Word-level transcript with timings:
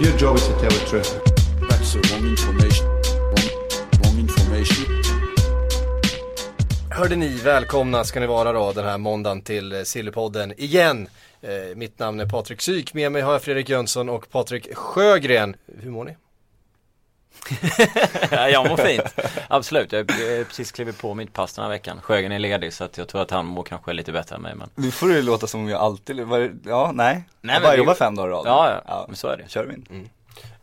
Your 0.00 0.16
job 0.16 0.36
is 0.36 0.46
to 0.46 0.52
tell 0.52 0.70
the 0.70 0.86
truth. 0.86 1.20
That's 1.68 1.92
the 1.92 1.98
wrong 1.98 2.30
information. 2.30 2.86
Wrong, 2.86 3.50
wrong 4.02 4.18
information. 4.18 5.02
Hörde 6.90 7.16
ni, 7.16 7.28
välkomna 7.28 8.04
ska 8.04 8.20
ni 8.20 8.26
vara 8.26 8.52
då 8.52 8.72
den 8.72 8.84
här 8.84 8.98
måndagen 8.98 9.42
till 9.42 9.72
eh, 9.72 9.82
Sillypodden 9.82 10.60
igen. 10.60 11.08
Eh, 11.40 11.76
mitt 11.76 11.98
namn 11.98 12.20
är 12.20 12.26
Patrik 12.26 12.60
Syk, 12.60 12.94
med 12.94 13.12
mig 13.12 13.22
har 13.22 13.32
jag 13.32 13.42
Fredrik 13.42 13.68
Jönsson 13.68 14.08
och 14.08 14.30
Patrik 14.30 14.74
Sjögren. 14.74 15.56
Hur 15.82 15.90
mår 15.90 16.04
ni? 16.04 16.16
Ja, 18.30 18.48
jag 18.52 18.68
mår 18.68 18.76
fint. 18.76 19.02
Absolut, 19.48 19.92
jag 19.92 19.98
har 19.98 20.44
precis 20.44 20.72
klivit 20.72 20.98
på 20.98 21.14
mitt 21.14 21.32
pass 21.32 21.52
den 21.52 21.62
här 21.62 21.70
veckan. 21.70 22.00
Sjögren 22.02 22.32
är 22.32 22.38
ledig 22.38 22.72
så 22.72 22.84
att 22.84 22.98
jag 22.98 23.08
tror 23.08 23.22
att 23.22 23.30
han 23.30 23.46
mår 23.46 23.62
kanske 23.62 23.92
lite 23.92 24.12
bättre 24.12 24.36
än 24.36 24.42
mig 24.42 24.54
men 24.54 24.70
Nu 24.74 24.90
får 24.90 25.08
det 25.08 25.22
låta 25.22 25.46
som 25.46 25.60
om 25.60 25.68
jag 25.68 25.80
alltid, 25.80 26.20
var, 26.20 26.50
ja 26.66 26.90
nej, 26.94 27.14
Nej, 27.14 27.24
jag 27.54 27.60
men 27.60 27.62
bara 27.62 27.72
vi- 27.72 27.78
jobbar 27.78 27.94
fem 27.94 28.14
dagar 28.14 28.28
i 28.28 28.32
rad 28.32 28.42
Ja, 28.46 28.82
ja, 28.86 29.04
men 29.08 29.16
så 29.16 29.28
är 29.28 29.36
det. 29.36 29.48
Kör 29.50 29.64
vi 29.64 29.74
in 29.74 30.10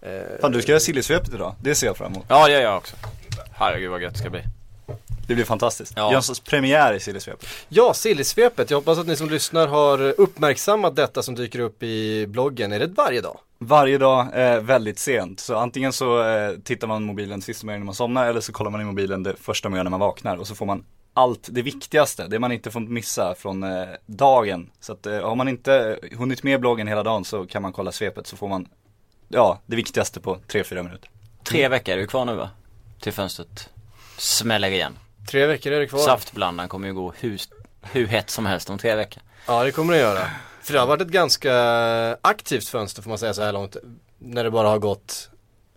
Eh, 0.02 0.12
Fan 0.42 0.52
du 0.52 0.62
ska 0.62 0.72
göra 0.72 0.80
sillysvepet 0.80 1.34
idag, 1.34 1.56
det 1.62 1.76
ser 1.76 1.88
jag 1.88 1.98
fram 1.98 2.12
emot 2.14 2.26
Ja 2.30 2.46
det 2.48 2.52
gör 2.54 2.62
jag 2.62 2.78
också. 2.78 2.96
Herregud 3.54 3.92
vad 3.92 4.02
gött 4.02 4.14
det 4.14 4.20
ska 4.20 4.30
bli. 4.30 4.42
Det 5.28 5.36
blir 5.36 5.46
fantastiskt, 5.46 5.94
Ja. 5.96 6.12
Jönssons 6.12 6.40
premiär 6.40 6.94
i 6.94 7.00
sillysvepet 7.00 7.48
Ja, 7.70 7.94
Sillysvepet. 7.94 8.72
Jag 8.72 8.78
hoppas 8.78 8.98
att 8.98 9.08
ni 9.08 9.16
som 9.16 9.30
lyssnar 9.30 9.68
har 9.68 10.20
uppmärksammat 10.20 10.96
detta 10.96 11.24
som 11.24 11.36
dyker 11.36 11.60
upp 11.60 11.84
i 11.84 12.28
bloggen. 12.28 12.72
Är 12.72 12.80
det 12.80 12.88
varje 12.88 13.22
dag? 13.22 13.40
Varje 13.58 13.98
dag, 13.98 14.28
eh, 14.34 14.60
väldigt 14.60 15.00
sent, 15.00 15.40
så 15.40 15.56
antingen 15.56 15.94
så 15.94 16.24
eh, 16.24 16.52
tittar 16.64 16.88
man 16.88 17.04
mobilen 17.04 17.42
sista 17.42 17.66
man 17.66 17.74
gör 17.74 17.80
när 17.80 17.86
man 17.86 17.96
somnar 17.96 18.28
eller 18.28 18.42
så 18.42 18.52
kollar 18.52 18.72
man 18.72 18.82
i 18.82 18.84
mobilen 18.84 19.24
det 19.24 19.36
första 19.42 19.70
man 19.70 19.78
gör 19.78 19.84
när 19.84 19.92
man 19.92 20.00
vaknar 20.00 20.38
och 20.38 20.48
så 20.48 20.56
får 20.56 20.66
man 20.66 20.86
allt 21.14 21.48
det 21.52 21.62
viktigaste, 21.62 22.28
det 22.28 22.40
man 22.40 22.52
inte 22.52 22.72
får 22.72 22.80
missa 22.80 23.36
från 23.36 23.64
eh, 23.64 23.88
dagen. 24.06 24.70
Så 24.80 24.94
att 24.94 25.06
eh, 25.06 25.22
har 25.22 25.36
man 25.36 25.48
inte 25.48 26.00
hunnit 26.18 26.44
med 26.44 26.60
bloggen 26.60 26.88
hela 26.88 27.04
dagen 27.04 27.26
så 27.26 27.46
kan 27.46 27.62
man 27.62 27.74
kolla 27.74 27.92
svepet 27.92 28.28
så 28.28 28.38
får 28.38 28.48
man, 28.48 28.68
ja, 29.28 29.62
det 29.66 29.76
viktigaste 29.76 30.20
på 30.20 30.36
3-4 30.48 30.84
minuter. 30.84 31.10
Tre 31.44 31.68
veckor 31.68 31.94
är 31.94 31.98
det 31.98 32.08
kvar 32.08 32.26
nu 32.26 32.36
va? 32.36 32.50
Till 33.00 33.14
fönstret 33.14 33.70
smäller 34.18 34.68
igen. 34.68 34.98
Tre 35.28 35.46
veckor 35.46 35.72
är 35.72 35.80
det 35.80 35.88
kvar. 35.88 36.00
Saftblandaren 36.00 36.70
kommer 36.70 36.88
ju 36.88 36.94
gå 36.94 37.14
hur, 37.20 37.42
hur 37.82 38.08
hett 38.08 38.30
som 38.30 38.46
helst 38.46 38.70
om 38.70 38.78
tre 38.78 38.96
veckor. 38.96 39.24
Ja, 39.48 39.64
det 39.64 39.72
kommer 39.72 39.94
det 39.94 40.00
göra. 40.00 40.28
För 40.62 40.74
det 40.74 40.80
har 40.80 40.88
varit 40.88 41.02
ett 41.02 41.08
ganska 41.08 41.54
aktivt 42.22 42.68
fönster 42.68 43.02
får 43.02 43.10
man 43.10 43.18
säga 43.18 43.34
så 43.34 43.42
här 43.42 43.54
långt. 43.54 43.78
När 44.18 44.44
det 44.44 44.52
bara 44.52 44.68
har 44.68 44.80
gått, 44.80 45.30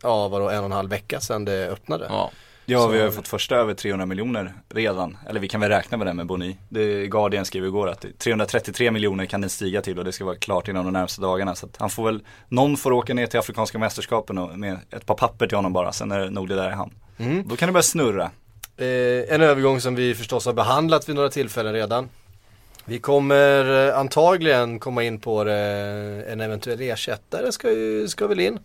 ja 0.02 0.28
vadå, 0.28 0.48
en 0.48 0.58
och 0.58 0.64
en 0.64 0.72
halv 0.72 0.90
vecka 0.90 1.20
sedan 1.20 1.44
det 1.44 1.68
öppnade. 1.68 2.06
Ja. 2.08 2.30
Ja, 2.70 2.78
Så 2.82 2.88
vi 2.88 3.00
har 3.00 3.10
fått 3.10 3.28
första 3.28 3.56
över 3.56 3.74
300 3.74 4.06
miljoner 4.06 4.54
redan. 4.68 5.18
Eller 5.28 5.40
vi 5.40 5.48
kan 5.48 5.60
väl 5.60 5.70
räkna 5.70 5.98
med 5.98 6.06
det 6.06 6.14
med 6.14 6.26
Boni. 6.26 6.56
Det 6.68 7.06
Guardian 7.06 7.44
skrev 7.44 7.64
igår 7.64 7.88
att 7.88 8.04
333 8.18 8.90
miljoner 8.90 9.26
kan 9.26 9.40
den 9.40 9.50
stiga 9.50 9.82
till 9.82 9.98
och 9.98 10.04
det 10.04 10.12
ska 10.12 10.24
vara 10.24 10.36
klart 10.36 10.68
inom 10.68 10.84
de 10.84 10.92
närmaste 10.92 11.20
dagarna. 11.20 11.54
Så 11.54 11.66
att 11.66 11.76
han 11.76 11.90
får 11.90 12.04
väl, 12.04 12.22
någon 12.48 12.76
får 12.76 12.92
åka 12.92 13.14
ner 13.14 13.26
till 13.26 13.38
Afrikanska 13.38 13.78
mästerskapen 13.78 14.38
och 14.38 14.58
med 14.58 14.78
ett 14.90 15.06
par 15.06 15.14
papper 15.14 15.46
till 15.46 15.56
honom 15.58 15.72
bara. 15.72 15.92
Sen 15.92 16.12
är 16.12 16.18
det 16.18 16.30
nog 16.30 16.48
det 16.48 16.54
där 16.54 16.70
i 16.70 16.74
hamn. 16.74 16.94
Mm. 17.18 17.48
Då 17.48 17.56
kan 17.56 17.66
det 17.66 17.72
börja 17.72 17.82
snurra. 17.82 18.30
Eh, 18.78 19.34
en 19.34 19.40
övergång 19.42 19.80
som 19.80 19.94
vi 19.94 20.14
förstås 20.14 20.46
har 20.46 20.52
behandlat 20.52 21.08
vid 21.08 21.16
några 21.16 21.28
tillfällen 21.28 21.72
redan. 21.72 22.08
Vi 22.84 22.98
kommer 22.98 23.88
eh, 23.88 23.98
antagligen 23.98 24.78
komma 24.78 25.02
in 25.02 25.20
på 25.20 25.44
det, 25.44 25.54
en 26.28 26.40
eventuell 26.40 26.80
ersättare 26.80 27.52
ska, 27.52 27.70
ju, 27.70 28.08
ska 28.08 28.26
väl 28.26 28.40
in. 28.40 28.58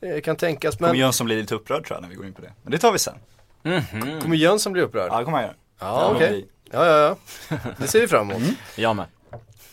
Eh, 0.00 0.20
kan 0.20 0.36
tänkas 0.36 0.76
Kommer 0.76 0.88
men 0.92 0.98
Jönsson 1.00 1.24
bli 1.26 1.36
lite 1.36 1.54
upprörd 1.54 1.86
tror 1.86 1.96
jag 1.96 2.02
när 2.02 2.08
vi 2.08 2.14
går 2.14 2.26
in 2.26 2.32
på 2.32 2.42
det. 2.42 2.52
Men 2.62 2.72
det 2.72 2.78
tar 2.78 2.92
vi 2.92 2.98
sen. 2.98 3.14
Mhm. 3.62 4.20
kommer 4.20 4.36
Jönsson 4.36 4.72
bli 4.72 4.82
upprörd? 4.82 5.08
Ja, 5.12 5.18
det 5.18 5.24
kommer 5.24 5.38
han 5.38 5.46
göra. 5.46 5.56
Ja, 5.80 6.00
Det 6.08 6.14
okej. 6.14 6.28
kommer 6.28 6.28
bli. 6.28 6.46
Ja, 6.72 6.86
ja, 6.86 7.16
ja. 7.48 7.56
Det 7.78 7.86
ser 7.86 8.00
vi 8.00 8.08
fram 8.08 8.30
emot. 8.30 8.42
Jag 8.76 8.96
med. 8.96 9.06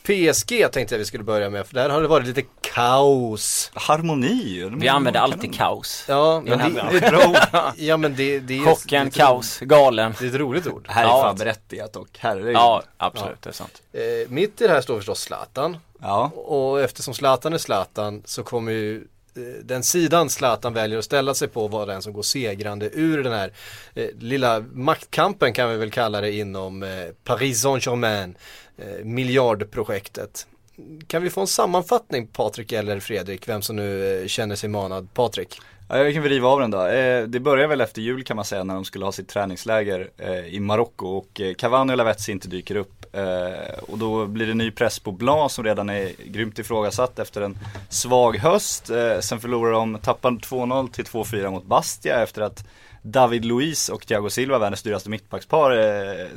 PSG 0.08 0.72
tänkte 0.72 0.96
jag 0.96 1.00
vi 1.00 1.06
skulle 1.06 1.24
börja 1.24 1.50
med, 1.50 1.68
för 1.68 1.74
där 1.74 1.90
har 1.90 2.02
det 2.02 2.08
varit 2.08 2.28
lite 2.28 2.42
kaos. 2.62 3.72
Harmoni. 3.74 4.70
Vi 4.78 4.88
använder 4.88 5.20
kanon. 5.20 5.34
alltid 5.34 5.56
kaos. 5.56 6.06
Ja, 6.08 6.42
men 6.46 6.74
det, 6.74 7.00
det. 7.00 7.48
Ja, 7.78 7.98
men 7.98 8.16
det, 8.16 8.40
det 8.40 8.58
är 8.58 8.66
Chocken, 8.66 9.08
ett 9.08 9.14
kaos, 9.16 9.60
galen. 9.60 10.14
Det 10.20 10.26
är 10.26 10.30
ett 10.30 10.36
roligt 10.36 10.68
ord. 10.68 10.86
Här 10.90 11.04
är 11.04 11.08
Ja. 11.08 11.22
fan 11.22 11.36
berättigat 11.36 11.96
och 11.96 12.08
herregud. 12.18 12.56
Ja, 12.56 12.84
absolut, 12.98 13.42
det 13.42 13.50
är 13.50 13.54
sant. 13.54 13.82
Eh, 13.94 14.02
mitt 14.30 14.62
i 14.62 14.68
det 14.68 14.74
här 14.74 14.82
står 14.82 14.96
förstås 14.98 15.20
Zlatan. 15.22 15.78
Ja. 16.02 16.32
Och 16.36 16.82
eftersom 16.82 17.14
Zlatan 17.14 17.54
är 17.54 17.58
Zlatan 17.58 18.22
så 18.26 18.44
kommer 18.44 18.72
ju 18.72 18.96
eh, 19.36 19.42
den 19.64 19.84
sidan 19.84 20.30
Zlatan 20.30 20.74
väljer 20.74 21.00
att 21.00 21.06
ställa 21.06 21.34
sig 21.34 21.48
på 21.48 21.68
vara 21.68 21.86
den 21.86 22.02
som 22.02 22.14
går 22.14 22.22
segrande 22.24 22.90
ur 22.94 23.24
den 23.24 23.34
här 23.34 23.52
eh, 23.96 24.08
lilla 24.20 24.60
maktkampen 24.74 25.54
kan 25.54 25.70
vi 25.70 25.78
väl 25.78 25.92
kalla 25.92 26.22
det 26.22 26.32
inom 26.32 26.84
eh, 26.84 26.90
Paris 27.24 27.62
Saint-Germain, 27.62 28.36
eh, 28.78 29.06
miljardprojektet. 29.06 30.48
Kan 31.08 31.24
vi 31.24 31.30
få 31.30 31.42
en 31.42 31.48
sammanfattning 31.48 32.28
Patrik 32.28 32.72
eller 32.72 33.00
Fredrik, 33.00 33.48
vem 33.48 33.62
som 33.62 33.76
nu 33.76 34.22
eh, 34.22 34.28
känner 34.28 34.56
sig 34.56 34.70
manad? 34.70 35.14
Patrik? 35.14 35.60
Ja, 35.90 35.98
jag 35.98 36.14
kan 36.14 36.24
väl 36.24 36.32
riva 36.32 36.48
av 36.48 36.60
den 36.60 36.72
då. 36.72 36.86
Eh, 36.86 37.24
det 37.24 37.40
börjar 37.40 37.68
väl 37.68 37.82
efter 37.82 38.02
jul 38.02 38.24
kan 38.24 38.36
man 38.36 38.46
säga 38.46 38.64
när 38.64 38.74
de 38.74 38.86
skulle 38.86 39.06
ha 39.06 39.12
sitt 39.12 39.28
träningsläger 39.28 40.10
eh, 40.18 40.46
i 40.48 40.60
Marocko 40.60 41.08
och 41.08 41.42
Cavani 41.58 41.94
och 41.94 41.98
Lavetzi 41.98 42.32
inte 42.32 42.48
dyker 42.48 42.76
upp. 42.76 42.94
Och 43.82 43.98
då 43.98 44.26
blir 44.26 44.48
det 44.48 44.54
ny 44.54 44.72
press 44.72 45.00
på 45.00 45.12
Blanc 45.12 45.54
som 45.54 45.64
redan 45.64 45.90
är 45.90 46.12
grymt 46.26 46.60
ifrågasatt 46.60 47.20
efter 47.20 47.42
en 47.42 47.58
svag 47.90 48.38
höst. 48.38 48.90
Sen 49.20 49.40
förlorar 49.40 49.72
de, 49.72 50.00
tappar 50.00 50.32
2-0 50.32 50.92
till 50.92 51.06
2-4 51.06 51.52
mot 51.52 51.66
Bastia 51.66 52.24
efter 52.24 52.42
att 52.42 52.68
David 53.02 53.46
Luiz 53.46 53.90
och 53.90 54.08
Thiago 54.08 54.30
Silva, 54.30 54.60
världens 54.60 54.84
dyraste 54.84 55.10
mittbackspar, 55.10 55.72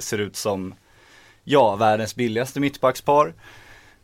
ser 0.01 0.19
ut 0.19 0.37
som 0.37 0.75
ja, 1.45 1.77
världens 1.77 2.15
billigaste 2.15 2.61
mittbackspar. 2.61 3.35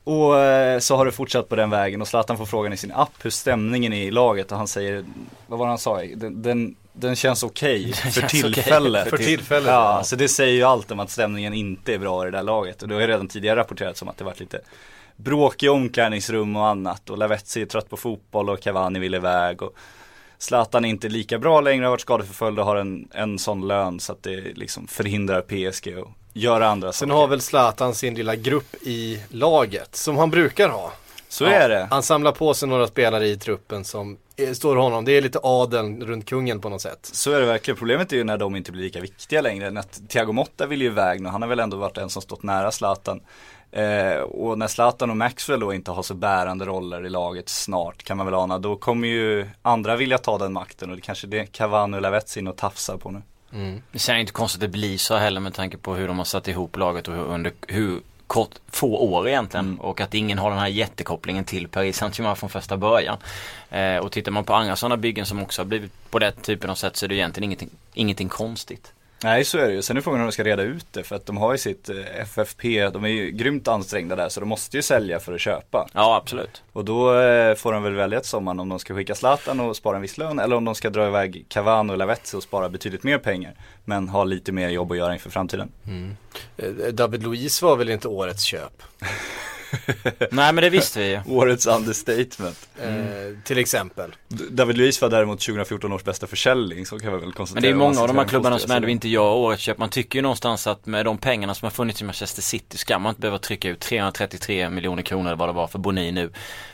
Och 0.05 0.39
eh, 0.39 0.79
så 0.79 0.97
har 0.97 1.07
det 1.07 1.13
fortsatt 1.13 1.49
på 1.49 1.57
den 1.57 1.71
vägen 1.71 2.01
och 2.01 2.09
Zlatan 2.09 2.37
får 2.39 2.47
frågan 2.47 2.73
i 2.73 2.77
sin 2.77 2.93
app 2.93 3.13
hur 3.23 3.31
stämningen 3.31 3.93
är 3.93 4.03
i 4.03 4.11
laget 4.11 4.53
och 4.53 4.59
han 4.59 4.69
säger, 4.69 5.05
vad 5.47 5.59
var 5.59 5.67
det 5.67 5.71
han 5.71 5.79
sa? 5.79 6.03
Den, 6.17 6.43
den, 6.43 6.77
den 6.93 7.17
känns 7.17 7.43
okej 7.43 7.93
för 7.93 8.21
känns 8.21 8.45
okej 8.45 8.53
tillfället. 8.53 9.11
för 9.11 9.17
tillfället, 9.17 9.69
Ja, 9.69 9.97
ja. 9.99 10.05
så 10.05 10.17
det 10.17 10.29
säger 10.29 10.55
ju 10.55 10.63
allt 10.63 10.91
om 10.91 11.01
att 11.01 11.11
stämningen 11.11 11.55
inte 11.55 11.95
är 11.95 11.99
bra 11.99 12.23
i 12.23 12.31
det 12.31 12.37
där 12.37 12.43
laget. 12.43 12.83
Och 12.83 12.89
det 12.89 12.95
har 12.95 13.01
ju 13.01 13.07
redan 13.07 13.29
tidigare 13.29 13.61
rapporterats 13.61 14.03
om 14.03 14.09
att 14.09 14.17
det 14.17 14.25
varit 14.25 14.41
lite 14.41 14.61
bråk 15.17 15.63
i 15.63 15.69
omklädningsrum 15.69 16.57
och 16.57 16.67
annat. 16.67 17.11
Och 17.11 17.19
Lavetzi 17.19 17.63
är 17.63 17.67
trött 17.67 17.91
på 17.91 17.97
fotboll 17.97 18.51
och 18.51 18.61
Cavani 18.61 18.99
vill 18.99 19.15
iväg. 19.15 19.63
Och 19.63 19.77
Zlatan 20.39 20.85
är 20.85 20.89
inte 20.89 21.09
lika 21.09 21.39
bra 21.39 21.61
längre, 21.61 21.85
har 21.85 21.91
varit 21.91 22.01
skadeförföljd 22.01 22.59
och 22.59 22.65
har 22.65 22.77
en, 22.77 23.09
en 23.13 23.39
sån 23.39 23.69
lön 23.69 24.01
så 24.01 24.13
att 24.13 24.23
det 24.23 24.57
liksom 24.57 24.87
förhindrar 24.87 25.41
PSG 25.41 25.99
att 25.99 26.09
göra 26.41 26.69
andra 26.69 26.93
Sen 26.93 27.09
saker. 27.09 27.21
har 27.21 27.29
väl 27.29 27.41
Zlatan 27.41 27.95
sin 27.95 28.15
lilla 28.15 28.37
grupp 28.37 28.75
i 28.83 29.23
laget, 29.29 29.97
som 29.97 30.17
han 30.17 30.31
brukar 30.31 30.69
ha. 30.69 30.93
Så 31.29 31.45
är 31.45 31.69
det. 31.69 31.89
Han 31.91 32.03
samlar 32.03 32.33
på 32.33 32.55
sig 32.55 32.69
några 32.69 32.87
spelare 32.87 33.27
i 33.27 33.37
truppen 33.37 33.85
som 33.85 34.17
står 34.55 34.77
honom, 34.77 35.05
det 35.05 35.13
är 35.13 35.21
lite 35.21 35.39
adeln 35.43 36.05
runt 36.05 36.27
kungen 36.27 36.61
på 36.61 36.69
något 36.69 36.83
sätt. 36.83 36.99
Så 37.13 37.33
är 37.33 37.41
det 37.41 37.47
verkligen. 37.47 37.79
Problemet 37.79 38.13
är 38.13 38.17
ju 38.17 38.25
när 38.25 38.39
de 38.39 38.57
inte 38.57 38.73
blir 38.73 38.83
lika 38.83 39.01
viktiga 39.01 39.41
längre. 39.41 39.71
När 39.71 39.83
Thiago 40.09 40.33
Motta 40.33 40.67
vill 40.67 40.83
ju 40.83 40.87
iväg 40.87 41.21
nu. 41.21 41.29
Han 41.29 41.43
har 41.43 41.49
väl 41.49 41.61
ändå 41.61 41.77
varit 41.77 41.95
den 41.95 42.11
som 42.11 42.23
stått 42.23 42.43
nära 42.43 42.71
Zlatan. 42.71 43.21
Eh, 43.73 44.19
och 44.19 44.59
när 44.59 44.67
Zlatan 44.67 45.11
och 45.11 45.17
Maxwell 45.17 45.61
då 45.61 45.75
inte 45.75 45.91
har 45.91 46.03
så 46.03 46.15
bärande 46.15 46.65
roller 46.65 47.07
i 47.07 47.09
laget 47.09 47.49
snart 47.49 48.03
kan 48.03 48.17
man 48.17 48.27
väl 48.27 48.35
ana. 48.35 48.59
Då 48.59 48.77
kommer 48.77 49.09
ju 49.09 49.49
andra 49.62 49.97
vilja 49.97 50.19
ta 50.19 50.39
den 50.39 50.53
makten 50.53 50.91
och 50.91 50.97
det 50.97 51.03
kanske 51.03 51.27
det 51.27 51.47
Cavani 51.47 51.97
och 51.97 52.03
Lavetzi 52.03 52.41
in 52.41 52.49
och 52.49 52.56
tafsar 52.56 52.97
på 52.97 53.11
nu. 53.11 53.23
Det 53.93 54.08
är 54.08 54.17
inte 54.17 54.32
konstigt 54.32 54.58
att 54.58 54.73
det 54.73 54.79
blir 54.79 54.99
så 54.99 55.17
heller 55.17 55.41
med 55.41 55.55
tanke 55.55 55.76
på 55.76 55.94
hur 55.94 56.08
de 56.08 56.19
har 56.19 56.25
satt 56.25 56.49
ihop 56.49 56.76
laget 56.76 57.08
och 57.08 57.14
hur, 57.14 57.23
under 57.23 57.53
hur 57.69 58.00
kort, 58.26 58.50
få 58.69 58.97
år 58.97 59.29
egentligen 59.29 59.79
och 59.79 60.00
att 60.00 60.14
ingen 60.14 60.38
har 60.38 60.50
den 60.50 60.58
här 60.58 60.67
jättekopplingen 60.67 61.44
till 61.44 61.69
Paris 61.69 61.97
Saint-Germain 61.97 62.37
från 62.37 62.50
första 62.50 62.76
början. 62.76 63.19
Eh, 63.70 63.97
och 63.97 64.12
tittar 64.12 64.32
man 64.32 64.44
på 64.44 64.55
andra 64.55 64.76
sådana 64.76 64.97
byggen 64.97 65.26
som 65.26 65.43
också 65.43 65.62
har 65.62 65.67
blivit 65.67 66.11
på 66.11 66.19
den 66.19 66.32
typen 66.32 66.70
av 66.70 66.75
sätt 66.75 66.97
så 66.97 67.06
är 67.06 67.08
det 67.08 67.14
egentligen 67.14 67.44
ingenting, 67.44 67.70
ingenting 67.94 68.29
konstigt. 68.29 68.93
Nej 69.23 69.45
så 69.45 69.59
är 69.59 69.67
det 69.67 69.73
ju. 69.73 69.83
Sen 69.83 69.97
är 69.97 70.01
frågan 70.01 70.21
hur 70.21 70.27
de 70.27 70.33
ska 70.33 70.45
reda 70.45 70.63
ut 70.63 70.87
det 70.93 71.03
för 71.03 71.17
att 71.17 71.27
de 71.27 71.37
har 71.37 71.53
ju 71.53 71.59
sitt 71.59 71.89
eh, 71.89 72.21
FFP, 72.21 72.89
de 72.89 73.05
är 73.05 73.09
ju 73.09 73.31
grymt 73.31 73.69
ansträngda 73.69 74.17
där 74.17 74.29
så 74.29 74.41
de 74.41 74.49
måste 74.49 74.77
ju 74.77 74.83
sälja 74.83 75.21
för 75.21 75.33
att 75.33 75.41
köpa. 75.41 75.89
Ja 75.93 76.17
absolut. 76.17 76.63
Och 76.73 76.85
då 76.85 77.21
eh, 77.21 77.55
får 77.55 77.73
de 77.73 77.83
väl 77.83 77.95
välja 77.95 78.19
ett 78.19 78.27
sommaren 78.27 78.61
om 78.61 78.69
de 78.69 78.79
ska 78.79 78.95
skicka 78.95 79.15
Zlatan 79.15 79.61
och 79.61 79.77
spara 79.77 79.97
en 79.97 80.03
viss 80.03 80.19
lön 80.19 80.39
eller 80.39 80.57
om 80.57 80.65
de 80.65 80.75
ska 80.75 80.91
dra 80.91 81.07
iväg 81.07 81.47
Cavani 81.49 81.93
och 81.93 81.99
Lavetzi 81.99 82.37
och 82.37 82.43
spara 82.43 82.69
betydligt 82.69 83.03
mer 83.03 83.19
pengar. 83.19 83.55
Men 83.85 84.09
ha 84.09 84.25
lite 84.25 84.53
mer 84.53 84.69
jobb 84.69 84.93
att 84.93 84.99
göra 84.99 85.13
inför 85.13 85.31
framtiden. 85.31 85.73
Eh, 86.57 86.69
David 86.93 87.23
Luiz 87.23 87.63
var 87.63 87.77
väl 87.77 87.91
inte 87.91 88.09
årets 88.09 88.43
köp? 88.43 88.83
Nej 90.31 90.52
men 90.52 90.56
det 90.56 90.70
visste 90.70 90.99
vi 90.99 91.08
ju. 91.08 91.20
Årets 91.26 91.67
understatement. 91.67 92.69
Eh, 92.82 92.88
till 93.44 93.58
exempel. 93.58 94.14
David 94.28 94.76
Luiz 94.76 95.02
var 95.02 95.08
däremot 95.08 95.40
2014 95.40 95.93
års 95.93 96.05
bästa 96.05 96.26
försäljning, 96.26 96.87
så 96.87 96.99
kan 96.99 97.12
vi 97.12 97.19
väl 97.19 97.32
konstatera. 97.32 97.55
Men 97.55 97.62
det 97.62 97.84
är 97.84 97.88
många 97.88 98.00
av 98.00 98.08
de 98.08 98.19
här 98.19 98.25
klubbarna 98.25 98.58
som 98.58 98.70
ändå 98.70 98.88
inte 98.88 99.08
gör 99.08 99.34
årets 99.34 99.62
köp. 99.62 99.78
Man 99.78 99.90
tycker 99.90 100.19
ju 100.19 100.23
någonstans 100.23 100.67
att 100.67 100.87
med 100.87 101.05
de 101.05 101.19
pengarna 101.19 101.55
som 101.55 101.67
har 101.67 101.70
funnits 101.70 102.00
i 102.00 102.05
Manchester 102.05 102.43
City 102.43 102.78
ska 102.78 102.99
man 102.99 103.11
inte 103.11 103.20
behöva 103.20 103.38
trycka 103.38 103.69
ut 103.69 103.81
333 103.81 104.70
miljoner 104.70 105.02
kronor 105.02 105.26
eller 105.26 105.37
vad 105.37 105.49
det 105.49 105.52
var 105.52 105.67
för 105.67 105.79
Boni 105.79 106.12
nu. 106.12 106.31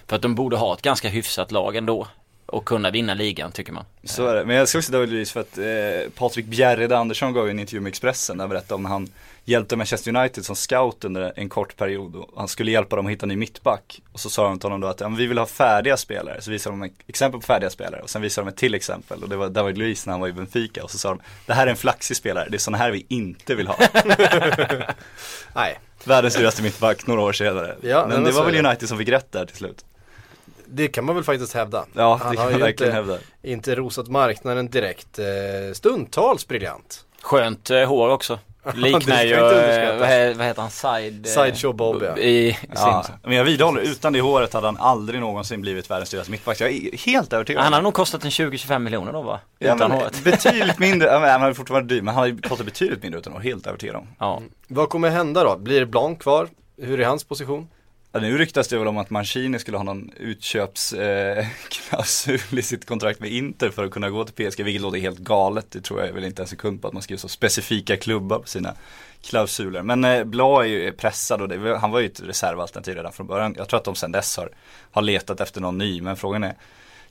För 0.07 0.17
att 0.17 0.23
de 0.23 0.35
borde 0.35 0.57
ha 0.57 0.75
ett 0.75 0.83
ganska 0.83 1.09
hyfsat 1.09 1.53
lag 1.53 1.77
ändå. 1.77 2.07
Och 2.47 2.65
kunna 2.65 2.91
vinna 2.91 3.15
ligan 3.15 3.53
tycker 3.53 3.73
man. 3.73 3.85
Så 4.05 4.27
är 4.27 4.35
det, 4.35 4.45
men 4.45 4.57
jag 4.57 4.69
ska 4.69 4.79
också 4.79 4.93
David 4.93 5.09
Luiz 5.09 5.33
för 5.33 5.41
att 5.41 5.59
eh, 5.59 6.11
Patrik 6.15 6.47
Bjärred 6.47 6.93
Andersson 6.93 7.33
gav 7.33 7.45
ju 7.47 7.51
en 7.51 7.59
intervju 7.59 7.81
med 7.81 7.91
Expressen 7.91 8.37
där 8.37 8.43
han 8.43 8.51
berättade 8.51 8.75
om 8.75 8.83
när 8.83 8.91
han 8.91 9.09
hjälpte 9.45 9.77
Manchester 9.77 10.17
United 10.17 10.45
som 10.45 10.57
scout 10.57 11.05
under 11.05 11.33
en 11.37 11.49
kort 11.49 11.77
period 11.77 12.17
och 12.17 12.31
han 12.37 12.49
skulle 12.49 12.71
hjälpa 12.71 12.97
dem 12.97 13.07
att 13.07 13.13
hitta 13.13 13.25
en 13.25 13.29
ny 13.29 13.37
mittback. 13.37 14.03
Och 14.13 14.21
så 14.21 14.31
sa 14.31 14.45
de 14.49 14.59
till 14.59 14.67
honom 14.67 14.81
då 14.81 14.87
att 14.87 15.01
ja, 15.01 15.09
men 15.09 15.19
vi 15.19 15.27
vill 15.27 15.39
ha 15.39 15.47
färdiga 15.47 15.97
spelare, 15.97 16.41
så 16.41 16.51
visade 16.51 16.73
de 16.77 16.83
ett 16.83 16.93
exempel 17.07 17.41
på 17.41 17.47
färdiga 17.47 17.71
spelare 17.71 18.01
och 18.03 18.11
sen 18.11 18.23
visade 18.23 18.45
de 18.45 18.49
ett 18.53 18.57
till 18.57 18.75
exempel 18.75 19.23
och 19.23 19.29
det 19.29 19.37
var 19.37 19.49
David 19.49 19.79
Luiz 19.79 20.07
när 20.07 20.13
han 20.13 20.21
var 20.21 20.29
i 20.29 20.33
Benfica 20.33 20.85
och 20.85 20.91
så 20.91 20.99
sa 20.99 21.09
de 21.09 21.21
det 21.47 21.53
här 21.55 21.67
är 21.67 21.71
en 21.71 21.77
flaxig 21.77 22.17
spelare, 22.17 22.49
det 22.51 22.57
är 22.57 22.59
sådana 22.59 22.79
här 22.79 22.91
vi 22.91 23.07
inte 23.09 23.55
vill 23.55 23.67
ha. 23.67 23.77
Nej, 25.55 25.79
Världens 26.05 26.35
dyraste 26.37 26.63
mittback 26.63 27.07
några 27.07 27.21
år 27.23 27.33
senare. 27.33 27.77
Ja, 27.81 28.01
men 28.09 28.15
men 28.17 28.25
det 28.25 28.33
var 28.33 28.45
väl. 28.45 28.67
United 28.67 28.89
som 28.89 28.99
fick 28.99 29.09
rätt 29.09 29.33
där 29.33 29.45
till 29.47 29.57
slut. 29.57 29.85
det 30.67 30.89
kan 30.89 31.05
man 31.05 31.15
väl 31.15 31.25
faktiskt 31.25 31.55
hävda. 31.55 31.87
Ja, 31.93 32.21
Han 32.23 32.37
har 32.37 32.51
ju 32.51 32.59
verkligen 32.59 32.71
inte- 32.71 32.91
hävda. 32.91 33.19
Inte 33.43 33.75
rosat 33.75 34.09
marknaden 34.09 34.69
direkt. 34.71 35.19
Eh, 35.19 35.25
stundtals 35.73 36.49
briljant. 36.49 37.05
Skönt 37.23 37.71
eh, 37.71 37.85
hår 37.85 38.09
också. 38.09 38.39
Liknar 38.75 39.23
ju, 39.25 39.37
vad, 39.41 39.53
he- 40.09 40.35
vad 40.35 40.47
heter 40.47 40.63
han, 40.63 40.71
Side? 40.71 41.27
eh, 41.27 41.31
Sideshow 41.33 41.75
Bob, 41.77 42.03
ja. 42.03 42.17
I 42.19 42.59
Ja, 42.75 43.05
men 43.23 43.37
jag 43.37 43.45
vidhåller, 43.45 43.81
utan 43.83 44.13
det 44.13 44.21
håret 44.21 44.53
hade 44.55 44.67
han 44.67 44.77
aldrig 44.77 45.21
någonsin 45.21 45.61
blivit 45.61 45.91
världens 45.91 46.11
dyraste 46.11 46.31
mittback. 46.31 46.61
Jag 46.61 46.71
är 46.71 46.97
helt 46.99 47.33
övertygad. 47.33 47.63
Han 47.63 47.73
hade 47.73 47.83
nog 47.83 47.95
kostat 47.95 48.25
en 48.25 48.31
20-25 48.31 48.79
miljoner 48.79 49.13
då 49.13 49.23
va? 49.23 49.41
Ja, 49.59 49.75
Utan 49.75 49.91
men 49.91 49.99
håret. 49.99 50.25
betydligt 50.25 50.79
mindre, 50.79 51.09
han 51.11 51.41
hade 51.41 51.55
fortfarande 51.55 51.95
dyr, 51.95 52.03
men 52.03 52.15
han 52.15 52.23
hade 52.31 52.49
kostat 52.49 52.67
betydligt 52.67 53.03
mindre 53.03 53.21
utan 53.21 53.33
vara 53.33 53.43
helt 53.43 53.67
övertygad 53.67 53.97
om. 53.97 54.07
Ja. 54.19 54.43
Vad 54.69 54.89
kommer 54.89 55.11
hända 55.11 55.45
då? 55.45 55.57
Blir 55.59 55.85
Blanc 55.85 56.19
kvar? 56.19 56.49
Hur 56.83 57.01
är 57.01 57.05
hans 57.05 57.25
position? 57.25 57.69
Ja, 58.15 58.21
nu 58.21 58.39
ryktas 58.39 58.69
det 58.69 58.79
väl 58.79 58.89
om 58.89 58.99
att 58.99 59.11
Mancini 59.11 59.59
skulle 59.59 59.77
ha 59.77 59.85
någon 59.85 60.11
utköpsklausul 60.17 62.35
eh, 62.35 62.41
i 62.59 62.63
sitt 62.63 62.87
kontrakt 62.87 63.21
med 63.21 63.33
Inter 63.33 63.71
för 63.71 63.85
att 63.85 63.91
kunna 63.91 64.11
gå 64.11 64.25
till 64.25 64.51
PSG, 64.51 64.65
vilket 64.65 64.83
låter 64.83 64.99
helt 64.99 65.19
galet. 65.19 65.67
Det 65.71 65.81
tror 65.81 66.03
jag 66.03 66.13
väl 66.13 66.25
inte 66.25 66.43
en 66.43 66.49
sekund 66.49 66.83
på 66.83 66.89
att 66.89 66.95
man 66.95 67.03
skriver 67.03 67.21
så 67.21 67.29
specifika 67.29 67.97
klubbar 67.97 68.39
på 68.39 68.49
sina 68.49 68.75
klausuler. 69.23 69.83
Men 69.83 70.05
eh, 70.05 70.25
Bla 70.25 70.65
är 70.65 70.69
ju 70.69 70.93
pressad 70.93 71.43
och 71.43 71.49
det, 71.49 71.79
han 71.79 71.91
var 71.91 72.01
ju 72.01 72.07
ett 72.07 72.21
reservalternativ 72.21 72.97
redan 72.97 73.13
från 73.13 73.27
början. 73.27 73.55
Jag 73.59 73.69
tror 73.69 73.79
att 73.79 73.85
de 73.85 73.95
sedan 73.95 74.13
dess 74.13 74.37
har, 74.37 74.51
har 74.91 75.03
letat 75.03 75.41
efter 75.41 75.61
någon 75.61 75.79
ny, 75.79 76.01
men 76.01 76.17
frågan 76.17 76.45
är 76.45 76.55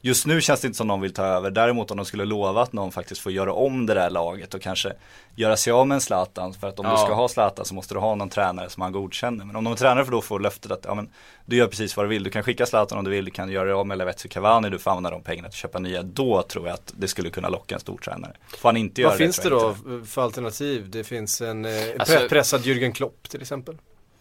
Just 0.03 0.25
nu 0.25 0.41
känns 0.41 0.61
det 0.61 0.67
inte 0.67 0.77
som 0.77 0.87
någon 0.87 1.01
vill 1.01 1.13
ta 1.13 1.23
över. 1.25 1.51
Däremot 1.51 1.91
om 1.91 1.97
de 1.97 2.05
skulle 2.05 2.25
lova 2.25 2.61
att 2.61 2.73
någon 2.73 2.91
faktiskt 2.91 3.21
får 3.21 3.31
göra 3.31 3.53
om 3.53 3.85
det 3.85 3.93
där 3.93 4.09
laget 4.09 4.53
och 4.53 4.61
kanske 4.61 4.93
göra 5.35 5.57
sig 5.57 5.73
av 5.73 5.87
med 5.87 5.95
en 5.95 6.01
Zlatan. 6.01 6.53
För 6.53 6.67
att 6.67 6.79
om 6.79 6.85
Ja. 6.85 6.91
du 6.91 6.97
ska 6.97 7.13
ha 7.13 7.27
Zlatan 7.27 7.65
så 7.65 7.73
måste 7.73 7.93
du 7.93 7.99
ha 7.99 8.15
någon 8.15 8.29
tränare 8.29 8.69
som 8.69 8.81
han 8.81 8.91
godkänner. 8.91 9.45
Men 9.45 9.55
om 9.55 9.63
de 9.63 9.75
tränare 9.75 10.05
får 10.05 10.11
då 10.11 10.21
får 10.21 10.39
löftet 10.39 10.71
att 10.71 10.85
ja, 10.85 10.93
men, 10.95 11.09
du 11.45 11.55
gör 11.55 11.67
precis 11.67 11.97
vad 11.97 12.05
du 12.05 12.09
vill. 12.09 12.23
Du 12.23 12.29
kan 12.29 12.43
skicka 12.43 12.65
Zlatan 12.65 12.97
om 12.97 13.03
du 13.03 13.11
vill. 13.11 13.25
Du 13.25 13.31
kan 13.31 13.49
göra 13.49 13.65
dig 13.65 13.73
av 13.73 13.87
med 13.87 13.97
Lavetzi 13.97 14.27
och 14.27 14.31
Cavani. 14.31 14.69
Du 14.69 14.79
får 14.79 14.91
använda 14.91 15.09
de 15.09 15.23
pengarna 15.23 15.47
till 15.49 15.53
att 15.55 15.59
köpa 15.61 15.79
nya. 15.79 16.01
Då 16.03 16.41
tror 16.43 16.67
jag 16.67 16.73
att 16.73 16.93
det 16.97 17.07
skulle 17.07 17.29
kunna 17.29 17.49
locka 17.49 17.75
en 17.75 17.81
stor 17.81 17.97
tränare. 17.97 18.33
Får 18.57 18.69
han 18.69 18.77
inte 18.77 19.01
göra 19.01 19.09
Vad 19.11 19.19
det 19.19 19.23
finns 19.25 19.39
det 19.39 19.49
då 19.49 19.75
inte. 19.95 20.09
för 20.11 20.21
alternativ? 20.21 20.89
Det 20.89 21.03
finns 21.03 21.41
en 21.41 21.65
eh, 21.65 21.71
Alltså- 21.99 22.15
pre- 22.17 22.29
pressad 22.29 22.61
Jürgen 22.61 22.91
Klopp 22.93 23.29
till 23.29 23.41
exempel. 23.41 23.75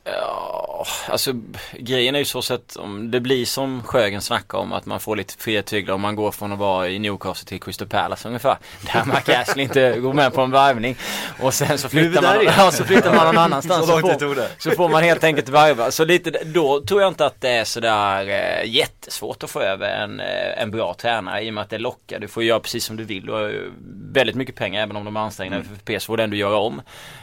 Ja, 0.05 0.60
alltså 1.09 1.33
grejen 1.73 2.15
är 2.15 2.19
ju 2.19 2.25
så 2.25 2.43
sett 2.43 2.77
om 2.77 3.11
det 3.11 3.21
blir 3.21 3.47
som 3.47 3.83
Sjögren 3.83 4.21
snackar 4.21 4.59
om 4.59 4.73
att 4.73 4.87
man 4.87 5.01
får 5.01 5.17
lite 5.17 5.35
fria 5.39 5.63
tyglar 5.63 5.95
om 5.95 6.01
man 6.01 6.17
går 6.17 6.31
från 6.31 6.53
att 6.53 6.59
vara 6.59 6.89
i 6.89 6.99
Newcastle 6.99 7.49
till 7.49 7.61
Crystal 7.61 7.89
Palace 7.89 8.29
ungefär. 8.29 8.57
Där 8.93 9.05
Mark 9.07 9.29
Ashley 9.29 9.65
inte 9.65 10.01
går 10.01 10.13
med 10.13 10.35
på 10.35 10.41
en 10.41 10.51
varvning. 10.51 10.97
Och 11.41 11.55
sen 11.55 11.79
så 11.79 11.89
flyttar 11.89 12.23
man, 12.23 12.45
ja, 12.59 12.71
så 12.71 12.85
flyttar 12.85 13.15
man 13.15 13.27
någon 13.27 13.39
annanstans. 13.45 13.87
Så 13.87 14.01
tid 14.01 14.21
får, 14.21 14.63
så 14.63 14.71
får 14.71 14.89
man 14.89 15.03
helt 15.03 15.25
enkelt 15.25 15.49
varva. 15.49 15.91
Så 15.91 16.05
lite, 16.05 16.31
då 16.45 16.81
tror 16.81 17.01
jag 17.01 17.09
inte 17.09 17.27
att 17.27 17.41
det 17.41 17.49
är 17.51 17.65
sådär 17.65 18.29
eh, 18.29 18.71
jättesvårt 18.71 19.43
att 19.43 19.51
få 19.51 19.61
över 19.61 19.89
en, 19.89 20.21
eh, 20.21 20.63
en 20.63 20.71
bra 20.71 20.95
tränare 20.95 21.43
i 21.43 21.51
och 21.51 21.55
med 21.55 21.63
att 21.63 21.71
det 21.71 21.79
lockar. 21.79 22.19
Du 22.19 22.29
får 22.29 22.43
göra 22.43 22.61
precis 22.61 22.85
som 22.85 22.97
du 22.97 23.05
vill. 23.05 23.27
Du 23.27 23.33
har 23.33 23.71
väldigt 24.13 24.37
mycket 24.37 24.55
pengar 24.55 24.83
även 24.83 24.97
om 24.97 25.05
de 25.05 25.17
är 25.17 25.21
ansträngda 25.21 25.57
Mm. 25.57 25.69
för 25.85 25.99
PS 25.99 26.05
får 26.07 26.17
du 26.17 26.37
göra 26.37 26.57
om. 26.57 26.83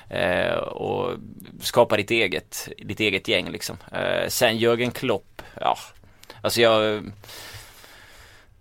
Eh, 0.09 0.53
och 0.57 1.11
skapa 1.61 1.97
ditt 1.97 2.11
eget, 2.11 2.69
ditt 2.77 2.99
eget 2.99 3.27
gäng 3.27 3.51
liksom. 3.51 3.77
Eh, 3.91 4.27
sen 4.27 4.57
Jörgen 4.57 4.91
Klopp, 4.91 5.41
ja. 5.61 5.77
Alltså 6.41 6.61
jag 6.61 7.03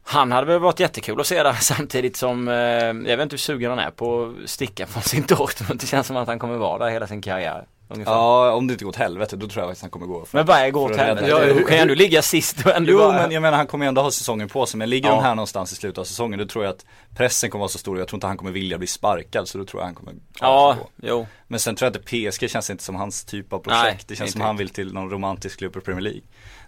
han 0.08 0.32
hade 0.32 0.46
väl 0.46 0.58
varit 0.58 0.80
jättekul 0.80 1.20
att 1.20 1.26
se 1.26 1.42
där 1.42 1.52
samtidigt 1.60 2.16
som, 2.16 2.48
eh, 2.48 2.54
jag 2.54 3.16
vet 3.16 3.20
inte 3.20 3.32
hur 3.32 3.38
sugen 3.38 3.70
han 3.70 3.78
är 3.78 3.90
på 3.90 4.34
att 4.44 4.50
sticka 4.50 4.86
från 4.86 5.02
sin 5.02 5.24
Dortmund. 5.26 5.80
Det 5.80 5.86
känns 5.86 6.06
som 6.06 6.16
att 6.16 6.28
han 6.28 6.38
kommer 6.38 6.56
vara 6.56 6.84
där 6.84 6.92
hela 6.92 7.06
sin 7.06 7.22
karriär. 7.22 7.66
Ungefär. 7.88 8.12
Ja, 8.12 8.52
om 8.52 8.66
det 8.66 8.72
inte 8.72 8.84
går 8.84 8.88
åt 8.90 8.96
helvete 8.96 9.36
då 9.36 9.48
tror 9.48 9.62
jag 9.62 9.68
faktiskt 9.68 9.82
han 9.82 9.90
kommer 9.90 10.06
gå. 10.06 10.24
För 10.24 10.38
Men 10.38 10.46
vad 10.46 10.56
är 10.56 10.70
går 10.70 10.90
åt 10.90 10.96
helvete? 10.96 11.28
Ja, 11.28 11.38
hur- 11.38 11.62
kan 11.66 11.76
ju 11.76 11.82
ändå 11.82 11.94
ligga 11.94 12.22
sist 12.22 12.66
och 12.66 12.76
ändå 12.76 12.92
Jo 12.92 12.98
bara- 12.98 13.12
men 13.12 13.30
jag 13.30 13.40
menar 13.42 13.56
han 13.56 13.66
kommer 13.66 13.84
ju 13.84 13.88
ändå 13.88 14.02
ha 14.02 14.10
säsongen 14.10 14.48
på 14.48 14.66
sig 14.66 14.78
men 14.78 14.90
ligger 14.90 15.08
Ja. 15.08 15.14
de 15.14 15.22
här 15.24 15.34
någonstans 15.34 15.72
i 15.72 15.74
slutet 15.76 15.98
av 15.98 16.04
säsongen 16.04 16.38
då 16.38 16.46
tror 16.46 16.64
jag 16.64 16.72
att 16.74 16.84
pressen 17.16 17.50
kommer 17.50 17.60
vara 17.60 17.68
så 17.68 17.78
stor 17.78 17.94
och 17.94 18.00
jag 18.00 18.08
tror 18.08 18.16
inte 18.16 18.26
han 18.26 18.36
kommer 18.36 18.50
vilja 18.52 18.78
bli 18.78 18.86
sparkad 18.86 19.48
så 19.48 19.58
då 19.58 19.64
tror 19.64 19.80
jag 19.80 19.86
han 19.86 19.94
kommer 19.94 20.14
Ja, 20.40 20.76
gå. 20.78 20.88
jo. 21.08 21.26
Men 21.48 21.60
sen 21.60 21.76
tror 21.76 21.86
jag 21.92 21.96
att 21.96 22.04
PSG 22.04 22.48
känns 22.50 22.70
inte 22.70 22.84
som 22.84 22.94
hans 22.94 23.24
typ 23.24 23.52
av 23.52 23.62
Nej, 23.66 23.82
projekt. 23.82 24.08
det 24.08 24.16
känns 24.16 24.28
inte 24.28 24.32
som 24.38 24.40
han 24.46 24.56
vill 24.56 24.68
till 24.68 24.92
någon 24.92 25.10
romantisk 25.10 25.58
klubb 25.58 25.76
i 25.76 25.80
Premier 25.80 26.02
League. 26.02 26.20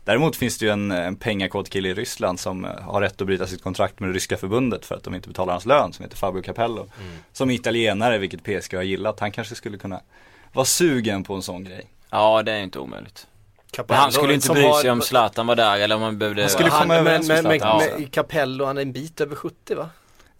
Däremot 0.04 0.36
finns 0.36 0.58
det 0.58 0.64
ju 0.66 0.70
en, 0.72 0.90
en 0.90 1.16
pengakåt 1.16 1.70
kille 1.70 1.88
i 1.88 1.94
Ryssland 1.94 2.40
som 2.40 2.64
eh, 2.64 2.70
har 2.80 3.00
rätt 3.00 3.20
att 3.20 3.26
bryta 3.26 3.46
sitt 3.46 3.62
kontrakt 3.62 4.00
med 4.00 4.08
det 4.10 4.14
ryska 4.14 4.36
förbundet 4.36 4.86
för 4.86 4.94
att 4.94 5.04
de 5.04 5.14
inte 5.14 5.28
betalar 5.28 5.52
hans 5.52 5.66
lön 5.66 5.92
som 5.92 6.02
heter 6.04 6.16
Fabio 6.16 6.42
Capello. 6.42 6.86
Som 7.32 7.50
är 7.50 7.54
italienare 7.54 8.18
vilket 8.18 8.42
PSG 8.44 8.74
har 8.76 8.82
gillat. 8.82 9.20
Han 9.20 9.32
kanske 9.32 9.54
skulle 9.54 9.78
kunna 9.78 10.00
vara 10.52 10.64
sugen 10.64 11.24
på 11.24 11.34
en 11.34 11.42
sån 11.42 11.64
grej. 11.64 11.86
Ja, 12.10 12.42
det 12.42 12.52
är 12.52 12.58
inte 12.60 12.78
omöjligt. 12.78 13.26
Men 13.56 13.70
Capello, 13.72 14.00
han 14.00 14.12
skulle 14.12 14.34
inte 14.34 14.48
bry 14.52 14.62
har- 14.62 14.80
sig 14.80 14.90
om 14.90 15.00
Zlatan 15.02 15.46
var 15.46 15.56
där 15.56 15.78
eller 15.78 15.94
om 15.94 16.00
man 16.00 16.18
behövde 16.18 16.42
Han 16.42 16.50
skulle 16.50 16.70
Han, 16.70 16.80
komma 16.82 16.94
överens 16.96 17.28
med 17.28 17.44
men, 17.44 17.58
Zlatan. 17.60 17.82
men, 17.98 18.06
Capello, 18.10 18.64
han 18.64 18.78
är 18.78 18.82
en 18.82 18.92
bit 18.92 19.20
över 19.20 19.36
70 19.36 19.74
va? 19.74 19.90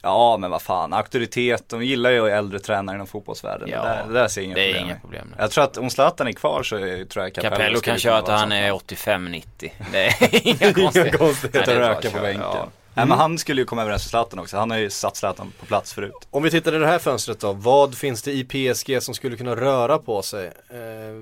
Ja 0.03 0.37
men 0.37 0.51
vad 0.51 0.63
fan, 0.63 0.93
auktoritet, 0.93 1.69
de 1.69 1.83
gillar 1.85 2.11
ju 2.11 2.29
äldre 2.29 2.59
tränare 2.59 2.95
inom 2.95 3.07
fotbollsvärlden. 3.07 3.69
Ja, 3.73 3.83
det, 3.83 3.89
där, 3.89 4.07
det 4.07 4.13
där 4.13 4.29
ser 4.29 4.41
jag 4.41 4.47
inga 4.47 4.55
det 4.55 4.61
är 4.71 4.73
problem 4.73 4.85
inga 4.85 4.93
med. 4.95 5.01
problem. 5.03 5.35
Jag 5.39 5.51
tror 5.51 5.65
att 5.65 5.77
om 5.77 5.91
Zlatan 5.91 6.29
är 6.29 6.33
kvar 6.33 6.63
så 6.63 6.77
är, 6.77 7.05
tror 7.05 7.25
jag 7.25 7.35
Capello, 7.35 7.51
Capello 7.57 7.81
kan 7.81 7.99
köra 7.99 8.21
vara 8.21 8.37
han 8.37 8.53
är 8.53 8.73
85-90. 8.73 9.43
Det 9.93 10.07
är 10.07 10.47
inga 10.47 10.73
konstigheter. 10.73 11.19
konstigheter. 11.19 11.67
Nej, 11.67 11.77
det 11.79 11.85
är 11.85 11.89
röka 11.95 12.11
på 12.11 12.17
att 12.17 12.23
bänken. 12.23 12.43
ja. 12.53 12.69
Nej 12.99 13.07
men 13.09 13.19
han 13.19 13.39
skulle 13.39 13.61
ju 13.61 13.65
komma 13.65 13.83
överens 13.83 14.05
med 14.05 14.11
Zlatan 14.11 14.39
också, 14.39 14.57
han 14.57 14.71
har 14.71 14.79
ju 14.79 14.91
satt 14.91 15.17
Zlatan 15.17 15.53
på 15.61 15.67
plats 15.67 15.93
förut. 15.93 16.13
Om 16.31 16.43
vi 16.43 16.51
tittar 16.51 16.75
i 16.75 16.79
det 16.79 16.87
här 16.87 16.99
fönstret 16.99 17.41
då, 17.41 17.53
vad 17.53 17.95
finns 17.95 18.23
det 18.23 18.33
i 18.33 18.45
PSG 18.45 19.03
som 19.03 19.15
skulle 19.15 19.37
kunna 19.37 19.57
röra 19.57 19.99
på 19.99 20.23
sig? 20.23 20.47
Eh, 20.47 20.79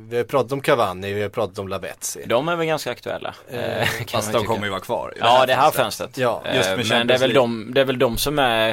vi 0.08 0.16
har 0.16 0.24
pratat 0.24 0.52
om 0.52 0.60
Cavani, 0.60 1.12
vi 1.12 1.22
har 1.22 1.28
pratat 1.28 1.58
om 1.58 1.68
Lavetzi. 1.68 2.24
De 2.26 2.48
är 2.48 2.56
väl 2.56 2.66
ganska 2.66 2.90
aktuella. 2.90 3.34
Eh, 3.50 3.80
eh, 3.82 3.88
Fast 4.12 4.32
de 4.32 4.44
kommer 4.44 4.64
ju 4.64 4.70
vara 4.70 4.80
kvar. 4.80 5.12
i 5.16 5.18
Ja, 5.20 5.46
det 5.46 5.54
här 5.54 5.62
fönstret. 5.70 5.84
fönstret. 5.84 6.18
Ja, 6.18 6.42
Eh, 6.44 6.56
just 6.56 6.68
med 6.68 6.86
Men 6.88 7.06
det 7.06 7.14
är, 7.14 7.18
väl 7.18 7.32
de, 7.34 7.70
det 7.74 7.80
är 7.80 7.84
väl 7.84 7.98
de 7.98 8.16
som 8.16 8.38
är 8.38 8.72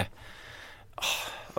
oh, 0.97 1.03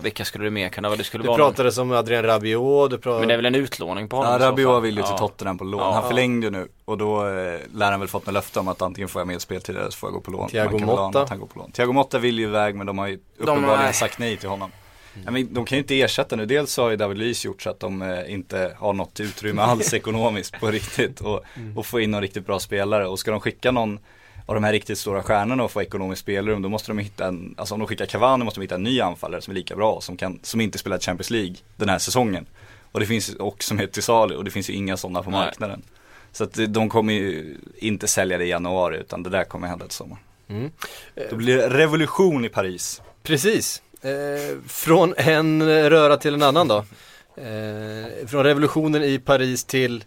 Vilka 0.02 0.24
skulle 0.24 0.44
det 0.44 0.50
mer 0.50 0.68
kunna 0.68 0.88
vara? 0.88 0.96
Det 0.98 1.04
skulle 1.04 1.24
Det 1.24 1.28
vara 1.28 1.38
någon, 1.38 1.50
pratades 1.50 1.78
om 1.78 1.92
Adrien 1.92 2.22
Rabiot, 2.22 2.90
det 2.90 2.98
pratades... 2.98 3.20
Men 3.20 3.28
det 3.28 3.34
är 3.34 3.38
väl 3.38 3.46
en 3.46 3.54
utlåning 3.54 4.08
på 4.08 4.16
honom 4.16 4.32
Ja, 4.40 4.46
Rabiot 4.48 4.82
vill 4.84 4.96
ju 4.96 5.02
till 5.02 5.10
Ja. 5.12 5.18
Tottenham 5.18 5.58
på 5.58 5.64
lån. 5.64 5.80
Ja. 5.80 5.92
Han 5.92 6.08
förlängde 6.08 6.46
ju 6.46 6.50
nu 6.50 6.68
och 6.84 6.98
då 6.98 7.26
eh, 7.26 7.58
lär 7.74 7.90
han 7.90 8.00
väl 8.00 8.08
fått 8.08 8.26
något 8.26 8.32
löfte 8.34 8.60
om 8.60 8.68
att 8.68 8.82
antingen 8.82 9.08
får 9.08 9.20
jag 9.20 9.26
mer 9.28 9.38
speltid 9.38 9.76
eller 9.76 9.90
så 9.90 9.96
får 9.98 10.06
jag 10.08 10.14
gå 10.14 10.20
på 10.20 10.30
lån. 10.30 10.48
Thiago 10.48 10.78
Motta. 10.78 11.20
att 11.22 11.28
han 11.28 11.40
går 11.40 11.46
på 11.46 11.58
lån. 11.58 11.70
Thiago 11.72 11.92
Motta 11.92 12.18
vill 12.18 12.38
ju 12.38 12.44
iväg 12.44 12.74
men 12.74 12.86
de 12.86 12.98
har 12.98 13.06
ju 13.06 13.18
uppenbarligen 13.38 13.80
är- 13.88 13.92
sagt 13.92 14.18
nej 14.18 14.36
till 14.36 14.48
honom. 14.48 14.70
Ja, 15.24 15.30
men 15.30 15.54
de 15.54 15.64
kan 15.64 15.76
ju 15.78 15.82
inte 15.82 16.00
ersätta 16.00 16.36
nu. 16.36 16.46
Dels 16.46 16.72
så 16.72 16.82
har 16.82 16.90
ju 16.90 16.96
David 16.96 17.18
Luiz 17.18 17.44
gjort 17.44 17.62
så 17.62 17.70
att 17.70 17.80
de 17.80 18.02
eh, 18.02 18.32
inte 18.32 18.76
har 18.78 18.92
något 18.92 19.20
utrymme 19.20 19.62
alls 19.70 19.94
ekonomiskt 19.94 20.60
på 20.60 20.66
riktigt 20.70 21.20
och, 21.20 21.40
och 21.76 21.86
få 21.86 22.00
in 22.00 22.10
någon 22.10 22.20
riktigt 22.22 22.46
bra 22.46 22.58
spelare. 22.58 23.06
Och 23.08 23.18
ska 23.18 23.30
de 23.30 23.40
skicka 23.40 23.70
någon 23.70 23.98
av 24.46 24.54
de 24.54 24.64
här 24.64 24.72
riktigt 24.72 24.98
stora 24.98 25.22
stjärnorna 25.22 25.64
och 25.64 25.70
få 25.70 25.82
ekonomiskt 25.82 26.22
spelrum 26.22 26.62
då 26.62 26.68
måste 26.68 26.90
de 26.90 26.98
hitta 26.98 27.26
en, 27.26 27.54
alltså 27.58 27.74
om 27.74 27.80
de 27.80 27.88
skickar 27.88 28.06
Cavani 28.06 28.44
måste 28.44 28.60
de 28.60 28.62
hitta 28.62 28.74
en 28.74 28.82
ny 28.82 29.00
anfallare 29.00 29.40
som 29.40 29.50
är 29.50 29.54
lika 29.54 29.76
bra 29.76 30.00
som, 30.00 30.16
kan, 30.16 30.40
som 30.42 30.60
inte 30.60 30.78
spelar 30.78 30.98
Champions 30.98 31.30
League 31.30 31.54
den 31.76 31.88
här 31.88 31.98
säsongen. 31.98 32.46
Och 32.92 33.00
det 33.00 33.06
finns 33.06 33.34
och 33.34 33.62
som 33.62 33.78
heter 33.78 33.92
till 33.92 34.02
salu 34.02 34.36
och 34.36 34.44
det 34.44 34.50
finns 34.50 34.70
ju 34.70 34.74
inga 34.74 34.96
sådana 34.96 35.22
på 35.22 35.30
Nej. 35.30 35.40
marknaden. 35.40 35.82
Så 36.32 36.44
att 36.44 36.58
eh, 36.58 36.64
de 36.64 36.88
kommer 36.88 37.12
ju 37.12 37.56
inte 37.76 38.06
sälja 38.06 38.38
det 38.38 38.44
i 38.44 38.48
januari 38.48 38.96
utan 38.96 39.22
det 39.22 39.30
där 39.30 39.44
kommer 39.44 39.68
hända 39.68 39.86
till 39.86 39.96
sommar. 39.96 40.18
Mm. 40.48 40.70
Då 41.30 41.36
blir 41.36 41.56
det 41.56 41.68
revolution 41.68 42.44
i 42.44 42.48
Paris. 42.48 43.02
Precis. 43.22 43.82
Eh, 44.02 44.58
från 44.68 45.14
en 45.16 45.62
röra 45.90 46.16
till 46.16 46.34
en 46.34 46.42
annan 46.42 46.68
då. 46.68 46.84
Eh, 47.36 48.26
från 48.26 48.44
revolutionen 48.44 49.04
i 49.04 49.18
Paris 49.18 49.64
till, 49.64 50.04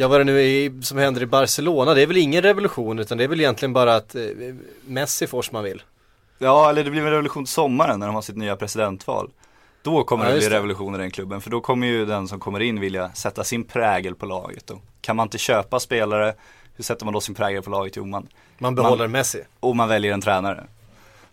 ja 0.00 0.08
vad 0.08 0.20
det 0.20 0.24
nu 0.24 0.40
är 0.42 0.82
som 0.82 0.98
händer 0.98 1.22
i 1.22 1.26
Barcelona. 1.26 1.94
Det 1.94 2.02
är 2.02 2.06
väl 2.06 2.16
ingen 2.16 2.42
revolution 2.42 2.98
utan 2.98 3.18
det 3.18 3.24
är 3.24 3.28
väl 3.28 3.40
egentligen 3.40 3.72
bara 3.72 3.94
att 3.96 4.14
eh, 4.14 4.22
Messi 4.86 5.26
får 5.26 5.42
som 5.42 5.52
man 5.56 5.64
vill. 5.64 5.82
Ja, 6.38 6.70
eller 6.70 6.84
det 6.84 6.90
blir 6.90 7.02
en 7.02 7.10
revolution 7.10 7.44
till 7.44 7.52
sommaren 7.52 8.00
när 8.00 8.06
de 8.06 8.14
har 8.14 8.22
sitt 8.22 8.36
nya 8.36 8.56
presidentval. 8.56 9.30
Då 9.82 10.04
kommer 10.04 10.24
Ja, 10.24 10.30
det 10.32 10.38
bli 10.38 10.48
revolution 10.48 10.94
i 10.94 10.98
den 10.98 11.10
klubben. 11.10 11.40
För 11.40 11.50
då 11.50 11.60
kommer 11.60 11.86
ju 11.86 12.06
den 12.06 12.28
som 12.28 12.40
kommer 12.40 12.60
in 12.60 12.80
vilja 12.80 13.10
sätta 13.12 13.44
sin 13.44 13.64
prägel 13.64 14.14
på 14.14 14.26
laget. 14.26 14.70
Och 14.70 14.78
kan 15.00 15.16
man 15.16 15.26
inte 15.26 15.38
köpa 15.38 15.80
spelare, 15.80 16.34
hur 16.76 16.84
sätter 16.84 17.04
man 17.04 17.14
då 17.14 17.20
sin 17.20 17.34
prägel 17.34 17.62
på 17.62 17.70
laget? 17.70 17.96
Jo, 17.96 18.04
man, 18.04 18.28
Man 18.58 18.74
behåller 18.74 19.04
Man- 19.04 19.10
Messi. 19.10 19.42
och 19.60 19.76
man 19.76 19.88
väljer 19.88 20.12
en 20.12 20.20
tränare. 20.20 20.64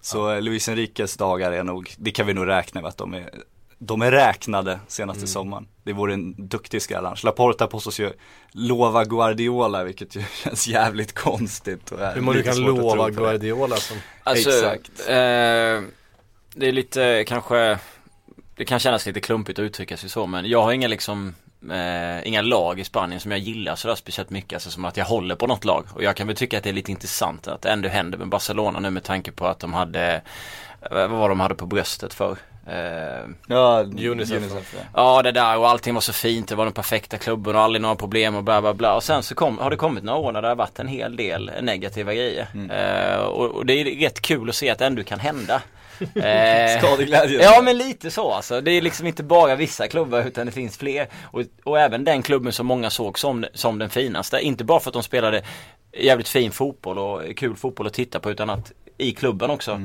Så 0.02 0.18
ja. 0.30 0.40
Luis 0.40 0.70
Enriques 0.70 1.18
dagar 1.18 1.52
är 1.52 1.64
nog, 1.64 1.94
det 1.98 2.12
kan 2.12 2.28
vi 2.28 2.34
nog 2.34 2.48
räkna 2.48 2.82
med 2.82 2.88
att 2.88 2.98
de 2.98 3.14
är 3.14 3.30
de 3.78 4.02
är 4.02 4.12
räknade 4.12 4.80
senaste 4.88 5.20
Mm. 5.20 5.28
sommaren. 5.28 5.68
Det 5.84 5.94
vore 5.94 6.14
en 6.14 6.48
duktig 6.48 6.82
skall 6.82 7.06
annars. 7.06 7.24
Laporta 7.24 7.68
påstås 7.68 8.00
ju 8.00 8.12
lova 8.52 9.06
Guardiola 9.06 9.84
vilket 9.84 10.16
ju 10.16 10.24
känns 10.44 10.68
jävligt 10.68 11.14
konstigt. 11.14 11.92
Och 11.92 12.00
är 12.02 12.14
Hur 12.16 12.22
man 12.22 12.44
kan 12.44 12.58
lova. 12.58 13.10
Guardiola 13.10 13.76
som 13.76 13.98
Alltså, 14.24 14.50
Exakt. 14.50 15.00
eh, 15.00 15.82
det 16.58 16.68
är 16.68 16.72
lite 16.72 17.24
kanske, 17.28 17.80
det 18.56 18.66
kan 18.66 18.80
kännas 18.80 19.06
lite 19.06 19.20
klumpigt 19.20 19.60
att 19.60 19.64
uttrycka 19.64 19.98
sig 19.98 20.10
så 20.10 20.28
men 20.28 20.50
jag 20.50 20.62
har 20.64 20.72
inga 20.72 20.88
liksom 20.88 21.36
Eh, 21.72 22.28
inga 22.28 22.42
lag 22.42 22.80
i 22.80 22.84
Spanien 22.84 23.20
som 23.22 23.32
jag 23.32 23.40
gillar 23.40 23.76
sådär 23.76 23.96
speciellt 23.96 24.30
mycket, 24.30 24.54
alltså 24.54 24.70
som 24.72 24.86
att 24.86 24.98
jag 24.98 25.06
håller 25.06 25.36
på 25.36 25.48
något 25.48 25.66
lag. 25.66 25.86
Och 25.94 26.04
jag 26.04 26.16
kan 26.16 26.28
väl 26.28 26.36
tycka 26.36 26.58
att 26.58 26.64
det 26.64 26.70
är 26.70 26.74
lite 26.74 26.92
intressant 26.92 27.48
att 27.48 27.62
det 27.62 27.70
ändå 27.70 27.90
händer 27.90 28.18
med 28.18 28.30
Barcelona 28.30 28.80
nu 28.80 28.90
med 28.90 29.04
tanke 29.04 29.32
på 29.32 29.48
att 29.48 29.60
de 29.60 29.74
hade, 29.74 30.22
eh, 30.82 30.92
vad 30.92 31.10
var 31.10 31.30
de 31.30 31.40
hade 31.40 31.56
på 31.56 31.66
bröstet 31.66 32.14
för? 32.14 32.38
Eh, 32.68 33.30
Ja, 33.48 33.80
Unicef. 33.84 34.44
ja. 34.74 34.80
Ja 34.94 35.22
det 35.22 35.32
där 35.32 35.58
och 35.58 35.70
allting 35.70 35.94
var 35.94 36.02
så 36.02 36.14
fint, 36.14 36.48
det 36.48 36.56
var 36.56 36.64
den 36.66 36.74
perfekta 36.74 37.18
klubben 37.18 37.56
och 37.56 37.62
aldrig 37.62 37.82
några 37.82 37.96
problem 37.96 38.36
och 38.36 38.44
bla 38.44 38.62
bla 38.62 38.74
bla. 38.74 38.96
Och 38.96 39.04
sen 39.04 39.24
så 39.24 39.36
kom, 39.36 39.58
har 39.58 39.70
det 39.70 39.76
kommit 39.76 40.04
några 40.04 40.20
år 40.20 40.32
när 40.32 40.42
det 40.42 40.48
har 40.48 40.56
varit 40.56 40.80
en 40.80 40.88
hel 40.88 41.16
del 41.16 41.52
negativa 41.62 42.14
grejer. 42.14 42.48
Eh, 42.72 43.18
och, 43.26 43.46
och 43.52 43.66
det 43.66 43.74
är 43.74 43.86
rätt 44.00 44.22
kul 44.22 44.50
att 44.50 44.56
se 44.56 44.70
att 44.70 44.80
det 44.80 44.86
ändå 44.86 45.04
kan 45.04 45.20
hända. 45.20 45.62
Eh, 46.16 46.80
Skadeglädje. 46.80 47.44
Ja 47.44 47.62
men 47.62 47.78
lite 47.78 48.12
så 48.12 48.32
alltså. 48.32 48.62
Det 48.62 48.72
är 48.72 48.82
liksom 48.82 49.08
inte 49.08 49.24
bara 49.24 49.56
vissa 49.56 49.88
klubbar 49.88 50.24
utan 50.28 50.46
det 50.46 50.52
finns 50.52 50.78
fler. 50.78 51.08
Och, 51.24 51.42
och 51.64 51.80
även 51.80 52.04
den 52.04 52.22
klubben 52.24 52.54
som 52.54 52.66
många 52.68 52.90
såg 52.90 53.20
som, 53.20 53.46
som 53.54 53.80
den 53.80 53.90
finaste. 53.90 54.40
Inte 54.40 54.64
bara 54.64 54.80
för 54.80 54.90
att 54.90 54.94
de 54.94 55.04
spelade 55.04 55.42
jävligt 55.98 56.28
fin 56.28 56.52
fotboll 56.52 56.98
och 57.00 57.22
kul 57.38 57.56
fotboll 57.56 57.88
att 57.88 57.94
titta 57.94 58.20
på 58.20 58.32
utan 58.32 58.50
att 58.50 58.72
i 58.98 59.12
klubben 59.12 59.50
också 59.50 59.72
eh, 59.72 59.80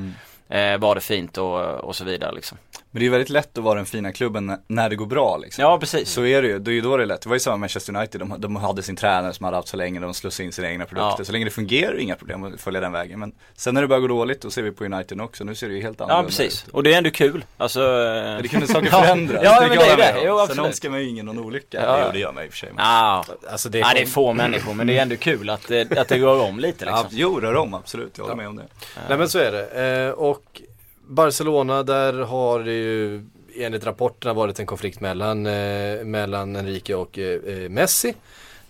Eh, 0.51 0.77
var 0.77 0.95
det 0.95 1.01
fint 1.01 1.37
och, 1.37 1.59
och 1.61 1.95
så 1.95 2.03
vidare 2.03 2.31
liksom. 2.35 2.57
Men 2.93 2.99
det 2.99 3.03
är 3.03 3.05
ju 3.05 3.09
väldigt 3.11 3.29
lätt 3.29 3.57
att 3.57 3.63
vara 3.63 3.75
den 3.75 3.85
fina 3.85 4.11
klubben 4.11 4.57
när- 4.67 4.89
det 4.89 4.95
går 4.95 5.05
bra 5.05 5.37
liksom. 5.37 5.61
Ja 5.61 5.77
precis. 5.79 6.09
Så 6.09 6.25
är 6.25 6.41
det 6.41 6.47
ju, 6.47 6.59
det 6.59 6.71
är 6.71 6.73
ju 6.73 6.81
då 6.81 6.97
det 6.97 7.03
är 7.03 7.07
lätt. 7.07 7.21
Det 7.21 7.29
var 7.29 7.35
ju 7.35 7.39
samma 7.39 7.53
med 7.53 7.59
Manchester 7.59 7.95
United, 7.95 8.19
de, 8.21 8.35
de 8.37 8.55
hade 8.55 8.83
sin 8.83 8.95
tränare 8.95 9.33
som 9.33 9.43
hade 9.43 9.57
haft 9.57 9.67
så 9.67 9.77
länge, 9.77 9.99
de 9.99 10.13
slussade 10.13 10.45
in 10.45 10.51
sina 10.51 10.69
egna 10.69 10.85
produkter. 10.85 11.15
Ja. 11.17 11.25
Så 11.25 11.31
länge 11.31 11.45
det 11.45 11.51
fungerar 11.51 11.99
inga 11.99 12.15
problem 12.15 12.43
att 12.43 12.61
följa 12.61 12.81
den 12.81 12.91
vägen. 12.91 13.19
Men 13.19 13.31
sen 13.55 13.73
när 13.73 13.81
det 13.81 13.87
börjar 13.87 14.01
gå 14.01 14.07
dåligt, 14.07 14.41
då 14.41 14.49
ser 14.51 14.61
vi 14.61 14.71
på 14.71 14.85
United 14.85 15.21
också, 15.21 15.43
nu 15.43 15.55
ser 15.55 15.69
det 15.69 15.75
ju 15.75 15.81
helt 15.81 15.99
Ja 15.99 16.05
annorlunda 16.05 16.27
precis. 16.29 16.63
ut. 16.67 16.73
Och 16.73 16.83
det 16.83 16.93
är 16.93 16.97
ändå 16.97 17.09
kul. 17.11 17.45
Alltså, 17.57 17.79
eh, 17.81 17.87
Men 18.23 18.41
det 18.41 18.47
kunde 18.47 18.67
saker 18.67 18.87
Ja. 18.91 19.01
förändras. 19.03 19.41
Ja, 19.43 19.51
kan 19.59 19.69
men 19.69 19.77
det 19.77 19.85
är 19.85 19.97
det. 19.97 20.13
Jo, 20.25 20.37
Sen 20.37 20.43
absolut. 20.43 20.65
önskar 20.65 20.89
man 20.89 20.99
ju 21.01 21.09
ingen 21.09 21.25
någon 21.25 21.39
olycka. 21.39 21.81
Ja. 21.85 22.01
Jo, 22.05 22.09
det 22.13 22.19
gör 22.19 22.31
man 22.33 22.43
i 22.43 22.47
och 22.47 22.51
för 22.51 22.57
sig. 22.57 22.69
Men... 22.75 22.85
Ja, 22.85 23.25
Alltså 23.51 23.69
det 23.69 23.77
är, 23.77 23.81
ja, 23.81 23.91
det 23.95 24.01
är 24.01 24.05
få 24.05 24.33
människor 24.33 24.73
men 24.73 24.87
det 24.87 24.97
är 24.97 25.01
ändå 25.01 25.15
kul 25.15 25.49
att, 25.49 25.67
det- 25.67 25.97
att 25.97 26.07
det 26.07 26.17
rör 26.17 26.41
om 26.41 26.59
lite 26.59 26.85
Ja, 26.85 26.91
liksom. 27.01 27.17
jo, 27.19 27.39
rör 27.39 27.55
om 27.55 27.73
absolut, 27.73 28.17
jag 28.17 28.23
håller 28.23 28.35
med 28.35 28.47
om 28.47 28.55
det. 28.55 28.65
Nej 29.09 29.17
men 29.17 29.29
så 29.29 29.39
är 29.39 29.51
det. 29.51 30.05
Eh, 30.07 30.09
och 30.11 30.61
Barcelona 31.11 31.83
där 31.83 32.13
har 32.13 32.59
det 32.59 32.73
ju 32.73 33.25
enligt 33.55 33.85
rapporterna 33.85 34.33
varit 34.33 34.59
en 34.59 34.65
konflikt 34.65 34.99
mellan, 34.99 35.45
eh, 35.45 36.03
mellan 36.03 36.55
Enrique 36.55 36.95
och 36.95 37.19
eh, 37.19 37.41
eh, 37.43 37.69
Messi. 37.69 38.15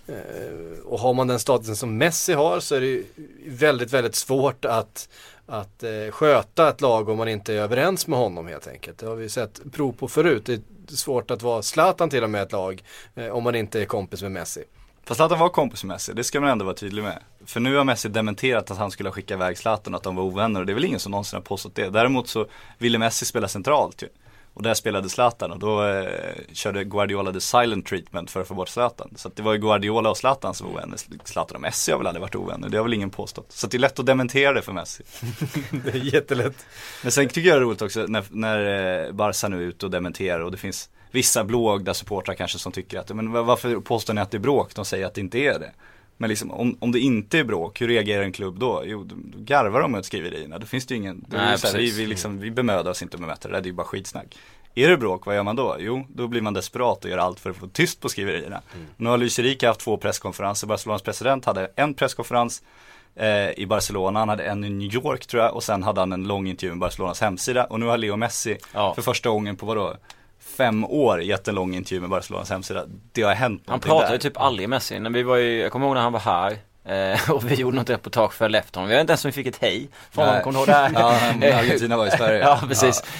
Eh, 0.07 0.79
och 0.85 0.99
har 0.99 1.13
man 1.13 1.27
den 1.27 1.39
statusen 1.39 1.75
som 1.75 1.97
Messi 1.97 2.33
har 2.33 2.59
så 2.59 2.75
är 2.75 2.81
det 2.81 2.87
ju 2.87 3.05
väldigt, 3.47 3.93
väldigt 3.93 4.15
svårt 4.15 4.65
att, 4.65 5.09
att 5.45 5.83
eh, 5.83 6.11
sköta 6.11 6.69
ett 6.69 6.81
lag 6.81 7.09
om 7.09 7.17
man 7.17 7.27
inte 7.27 7.53
är 7.53 7.57
överens 7.57 8.07
med 8.07 8.19
honom 8.19 8.47
helt 8.47 8.67
enkelt. 8.67 8.97
Det 8.97 9.05
har 9.05 9.15
vi 9.15 9.29
sett 9.29 9.61
prov 9.71 9.91
på 9.91 10.07
förut. 10.07 10.45
Det 10.45 10.53
är 10.53 10.95
svårt 10.95 11.31
att 11.31 11.41
vara 11.41 11.61
Zlatan 11.61 12.09
till 12.09 12.23
och 12.23 12.29
med 12.29 12.41
ett 12.41 12.51
lag 12.51 12.83
eh, 13.15 13.27
om 13.27 13.43
man 13.43 13.55
inte 13.55 13.81
är 13.81 13.85
kompis 13.85 14.21
med 14.21 14.31
Messi. 14.31 14.63
Fast 15.11 15.21
att 15.21 15.31
han 15.31 15.39
var 15.39 15.49
kompis 15.49 15.83
med 15.83 15.93
Messi, 15.95 16.13
det 16.13 16.23
ska 16.23 16.41
man 16.41 16.49
ändå 16.49 16.65
vara 16.65 16.75
tydlig 16.75 17.03
med. 17.03 17.19
För 17.45 17.59
nu 17.59 17.75
har 17.75 17.83
Messi 17.83 18.09
dementerat 18.09 18.71
att 18.71 18.77
han 18.77 18.91
skulle 18.91 19.09
ha 19.09 19.13
skickat 19.13 19.35
iväg 19.35 19.57
Zlatan 19.57 19.93
och 19.93 19.97
att 19.97 20.03
de 20.03 20.15
var 20.15 20.23
ovänner 20.23 20.59
och 20.59 20.65
det 20.65 20.71
är 20.71 20.73
väl 20.73 20.85
ingen 20.85 20.99
som 20.99 21.11
någonsin 21.11 21.37
har 21.37 21.41
påstått 21.41 21.75
det. 21.75 21.89
Däremot 21.89 22.27
så 22.27 22.47
ville 22.77 22.97
Messi 22.97 23.25
spela 23.25 23.47
centralt 23.47 24.03
ju. 24.03 24.07
Och 24.53 24.63
där 24.63 24.73
spelade 24.73 25.09
Zlatan 25.09 25.51
och 25.51 25.59
då 25.59 25.87
eh, 25.87 26.05
körde 26.53 26.83
Guardiola 26.83 27.33
the 27.33 27.41
silent 27.41 27.85
treatment 27.85 28.31
för 28.31 28.41
att 28.41 28.47
få 28.47 28.53
bort 28.53 28.69
Zlatan. 28.69 29.13
Så 29.15 29.29
det 29.35 29.41
var 29.41 29.53
ju 29.53 29.59
Guardiola 29.59 30.09
och 30.09 30.17
Zlatan 30.17 30.53
som 30.53 30.67
var 30.67 30.73
ovänner. 30.73 30.97
Zlatan 31.23 31.55
och 31.55 31.61
Messi 31.61 31.91
har 31.91 31.99
väl 31.99 32.07
aldrig 32.07 32.21
varit 32.21 32.35
ovänner, 32.35 32.69
det 32.69 32.77
har 32.77 32.83
väl 32.83 32.93
ingen 32.93 33.09
påstått. 33.09 33.51
Så 33.51 33.67
det 33.67 33.77
är 33.77 33.79
lätt 33.79 33.99
att 33.99 34.05
dementera 34.05 34.53
det 34.53 34.61
för 34.61 34.73
Messi. 34.73 35.03
Det 35.83 35.89
är 35.89 36.13
jättelätt. 36.13 36.65
Men 37.03 37.11
sen 37.11 37.27
tycker 37.27 37.49
jag 37.49 37.57
det 37.57 37.61
är 37.61 37.65
roligt 37.65 37.81
också 37.81 38.05
när, 38.07 38.23
när 38.29 39.05
eh, 39.05 39.11
Barca 39.11 39.47
nu 39.47 39.57
är 39.57 39.61
ute 39.67 39.85
och 39.85 39.91
dementerar 39.91 40.39
och 40.39 40.51
det 40.51 40.57
finns 40.57 40.89
vissa 41.11 41.43
blågda 41.43 41.93
supportrar 41.93 42.35
kanske 42.35 42.59
som 42.59 42.71
tycker 42.71 42.99
att, 42.99 43.09
men 43.15 43.31
va- 43.31 43.41
varför 43.41 43.75
påstår 43.79 44.13
ni 44.13 44.21
att 44.21 44.31
det 44.31 44.37
är 44.37 44.39
bråk? 44.39 44.75
De 44.75 44.85
säger 44.85 45.05
att 45.05 45.13
det 45.13 45.21
inte 45.21 45.39
är 45.39 45.59
det. 45.59 45.71
Men 46.17 46.29
liksom, 46.29 46.51
om, 46.51 46.77
om 46.79 46.91
det 46.91 46.99
inte 46.99 47.39
är 47.39 47.43
bråk, 47.43 47.81
hur 47.81 47.87
reagerar 47.87 48.23
en 48.23 48.31
klubb 48.31 48.59
då? 48.59 48.83
Jo, 48.85 49.03
då 49.03 49.15
garvar 49.37 49.81
de 49.81 49.95
åt 49.95 50.05
skriverierna. 50.05 50.57
Då 50.59 50.65
finns 50.65 50.85
det 50.85 50.93
ju 50.93 50.97
ingen, 50.99 51.25
Nej, 51.29 51.39
här, 51.39 51.55
vi, 51.55 51.61
precis. 51.61 51.97
vi, 51.97 52.05
liksom, 52.05 52.39
vi 52.39 52.51
bemödar 52.51 52.91
oss 52.91 53.01
inte 53.01 53.17
om 53.17 53.23
att 53.23 53.29
mäta 53.29 53.47
det 53.47 53.53
där, 53.53 53.61
det 53.61 53.65
är 53.67 53.71
ju 53.71 53.75
bara 53.75 53.87
skitsnack. 53.87 54.37
Är 54.75 54.89
det 54.89 54.97
bråk, 54.97 55.25
vad 55.25 55.35
gör 55.35 55.43
man 55.43 55.55
då? 55.55 55.75
Jo, 55.79 56.05
då 56.09 56.27
blir 56.27 56.41
man 56.41 56.53
desperat 56.53 57.03
och 57.05 57.11
gör 57.11 57.17
allt 57.17 57.39
för 57.39 57.49
att 57.49 57.55
få 57.57 57.67
tyst 57.67 57.99
på 57.99 58.09
skriverierna. 58.09 58.61
Nu 58.97 59.09
har 59.09 59.17
Luis 59.17 59.39
Enrique 59.39 59.67
haft 59.67 59.79
två 59.79 59.97
presskonferenser, 59.97 60.67
Barcelonas 60.67 61.01
president 61.01 61.45
hade 61.45 61.71
en 61.75 61.93
presskonferens 61.93 62.63
eh, 63.15 63.49
i 63.59 63.65
Barcelona, 63.65 64.19
han 64.19 64.29
hade 64.29 64.43
en 64.43 64.63
i 64.63 64.69
New 64.69 64.93
York 64.93 65.25
tror 65.27 65.43
jag 65.43 65.55
och 65.55 65.63
sen 65.63 65.83
hade 65.83 65.99
han 66.01 66.11
en 66.11 66.23
lång 66.27 66.47
intervju 66.47 66.69
med 66.73 66.79
Barcelonas 66.79 67.21
hemsida 67.21 67.63
och 67.63 67.79
nu 67.79 67.85
har 67.85 67.97
Leo 67.97 68.15
Messi 68.15 68.57
Ja. 68.73 68.93
för 68.95 69.01
första 69.01 69.29
gången 69.29 69.55
på 69.55 69.65
vadå? 69.65 69.95
Fem 70.57 70.85
år 70.85 71.21
gett 71.21 71.47
en 71.47 71.55
lång 71.55 71.75
intervju 71.75 72.01
med 72.01 72.09
Barcelonas 72.09 72.49
hemsida. 72.49 72.83
Det 73.11 73.21
har 73.21 73.33
hänt 73.33 73.63
Han 73.67 73.79
där. 74.07 74.11
ju 74.11 74.17
typ 74.17 74.37
aldrig 74.37 74.69
med 74.69 74.75
Messi. 74.77 74.99
När 74.99 75.09
vi 75.09 75.23
var 75.23 75.35
ju, 75.35 75.59
jag 75.61 75.71
kommer 75.71 75.85
ihåg 75.85 75.95
när 75.95 76.01
han 76.01 76.13
var 76.13 76.19
här. 76.19 76.57
Eh, 76.85 77.29
och 77.31 77.51
vi 77.51 77.55
gjorde 77.55 77.77
något 77.77 77.89
reportage 77.89 78.33
för 78.33 78.45
honom. 78.75 78.89
Vi 78.89 78.95
vet 78.95 79.01
inte 79.01 79.11
ens 79.11 79.25
om 79.25 79.29
vi 79.29 79.33
fick 79.33 79.47
ett 79.47 79.57
hej 79.61 79.89
från 80.11 80.25
honom, 80.27 80.41
kommer 80.43 80.53
du 80.53 80.59
ihåg 80.59 80.67
det? 80.67 80.91
Ja, 80.99 81.09
han- 81.21 81.43
Argentina 81.43 81.97
var 81.97 82.07
i 82.07 82.11
Sverige. 82.11 82.39
ja, 82.45 82.61
precis. 82.67 83.03
Ja, 83.05 83.11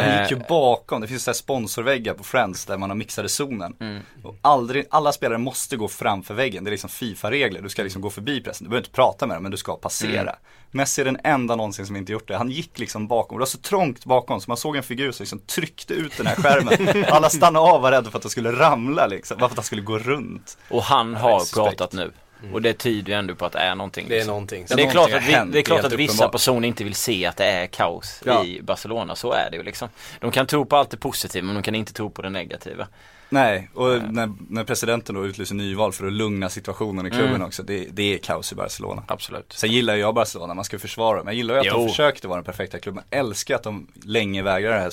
han 0.00 0.22
gick 0.22 0.30
ju 0.30 0.36
Eh, 0.36 0.48
bakom, 0.48 1.00
det 1.00 1.08
finns 1.08 1.24
så 1.24 1.30
här 1.30 1.34
sponsorväggar 1.34 2.14
på 2.14 2.24
Friends 2.24 2.64
där 2.64 2.78
man 2.78 2.90
har 2.90 2.96
mixade 2.96 3.28
zonen. 3.28 3.76
Mm. 3.80 4.02
Och 4.22 4.36
aldrig, 4.40 4.86
alla 4.90 5.12
spelare 5.12 5.38
måste 5.38 5.76
gå 5.76 5.88
framför 5.88 6.34
väggen, 6.34 6.64
det 6.64 6.68
är 6.68 6.72
liksom 6.72 6.90
Fifa-regler. 6.90 7.62
Du 7.62 7.68
ska 7.68 7.82
liksom 7.82 8.02
gå 8.02 8.10
förbi 8.10 8.40
pressen, 8.40 8.64
du 8.64 8.68
behöver 8.68 8.86
inte 8.86 8.94
prata 8.94 9.26
med 9.26 9.36
dem 9.36 9.42
men 9.42 9.52
du 9.52 9.58
ska 9.58 9.76
passera. 9.76 10.20
Mm. 10.20 10.34
Messi 10.70 11.00
är 11.00 11.04
den 11.04 11.18
enda 11.24 11.56
någonsin 11.56 11.86
som 11.86 11.96
inte 11.96 12.12
gjort 12.12 12.28
det. 12.28 12.36
Han 12.36 12.50
gick 12.50 12.78
liksom 12.78 13.08
bakom, 13.08 13.38
det 13.38 13.40
var 13.40 13.46
så 13.46 13.58
trångt 13.58 14.04
bakom 14.04 14.40
så 14.40 14.50
man 14.50 14.56
såg 14.56 14.76
en 14.76 14.82
figur 14.82 15.12
som 15.12 15.22
liksom 15.22 15.38
tryckte 15.38 15.94
ut 15.94 16.16
den 16.16 16.26
här 16.26 16.36
skärmen. 16.36 17.04
Alla 17.10 17.30
stannade 17.30 17.66
av 17.66 17.76
och 17.76 17.82
var 17.82 17.90
rädda 17.90 18.10
för 18.10 18.18
att 18.18 18.22
det 18.22 18.30
skulle 18.30 18.52
ramla 18.52 19.06
liksom, 19.06 19.38
bara 19.38 19.48
för 19.48 19.54
att 19.54 19.58
han 19.58 19.64
skulle 19.64 19.82
gå 19.82 19.98
runt. 19.98 20.58
Och 20.68 20.82
han 20.82 21.14
har 21.14 21.54
pratat 21.54 21.92
nu. 21.92 22.12
Och 22.52 22.62
det 22.62 22.72
tyder 22.74 23.12
ju 23.12 23.18
ändå 23.18 23.34
på 23.34 23.46
att 23.46 23.52
det 23.52 23.58
är 23.58 23.74
någonting. 23.74 24.06
Det 24.08 24.14
är 24.14 24.16
liksom. 24.16 24.30
någonting. 24.32 24.64
Det 24.68 24.74
är 24.74 24.76
Någonting 24.76 24.90
klart 24.92 25.12
att, 25.12 25.28
vi, 25.48 25.52
det 25.52 25.58
är 25.58 25.62
klart 25.62 25.84
att 25.84 25.92
vissa 25.92 26.12
uppenbart. 26.14 26.32
personer 26.32 26.68
inte 26.68 26.84
vill 26.84 26.94
se 26.94 27.26
att 27.26 27.36
det 27.36 27.44
är 27.44 27.66
kaos 27.66 28.20
Ja. 28.24 28.44
i 28.44 28.62
Barcelona. 28.62 29.16
Så 29.16 29.32
är 29.32 29.50
det 29.50 29.56
ju 29.56 29.62
liksom. 29.62 29.88
De 30.20 30.30
kan 30.30 30.46
tro 30.46 30.64
på 30.64 30.76
allt 30.76 30.90
det 30.90 30.96
positiva 30.96 31.46
men 31.46 31.54
de 31.54 31.62
kan 31.62 31.74
inte 31.74 31.92
tro 31.92 32.10
på 32.10 32.22
det 32.22 32.30
negativa. 32.30 32.88
Nej, 33.28 33.70
och 33.74 33.88
när, 34.12 34.32
när 34.48 34.64
presidenten 34.64 35.14
då 35.14 35.26
utlyser 35.26 35.54
nyval 35.54 35.92
för 35.92 36.06
att 36.06 36.12
lugna 36.12 36.48
situationen 36.48 37.06
i 37.06 37.10
klubben 37.10 37.28
Mm. 37.34 37.42
också, 37.46 37.62
det, 37.62 37.86
det 37.90 38.14
är 38.14 38.18
kaos 38.18 38.52
i 38.52 38.54
Barcelona. 38.54 39.02
Absolut. 39.08 39.52
Sen 39.52 39.70
gillar 39.70 39.94
jag 39.96 40.14
Barcelona, 40.14 40.54
man 40.54 40.64
ska 40.64 40.78
försvara 40.78 41.18
dem. 41.18 41.26
Jag 41.26 41.34
gillar 41.36 41.54
ju 41.54 41.60
att 41.60 41.66
Jo. 41.66 41.76
de 41.76 41.88
försökte 41.88 42.28
vara 42.28 42.36
den 42.36 42.44
perfekta 42.44 42.78
klubben. 42.78 43.04
Jag 43.10 43.18
älskar 43.20 43.54
att 43.54 43.62
de 43.62 43.86
länge 44.04 44.42
vägrar 44.42 44.72
den 44.72 44.82
här 44.82 44.90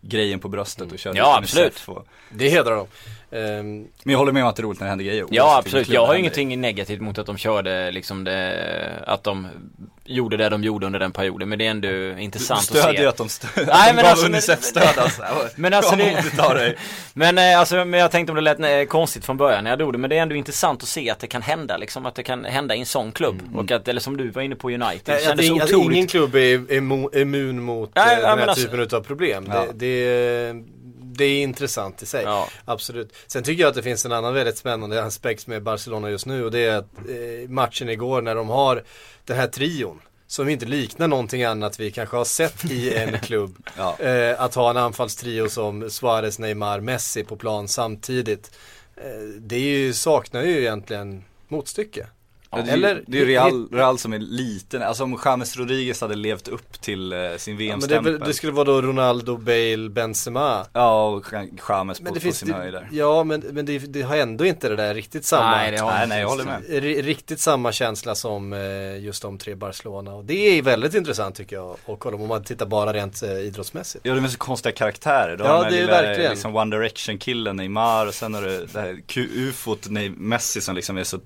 sponsorgrejen 0.00 0.40
på 0.40 0.48
bröstet 0.48 0.92
och 0.92 0.98
körde 0.98 1.18
Ja, 1.18 1.38
absolut. 1.38 1.82
Och, 1.86 2.06
Det 2.30 2.48
hedrar 2.48 2.76
dem. 2.76 2.86
Ehm, 3.30 3.78
men 4.04 4.12
jag 4.12 4.18
håller 4.18 4.32
med 4.32 4.42
om 4.42 4.48
att 4.48 4.56
det 4.56 4.60
är 4.60 4.64
roligt 4.64 4.80
när 4.80 4.86
det 4.86 4.90
händer 4.90 5.04
grejer. 5.04 5.26
Ja 5.30 5.58
absolut, 5.58 5.88
jag 5.88 6.02
det 6.04 6.06
har 6.06 6.14
ingenting 6.14 6.60
negativt 6.60 7.00
mot 7.00 7.18
att 7.18 7.26
de 7.26 7.36
körde 7.38 7.90
liksom 7.90 8.24
det, 8.24 9.02
att 9.06 9.24
de 9.24 9.48
gjorde 10.04 10.36
det 10.36 10.48
de 10.48 10.64
gjorde 10.64 10.86
under 10.86 10.98
den 10.98 11.12
perioden. 11.12 11.48
Men 11.48 11.58
det 11.58 11.66
är 11.66 11.70
ändå 11.70 11.88
Du 11.88 12.20
intressant 12.20 12.60
att 12.60 12.64
stödjer 12.66 13.00
se. 13.00 13.06
att 13.06 13.16
de, 13.16 13.26
stö- 13.28 13.48
Nej, 13.56 13.64
att 13.68 13.86
de 13.88 13.94
men 13.94 14.02
gav 14.04 14.10
alltså, 14.10 14.26
Unicef 14.26 14.48
men- 14.48 14.62
stöd 14.62 14.98
alltså. 15.04 15.22
Men 15.56 15.74
alltså 15.74 15.96
det- 15.96 16.54
dig. 16.54 16.76
Men 17.14 17.38
eh, 17.38 17.58
alltså, 17.60 17.84
men 17.84 18.00
jag 18.00 18.10
tänkte 18.10 18.32
om 18.32 18.36
det 18.36 18.40
lät 18.54 18.60
eh, 18.60 18.84
konstigt 18.88 19.24
från 19.24 19.36
början 19.36 19.64
när 19.64 19.70
jag 19.70 19.78
drog 19.78 19.92
det. 19.94 19.98
Men 19.98 20.10
det 20.10 20.18
är 20.18 20.22
ändå 20.22 20.34
intressant 20.34 20.82
att 20.82 20.88
se 20.88 21.10
att 21.10 21.18
det 21.18 21.26
kan 21.26 21.42
hända 21.42 21.76
liksom. 21.76 22.06
Att 22.06 22.14
det 22.14 22.22
kan 22.22 22.44
hända 22.44 22.74
i 22.74 22.80
en 22.80 22.86
sån 22.86 23.12
klubb. 23.12 23.42
Och 23.54 23.70
att, 23.70 23.88
eller 23.88 24.00
som 24.00 24.16
du 24.16 24.30
var 24.30 24.42
inne 24.42 24.54
på 24.54 24.68
United. 24.70 25.00
Det 25.04 25.12
Nej, 25.12 25.16
att, 25.22 25.28
kändes 25.28 25.46
ing, 25.46 25.60
att 25.60 25.68
otroligt. 25.68 25.96
ingen 25.96 26.06
klubb 26.06 26.34
är 26.34 26.72
immun, 27.18 27.62
mot 27.62 27.90
Nej, 27.94 28.04
eh, 28.14 28.20
den 28.20 28.28
men 28.30 28.38
här 28.38 28.46
alltså- 28.46 28.68
typen 28.68 28.98
av 28.98 29.02
problem. 29.02 29.48
Ja. 29.52 29.64
Det, 29.74 29.86
det, 29.88 30.64
det 31.00 31.24
är 31.24 31.42
intressant 31.42 32.02
i 32.02 32.06
sig. 32.06 32.24
Ja. 32.24 32.48
Absolut. 32.64 33.12
Sen 33.26 33.42
tycker 33.42 33.62
jag 33.62 33.68
att 33.68 33.74
det 33.74 33.82
finns 33.82 34.06
en 34.06 34.12
annan 34.12 34.34
väldigt 34.34 34.58
spännande 34.58 35.04
aspekt 35.04 35.46
med 35.46 35.62
Barcelona 35.62 36.10
just 36.10 36.26
nu 36.26 36.44
och 36.44 36.50
det 36.50 36.60
är 36.60 36.76
att 36.76 36.90
eh, 37.08 37.48
matchen 37.48 37.88
igår 37.88 38.22
när 38.22 38.34
de 38.34 38.48
har 38.48 38.84
den 39.24 39.36
här 39.36 39.46
trion 39.46 40.00
som 40.26 40.48
inte 40.48 40.66
liknar 40.66 41.08
någonting 41.08 41.44
annat 41.44 41.80
vi 41.80 41.90
kanske 41.90 42.16
har 42.16 42.24
sett 42.24 42.64
i 42.64 42.94
en 42.94 43.18
klubb. 43.22 43.68
Ja. 43.76 43.98
Eh, 43.98 44.40
att 44.40 44.54
ha 44.54 44.70
en 44.70 44.76
anfallstrio 44.76 45.48
som 45.48 45.90
Suarez, 45.90 46.38
Neymar, 46.38 46.80
Messi 46.80 47.24
på 47.24 47.36
plan 47.36 47.68
samtidigt. 47.68 48.50
Eh, 48.96 49.20
det 49.40 49.58
ju, 49.58 49.92
saknar 49.92 50.42
ju 50.42 50.58
egentligen 50.58 51.24
motstycke. 51.48 52.06
Ja, 52.50 52.62
det, 52.62 52.70
Eller- 52.70 53.04
det 53.06 53.16
är 53.18 53.20
ju 53.20 53.26
Real, 53.26 53.68
Real 53.72 53.98
som 53.98 54.12
är 54.12 54.18
liten, 54.18 54.82
alltså 54.82 55.04
om 55.04 55.20
James 55.24 55.56
Rodriguez 55.56 56.00
hade 56.00 56.14
levt 56.14 56.48
upp 56.48 56.80
till 56.80 57.12
eh, 57.12 57.18
sin 57.18 57.22
Ja, 57.24 57.32
men 57.32 57.48
det, 57.48 57.54
VM-stämpel 57.58 58.18
det 58.26 58.34
skulle 58.34 58.52
vara 58.52 58.64
då 58.64 58.82
Ronaldo, 58.82 59.36
Bale, 59.36 59.88
Benzema. 59.90 60.66
Ja, 60.72 61.08
och 61.08 61.24
James 61.68 62.00
Men 62.00 62.08
på, 62.08 62.14
det 62.14 62.20
på 62.20 62.24
finns, 62.24 62.38
sin 62.38 62.52
höjd 62.54 62.72
där 62.72 62.88
ja 62.92 63.24
men, 63.24 63.40
men 63.40 63.66
det, 63.66 63.78
det 63.78 64.02
har 64.02 64.16
ändå 64.16 64.44
inte 64.46 64.68
det 64.68 64.76
där 64.76 64.94
riktigt 64.94 65.24
samma 65.24 65.50
Nej, 65.50 65.70
det 65.70 65.78
har 65.78 65.90
Nej, 65.90 66.06
nej, 66.08 66.20
jag 66.20 66.28
håller 66.28 66.44
med. 66.44 66.62
ri- 66.68 67.02
Riktigt 67.02 67.40
samma 67.40 67.72
känsla 67.72 68.14
som 68.14 68.52
eh, 68.52 68.98
just 69.04 69.22
de 69.22 69.38
tre 69.38 69.54
Barcelona 69.54 70.14
och 70.14 70.24
det 70.24 70.34
är 70.58 70.62
väldigt 70.62 70.94
intressant 70.94 71.34
tycker 71.36 71.56
jag 71.56 71.76
att 71.86 71.98
kolla 71.98 72.16
om 72.16 72.28
man 72.28 72.44
tittar 72.44 72.66
bara 72.66 72.92
rent 72.92 73.22
eh, 73.22 73.30
idrottsmässigt. 73.38 74.06
Ja, 74.06 74.14
de 74.14 74.24
är 74.24 74.28
så 74.28 74.38
konstiga 74.38 74.72
karaktärer. 74.72 75.36
Du 75.36 75.44
Ja, 75.44 75.62
den 75.62 75.72
det 75.72 75.78
är 75.78 75.80
lilla, 75.80 76.02
verkligen. 76.02 76.30
liksom 76.30 76.56
One 76.56 76.76
Direction-killen 76.76 77.56
Neymar 77.56 78.06
och 78.06 78.14
sen 78.14 78.34
har 78.34 78.42
du 78.42 78.66
det 78.72 78.80
här 78.80 79.00
ufot 79.16 79.86
Messi 80.16 80.60
som 80.60 80.74
liksom 80.74 80.98
är 80.98 81.04
så 81.04 81.18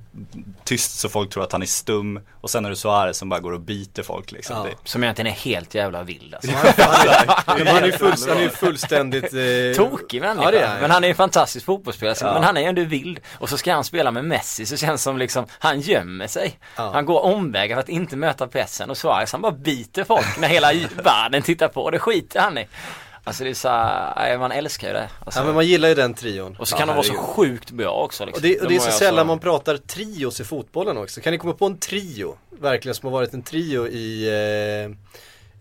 tyst 0.64 0.98
så 0.98 1.08
folk 1.12 1.30
tror 1.30 1.42
att 1.42 1.52
han 1.52 1.62
är 1.62 1.66
stum. 1.66 2.20
Och 2.40 2.50
sen 2.50 2.64
har 2.64 2.70
du 2.70 2.76
Suarez 2.76 3.18
som 3.18 3.28
bara 3.28 3.40
går 3.40 3.52
och 3.52 3.60
biter 3.60 4.02
folk 4.02 4.32
liksom. 4.32 4.56
Ja. 4.56 4.62
Det, 4.62 4.88
Som 4.88 5.02
egentligen 5.04 5.32
är 5.32 5.36
helt 5.36 5.74
jävla 5.74 6.02
vild 6.02 6.34
alltså. 6.34 6.50
Han 7.46 7.66
är 7.66 7.86
ju 7.86 7.92
full, 7.92 8.14
han 8.28 8.36
är 8.36 8.42
ju 8.42 8.50
fullständigt 8.50 9.24
eh, 9.34 9.84
Tokig 9.84 10.20
människa. 10.20 10.44
Ja, 10.44 10.50
det 10.50 10.60
är. 10.60 10.80
Men 10.80 10.90
han 10.90 11.04
är 11.04 11.08
en 11.08 11.14
fantastisk 11.14 11.66
fotbollsspelare. 11.66 12.16
Ja. 12.20 12.34
Men 12.34 12.42
han 12.44 12.56
är 12.56 12.60
ju 12.60 12.66
ändå 12.66 12.82
vild. 12.84 13.20
Och 13.38 13.48
så 13.48 13.56
ska 13.58 13.74
han 13.74 13.84
spela 13.84 14.10
med 14.10 14.24
Messi 14.24 14.66
så 14.66 14.76
känns 14.76 15.00
det 15.00 15.04
som 15.04 15.18
liksom, 15.18 15.46
han 15.58 15.80
gömmer 15.80 16.26
sig. 16.26 16.58
Ja. 16.76 16.90
Han 16.92 17.06
går 17.06 17.20
omvägar 17.20 17.76
för 17.76 17.80
att 17.80 17.88
inte 17.88 18.16
möta 18.16 18.46
pressen. 18.46 18.90
Och 18.90 18.96
Suarez 18.96 19.32
han 19.32 19.40
bara 19.42 19.52
biter 19.52 20.04
folk 20.04 20.38
när 20.38 20.48
hela 20.48 20.72
världen 21.04 21.42
tittar 21.42 21.68
på. 21.68 21.90
Det 21.90 21.98
skiter 21.98 22.40
han 22.40 22.58
i. 22.58 22.66
Alltså 23.24 23.44
det 23.44 23.50
är 23.50 23.54
så 23.54 23.68
här, 23.68 24.38
man 24.38 24.52
älskar 24.52 24.88
ju 24.88 24.94
det. 24.94 25.08
Alltså. 25.24 25.40
Ja 25.40 25.44
men 25.46 25.54
man 25.54 25.66
gillar 25.66 25.88
ju 25.88 25.94
den 25.94 26.14
trion. 26.14 26.56
Och 26.58 26.68
så 26.68 26.76
kan 26.76 26.88
de 26.88 26.96
vara 26.96 27.06
så 27.06 27.14
sjukt 27.14 27.70
bra 27.70 27.90
också 27.90 28.24
liksom. 28.24 28.38
Och 28.38 28.42
det, 28.48 28.60
och 28.60 28.68
det 28.68 28.74
är 28.74 28.78
De 28.78 28.80
så 28.80 28.86
har 28.86 28.92
ju 28.92 28.98
sällan 28.98 29.18
alltså- 29.18 29.26
man 29.26 29.38
pratar 29.38 29.76
trios 29.76 30.40
i 30.40 30.44
fotbollen 30.44 30.96
också. 30.96 31.20
Kan 31.20 31.32
ni 31.32 31.38
komma 31.38 31.52
på 31.52 31.66
en 31.66 31.78
trio, 31.78 32.36
verkligen, 32.60 32.94
som 32.94 33.06
har 33.06 33.12
varit 33.12 33.34
en 33.34 33.42
trio 33.42 33.88
i 33.88 34.28
eh, 34.28 34.90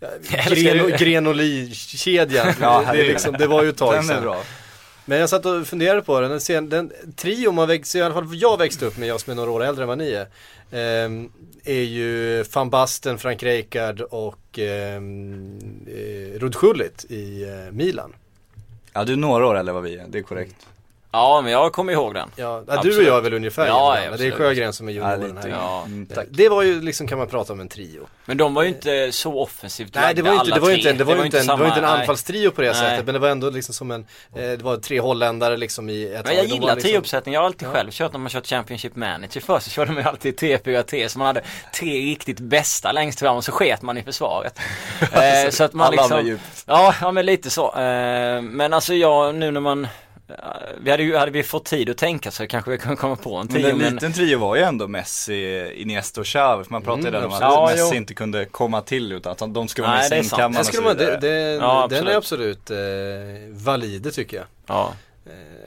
ja, 0.00 0.08
det. 0.48 0.98
Grenoli-kedjan. 0.98 2.46
Ja, 2.60 2.78
det, 2.78 2.82
är 2.82 2.84
herregud. 2.84 3.06
liksom, 3.06 3.34
det 3.38 3.46
var 3.46 3.62
ju 3.62 3.68
ett 3.68 3.76
tag 3.76 3.96
är 3.96 4.02
sedan. 4.02 4.34
Men 5.04 5.18
jag 5.18 5.28
satt 5.28 5.46
och 5.46 5.66
funderade 5.66 6.02
på 6.02 6.20
den, 6.20 6.40
den, 6.48 6.68
den 6.68 6.92
trio 7.16 7.52
man 7.52 7.68
växte, 7.68 7.98
i 7.98 8.02
alla 8.02 8.14
fall 8.14 8.28
jag 8.32 8.58
växte 8.58 8.86
upp 8.86 8.98
med, 8.98 9.08
jag 9.08 9.20
som 9.20 9.30
är 9.30 9.34
några 9.34 9.50
år 9.50 9.64
äldre 9.64 9.84
än 9.84 9.88
vad 9.88 9.98
ni 9.98 10.10
är. 10.10 10.26
ehm, 10.70 11.32
är 11.64 11.82
ju 11.82 12.42
Van 12.54 12.70
Basten, 12.70 13.18
Frank 13.18 13.42
Rijkaard 13.42 14.00
och 14.00 14.58
ehm, 14.58 15.58
eh, 15.86 16.38
Rud 16.38 16.54
Schullit 16.54 17.04
i 17.08 17.42
eh, 17.42 17.72
Milan. 17.72 18.14
Ja, 18.92 19.04
du 19.04 19.12
är 19.12 19.16
några 19.16 19.46
år 19.46 19.56
äldre 19.56 19.70
än 19.70 19.74
vad 19.74 19.84
vi 19.84 19.96
är, 19.96 20.06
det 20.08 20.18
är 20.18 20.22
korrekt. 20.22 20.66
Ja 21.14 21.40
men 21.40 21.52
jag 21.52 21.72
kommer 21.72 21.92
ihåg 21.92 22.14
den. 22.14 22.28
Ja, 22.36 22.44
ja, 22.44 22.62
du 22.66 22.72
Absolut. 22.72 22.98
och 22.98 23.04
jag 23.04 23.16
är 23.16 23.20
väl 23.20 23.34
ungefär 23.34 23.66
Ja, 23.66 23.94
jämngamla. 23.94 24.16
Det 24.16 24.26
är. 24.26 24.30
Sjögren 24.30 24.72
som 24.72 24.88
är 24.88 24.92
Ja, 24.92 25.12
junioren 25.12 25.36
lite. 25.36 25.48
här. 25.48 25.56
Ja. 25.56 25.82
Mm, 25.86 26.06
tack. 26.06 26.26
Det 26.30 26.48
var 26.48 26.62
ju 26.62 26.80
liksom 26.80 27.06
kan 27.06 27.18
man 27.18 27.26
prata 27.28 27.52
om 27.52 27.60
en 27.60 27.68
trio. 27.68 28.06
Men 28.24 28.36
de 28.36 28.54
var 28.54 28.62
ju 28.62 28.68
inte 28.68 29.12
så 29.12 29.40
offensivt 29.40 29.94
Nej 29.94 30.14
det 30.14 30.22
var 30.22 30.30
ju 30.30 30.34
inte, 30.38 30.44
alla 30.46 30.54
det 30.54 30.60
var 30.60 30.70
inte, 30.70 30.92
det 30.92 31.04
var 31.04 31.24
inte, 31.24 31.40
en, 31.40 31.46
det 31.46 31.56
var 31.56 31.66
inte 31.66 31.78
en 31.78 31.84
anfallstrio 31.84 32.50
på 32.50 32.60
det 32.60 32.66
Nej. 32.72 32.76
sättet 32.76 33.06
men 33.06 33.12
det 33.12 33.18
var 33.18 33.28
ändå 33.28 33.50
liksom 33.50 33.74
som 33.74 33.90
en, 33.90 34.00
eh, 34.34 34.40
det 34.42 34.62
var 34.62 34.76
tre 34.76 35.00
holländare 35.00 35.56
liksom 35.56 35.90
i 35.90 36.12
ett 36.14 36.26
Men 36.26 36.36
jag 36.36 36.44
gillar 36.46 36.74
liksom, 36.74 36.90
triouppsättning, 36.90 37.34
jag 37.34 37.40
har 37.40 37.46
alltid 37.46 37.68
själv 37.68 37.90
kört 37.90 38.12
när 38.12 38.20
man 38.20 38.30
kört 38.30 38.46
Championship 38.46 38.96
Manager 38.96 39.40
först 39.40 39.64
så 39.64 39.70
körde 39.70 39.92
man 39.92 40.02
ju 40.02 40.08
alltid 40.08 40.38
3-4-3 40.40 41.08
så 41.08 41.18
man 41.18 41.26
hade 41.26 41.42
tre 41.74 41.92
riktigt 41.92 42.40
bästa 42.40 42.92
längst 42.92 43.18
fram 43.18 43.36
och 43.36 43.44
så 43.44 43.52
sket 43.52 43.82
man 43.82 43.98
i 43.98 44.02
försvaret. 44.02 44.58
eh, 45.12 45.50
så 45.50 45.64
att 45.64 45.72
man 45.72 45.86
Alla 45.86 46.02
liksom, 46.02 46.26
djupt. 46.26 46.64
ja, 46.66 46.94
ja 47.00 47.10
men 47.12 47.26
lite 47.26 47.50
så. 47.50 47.66
Eh, 47.78 48.42
men 48.42 48.72
alltså 48.72 48.94
jag 48.94 49.34
nu 49.34 49.50
när 49.50 49.60
man 49.60 49.86
vi 50.80 50.90
hade 50.90 51.02
ju, 51.02 51.16
hade 51.16 51.30
vi 51.30 51.42
fått 51.42 51.64
tid 51.64 51.90
att 51.90 51.96
tänka 51.96 52.30
så 52.30 52.46
kanske 52.46 52.70
vi 52.70 52.78
kunde 52.78 52.96
komma 52.96 53.16
på 53.16 53.36
en 53.36 53.46
Men 53.50 53.56
tio 53.56 53.70
en 53.70 53.78
men, 53.78 53.94
liten 53.94 54.12
trio 54.12 54.38
var 54.38 54.56
ju 54.56 54.62
ändå 54.62 54.88
Messi, 54.88 55.72
Iniesta 55.76 56.20
och 56.20 56.26
Xavi. 56.26 56.64
För 56.64 56.70
man 56.72 56.82
pratade 56.82 57.08
Mm, 57.08 57.14
ju 57.14 57.20
där 57.20 57.26
om 57.26 57.32
att. 57.32 57.40
Ja, 57.40 57.66
Messi 57.70 57.88
jo. 57.90 57.94
inte 57.96 58.14
kunde 58.14 58.44
komma 58.44 58.80
till 58.80 59.12
utan 59.12 59.32
att 59.32 59.54
de 59.54 59.68
skulle 59.68 59.86
vara 59.86 59.96
med 59.98 60.10
det 60.10 60.16
i 60.16 60.20
sin 60.20 60.30
sant. 60.30 60.40
kammare 60.40 60.62
Den, 60.62 60.68
och 60.68 60.74
så 60.74 60.82
man, 60.82 60.96
det, 60.96 61.04
vidare. 61.18 61.20
det, 61.20 61.52
Ja, 61.54 61.86
den 61.90 62.06
är 62.08 62.16
absolut 62.16 62.70
eh, 62.70 62.76
valide 63.50 64.10
tycker 64.10 64.36
jag. 64.36 64.46
ja. 64.66 64.92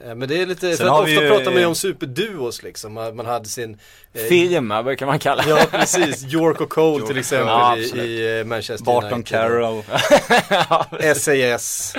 Eh, 0.05 0.15
men 0.15 0.29
det 0.29 0.41
är 0.41 0.45
lite, 0.45 0.77
Sen 0.77 0.87
för 0.87 0.93
ofta 0.93 1.09
ju- 1.09 1.29
pratar 1.29 1.51
man 1.51 1.59
ju 1.59 1.65
om 1.65 1.75
superduos 1.75 2.63
liksom. 2.63 2.93
Man 2.93 3.25
hade 3.25 3.45
sin 3.49 3.77
eh, 4.13 4.21
Firma 4.21 4.83
brukar 4.83 5.05
man 5.05 5.19
kalla 5.19 5.43
Ja 5.47 5.59
precis, 5.71 6.23
York 6.33 6.61
och 6.61 6.69
Cole 6.69 6.97
York 6.99 7.07
till 7.07 7.17
exempel 7.17 7.55
Cole. 7.55 7.81
i, 7.81 7.91
Ja, 7.95 8.03
i 8.03 8.39
eh, 8.39 8.45
Manchester 8.45 8.85
Barton 8.85 9.13
United. 9.13 9.27
Carroll. 9.27 9.83
SAS 11.15 11.93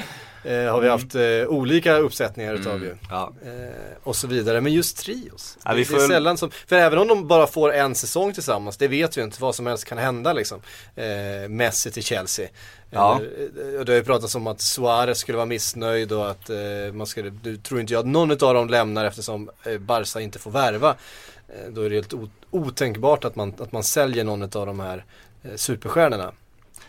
eh, 0.47 0.73
har 0.73 0.81
vi 0.81 0.89
haft 0.89 1.15
eh, 1.15 1.23
olika 1.49 1.97
uppsättningar 1.97 2.55
utav 2.55 2.83
ju. 2.83 2.97
Ja. 3.11 3.33
Eh, 3.45 3.51
och 4.03 4.17
så 4.17 4.27
vidare, 4.27 4.61
men 4.61 4.73
just 4.73 4.99
trios. 4.99 5.59
Ja, 5.65 5.73
vi 5.73 5.79
det, 5.79 5.85
får 5.85 5.97
det 5.97 6.05
är 6.05 6.09
sällan 6.09 6.39
som, 6.39 6.51
för 6.51 6.77
även 6.77 6.99
om 6.99 7.09
de 7.09 7.29
bara 7.29 7.47
får 7.47 7.73
en 7.73 7.95
säsong 7.95 8.33
tillsammans, 8.33 8.77
det 8.77 8.89
vet 8.89 9.17
vi 9.17 9.21
ju 9.21 9.25
inte, 9.25 9.43
vad 9.43 9.55
som 9.55 9.67
helst 9.67 9.85
kan 9.85 9.99
hända 9.99 10.33
liksom. 10.33 10.61
Eh, 10.95 11.49
Messi 11.49 11.91
till 11.91 12.03
Chelsea. 12.03 12.49
Ja. 12.91 13.21
Eller, 13.21 13.75
eh, 13.75 13.79
och 13.79 13.85
det 13.85 13.93
har 13.93 13.97
ju 13.97 14.05
pratats 14.05 14.35
om 14.35 14.47
att 14.47 14.61
Suarez 14.61 15.19
skulle 15.19 15.37
vara 15.37 15.47
missnöjd 15.47 16.13
och 16.13 16.31
att 16.31 16.51
eh, 16.51 16.57
man 16.93 17.07
skulle, 17.07 17.31
du 17.31 17.57
tror 17.57 17.81
inte 17.81 17.93
jag 17.93 18.01
att 18.01 18.07
någon 18.07 18.31
av 18.31 18.55
dem 18.55 18.69
lämnar 18.69 19.05
eftersom 19.05 19.51
Barca 19.81 20.21
inte 20.21 20.39
får 20.39 20.51
värva. 20.51 20.95
Då 21.69 21.83
är 21.83 21.91
det 21.91 21.97
helt 21.97 22.15
otänkbart 22.51 23.25
att 23.25 23.37
man, 23.37 23.55
att 23.59 23.73
man 23.73 23.83
säljer 23.83 24.25
någon 24.25 24.43
av 24.43 24.67
de 24.67 24.81
här 24.81 25.05
superstjärnorna. 25.57 26.33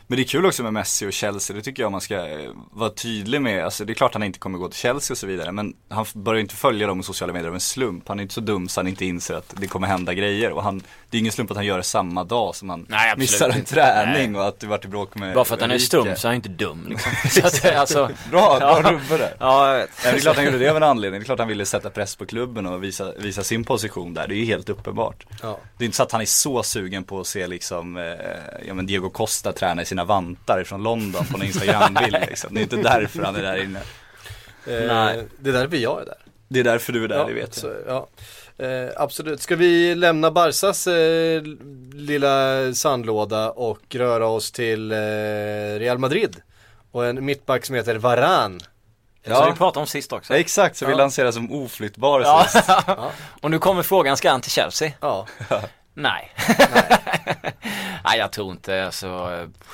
Men 0.09 0.17
det 0.17 0.23
är 0.23 0.27
kul 0.27 0.45
också 0.45 0.63
med 0.63 0.73
Messi 0.73 1.07
och 1.07 1.13
Chelsea, 1.13 1.55
det 1.55 1.61
tycker 1.61 1.83
jag 1.83 1.91
man 1.91 2.01
ska 2.01 2.15
eh, 2.15 2.49
vara 2.71 2.89
tydlig 2.89 3.41
med. 3.41 3.65
Alltså 3.65 3.85
det 3.85 3.93
är 3.93 3.95
klart 3.95 4.13
han 4.13 4.23
inte 4.23 4.39
kommer 4.39 4.57
gå 4.59 4.69
till 4.69 4.79
Chelsea 4.79 5.13
och 5.13 5.17
så 5.17 5.27
vidare, 5.27 5.51
men 5.51 5.73
han 5.89 6.05
börjar 6.13 6.41
inte 6.41 6.55
följa 6.55 6.87
dem 6.87 6.99
i 6.99 7.03
sociala 7.03 7.33
medier 7.33 7.47
av 7.49 7.53
en 7.53 7.59
slump. 7.59 8.07
Han 8.07 8.19
är 8.19 8.21
inte 8.23 8.33
så 8.33 8.41
dum 8.41 8.67
så 8.69 8.79
han 8.79 8.87
inte 8.87 9.05
inser 9.05 9.33
att 9.35 9.53
det 9.57 9.67
kommer 9.67 9.87
hända 9.87 10.13
grejer. 10.13 10.51
Och 10.51 10.63
han, 10.63 10.81
det 11.09 11.17
är 11.17 11.19
ingen 11.19 11.31
slump 11.31 11.51
att 11.51 11.57
han 11.57 11.65
gör 11.65 11.77
det 11.77 11.83
samma 11.83 12.23
dag 12.23 12.55
som 12.55 12.69
han 12.69 12.85
Nej, 12.89 13.13
missar 13.17 13.49
en 13.49 13.63
träning 13.65 14.35
och 14.35 14.47
att 14.47 14.59
det 14.59 14.67
vart 14.67 14.85
i 14.85 14.87
bråk 14.87 15.15
med 15.15 15.35
Bara 15.35 15.45
för 15.45 15.55
att 15.55 15.61
han 15.61 15.71
är 15.71 15.77
stum 15.79 16.15
så 16.15 16.27
är 16.27 16.29
han 16.29 16.35
inte 16.35 16.49
dum 16.49 16.85
liksom. 16.89 17.11
så 17.41 17.47
att, 17.47 17.75
alltså, 17.75 18.09
Bra, 18.31 18.59
bra 18.59 18.81
Ja. 18.83 18.91
rubbe 18.91 19.17
där. 19.17 19.33
ja 19.39 19.71
jag 19.71 19.77
vet. 19.79 19.89
Det 20.03 20.09
är 20.09 20.19
klart 20.19 20.35
han 20.35 20.45
gjorde 20.45 20.57
det 20.57 20.69
av 20.69 20.77
en 20.77 20.83
anledning. 20.83 21.19
Det 21.19 21.23
är 21.23 21.25
klart 21.25 21.39
han 21.39 21.47
ville 21.47 21.65
sätta 21.65 21.89
press 21.89 22.15
på 22.15 22.25
klubben 22.25 22.65
och 22.65 22.83
visa, 22.83 23.11
visa 23.17 23.43
sin 23.43 23.63
position 23.63 24.13
där. 24.13 24.27
Det 24.27 24.35
är 24.35 24.37
ju 24.37 24.45
helt 24.45 24.69
uppenbart. 24.69 25.25
Ja. 25.41 25.59
Det 25.77 25.83
är 25.83 25.85
inte 25.85 25.97
så 25.97 26.03
att 26.03 26.11
han 26.11 26.21
är 26.21 26.25
så 26.25 26.63
sugen 26.63 27.03
på 27.03 27.19
att 27.19 27.27
se 27.27 27.47
liksom, 27.47 27.97
eh, 27.97 28.03
ja 28.67 28.73
men 28.73 28.85
Diego 28.85 29.09
Costa 29.09 29.51
träna 29.51 29.81
i 29.81 29.85
sina 29.97 30.05
vantar 30.05 30.63
från 30.63 30.83
London 30.83 31.25
på 31.25 31.37
en 31.37 31.43
Instagram-bild 31.43 32.17
liksom. 32.29 32.53
Det 32.53 32.59
är 32.59 32.63
inte 32.63 32.75
därför 32.75 33.23
han 33.23 33.35
är 33.35 33.41
där 33.41 33.63
inne. 33.63 33.79
Eh, 34.67 34.95
Nej. 34.95 35.27
Det 35.39 35.49
är 35.49 35.53
därför 35.53 35.77
jag 35.77 36.01
är 36.01 36.05
där. 36.05 36.17
Det 36.47 36.59
är 36.59 36.63
därför 36.63 36.93
du 36.93 37.03
är 37.03 37.07
där, 37.07 37.17
ja, 37.17 37.23
det 37.25 37.33
vet 37.33 37.53
så, 37.53 37.67
jag. 37.67 38.07
ja. 38.57 38.65
Eh, 38.65 38.89
absolut. 38.97 39.41
Ska 39.41 39.55
vi 39.55 39.95
lämna 39.95 40.31
Barsas 40.31 40.87
eh, 40.87 41.41
lilla 41.93 42.73
sandlåda 42.73 43.51
och 43.51 43.81
röra 43.95 44.27
oss 44.27 44.51
till 44.51 44.91
eh, 44.91 44.97
Real 45.79 45.97
Madrid? 45.97 46.35
Och 46.91 47.05
en 47.05 47.25
mittback 47.25 47.65
som 47.65 47.75
heter 47.75 47.95
Varan. 47.95 48.59
Så 49.27 49.45
vi 49.51 49.57
pratade 49.57 49.79
om 49.81 49.87
sist 49.87 50.13
också. 50.13 50.33
Ja, 50.33 50.39
exakt, 50.39 50.77
så 50.77 50.85
vi 50.85 50.91
Ja. 50.91 50.97
lanseras 50.97 51.35
som 51.35 51.51
oflyttbar 51.51 52.21
Ja. 52.21 52.45
sist. 52.49 52.69
Och 53.41 53.51
nu 53.51 53.59
kommer 53.59 53.83
frågan, 53.83 54.17
ska 54.17 54.31
han 54.31 54.41
till 54.41 54.51
Chelsea? 54.51 54.91
Ja, 55.01 55.27
Nej. 55.97 56.31
Nej 58.03 58.19
jag 58.19 58.31
tror 58.31 58.51
inte, 58.51 58.85
alltså, 58.85 59.07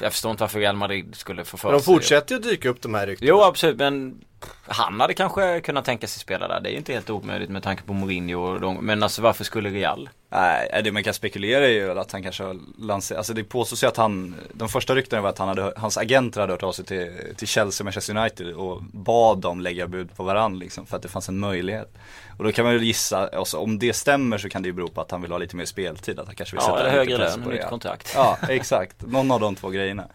jag 0.01 0.11
förstår 0.11 0.31
inte 0.31 0.43
varför 0.43 0.59
Real 0.59 0.75
Madrid 0.75 1.15
skulle 1.15 1.45
få 1.45 1.57
för 1.57 1.69
men 1.69 1.77
de 1.77 1.83
fortsätter 1.83 2.35
ju 2.35 2.39
att 2.39 2.43
dyka 2.43 2.69
upp 2.69 2.81
de 2.81 2.93
här 2.93 3.07
ryktena. 3.07 3.29
Jo 3.29 3.41
absolut 3.43 3.77
men 3.77 4.21
han 4.65 5.01
hade 5.01 5.13
kanske 5.13 5.61
kunnat 5.61 5.85
tänka 5.85 6.07
sig 6.07 6.19
spela 6.19 6.47
där. 6.47 6.59
Det 6.59 6.69
är 6.69 6.71
ju 6.71 6.77
inte 6.77 6.93
helt 6.93 7.09
omöjligt 7.09 7.49
med 7.49 7.63
tanke 7.63 7.83
på 7.83 7.93
Mourinho 7.93 8.39
och 8.39 8.61
de, 8.61 8.85
Men 8.85 9.03
alltså 9.03 9.21
varför 9.21 9.43
skulle 9.43 9.69
Real? 9.69 10.09
Nej, 10.29 10.81
det 10.83 10.91
man 10.91 11.03
kan 11.03 11.13
spekulera 11.13 11.65
är 11.65 11.69
ju 11.69 11.99
att 11.99 12.11
han 12.11 12.23
kanske 12.23 12.43
har 12.43 12.57
lanserat, 12.79 13.17
alltså 13.17 13.33
det 13.33 13.43
påstås 13.43 13.83
ju 13.83 13.87
att 13.87 13.97
han, 13.97 14.35
de 14.53 14.69
första 14.69 14.95
ryktena 14.95 15.21
var 15.21 15.29
att 15.29 15.37
han 15.37 15.47
hade, 15.47 15.73
hans 15.77 15.97
agenter 15.97 16.41
hade 16.41 16.53
hört 16.53 16.63
av 16.63 16.71
sig 16.71 16.85
till, 16.85 17.11
till 17.37 17.47
Chelsea 17.47 17.83
och 17.83 17.85
Manchester 17.85 18.17
United 18.17 18.53
och 18.53 18.83
bad 18.83 19.37
dem 19.37 19.61
lägga 19.61 19.87
bud 19.87 20.15
på 20.15 20.23
varandra 20.23 20.59
liksom 20.59 20.85
för 20.85 20.95
att 20.95 21.03
det 21.03 21.09
fanns 21.09 21.29
en 21.29 21.39
möjlighet. 21.39 21.93
Och 22.37 22.43
då 22.43 22.51
kan 22.51 22.65
man 22.65 22.73
ju 22.73 22.85
gissa, 22.85 23.27
alltså, 23.27 23.57
om 23.57 23.79
det 23.79 23.93
stämmer 23.93 24.37
så 24.37 24.49
kan 24.49 24.61
det 24.61 24.67
ju 24.67 24.73
bero 24.73 24.87
på 24.87 25.01
att 25.01 25.11
han 25.11 25.21
vill 25.21 25.31
ha 25.31 25.37
lite 25.37 25.55
mer 25.55 25.65
speltid, 25.65 26.19
att 26.19 26.25
han 26.25 26.35
kanske 26.35 26.55
vill 26.55 26.63
Ja 26.67 26.77
sätta 26.77 26.89
högre 26.89 27.17
lön, 27.17 27.43
på 27.43 27.49
nytt 27.49 27.69
kontrakt. 27.69 28.11
Ja, 28.15 28.37
exakt. 28.49 29.01
Någon 29.01 29.31
av 29.31 29.39
de 29.39 29.55
två 29.55 29.69
grejerna. 29.69 30.07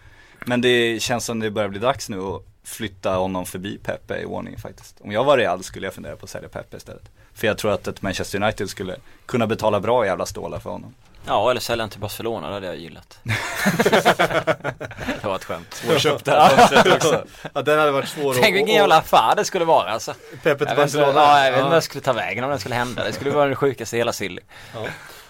Men 0.46 0.60
det 0.60 1.02
känns 1.02 1.24
som 1.24 1.40
det 1.40 1.50
börjar 1.50 1.68
bli 1.68 1.78
dags 1.78 2.08
nu 2.08 2.20
att 2.20 2.42
flytta 2.68 3.14
honom 3.16 3.46
förbi 3.46 3.78
Pepe 3.78 4.18
i 4.20 4.24
ordningen 4.24 4.60
faktiskt. 4.60 4.96
Om 5.00 5.12
jag 5.12 5.24
var 5.24 5.36
Real 5.38 5.62
skulle 5.64 5.86
jag 5.86 5.94
fundera 5.94 6.16
på 6.16 6.24
att 6.24 6.30
sälja 6.30 6.48
Pepe 6.48 6.76
istället. 6.76 7.02
För 7.34 7.46
jag 7.46 7.58
tror 7.58 7.72
att 7.72 7.86
ett 7.88 8.02
Manchester 8.02 8.42
United 8.42 8.70
skulle 8.70 8.96
kunna 9.26 9.46
betala 9.46 9.80
bra 9.80 10.06
jävla 10.06 10.26
stålar 10.26 10.58
för 10.58 10.70
honom. 10.70 10.94
Ja 11.26 11.50
eller 11.50 11.60
sälja 11.60 11.88
till 11.88 12.00
Barcelona, 12.00 12.48
det 12.48 12.54
hade 12.54 12.66
jag 12.66 12.76
gillat. 12.76 13.18
det 15.22 15.24
var 15.24 15.36
ett 15.36 15.44
skämt. 15.44 15.74
Svårköpt 15.74 16.24
fönstret 16.28 16.94
också. 16.96 17.24
Ja, 17.54 17.62
den 17.62 17.78
hade 17.78 17.90
varit 17.90 18.08
svår 18.08 18.34
Tänk 18.40 18.54
vilken 18.56 18.74
jävla 18.74 18.96
affär 18.98 19.34
det 19.36 19.44
skulle 19.44 19.64
vara 19.64 19.90
alltså. 19.90 20.14
Pepe 20.42 20.48
Jag 20.64 20.68
till 20.68 20.76
Barcelona. 20.76 21.12
ja, 21.14 21.44
jag 21.44 21.50
vet 21.50 21.58
inte 21.60 21.68
Ja. 21.70 21.74
jag 21.74 21.82
skulle 21.82 22.02
ta 22.04 22.12
vägen 22.12 22.44
om 22.44 22.50
det 22.50 22.58
skulle 22.58 22.74
hända. 22.74 23.04
Det 23.04 23.12
skulle 23.12 23.30
vara 23.30 23.48
det 23.48 23.54
sjukaste 23.56 23.96
i 23.96 23.98
hela 24.00 24.12
Silly. 24.12 24.40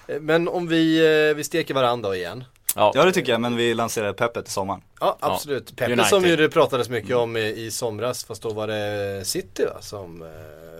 Eh, 0.08 0.20
Men 0.20 0.48
om 0.48 0.68
vi, 0.68 0.98
eh, 1.30 1.36
vi 1.36 1.44
steker 1.44 1.74
varandra 1.74 2.16
igen. 2.16 2.44
Ja, 2.76 2.92
Ja 2.94 3.04
det 3.04 3.12
tycker 3.12 3.32
jag, 3.32 3.40
men 3.40 3.56
vi 3.56 3.74
lanserar 3.74 4.12
Peppe 4.12 4.42
till 4.42 4.52
sommaren. 4.52 4.80
Ja 5.00 5.16
absolut. 5.20 5.76
Peppe 5.76 5.92
United. 5.92 6.06
som 6.06 6.24
ju 6.24 6.36
det 6.36 6.48
pratades 6.48 6.88
mycket 6.88 7.16
om 7.16 7.36
i, 7.36 7.66
i 7.66 7.70
somras 7.70 8.24
fast 8.24 8.42
då 8.42 8.50
var 8.50 8.66
det 8.66 9.24
City 9.24 9.64
va 9.64 9.80
som 9.80 10.22
eh, 10.22 10.28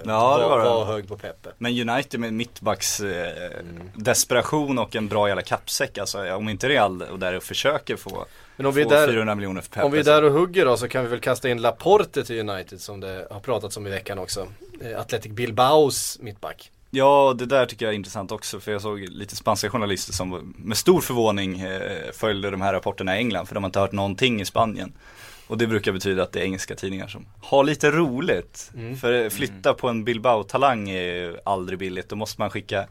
Ja, 0.05 0.39
det 0.39 0.49
var, 0.49 0.59
var 0.59 0.65
var 0.65 0.85
hög 0.85 1.09
på 1.09 1.17
Peppe. 1.17 1.51
Men 1.59 1.89
United 1.91 2.21
med 2.21 2.33
mittbacks 2.33 3.01
eh, 3.01 3.51
desperation 3.95 4.79
och 4.79 4.97
en 4.97 5.09
bra 5.09 5.29
jävla 5.29 5.43
kappsäck 5.43 5.99
alltså, 5.99 6.35
om 6.35 6.49
inte 6.49 6.69
Real 6.69 7.03
och 7.03 7.19
där 7.19 7.37
och 7.37 7.43
försöker 7.43 7.97
få, 7.97 8.25
Men 8.57 8.67
om 8.67 8.75
vi, 8.75 8.83
är 8.83 8.89
där, 8.89 9.09
400 9.09 9.35
miljoner 9.35 9.61
för 9.61 9.71
Peppe 9.71 9.87
om 9.87 9.93
vi 9.93 9.99
är 9.99 10.05
där 10.05 10.25
och 10.25 10.33
hugger 10.33 10.65
då 10.65 10.77
så 10.77 10.89
kan 10.89 11.05
vi 11.05 11.11
väl 11.11 11.21
kasta 11.21 11.49
in 11.49 11.63
Laporte 11.63 12.25
till 12.25 12.49
United 12.49 12.81
som 12.81 13.01
det 13.01 13.27
har 13.31 13.41
pratats 13.41 13.77
om 13.77 13.87
i 13.87 13.91
veckan 13.91 14.19
också. 14.19 14.47
Eh, 14.81 15.01
Athletic 15.01 15.33
Bilbaos 15.33 16.19
mittback. 16.21 16.71
Ja, 16.91 17.35
det 17.39 17.47
där 17.47 17.67
tycker 17.67 17.87
jag 17.87 17.93
är 17.93 17.97
intressant 17.97 18.33
också 18.33 18.61
för 18.61 18.73
jag 18.73 18.83
såg 18.83 19.01
lite 19.01 19.37
spanska 19.37 19.71
journalister 19.71 20.13
som 20.13 20.55
med 20.59 20.77
stor 20.77 21.01
förvåning 21.01 21.61
eh, 21.61 22.13
följde 22.13 22.51
de 22.51 22.61
här 22.61 22.73
rapporterna 22.73 23.17
i 23.17 23.19
England 23.19 23.47
för 23.47 23.55
de 23.55 23.65
har 23.65 23.69
inte 23.69 23.81
hört 23.81 23.93
någonting 23.93 24.41
i 24.41 24.45
Spanien. 24.45 24.93
Och 25.47 25.59
det 25.59 25.67
brukar 25.67 25.93
betyda 25.93 26.23
att 26.23 26.33
det 26.33 26.41
är 26.41 26.45
engelska 26.45 26.75
tidningar 26.75 27.07
som 27.09 27.27
har 27.43 27.65
lite 27.65 27.91
roligt. 27.91 28.71
För 29.01 29.25
eh, 29.25 29.29
flytta 29.29 29.75
på 29.75 29.89
en 29.89 30.05
Bilbao-talang 30.05 30.91
är 30.91 31.03
ju 31.03 31.37
aldrig 31.45 31.79
billigt. 31.79 32.09
Då 32.09 32.17
måste 32.17 32.41
man 32.41 32.51
skicka 32.51 32.87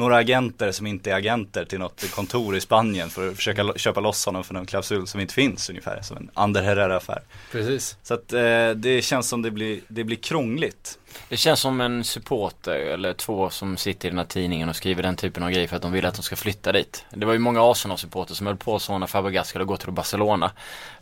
några 0.00 0.16
agenter 0.16 0.72
som 0.72 0.86
inte 0.86 1.10
är 1.10 1.14
agenter 1.14 1.64
till 1.64 1.78
något 1.78 2.10
kontor 2.10 2.56
i 2.56 2.60
Spanien 2.60 3.10
för 3.10 3.28
att 3.28 3.36
försöka 3.36 3.62
lo- 3.62 3.74
köpa 3.76 4.00
loss 4.00 4.26
honom 4.26 4.44
för 4.44 4.54
någon 4.54 4.66
klausul 4.66 5.06
som 5.06 5.20
inte 5.20 5.34
finns 5.34 5.70
ungefär. 5.70 6.02
Som 6.02 6.16
en 6.16 6.30
Ander 6.34 6.62
Herrera-affär. 6.62 7.22
Precis. 7.52 7.96
Så 8.02 8.14
att 8.14 8.32
eh, 8.32 8.70
det 8.70 9.04
känns 9.04 9.28
som 9.28 9.42
det 9.42 9.50
blir, 9.50 9.80
det 9.88 10.04
blir 10.04 10.16
krångligt. 10.16 10.98
Det 11.28 11.36
känns 11.36 11.60
som 11.60 11.80
en 11.80 12.04
supporter 12.04 12.72
eller 12.76 13.12
två 13.12 13.50
som 13.50 13.76
sitter 13.76 14.08
i 14.08 14.10
den 14.10 14.18
här 14.18 14.24
tidningen 14.26 14.68
och 14.68 14.76
skriver 14.76 15.02
den 15.02 15.16
typen 15.16 15.42
av 15.42 15.50
grejer 15.50 15.68
för 15.68 15.76
att 15.76 15.82
de 15.82 15.92
vill 15.92 16.06
att 16.06 16.14
de 16.14 16.22
ska 16.22 16.36
flytta 16.36 16.72
dit. 16.72 17.04
Det 17.10 17.26
var 17.26 17.32
ju 17.32 17.38
många 17.38 17.70
Arsenal-supporter 17.70 18.34
som 18.34 18.46
höll 18.46 18.56
på 18.56 18.78
så 18.78 18.98
när 18.98 19.06
Fabregas 19.06 19.48
skulle 19.48 19.64
gå 19.64 19.76
till 19.76 19.90
Barcelona. 19.92 20.52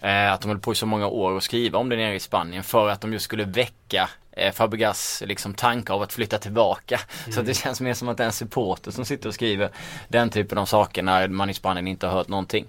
Eh, 0.01 0.33
att 0.33 0.41
de 0.41 0.49
höll 0.49 0.59
på 0.59 0.73
i 0.73 0.75
så 0.75 0.87
många 0.87 1.07
år 1.07 1.33
och 1.33 1.43
skriva 1.43 1.79
om 1.79 1.89
det 1.89 1.97
nere 1.97 2.15
i 2.15 2.21
Spanien 2.21 2.63
för 2.65 2.89
att 2.89 3.01
de 3.01 3.13
just 3.13 3.25
skulle 3.25 3.45
väcka 3.45 4.09
eh, 4.38 4.53
Fabregas 4.53 5.22
liksom 5.27 5.55
tankar 5.55 5.94
av 5.94 6.03
att 6.03 6.12
flytta 6.12 6.38
tillbaka. 6.38 7.01
Så 7.35 7.40
att 7.40 7.46
det 7.46 7.55
känns 7.55 7.81
mer 7.81 7.94
som 7.94 8.09
att 8.09 8.16
det 8.16 8.22
är 8.22 8.27
en 8.27 8.33
supporter 8.33 8.90
som 8.90 9.05
sitter 9.05 9.29
och 9.29 9.35
skriver 9.35 9.70
den 10.09 10.31
typen 10.31 10.59
av 10.59 10.66
saker 10.66 11.03
när 11.03 11.29
man 11.29 11.51
i 11.51 11.55
Spanien 11.55 11.88
inte 11.88 12.07
har 12.07 12.14
hört 12.14 12.29
någonting. 12.29 12.66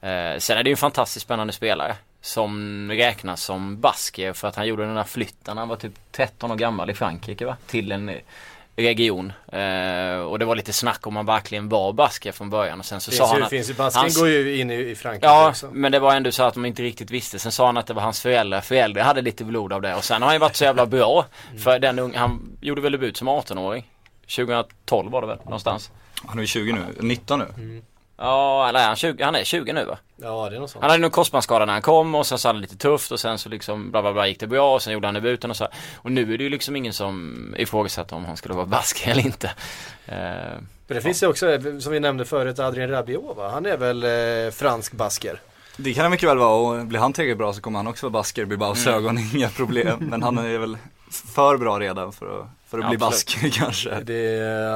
Eh, 0.00 0.38
sen 0.38 0.58
är 0.58 0.62
det 0.62 0.70
ju 0.70 0.72
en 0.72 0.76
fantastiskt 0.76 1.24
spännande 1.24 1.52
spelare 1.52 1.96
som 2.20 2.90
räknas 2.90 3.42
som 3.42 3.80
basker 3.80 4.32
för 4.32 4.48
att 4.48 4.56
han 4.56 4.66
gjorde 4.66 4.86
den 4.86 4.96
här 4.96 5.04
flytten. 5.04 5.58
Han 5.58 5.68
var 5.68 5.76
typ 5.76 5.92
13 6.12 6.50
år 6.50 6.56
gammal 6.56 6.90
i 6.90 6.94
Frankrike 6.94 7.46
va? 7.46 7.56
Till 7.66 7.92
en 7.92 8.10
region. 8.82 9.32
Eh, 9.52 10.18
och 10.20 10.38
det 10.38 10.44
var 10.44 10.56
lite 10.56 10.72
snack 10.72 11.06
om 11.06 11.16
han 11.16 11.26
verkligen 11.26 11.68
var 11.68 11.92
basker 11.92 12.32
från 12.32 12.50
början 12.50 12.78
och 12.78 12.86
sen 12.86 13.00
så 13.00 13.10
Finns 13.10 13.18
sa 13.18 13.26
ju, 13.26 13.32
han 13.32 13.42
att 13.42 13.50
finns 13.50 13.70
ju, 13.70 13.74
Basken 13.74 14.00
hans- 14.00 14.18
går 14.18 14.28
ju 14.28 14.60
in 14.60 14.70
i, 14.70 14.74
i 14.74 14.94
Frankrike 14.94 15.26
Ja, 15.26 15.48
också. 15.48 15.68
men 15.72 15.92
det 15.92 15.98
var 15.98 16.14
ändå 16.14 16.32
så 16.32 16.42
att 16.42 16.54
de 16.54 16.64
inte 16.64 16.82
riktigt 16.82 17.10
visste. 17.10 17.38
Sen 17.38 17.52
sa 17.52 17.66
han 17.66 17.76
att 17.76 17.86
det 17.86 17.94
var 17.94 18.02
hans 18.02 18.20
föräldrar. 18.20 18.60
Föräldrar 18.60 19.02
hade 19.02 19.20
lite 19.22 19.44
blod 19.44 19.72
av 19.72 19.82
det. 19.82 19.94
Och 19.94 20.04
sen 20.04 20.22
har 20.22 20.26
han 20.26 20.34
ju 20.34 20.38
varit 20.40 20.56
så 20.56 20.64
jävla 20.64 20.86
bra. 20.86 21.26
För 21.64 21.78
den 21.78 21.98
unge, 21.98 22.18
han 22.18 22.56
gjorde 22.60 22.80
väl 22.80 22.92
debut 22.92 23.16
som 23.16 23.28
18-åring. 23.28 23.86
2012 24.36 25.10
var 25.12 25.20
det 25.20 25.26
väl 25.26 25.38
någonstans. 25.44 25.90
Han 26.26 26.38
är 26.38 26.42
ju 26.42 26.46
20 26.46 26.72
nu, 26.72 26.80
19 27.00 27.38
nu. 27.38 27.82
Ja, 28.18 28.68
eller 28.68 28.80
är 28.80 28.86
han 28.86 28.96
20? 28.96 29.22
Han 29.24 29.34
är 29.34 29.44
20 29.44 29.72
nu 29.72 29.84
va? 29.84 29.98
Ja 30.16 30.48
det 30.50 30.56
är 30.56 30.60
något 30.60 30.70
sånt. 30.70 30.82
Han 30.82 30.90
hade 30.90 31.02
nog 31.02 31.12
korsbandsskada 31.12 31.64
när 31.64 31.72
han 31.72 31.82
kom 31.82 32.14
och 32.14 32.26
sen 32.26 32.38
så 32.38 32.48
hade 32.48 32.56
han 32.56 32.62
lite 32.62 32.76
tufft 32.76 33.12
och 33.12 33.20
sen 33.20 33.38
så 33.38 33.48
liksom 33.48 33.90
bla 33.90 34.02
bla 34.02 34.12
bla 34.12 34.26
gick 34.26 34.40
det 34.40 34.46
bra 34.46 34.74
och 34.74 34.82
sen 34.82 34.92
gjorde 34.92 35.06
han 35.06 35.14
debuten 35.14 35.50
och 35.50 35.56
så. 35.56 35.64
här. 35.64 35.72
Och 35.96 36.12
nu 36.12 36.34
är 36.34 36.38
det 36.38 36.44
ju 36.44 36.50
liksom 36.50 36.76
ingen 36.76 36.92
som 36.92 37.54
ifrågasätter 37.58 38.16
om 38.16 38.24
han 38.24 38.36
skulle 38.36 38.54
vara 38.54 38.66
bask 38.66 39.06
eller 39.06 39.22
inte. 39.26 39.46
Eh, 40.06 40.14
Men 40.16 40.60
det 40.86 41.00
finns 41.00 41.22
ju 41.22 41.26
också, 41.26 41.46
som 41.80 41.92
vi 41.92 42.00
nämnde 42.00 42.24
förut, 42.24 42.58
Adrien 42.58 42.90
Rabiot 42.90 43.36
va? 43.36 43.48
Han 43.50 43.66
är 43.66 43.76
väl 43.76 44.04
eh, 44.04 44.50
fransk 44.52 44.92
basker. 44.92 45.40
Det 45.76 45.94
kan 45.94 46.02
han 46.02 46.10
mycket 46.10 46.28
väl 46.28 46.38
vara 46.38 46.54
och 46.80 46.86
blir 46.86 47.00
han 47.00 47.12
tillräckligt 47.12 47.38
bra 47.38 47.52
så 47.52 47.60
kommer 47.60 47.78
han 47.78 47.86
också 47.86 48.06
vara 48.06 48.12
basker 48.12 48.42
i 48.42 48.46
Bilbaos 48.46 48.86
ögon, 48.86 49.18
inga 49.34 49.48
problem. 49.48 49.98
Men 50.00 50.22
han 50.22 50.38
är 50.38 50.58
väl 50.58 50.78
för 51.34 51.56
bra 51.56 51.80
redan 51.80 52.12
för 52.12 52.40
att, 52.40 52.46
för 52.70 52.78
att 52.78 52.84
Ja, 52.84 52.88
bli 52.88 53.06
absolut. 53.06 53.10
basker 53.42 53.48
kanske. 53.64 54.00
Det, 54.00 54.22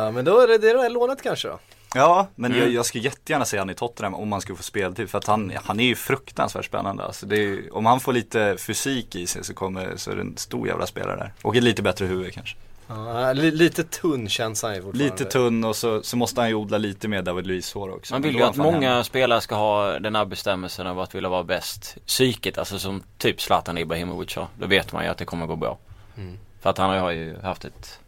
ja, 0.05 0.11
men 0.11 0.24
då 0.24 0.40
är 0.40 0.46
det 0.48 0.59
det 0.59 0.70
är 0.70 0.90
lånet 0.90 1.22
kanske 1.22 1.48
då. 1.48 1.59
Ja, 1.94 2.28
men 2.35 2.50
Mm. 2.52 2.62
jag, 2.64 2.72
jag 2.72 2.87
skulle 2.87 3.05
jättegärna 3.05 3.44
se 3.44 3.59
han 3.59 3.70
i 3.70 3.74
Tottenham 3.74 4.14
om 4.14 4.33
han 4.33 4.40
skulle 4.40 4.57
få 4.57 4.62
speltid 4.62 5.11
för 5.11 5.18
att 5.18 5.26
han, 5.26 5.52
han 5.64 5.81
är 5.81 5.85
ju 5.85 5.94
fruktansvärt 5.94 6.64
spännande 6.64 7.05
alltså 7.05 7.26
det 7.26 7.37
är, 7.44 7.76
Om 7.76 7.87
han 7.87 8.00
får 8.00 8.12
lite 8.12 8.57
fysik 8.59 9.14
i 9.14 9.26
sig 9.26 9.44
så 9.44 9.55
kommer, 9.55 9.96
så 9.96 10.11
är 10.11 10.14
det 10.14 10.20
en 10.20 10.37
stor 10.37 10.68
jävla 10.68 10.87
spelare 10.87 11.16
där. 11.16 11.33
Och 11.42 11.57
ett 11.57 11.62
lite 11.62 11.83
bättre 11.83 12.07
huvud 12.07 12.33
kanske. 12.35 12.57
Ja, 12.88 13.33
li, 13.33 13.50
lite 13.50 13.85
tunn 13.85 14.28
känns 14.28 14.62
han 14.62 14.74
ju 14.74 14.83
fortfarande. 14.83 15.05
Lite 15.05 15.24
tunn 15.24 15.64
och 15.64 15.76
så, 15.76 16.02
så 16.02 16.16
måste 16.16 16.40
han 16.40 16.48
ju 16.48 16.55
odla 16.55 16.78
lite 16.78 17.09
mer 17.09 17.22
David 17.22 17.46
Luiz-hår 17.46 17.94
också. 17.94 18.14
man 18.14 18.22
vill 18.22 18.35
ju 18.37 18.42
att 18.42 18.57
många 18.57 18.90
hemma. 18.90 19.05
spelare 19.05 19.40
ska 19.40 19.55
ha 19.55 19.98
den 19.98 20.14
här 20.16 20.24
bestämmelsen 20.24 20.87
av 20.87 21.00
att 21.00 21.14
vilja 21.14 21.28
vara 21.28 21.44
bäst 21.44 21.96
psyket. 22.07 22.59
Alltså 22.59 22.78
som 22.78 23.02
typ 23.18 23.40
Zlatan 23.40 23.78
Ibrahimovic 23.78 24.37
har. 24.37 24.46
Då 24.59 24.66
vet 24.66 24.92
man 24.92 25.05
ju 25.05 25.11
att 25.11 25.18
det 25.18 25.24
kommer 25.24 25.46
gå 25.46 25.57
bra. 25.57 25.78
Mm. 26.16 26.38
För 26.61 26.70
att 26.70 26.78
han 26.78 26.98
har 26.98 27.11
ju 27.11 27.40
haft 27.40 27.64
ett 27.64 27.98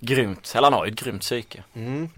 grymt, 0.00 0.52
eller 0.56 0.66
han 0.66 0.72
har 0.72 0.86
ju 0.86 0.92
ett 0.92 0.98
grymt 1.00 1.20
psyke. 1.22 1.62
Mm. 1.74 2.10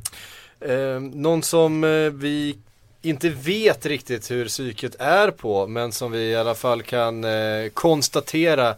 Eh, 0.60 1.00
någon 1.00 1.42
som 1.42 1.84
eh, 1.84 2.10
vi 2.10 2.58
inte 3.02 3.28
vet 3.28 3.86
riktigt 3.86 4.30
hur 4.30 4.46
psyket 4.46 4.94
är 4.98 5.30
på 5.30 5.66
men 5.66 5.92
som 5.92 6.12
vi 6.12 6.18
i 6.30 6.36
alla 6.36 6.54
fall 6.54 6.82
kan 6.82 7.24
eh, 7.24 7.68
konstatera 7.74 8.68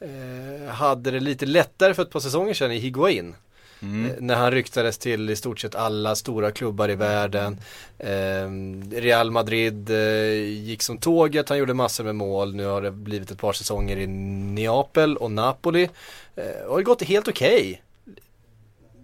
eh, 0.00 0.70
hade 0.70 1.10
det 1.10 1.20
lite 1.20 1.46
lättare 1.46 1.94
för 1.94 2.02
ett 2.02 2.10
par 2.10 2.20
säsonger 2.20 2.54
sedan 2.54 2.72
i 2.72 2.78
Higuain. 2.78 3.34
Mm. 3.82 4.10
Eh, 4.10 4.16
När 4.18 4.34
han 4.34 4.50
ryktades 4.50 4.98
till 4.98 5.30
i 5.30 5.36
stort 5.36 5.60
sett 5.60 5.74
alla 5.74 6.14
stora 6.14 6.50
klubbar 6.50 6.90
i 6.90 6.94
världen. 6.94 7.58
Eh, 7.98 8.50
Real 9.00 9.30
Madrid 9.30 9.90
eh, 9.90 10.32
gick 10.42 10.82
som 10.82 10.98
tåget, 10.98 11.48
han 11.48 11.58
gjorde 11.58 11.74
massor 11.74 12.04
med 12.04 12.14
mål. 12.14 12.54
Nu 12.54 12.66
har 12.66 12.82
det 12.82 12.90
blivit 12.90 13.30
ett 13.30 13.38
par 13.38 13.52
säsonger 13.52 13.96
i 13.96 14.06
Neapel 14.06 15.16
och 15.16 15.30
Napoli. 15.30 15.88
Och 16.34 16.42
det 16.42 16.68
har 16.68 16.82
gått 16.82 17.02
helt 17.02 17.28
okej. 17.28 17.82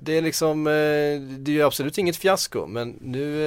Det 0.01 0.17
är 0.17 0.23
liksom, 0.23 0.67
eh, 0.67 0.73
det 1.39 1.51
är 1.51 1.55
ju 1.55 1.63
absolut 1.63 1.99
inget 1.99 2.17
fiasko 2.17 2.67
men 2.67 2.97
nu 3.01 3.43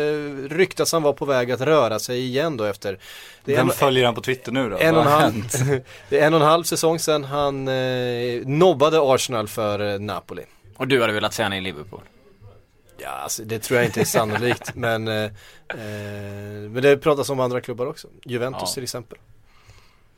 eh, 0.45 0.49
ryktas 0.49 0.91
han 0.91 1.03
vara 1.03 1.13
på 1.13 1.25
väg 1.25 1.51
att 1.51 1.61
röra 1.61 1.99
sig 1.99 2.19
igen 2.25 2.57
då 2.57 2.63
efter 2.63 2.99
det 3.45 3.55
Vem 3.55 3.67
en, 3.69 3.73
följer 3.73 4.05
han 4.05 4.15
på 4.15 4.21
Twitter 4.21 4.51
nu 4.51 4.69
då? 4.69 4.77
en, 4.77 4.95
och 4.95 5.01
en 5.01 5.07
halv, 5.07 5.33
det 6.09 6.19
är 6.19 6.27
en 6.27 6.33
och 6.33 6.39
en 6.41 6.45
halv 6.47 6.63
säsong 6.63 6.99
sedan 6.99 7.23
han 7.23 7.67
eh, 7.67 8.41
nobbade 8.45 8.99
Arsenal 9.01 9.47
för 9.47 9.99
Napoli. 9.99 10.43
Och 10.77 10.87
du 10.87 11.01
hade 11.01 11.13
velat 11.13 11.33
se 11.33 11.43
han 11.43 11.53
i 11.53 11.61
Liverpool? 11.61 12.01
Ja, 12.97 13.09
alltså, 13.09 13.43
det 13.43 13.59
tror 13.59 13.77
jag 13.79 13.85
inte 13.87 14.01
är 14.01 14.05
sannolikt 14.05 14.71
men, 14.75 15.07
eh, 15.07 15.31
men 16.69 16.81
det 16.81 16.97
pratas 16.97 17.29
om 17.29 17.39
andra 17.39 17.61
klubbar 17.61 17.85
också. 17.85 18.07
Juventus 18.25 18.61
Ja. 18.61 18.73
till 18.73 18.83
exempel. 18.83 19.17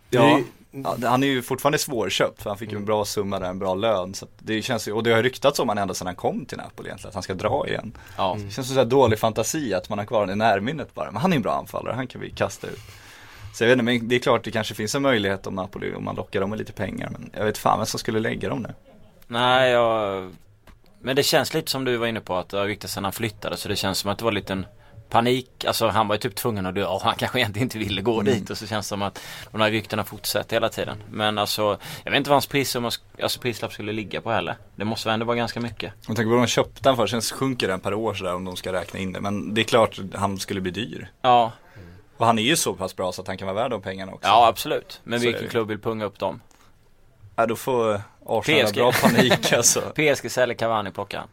Ja, 0.09 0.41
ja, 0.73 0.97
han 1.03 1.23
är 1.23 1.27
ju 1.27 1.41
fortfarande 1.41 1.77
svårköpt 1.77 2.41
för 2.41 2.49
han 2.49 2.57
fick 2.57 2.71
ju 2.71 2.77
en 2.77 2.85
bra 2.85 3.05
summa 3.05 3.39
där, 3.39 3.49
en 3.49 3.59
bra 3.59 3.75
lön. 3.75 4.13
Så 4.13 4.27
det 4.39 4.61
känns 4.61 4.87
och 4.87 5.03
det 5.03 5.13
har 5.13 5.23
ryktats 5.23 5.59
om 5.59 5.69
han 5.69 5.77
ända 5.77 5.93
sedan 5.93 6.07
han 6.07 6.15
kom 6.15 6.45
till 6.45 6.57
Napoli 6.57 6.87
egentligen, 6.87 7.09
att 7.09 7.13
han 7.13 7.23
ska 7.23 7.33
dra 7.33 7.67
igen. 7.67 7.97
Ja. 8.17 8.37
Det 8.37 8.51
känns 8.51 8.67
som 8.67 8.75
så 8.75 8.83
dålig 8.83 9.19
fantasi 9.19 9.73
att 9.73 9.89
man 9.89 9.97
har 9.97 10.05
kvar 10.05 10.19
honom 10.19 10.33
i 10.33 10.35
närminnet 10.35 10.93
bara. 10.93 11.11
Men 11.11 11.21
han 11.21 11.31
är 11.31 11.35
en 11.35 11.41
bra 11.41 11.53
anfallare, 11.53 11.95
han 11.95 12.07
kan 12.07 12.21
vi 12.21 12.29
kasta 12.29 12.67
ut. 12.67 12.79
Så 13.53 13.63
jag 13.63 13.67
vet 13.67 13.73
inte, 13.73 13.83
men 13.83 14.07
det 14.07 14.15
är 14.15 14.19
klart 14.19 14.43
det 14.43 14.51
kanske 14.51 14.73
finns 14.73 14.95
en 14.95 15.01
möjlighet 15.01 15.47
om 15.47 15.55
Napoli, 15.55 15.93
om 15.93 16.03
man 16.03 16.15
lockar 16.15 16.41
dem 16.41 16.49
med 16.49 16.59
lite 16.59 16.73
pengar. 16.73 17.09
Men 17.09 17.29
jag 17.33 17.45
vet 17.45 17.57
fan 17.57 17.79
vem 17.79 17.85
som 17.85 17.99
skulle 17.99 18.19
lägga 18.19 18.49
dem 18.49 18.61
nu. 18.61 18.73
Nej, 19.27 19.71
jag... 19.71 20.31
Men 21.01 21.15
det 21.15 21.23
känns 21.23 21.53
lite 21.53 21.71
som 21.71 21.85
du 21.85 21.97
var 21.97 22.07
inne 22.07 22.19
på 22.19 22.35
att 22.35 22.49
det 22.49 22.57
har 22.57 22.65
ryktats 22.65 22.93
sen 22.93 23.03
han 23.03 23.13
flyttade 23.13 23.57
så 23.57 23.69
det 23.69 23.75
känns 23.75 23.97
som 23.97 24.11
att 24.11 24.17
det 24.17 24.25
var 24.25 24.51
en 24.51 24.65
panik. 25.13 25.65
Alltså 25.65 25.87
han 25.87 26.07
var 26.07 26.15
ju 26.15 26.19
typ 26.19 26.35
tvungen 26.35 26.65
att 26.65 26.75
dö 26.75 26.85
och 26.85 27.01
han 27.01 27.15
kanske 27.15 27.39
egentligen 27.39 27.65
inte 27.65 27.77
ville 27.77 28.01
gå 28.01 28.21
dit 28.21 28.49
och 28.49 28.57
så 28.57 28.67
känns 28.67 28.85
det 28.85 28.89
som 28.89 29.01
att 29.01 29.21
de 29.51 29.61
här 29.61 29.71
ryktena 29.71 30.03
fortsätter 30.03 30.55
hela 30.55 30.69
tiden. 30.69 31.03
Men 31.11 31.37
alltså, 31.37 31.77
jag 32.03 32.11
vet 32.11 32.17
inte 32.17 32.29
vad 32.29 32.35
hans 32.35 32.47
sk- 32.49 32.99
alltså 33.23 33.39
prislapp 33.39 33.73
skulle 33.73 33.91
ligga 33.91 34.21
på 34.21 34.31
heller. 34.31 34.55
Det 34.75 34.85
måste 34.85 35.07
väl 35.09 35.13
ändå 35.13 35.25
vara 35.25 35.37
ganska 35.37 35.59
mycket. 35.59 35.93
Om 36.07 36.15
tänker 36.15 36.23
på 36.23 36.29
vad 36.29 36.39
de 36.43 36.47
köpte 36.47 36.89
han 36.89 36.95
för, 36.95 37.07
sen 37.07 37.21
sjunker 37.21 37.67
den 37.67 37.79
per 37.79 37.93
år 37.93 38.13
sådär 38.13 38.35
om 38.35 38.45
de 38.45 38.55
ska 38.55 38.73
räkna 38.73 38.99
in 38.99 39.13
det. 39.13 39.21
Men 39.21 39.53
det 39.53 39.61
är 39.61 39.65
klart 39.65 39.99
han 40.15 40.37
skulle 40.39 40.61
bli 40.61 40.71
dyr. 40.71 41.11
Ja, 41.21 41.51
Och 42.17 42.25
han 42.25 42.39
är 42.39 42.43
ju 42.43 42.55
så 42.55 42.73
pass 42.73 42.95
bra 42.95 43.11
så 43.11 43.21
att 43.21 43.27
han 43.27 43.37
kan 43.37 43.47
vara 43.47 43.55
värd 43.55 43.71
de 43.71 43.81
pengarna 43.81 44.11
också. 44.13 44.27
ja 44.27 44.47
absolut. 44.47 45.01
Men 45.03 45.19
Så 45.19 45.25
vilken 45.25 45.49
klubb 45.49 45.67
vill 45.67 45.79
punga 45.79 46.05
upp 46.05 46.19
dem? 46.19 46.41
Ja, 47.35 47.45
då 47.45 47.55
får 47.55 48.01
Arsenal 48.25 48.65
PSG. 48.65 48.75
bra 48.75 48.91
panik 49.01 49.53
alltså. 49.53 49.81
PSG 49.95 50.31
säljer 50.31 50.55
Cavani 50.57 50.91
plockar 50.91 51.17
han. 51.19 51.27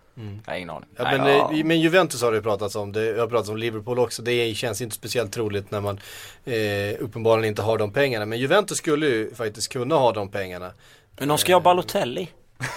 Jag 0.46 0.52
har 0.52 0.56
ingen 0.56 0.70
aning. 0.70 0.88
Ja, 0.96 1.04
Nej. 1.04 1.18
men, 1.18 1.28
ja. 1.28 1.52
eh, 1.52 1.64
men 1.64 1.80
Juventus 1.80 2.22
har 2.22 2.32
det 2.32 2.42
pratats 2.42 2.76
om, 2.76 2.92
det 2.92 3.20
har 3.20 3.26
pratats 3.26 3.48
om 3.48 3.56
Liverpool 3.56 3.98
också. 3.98 4.22
Det 4.22 4.54
känns 4.54 4.80
inte 4.80 4.94
speciellt 4.94 5.32
troligt 5.32 5.70
när 5.70 5.80
man 5.80 6.00
eh, 6.44 7.02
uppenbarligen 7.04 7.48
inte 7.48 7.62
har 7.62 7.78
de 7.78 7.92
pengarna. 7.92 8.26
Men 8.26 8.38
Juventus 8.38 8.78
skulle 8.78 9.06
ju 9.06 9.34
faktiskt 9.34 9.72
kunna 9.72 9.94
ha 9.94 10.12
de 10.12 10.28
pengarna. 10.28 10.72
Men 11.18 11.28
de 11.28 11.38
ska 11.38 11.50
ju 11.50 11.54
ha 11.54 11.60
Balotelli. 11.60 12.28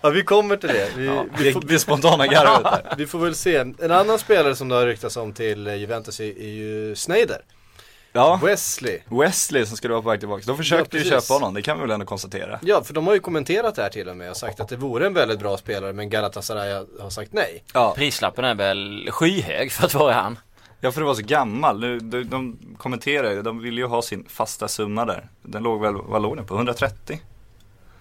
Ja 0.00 0.10
vi 0.10 0.22
kommer 0.22 0.56
till 0.56 0.68
det. 0.68 0.88
Vi, 0.96 1.06
Ja, 1.06 1.24
vi, 1.38 1.44
det, 1.44 1.52
får, 1.52 1.60
det 1.60 1.74
är 1.74 1.78
spontana 1.78 2.26
garvet 2.26 2.84
vi 2.96 3.06
får 3.06 3.18
väl 3.18 3.34
se. 3.34 3.56
En 3.56 3.90
annan 3.90 4.18
spelare 4.18 4.56
som 4.56 4.68
det 4.68 4.74
har 4.74 4.86
ryktats 4.86 5.16
om 5.16 5.32
till 5.32 5.66
eh, 5.66 5.74
Juventus 5.74 6.20
är, 6.20 6.38
är 6.38 6.48
ju 6.48 6.94
Sneijder. 6.94 7.40
Ja, 8.16 8.40
Wesley. 8.42 8.98
Wesley 9.08 9.66
som 9.66 9.76
skulle 9.76 9.92
vara 9.94 10.02
på 10.02 10.08
väg 10.08 10.18
tillbaka. 10.20 10.42
De 10.46 10.56
försökte 10.56 10.96
Ja, 10.96 11.02
ju 11.04 11.10
köpa 11.10 11.34
honom, 11.34 11.54
det 11.54 11.62
kan 11.62 11.76
vi 11.76 11.80
väl 11.82 11.90
ändå 11.90 12.06
konstatera. 12.06 12.58
Ja, 12.62 12.84
för 12.84 12.94
de 12.94 13.06
har 13.06 13.14
ju 13.14 13.20
kommenterat 13.20 13.74
det 13.74 13.82
här 13.82 13.88
till 13.90 14.08
och 14.08 14.16
med 14.16 14.30
och 14.30 14.36
sagt 14.36 14.60
att 14.60 14.68
det 14.68 14.76
vore 14.76 15.06
en 15.06 15.14
väldigt 15.14 15.38
bra 15.38 15.56
spelare 15.56 15.92
men 15.92 16.10
Galatasaray 16.10 16.72
har- 16.72 17.02
har 17.02 17.10
sagt 17.10 17.32
nej. 17.32 17.64
Ja, 17.72 17.92
Prislappen 17.96 18.44
är 18.44 18.54
väl 18.54 19.08
skyhög 19.10 19.72
för 19.72 19.86
att 19.86 19.94
vara 19.94 20.12
han. 20.14 20.38
ja 20.80 20.92
för 20.92 21.00
det 21.00 21.06
var 21.06 21.14
så 21.14 21.22
gammal. 21.22 21.80
De, 21.80 21.98
de, 22.10 22.22
de 22.24 22.58
kommenterar 22.78 23.30
ju, 23.32 23.42
de 23.42 23.58
ville 23.62 23.80
ju 23.80 23.86
ha 23.86 24.02
sin 24.02 24.24
fasta 24.28 24.68
summa 24.68 25.04
där. 25.04 25.28
Den 25.42 25.62
låg 25.62 25.80
väl, 25.80 25.94
vad 26.06 26.22
låg 26.22 26.36
den 26.36 26.46
på? 26.46 26.54
130? 26.54 27.20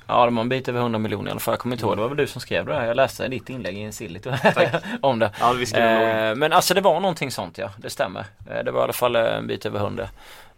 Ja, 0.07 0.25
de 0.25 0.37
har 0.37 0.41
en 0.41 0.49
bit 0.49 0.67
över 0.67 0.79
100 0.79 0.99
miljoner 0.99 1.27
i 1.27 1.31
alla 1.31 1.39
fall. 1.39 1.51
Jag 1.51 1.59
kommer 1.59 1.75
inte 1.75 1.85
ihåg, 1.85 1.97
det 1.97 2.01
var 2.01 2.09
väl 2.09 2.17
du 2.17 2.27
som 2.27 2.41
skrev 2.41 2.65
det 2.65 2.73
här. 2.73 2.85
Jag 2.85 2.95
läste 2.95 3.27
ditt 3.27 3.49
inlägg 3.49 3.77
i 3.77 3.81
en 3.81 3.93
silligt 3.93 4.27
om 5.01 5.19
det. 5.19 5.31
Ja, 5.39 5.53
vi 5.53 5.65
skrev 5.65 6.01
eh, 6.01 6.35
men 6.35 6.53
alltså 6.53 6.73
det 6.73 6.81
var 6.81 6.99
någonting 6.99 7.31
sånt 7.31 7.57
ja, 7.57 7.71
det 7.77 7.89
stämmer. 7.89 8.25
Eh, 8.49 8.63
det 8.63 8.71
var 8.71 8.79
i 8.79 8.83
alla 8.83 8.93
fall 8.93 9.15
eh, 9.15 9.35
en 9.35 9.47
bit 9.47 9.65
över 9.65 9.79
100. 9.79 10.09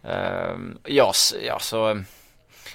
Eh, 0.02 0.12
ja, 0.84 1.12
ja, 1.46 1.58
så 1.58 1.90
eh, 1.90 1.96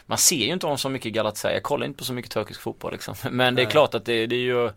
man 0.06 0.18
ser 0.18 0.36
ju 0.46 0.54
inte 0.54 0.68
om 0.68 0.78
så 0.78 0.90
mycket 0.90 1.14
Galatasaray. 1.14 1.54
Jag 1.54 1.64
kollar 1.64 1.86
inte 1.86 1.98
på 1.98 2.04
så 2.04 2.14
mycket 2.14 2.32
turkisk 2.32 2.62
fotboll 2.62 2.92
liksom. 2.92 3.16
Men 3.32 3.56
det 3.56 3.62
är 3.62 3.66
klart 3.66 3.94
att 3.94 4.06
det, 4.06 4.28
det 4.28 4.36
är 4.36 4.40
ju 4.40 4.72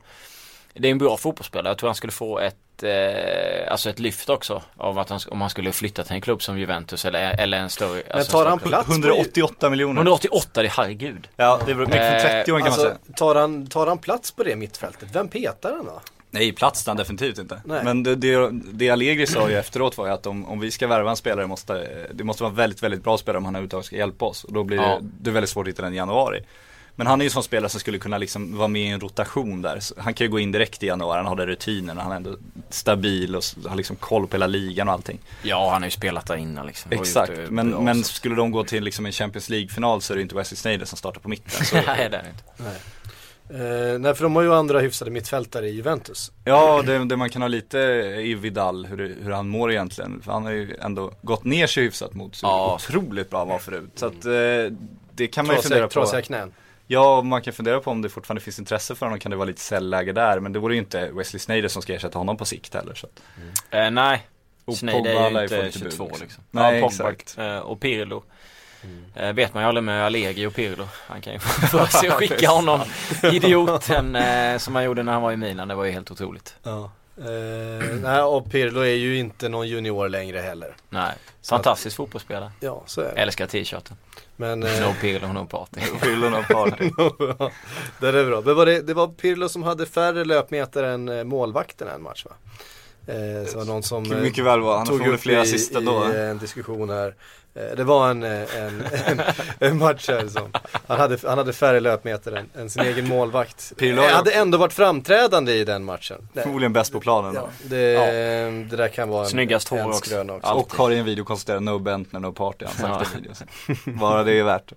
Det 0.74 0.88
är 0.88 0.92
en 0.92 0.98
bra 0.98 1.16
fotbollsspelare. 1.16 1.68
Jag 1.70 1.78
tror 1.78 1.88
han 1.88 1.94
skulle 1.94 2.12
få 2.12 2.38
ett 2.38 2.56
eh, 2.82 3.70
Alltså 3.72 3.90
ett 3.90 3.98
lyft 3.98 4.28
också 4.28 4.62
av 4.76 4.98
att 4.98 5.10
han, 5.10 5.20
om 5.28 5.40
han 5.40 5.50
skulle 5.50 5.72
flytta 5.72 6.04
till 6.04 6.12
en 6.14 6.20
klubb 6.20 6.42
som 6.42 6.58
Juventus 6.58 7.04
eller, 7.04 7.40
eller 7.40 7.58
en 7.58 7.70
större 7.70 8.02
Men 8.08 8.16
alltså 8.18 8.32
tar 8.32 8.44
en 8.44 8.50
han 8.50 8.58
plats 8.58 8.86
på 8.86 8.92
188 8.92 9.70
miljoner. 9.70 9.96
188, 10.00 10.62
det 10.62 10.68
är 10.68 10.70
herregud. 10.70 11.28
Ja, 11.36 11.60
det 11.66 11.74
beror 11.74 11.86
mycket 11.86 12.22
från 12.22 12.30
Eh, 12.30 12.36
30 12.44 12.52
år 12.52 12.58
kan 12.58 12.68
man 12.68 12.76
säga. 12.78 12.90
Alltså, 12.90 13.12
tar 13.16 13.34
han, 13.34 13.66
tar 13.66 13.86
han 13.86 13.98
plats 13.98 14.32
på 14.32 14.42
det 14.42 14.56
mittfältet? 14.56 15.08
Vem 15.12 15.28
petar 15.28 15.72
han 15.72 15.84
då? 15.84 16.00
Nej, 16.30 16.52
plats 16.52 16.86
han 16.86 16.96
definitivt 16.96 17.38
inte. 17.38 17.60
Nej. 17.64 17.84
Men 17.84 18.02
det, 18.02 18.14
det, 18.14 18.50
det 18.52 18.90
Allegri 18.90 19.26
sa 19.26 19.48
ju 19.50 19.56
efteråt 19.56 19.98
var 19.98 20.06
ju 20.06 20.12
att 20.12 20.26
om, 20.26 20.46
om 20.46 20.60
vi 20.60 20.70
ska 20.70 20.86
värva 20.86 21.10
en 21.10 21.16
spelare 21.16 21.46
måste 21.46 21.86
det 22.12 22.24
måste 22.24 22.42
vara 22.42 22.52
väldigt, 22.52 22.82
väldigt 22.82 23.02
bra 23.04 23.18
spelare 23.18 23.38
om 23.38 23.44
han 23.44 23.54
överhuvudtaget 23.54 23.86
ska 23.86 23.96
hjälpa 23.96 24.24
oss. 24.24 24.44
Och 24.44 24.52
då 24.52 24.64
blir 24.64 24.76
Ja. 24.76 24.98
det, 25.02 25.08
det 25.20 25.30
är 25.30 25.34
väldigt 25.34 25.50
svårt 25.50 25.66
att 25.66 25.68
hitta 25.72 25.82
den 25.82 25.92
i 25.92 25.96
januari. 25.96 26.44
Men 26.96 27.06
han 27.06 27.20
är 27.20 27.24
ju 27.24 27.26
en 27.26 27.30
sån 27.32 27.42
spelare 27.42 27.68
som 27.68 27.80
skulle 27.80 27.98
kunna 27.98 28.18
liksom 28.18 28.56
vara 28.58 28.68
med 28.68 28.82
i 28.82 28.86
en 28.88 29.00
rotation 29.00 29.62
där. 29.62 29.80
Så 29.80 29.94
han 29.98 30.14
kan 30.14 30.24
ju 30.24 30.30
gå 30.30 30.38
in 30.38 30.52
direkt 30.52 30.82
i 30.82 30.86
januari, 30.86 31.16
han 31.16 31.26
har 31.26 31.36
den 31.36 31.46
rutinen, 31.46 31.98
han 31.98 32.12
är 32.12 32.16
ändå 32.16 32.36
stabil 32.70 33.36
och 33.36 33.42
har 33.66 33.76
liksom 33.76 33.96
koll 33.96 34.26
på 34.26 34.36
hela 34.36 34.46
ligan 34.46 34.88
och 34.88 34.94
allting. 34.94 35.18
Ja, 35.42 35.70
han 35.72 35.82
har 35.82 35.86
ju 35.86 35.90
spelat 35.90 36.26
där 36.26 36.36
innan 36.36 36.66
liksom. 36.66 36.92
Exakt, 36.92 37.32
det 37.36 37.50
men, 37.50 37.70
men 37.70 38.04
skulle 38.04 38.34
de 38.34 38.50
gå 38.50 38.64
till 38.64 38.84
liksom 38.84 39.06
en 39.06 39.12
Champions 39.12 39.48
League-final 39.48 40.00
så 40.02 40.12
är 40.12 40.16
det 40.16 40.22
inte 40.22 40.34
Wesley 40.34 40.56
Sneijder 40.56 40.86
som 40.86 40.98
startar 40.98 41.20
på 41.20 41.28
mitten. 41.28 41.64
Så, 41.64 41.74
Nej, 41.86 42.08
det 42.10 42.16
är 42.16 42.22
det 42.22 42.28
inte. 42.28 42.70
Eh, 43.50 43.98
nej, 43.98 44.14
för 44.14 44.22
de 44.22 44.36
har 44.36 44.42
ju 44.42 44.54
andra 44.54 44.80
hyfsade 44.80 45.10
mittfältare 45.10 45.68
i 45.68 45.74
Juventus. 45.74 46.32
Ja, 46.44 46.82
det, 46.82 47.04
det 47.04 47.16
man 47.16 47.30
kan 47.30 47.42
ha 47.42 47.48
lite 47.48 47.78
i 48.24 48.34
Vidal, 48.34 48.86
hur, 48.86 49.16
hur 49.22 49.30
han 49.30 49.48
mår 49.48 49.70
egentligen. 49.72 50.22
För 50.22 50.32
han 50.32 50.44
har 50.44 50.50
ju 50.50 50.76
ändå 50.80 51.12
gått 51.22 51.44
ner 51.44 51.66
sig 51.66 51.82
hyfsat 51.82 52.14
mot 52.14 52.34
så 52.34 52.46
Ja. 52.46 52.74
otroligt 52.74 53.30
bra 53.30 53.38
han 53.38 53.48
var 53.48 53.58
förut. 53.58 53.90
Så 53.94 54.06
att 54.06 54.24
eh, 54.24 54.32
det 55.14 55.26
kan 55.26 55.46
man 55.46 55.56
ju 55.56 55.62
fundera 55.62 55.86
på. 55.86 55.92
trasiga 55.92 56.22
knän. 56.22 56.52
Ja, 56.86 57.22
man 57.22 57.42
kan 57.42 57.52
fundera 57.52 57.80
på 57.80 57.90
om 57.90 58.02
det 58.02 58.08
fortfarande 58.08 58.40
finns 58.40 58.58
intresse 58.58 58.94
för 58.94 59.06
honom, 59.06 59.18
kan 59.20 59.30
det 59.30 59.36
vara 59.36 59.46
lite 59.46 59.60
säljläge 59.60 60.12
där. 60.12 60.40
Men 60.40 60.52
det 60.52 60.58
vore 60.58 60.74
ju 60.74 60.80
inte 60.80 61.10
Wesley 61.12 61.40
Sneijder 61.40 61.68
som 61.68 61.82
ska 61.82 61.94
ersätta 61.94 62.18
honom 62.18 62.36
på 62.36 62.44
sikt 62.44 62.74
heller. 62.74 62.94
Så 62.94 63.06
att. 63.06 63.22
Eh, 63.70 63.90
nej, 63.90 64.26
Sneijder 64.76 65.10
är 65.10 65.30
ju 65.30 65.42
inte 65.42 65.62
lite 65.62 65.78
bud, 65.78 65.92
22 65.92 66.04
liksom. 66.04 66.20
liksom. 66.22 66.44
Nej, 66.50 66.80
ja, 66.80 66.86
exakt. 66.86 67.38
eh, 67.38 67.58
och 67.58 67.80
Pirlo. 67.80 68.22
Eh, 69.14 69.32
vet 69.32 69.54
man 69.54 69.62
ju 69.62 69.68
aldrig 69.68 69.84
med 69.84 70.06
Allegri 70.06 70.46
och 70.46 70.54
Pirlo. 70.54 70.88
Han 71.08 71.20
kan 71.20 71.32
ju 71.32 71.38
få 71.70 71.86
se 71.86 72.10
skicka 72.10 72.48
honom, 72.50 72.80
idioten 73.32 74.16
eh, 74.16 74.58
som 74.58 74.74
han 74.74 74.84
gjorde 74.84 75.02
när 75.02 75.12
han 75.12 75.22
var 75.22 75.32
i 75.32 75.36
Milan. 75.36 75.68
Det 75.68 75.74
var 75.74 75.84
ju 75.84 75.90
helt 75.90 76.10
otroligt. 76.10 76.56
Ja. 76.62 76.90
Eh, 77.18 77.94
nej, 78.02 78.22
och 78.22 78.50
Pirlo 78.50 78.80
är 78.80 78.94
ju 78.94 79.18
inte 79.18 79.48
någon 79.48 79.68
junior 79.68 80.08
längre 80.08 80.38
heller. 80.38 80.76
Nej, 80.88 81.12
Så 81.40 81.54
att- 81.54 81.58
fantastisk 81.58 81.96
fotbollsspelare. 81.96 82.52
Ja, 82.60 82.82
så 82.86 83.00
är 83.00 83.14
det. 83.14 83.20
Älskar 83.20 83.46
t-shirten. 83.46 83.96
Men, 84.36 84.62
eh, 84.62 84.80
No 84.80 84.94
Pirlo, 85.00 85.32
no 85.32 85.46
party. 85.46 85.80
Fyllon 85.80 86.34
av 86.34 86.42
party. 86.42 86.90
det 88.00 88.08
är 88.08 88.26
bra. 88.26 88.40
Men 88.40 88.54
var 88.54 88.66
det, 88.66 88.80
det 88.80 88.94
var 88.94 89.08
Pirlo 89.08 89.48
som 89.48 89.62
hade 89.62 89.86
färre 89.86 90.24
löpmeter 90.24 90.82
än 90.82 91.08
eh, 91.08 91.24
målvakten 91.24 91.88
en 91.88 92.02
match 92.02 92.24
va? 92.24 92.32
Eh, 93.06 93.46
så 93.46 93.58
var 93.58 93.64
någon 93.64 93.82
som 93.82 94.12
eh, 94.12 94.18
mycket 94.18 94.44
väl 94.44 94.60
vara, 94.60 94.76
han 94.78 94.86
tog 94.86 95.06
upp 95.06 95.20
flera 95.20 95.42
i, 95.44 95.46
sista 95.46 95.80
i 95.80 95.84
då. 95.84 96.04
eh, 96.04 96.30
en 96.30 96.38
diskussion 96.38 96.90
här. 96.90 97.14
Eh, 97.54 97.76
Det 97.76 97.84
var 97.84 98.10
en, 98.10 98.22
eh, 98.22 98.30
en, 98.58 98.82
en, 99.06 99.20
en 99.58 99.78
match 99.78 100.08
här 100.08 100.26
som, 100.28 100.50
han 100.86 101.00
hade, 101.00 101.18
han 101.28 101.38
hade 101.38 101.52
färre 101.52 101.80
löpmeter 101.80 102.32
än, 102.32 102.50
än 102.58 102.70
sin 102.70 102.82
egen 102.82 103.08
målvakt. 103.08 103.72
Pirlo 103.78 104.02
Eh, 104.02 104.08
hade 104.10 104.30
ändå 104.30 104.58
varit 104.58 104.72
framträdande 104.72 105.52
i 105.52 105.64
den 105.64 105.84
matchen. 105.84 106.28
Förmodligen 106.34 106.72
bäst 106.72 106.92
på 106.92 107.00
planen 107.00 107.34
Ja, 107.34 107.40
då. 107.40 107.48
det, 107.74 107.94
det 108.70 108.76
där 108.76 108.88
kan 108.88 109.08
vara 109.08 109.24
en, 109.24 109.30
Snyggast 109.30 109.68
hår 109.68 109.78
en 109.78 109.86
också. 109.86 109.98
också. 109.98 110.46
Alltid. 110.46 110.64
Och 110.64 110.74
har 110.74 110.90
i 110.90 110.98
en 110.98 111.04
video 111.04 111.24
konstaterat 111.24 111.62
no 111.62 111.78
Bentner, 111.78 112.20
no 112.20 112.32
party, 112.32 112.64
han 112.64 112.74
sagt 113.00 113.10
Ja. 113.14 113.20
videon. 113.20 113.98
Bara 114.00 114.22
det 114.22 114.32
är 114.38 114.42
värt. 114.44 114.72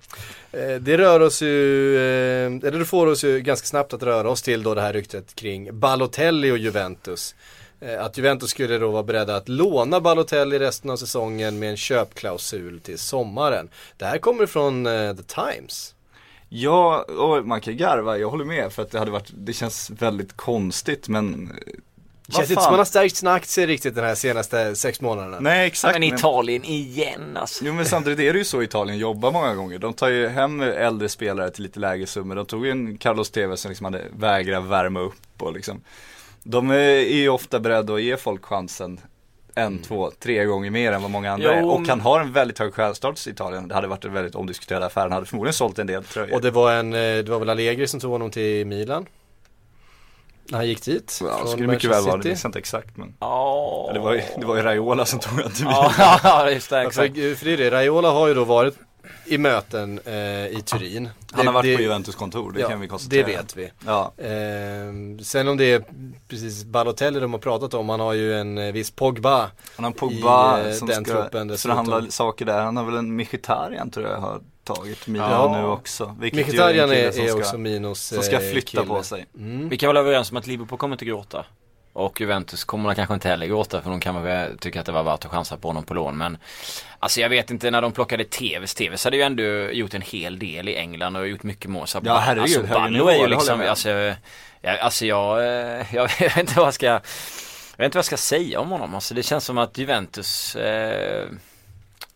Eh, 0.51 0.59
Det 0.79 0.97
rör 0.97 1.19
oss 1.19 1.41
ju, 1.41 1.95
eh, 1.95 2.45
eller 2.45 2.79
det 2.79 2.85
får 2.85 3.07
oss 3.07 3.23
ju 3.23 3.39
ganska 3.39 3.65
snabbt 3.67 3.93
att 3.93 4.03
röra 4.03 4.29
oss 4.29 4.41
till 4.41 4.63
då 4.63 4.73
det 4.75 4.81
här 4.81 4.93
ryktet 4.93 5.35
kring 5.35 5.79
Balotelli 5.79 6.51
och 6.51 6.57
Juventus. 6.57 7.35
Eh, 7.81 8.03
Att 8.05 8.17
Juventus 8.17 8.49
skulle 8.49 8.77
då 8.77 8.91
vara 8.91 9.03
beredda 9.03 9.35
att 9.35 9.49
låna 9.49 9.99
Balotelli 10.01 10.59
resten 10.59 10.91
av 10.91 10.97
säsongen 10.97 11.59
med 11.59 11.69
en 11.69 11.77
köpklausul 11.77 12.79
till 12.79 12.99
sommaren. 12.99 13.69
Det 13.97 14.05
här 14.05 14.17
kommer 14.17 14.45
från 14.45 14.85
eh, 14.85 15.15
The 15.15 15.23
Times. 15.23 15.93
Ja, 16.49 17.01
och 17.01 17.45
man 17.47 17.61
kan 17.61 17.77
garva, 17.77 18.17
jag 18.17 18.29
håller 18.29 18.45
med 18.45 18.73
för 18.73 18.81
att 18.83 18.91
det 18.91 18.99
hade 18.99 19.11
varit, 19.11 19.31
det 19.33 19.53
känns 19.53 19.89
väldigt 19.89 20.37
konstigt 20.37 21.07
men 21.07 21.51
Det 22.25 22.33
känns 22.33 22.49
inte 22.51 22.61
som 22.63 22.71
man 22.71 22.79
har 22.79 22.85
stärkt 22.85 23.15
sina 23.15 23.33
aktier 23.33 23.67
riktigt 23.67 23.95
den 23.95 24.03
här 24.03 24.15
senaste 24.15 24.75
sex 24.75 25.01
månaderna. 25.01 25.39
Nej 25.39 25.67
exakt. 25.67 25.95
Men 25.95 26.03
Italien 26.03 26.65
igen 26.65 27.37
alltså. 27.37 27.65
Jo 27.65 27.73
men 27.73 27.85
samtidigt 27.85 28.19
är 28.19 28.33
det 28.33 28.39
ju 28.39 28.45
så 28.45 28.61
Italien 28.61 28.97
jobbar 28.97 29.31
många 29.31 29.55
gånger. 29.55 29.79
De 29.79 29.93
tar 29.93 30.07
ju 30.07 30.27
hem 30.27 30.61
äldre 30.61 31.09
spelare 31.09 31.51
till 31.51 31.63
lite 31.63 31.79
lägre 31.79 32.07
summor. 32.07 32.35
De 32.35 32.45
tog 32.45 32.65
ju 32.65 32.71
en 32.71 32.97
Carlos 32.97 33.29
Tevez 33.31 33.61
som 33.61 33.69
liksom 33.69 33.85
hade 33.85 34.03
vägrat 34.17 34.63
värma 34.63 34.99
upp 34.99 35.41
och 35.41 35.53
liksom. 35.53 35.81
De 36.49 36.69
är 36.69 36.99
ju 36.99 37.29
ofta 37.29 37.59
beredda 37.59 37.93
att 37.93 38.01
ge 38.01 38.17
folk 38.17 38.45
chansen 38.45 38.99
en, 39.55 39.81
två, 39.81 40.11
tre 40.19 40.45
gånger 40.45 40.71
mer 40.71 40.91
än 40.91 41.01
vad 41.01 41.11
många 41.11 41.31
andra 41.31 41.51
Mm. 41.51 41.63
Jo, 41.63 41.71
är. 41.71 41.81
Och 41.81 41.87
han 41.87 42.01
har 42.01 42.19
en 42.19 42.33
väldigt 42.33 42.59
hög 42.59 42.73
stjärnstatus 42.73 43.27
i 43.27 43.29
Italien. 43.29 43.67
Det 43.67 43.75
hade 43.75 43.87
varit 43.87 44.05
en 44.05 44.13
väldigt 44.13 44.35
omdiskuterad 44.35 44.83
affär. 44.83 45.01
Han 45.01 45.11
hade 45.11 45.25
förmodligen 45.25 45.53
sålt 45.53 45.79
en 45.79 45.87
del 45.87 46.03
tröjor. 46.03 46.35
Och 46.35 46.41
det 46.41 46.51
var 46.51 46.73
en, 46.73 46.93
eh, 46.93 46.99
det 46.99 47.29
var 47.29 47.39
väl 47.39 47.49
Allegri 47.49 47.87
som 47.87 47.99
tog 47.99 48.11
honom 48.11 48.31
till 48.31 48.67
Milan. 48.67 49.05
När 50.49 50.57
han 50.57 50.67
gick 50.67 50.83
dit. 50.83 51.19
ja, 51.23 51.37
från 51.37 51.47
skulle 51.47 51.67
mycket 51.67 51.89
väl 51.89 52.03
vara, 52.03 52.17
det 52.17 52.29
minns 52.29 52.43
jag 52.43 52.49
inte 52.49 52.59
exakt 52.59 52.97
men. 52.97 53.15
Ja, 53.19 53.85
Ja, 53.87 53.93
det, 53.93 53.99
var 53.99 54.13
ju, 54.13 54.21
det 54.37 54.45
var 54.45 54.55
ju 54.55 54.61
Raiola 54.61 55.05
som 55.05 55.19
tog 55.19 55.33
honom 55.33 55.51
till 55.51 55.65
Milan. 55.65 55.91
Ja, 56.23 56.49
just 56.51 56.69
det, 56.69 56.75
Ja, 56.75 56.87
exakt. 56.87 57.15
för, 57.15 57.35
för 57.35 57.45
det 57.45 57.53
är 57.53 57.57
det, 57.57 57.71
Raiola 57.71 58.11
har 58.11 58.27
ju 58.27 58.33
då 58.33 58.43
varit 58.43 58.75
i 59.29 59.37
möten 59.37 59.99
eh, 60.05 60.13
i 60.47 60.61
Turin. 60.65 61.05
Han 61.31 61.39
Det- 61.45 61.45
har 61.45 61.53
varit 61.53 61.65
det, 61.65 61.75
på 61.75 61.81
Juventus 61.81 62.15
kontor, 62.15 62.51
det 62.51 62.59
ja, 62.59 62.69
kan 62.69 62.79
vi 62.81 62.87
konstatera. 62.87 63.27
Det 63.27 63.31
vet 63.37 63.57
vi. 63.57 63.71
Ja. 63.85 64.13
Eh, 64.17 65.23
sen 65.23 65.47
om 65.47 65.57
det 65.57 65.71
är 65.73 65.83
precis 66.27 66.63
Balotelli 66.65 67.19
de 67.19 67.31
har 67.33 67.39
pratat 67.39 67.73
om, 67.73 67.89
han 67.89 67.99
har 67.99 68.13
ju 68.13 68.33
en 68.39 68.57
eh, 68.57 68.71
viss 68.71 68.91
Pogba. 68.91 69.37
Han 69.75 69.83
har 69.83 69.85
en 69.85 69.93
Pogba 69.93 70.61
I, 70.61 70.67
eh, 70.69 70.73
som 70.73 70.87
den 70.87 71.05
ska 71.05 71.13
truppen 71.21 71.47
dessutom. 71.47 71.85
förhandla 71.85 72.11
saker 72.11 72.45
där. 72.45 72.61
Han 72.61 72.77
har 72.77 72.83
väl 72.85 72.95
en 72.95 73.15
Mkhitaryan 73.15 73.89
tror 73.91 74.07
jag 74.07 74.17
har 74.17 74.41
tagit 74.63 75.07
Milan 75.07 75.31
Ja. 75.31 75.61
nu 75.61 75.67
också. 75.67 76.15
Mkhitaryan 76.21 76.89
är, 76.91 76.95
är 76.95 77.11
ska, 77.11 77.33
också 77.37 77.57
minus 77.57 78.07
som 78.07 78.23
ska 78.23 78.35
eh, 78.41 78.51
flytta 78.51 78.67
kille. 78.67 78.83
på 78.85 79.03
sig. 79.03 79.25
Mm. 79.37 79.69
Vi 79.69 79.77
kan 79.77 79.87
vara 79.87 79.99
överens 79.99 80.31
om 80.31 80.37
att 80.37 80.47
Liverpool 80.47 80.77
kommer 80.77 80.95
inte 80.95 81.05
gråta. 81.05 81.45
Och 81.97 82.21
Juventus 82.21 82.63
kommer 82.63 82.93
kanske 82.93 83.13
inte 83.13 83.29
heller 83.29 83.47
gråta 83.47 83.81
för 83.81 83.89
de 83.89 83.99
kan 83.99 84.23
väl 84.23 84.57
tycka 84.57 84.79
att 84.79 84.85
det 84.85 84.91
var 84.91 85.03
värt 85.03 85.25
att 85.25 85.31
chansa 85.31 85.57
på 85.57 85.67
honom 85.67 85.83
på 85.83 85.93
lån. 85.93 86.17
Men 86.17 86.37
alltså 86.99 87.21
jag 87.21 87.29
vet 87.29 87.51
inte 87.51 87.71
när 87.71 87.81
de 87.81 87.91
plockade 87.91 88.23
TVs. 88.23 88.75
TVs 88.75 89.03
hade 89.03 89.17
ju 89.17 89.23
ändå 89.23 89.43
gjort 89.71 89.93
en 89.93 90.01
hel 90.01 90.39
del 90.39 90.69
i 90.69 90.75
England 90.75 91.15
och 91.15 91.27
gjort 91.27 91.43
mycket 91.43 91.69
mål. 91.69 91.87
Så 91.87 92.01
Ja, 92.03 92.17
herregud, 92.17 92.71
alltså, 92.71 92.87
nivå, 92.87 93.09
är 93.09 93.13
ju 93.13 93.21
jag 93.21 93.29
liksom, 93.29 93.59
med. 93.59 93.69
alltså, 93.69 93.89
jag, 94.61 94.79
alltså 94.79 95.05
jag, 95.05 95.39
eh, 95.39 95.85
jag 95.95 96.19
vet 96.19 96.37
inte 96.37 96.53
vad 96.55 96.67
jag 96.67 96.73
ska 96.73 96.85
jag 96.85 97.01
vet 97.77 97.85
inte 97.85 97.97
vad 97.97 97.99
jag 97.99 98.05
ska 98.05 98.17
säga 98.17 98.59
om 98.59 98.69
honom. 98.69 98.95
Alltså 98.95 99.13
det 99.13 99.23
känns 99.23 99.45
som 99.45 99.57
att 99.57 99.77
Juventus 99.77 100.55
eh, 100.55 101.25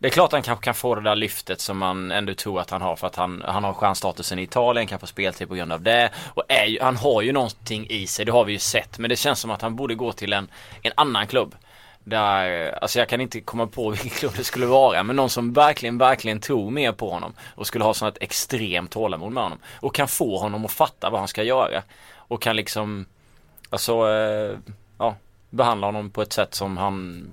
det 0.02 0.08
är 0.08 0.10
klart 0.10 0.32
han 0.32 0.42
kanske 0.42 0.64
kan 0.64 0.74
få 0.74 0.94
det 0.94 1.00
där 1.00 1.16
lyftet 1.16 1.60
som 1.60 1.78
man 1.78 2.10
ändå 2.10 2.34
tror 2.34 2.60
att 2.60 2.70
han 2.70 2.82
har 2.82 2.96
för 2.96 3.06
att 3.06 3.16
han, 3.16 3.42
han 3.46 3.64
har 3.64 3.72
stjärnstatusen 3.72 4.38
i 4.38 4.42
Italien, 4.42 4.86
kan 4.86 4.98
få 4.98 5.06
speltid 5.06 5.48
på 5.48 5.54
grund 5.54 5.72
av 5.72 5.82
det. 5.82 6.10
Och 6.34 6.42
är 6.48 6.66
ju, 6.66 6.80
han 6.80 6.96
har 6.96 7.22
ju 7.22 7.32
någonting 7.32 7.86
i 7.90 8.06
sig, 8.06 8.24
det 8.24 8.32
har 8.32 8.44
vi 8.44 8.52
ju 8.52 8.58
sett. 8.58 8.98
Men 8.98 9.08
det 9.08 9.16
känns 9.16 9.40
som 9.40 9.50
att 9.50 9.62
han 9.62 9.76
borde 9.76 9.94
gå 9.94 10.12
till 10.12 10.32
en, 10.32 10.48
en 10.82 10.92
annan 10.94 11.26
klubb. 11.26 11.54
Där, 12.04 12.70
alltså 12.82 12.98
jag 12.98 13.08
kan 13.08 13.20
inte 13.20 13.40
komma 13.40 13.66
på 13.66 13.90
vilken 13.90 14.10
klubb 14.10 14.32
det 14.36 14.44
skulle 14.44 14.66
vara. 14.66 15.02
Men 15.02 15.16
någon 15.16 15.30
som 15.30 15.52
verkligen, 15.52 15.98
verkligen 15.98 16.40
tror 16.40 16.70
mer 16.70 16.92
på 16.92 17.10
honom. 17.10 17.32
Och 17.54 17.66
skulle 17.66 17.84
ha 17.84 17.94
sånt 17.94 18.18
extremt 18.20 18.90
tålamod 18.90 19.32
med 19.32 19.42
honom. 19.42 19.58
Och 19.80 19.94
kan 19.94 20.08
få 20.08 20.38
honom 20.38 20.64
att 20.64 20.72
fatta 20.72 21.10
vad 21.10 21.20
han 21.20 21.28
ska 21.28 21.42
göra. 21.42 21.82
Och 22.16 22.42
kan 22.42 22.56
liksom, 22.56 23.06
alltså, 23.70 23.92
eh, 23.92 24.58
ja, 24.98 25.16
behandla 25.50 25.86
honom 25.86 26.10
på 26.10 26.22
ett 26.22 26.32
sätt 26.32 26.54
som 26.54 26.76
han 26.76 27.26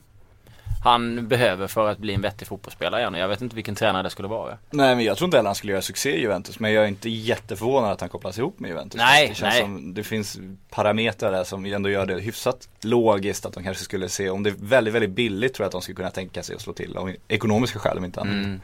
han 0.83 1.27
behöver 1.27 1.67
för 1.67 1.89
att 1.89 1.97
bli 1.97 2.13
en 2.13 2.21
vettig 2.21 2.47
fotbollsspelare 2.47 3.01
igen. 3.01 3.13
Jag 3.13 3.27
vet 3.27 3.41
inte 3.41 3.55
vilken 3.55 3.75
tränare 3.75 4.03
det 4.03 4.09
skulle 4.09 4.27
vara. 4.27 4.57
Nej 4.69 4.95
men 4.95 5.05
jag 5.05 5.17
tror 5.17 5.25
inte 5.25 5.37
heller 5.37 5.47
han 5.47 5.55
skulle 5.55 5.73
göra 5.73 5.81
succé 5.81 6.17
i 6.17 6.21
Juventus 6.21 6.59
men 6.59 6.73
jag 6.73 6.83
är 6.83 6.87
inte 6.87 7.09
jätteförvånad 7.09 7.91
att 7.91 8.01
han 8.01 8.09
kopplas 8.09 8.37
ihop 8.37 8.59
med 8.59 8.69
Juventus. 8.69 8.97
Nej, 8.97 9.27
det 9.27 9.35
känns 9.35 9.53
nej. 9.53 9.61
som 9.61 9.93
det 9.93 10.03
finns 10.03 10.39
parametrar 10.69 11.31
där 11.31 11.43
som 11.43 11.65
ändå 11.65 11.89
gör 11.89 12.05
det 12.05 12.19
hyfsat 12.19 12.69
logiskt 12.81 13.45
att 13.45 13.53
de 13.53 13.63
kanske 13.63 13.83
skulle 13.83 14.09
se, 14.09 14.29
om 14.29 14.43
det 14.43 14.49
är 14.49 14.55
väldigt, 14.59 14.93
väldigt 14.93 15.11
billigt 15.11 15.53
tror 15.53 15.63
jag 15.63 15.67
att 15.67 15.71
de 15.71 15.81
skulle 15.81 15.95
kunna 15.95 16.09
tänka 16.09 16.43
sig 16.43 16.55
att 16.55 16.61
slå 16.61 16.73
till 16.73 16.97
av 16.97 17.13
ekonomiska 17.27 17.79
skäl 17.79 17.97
om 17.97 18.05
inte 18.05 18.21
annat. 18.21 18.33
Mm. 18.33 18.61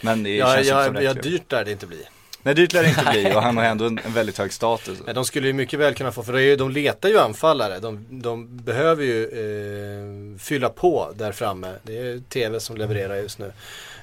Men 0.00 0.22
det 0.22 0.36
Ja, 0.36 0.54
känns 0.54 0.68
ja, 0.68 0.84
som 0.84 0.96
ja, 0.96 1.14
dyrt 1.14 1.52
lär 1.52 1.64
det 1.64 1.72
inte 1.72 1.86
bli. 1.86 2.02
Nej 2.42 2.54
dyrt 2.54 2.72
lär 2.72 2.82
det 2.82 2.88
inte 2.88 3.08
bli 3.12 3.32
och 3.36 3.42
han 3.42 3.56
har 3.56 3.64
ändå 3.64 3.84
en, 3.84 3.98
en 4.04 4.12
väldigt 4.12 4.38
hög 4.38 4.52
status. 4.52 4.98
Nej, 5.06 5.14
de 5.14 5.24
skulle 5.24 5.46
ju 5.46 5.52
mycket 5.52 5.78
väl 5.80 5.94
kunna 5.94 6.12
få, 6.12 6.22
för 6.22 6.38
ju- 6.38 6.56
de 6.56 6.70
letar 6.70 7.08
ju 7.08 7.18
anfallare. 7.18 7.78
De, 7.78 8.06
de 8.10 8.56
behöver 8.56 9.04
ju 9.04 9.24
eh, 9.24 10.38
fylla 10.38 10.68
på 10.68 11.12
där 11.16 11.32
framme. 11.32 11.72
Det 11.82 11.98
är 11.98 12.20
TV 12.28 12.60
som 12.60 12.76
levererar 12.76 13.16
just 13.16 13.38
nu. 13.38 13.52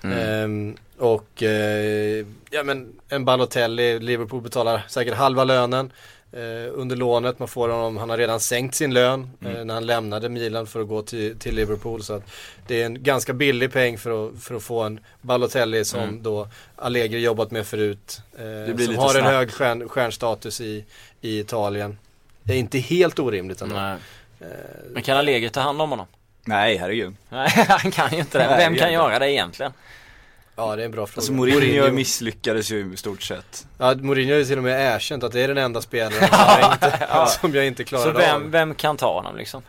Ehm, 0.03 0.75
och 0.97 1.43
eh, 1.43 2.25
ja 2.49 2.63
men 2.63 2.99
en 3.09 3.25
Balotelli, 3.25 3.99
Liverpool 3.99 4.41
betalar 4.41 4.81
säkert 4.87 5.13
halva 5.13 5.43
lönen. 5.43 5.91
Eh, 6.31 6.71
under 6.73 6.95
lånet, 6.95 7.39
man 7.39 7.47
får 7.47 7.69
honom, 7.69 7.97
han 7.97 8.09
har 8.09 8.17
redan 8.17 8.39
sänkt 8.39 8.75
sin 8.75 8.93
lön 8.93 9.29
eh, 9.45 9.65
när 9.65 9.73
han 9.73 9.85
lämnade 9.85 10.29
Milan 10.29 10.67
för 10.67 10.81
att 10.81 10.87
gå 10.87 11.01
till, 11.01 11.39
till 11.39 11.55
Liverpool. 11.55 12.03
Så 12.03 12.21
det 12.67 12.81
är 12.81 12.85
en 12.85 13.03
ganska 13.03 13.33
billig 13.33 13.71
peng 13.73 13.97
för 13.97 14.27
att, 14.27 14.43
för 14.43 14.55
att 14.55 14.63
få 14.63 14.81
en 14.83 14.99
Balotelli 15.21 15.85
som 15.85 15.99
Mm. 15.99 16.23
då 16.23 16.47
Allegri 16.75 17.19
jobbat 17.23 17.51
med 17.51 17.67
förut. 17.67 18.21
Eh, 18.37 18.77
som 18.77 18.95
har 18.95 19.05
en 19.05 19.11
snack. 19.11 19.23
hög 19.25 19.51
stjärn, 19.51 19.89
stjärnstatus 19.89 20.61
i, 20.61 20.85
i 21.21 21.39
Italien. 21.39 21.97
Det 22.43 22.53
är 22.53 22.57
inte 22.57 22.77
helt 22.79 23.19
orimligt 23.19 23.61
ändå. 23.61 23.75
Nej. 23.75 23.97
Eh, 24.39 24.47
Men 24.91 25.03
kan 25.03 25.17
Allegri 25.17 25.49
ta 25.49 25.61
hand 25.61 25.81
om 25.81 25.89
honom? 25.89 26.05
Nej 26.49 26.77
herregud. 26.77 27.15
Nej, 27.29 27.49
han 27.69 27.91
kan 27.91 28.09
ju 28.11 28.17
inte 28.19 28.37
det. 28.37 28.55
Vem 28.57 28.75
kan 28.75 28.93
göra 28.93 29.19
det 29.19 29.31
egentligen? 29.31 29.71
ja 30.55 30.75
det 30.75 30.81
är 30.81 30.85
en 30.85 30.91
bra 30.91 31.07
fråga. 31.07 31.19
Alltså 31.21 31.31
Mourinho 31.33 31.91
misslyckades 31.91 32.71
ju 32.71 32.93
i 32.93 32.97
stort 32.97 33.21
sett. 33.21 33.67
Ja, 33.77 33.95
Mourinho 33.95 34.33
har 34.33 34.39
ju 34.39 34.45
till 34.45 34.57
och 34.57 34.63
med 34.63 34.95
erkänt 34.95 35.23
att 35.23 35.31
det 35.31 35.41
är 35.41 35.47
den 35.47 35.57
enda 35.57 35.81
spelaren 35.81 36.13
som 36.27 36.27
jag 36.61 36.73
inte, 36.73 37.31
som 37.41 37.55
jag 37.55 37.65
inte 37.67 37.83
Så 37.83 37.87
klarar 37.89 38.13
vem, 38.13 38.35
av. 38.35 38.49
vem 38.51 38.75
kan 38.75 38.97
ta 38.97 39.13
honom 39.13 39.35
liksom? 39.37 39.61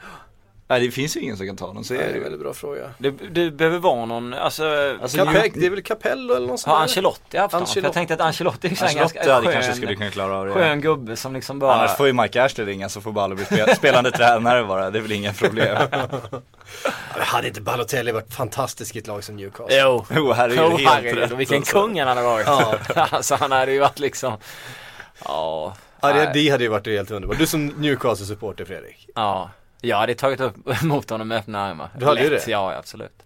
Nej 0.70 0.80
det 0.80 0.90
finns 0.90 1.16
ju 1.16 1.20
ingen 1.20 1.36
som 1.36 1.46
kan 1.46 1.56
ta 1.56 1.66
honom, 1.66 1.84
så 1.84 1.94
Det 1.94 1.98
är 2.00 2.02
är 2.02 2.06
det 2.06 2.10
en 2.12 2.16
ju. 2.16 2.22
väldigt 2.22 2.40
bra 2.40 2.54
fråga. 2.54 2.90
Det, 2.98 3.10
det 3.10 3.50
behöver 3.50 3.78
vara 3.78 4.04
någon, 4.04 4.34
alltså, 4.34 4.96
Alltså, 5.02 5.16
Capel, 5.24 5.50
det 5.54 5.66
är 5.66 5.70
väl 5.70 5.82
Capello 5.82 6.34
eller 6.34 6.46
något 6.46 6.60
sånt 6.60 6.74
har? 6.76 6.82
Ancelotti 6.82 7.38
haft 7.38 7.52
honom? 7.52 7.66
För 7.66 7.80
jag 7.80 7.84
Ancelotti. 7.84 7.94
tänkte 7.94 8.14
att 8.14 8.20
Ancelotti 8.20 8.66
är 8.66 8.70
en 8.70 8.72
Ancelotti 8.82 8.98
ganska 8.98 9.34
hade 9.34 9.46
skön, 9.46 9.52
kanske 9.52 9.72
skulle 9.72 9.94
kunna 9.94 10.10
klara 10.10 10.36
av 10.36 10.46
det. 10.46 10.52
skön 10.52 10.80
gubbe 10.80 11.16
som 11.16 11.34
liksom 11.34 11.58
bara 11.58 11.74
Annars 11.74 11.96
får 11.96 12.06
ju 12.06 12.12
Mike 12.12 12.42
Ashley 12.44 12.66
ringa 12.66 12.88
så 12.88 13.00
får 13.00 13.12
Ballo 13.12 13.34
bli 13.36 13.44
spel- 13.44 13.74
spelande 13.76 14.10
tränare 14.10 14.64
bara, 14.64 14.90
det 14.90 14.98
är 14.98 15.02
väl 15.02 15.12
inga 15.12 15.32
problem. 15.32 15.76
Hade 17.10 17.48
inte 17.48 17.60
Balotelli 17.60 18.12
varit 18.12 18.34
fantastisk 18.34 18.96
i 18.96 18.98
ett 18.98 19.06
lag 19.06 19.24
som 19.24 19.36
Newcastle? 19.36 19.76
Jo, 19.80 20.06
Jo 20.16 20.32
herregud, 20.32 20.64
jo 20.70 20.76
helt 20.76 20.88
herregud, 20.90 21.18
rätt. 21.18 21.30
vilken 21.32 21.56
alltså. 21.56 21.80
kung 21.80 21.98
han 21.98 22.08
hade 22.08 22.22
varit. 22.22 22.46
Ja. 22.46 22.74
alltså 23.10 23.34
han 23.34 23.52
hade 23.52 23.72
ju 23.72 23.78
varit 23.80 23.98
liksom, 23.98 24.36
ja. 25.24 25.74
Ja, 26.02 26.12
det, 26.12 26.30
det 26.34 26.48
hade 26.48 26.64
ju 26.64 26.70
varit 26.70 26.86
helt 26.86 27.10
underbart. 27.10 27.38
Du 27.38 27.46
som 27.46 27.66
Newcastle-supporter 27.68 28.64
Fredrik. 28.64 29.08
Ja, 29.14 29.50
jag 29.80 29.96
hade 29.96 30.14
tagit 30.14 30.40
upp 30.40 30.54
emot 30.82 31.10
honom 31.10 31.28
med 31.28 31.38
öppna 31.38 31.60
armar. 31.60 31.88
Du 31.98 32.06
hade 32.06 32.22
ju 32.22 32.30
Lätt, 32.30 32.44
det? 32.44 32.50
Ja, 32.50 32.74
absolut. 32.78 33.22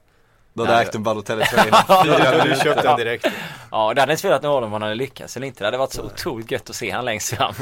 Då 0.53 0.65
hade 0.65 0.83
ägt 0.83 0.95
en 0.95 1.03
Balotelli-tröja 1.03 1.85
Du 2.05 2.13
hade 2.13 2.49
ju 2.49 2.57
köpt 2.57 2.83
den 2.83 2.97
direkt. 2.99 3.27
Ja, 3.71 3.95
det 3.95 4.01
hade 4.03 4.13
inte 4.13 4.19
spelat 4.21 4.43
någon 4.43 4.53
roll 4.53 4.65
om 4.65 4.73
han 4.73 4.83
hade 4.83 4.95
lyckats 4.95 5.37
eller 5.37 5.47
inte. 5.47 5.61
Det 5.61 5.67
hade 5.67 5.79
varit 5.79 5.93
så 5.93 6.03
otroligt 6.03 6.51
gött 6.51 6.71
att 6.71 6.77
se 6.77 6.91
han 6.91 7.05
längst 7.05 7.37
fram. 7.37 7.55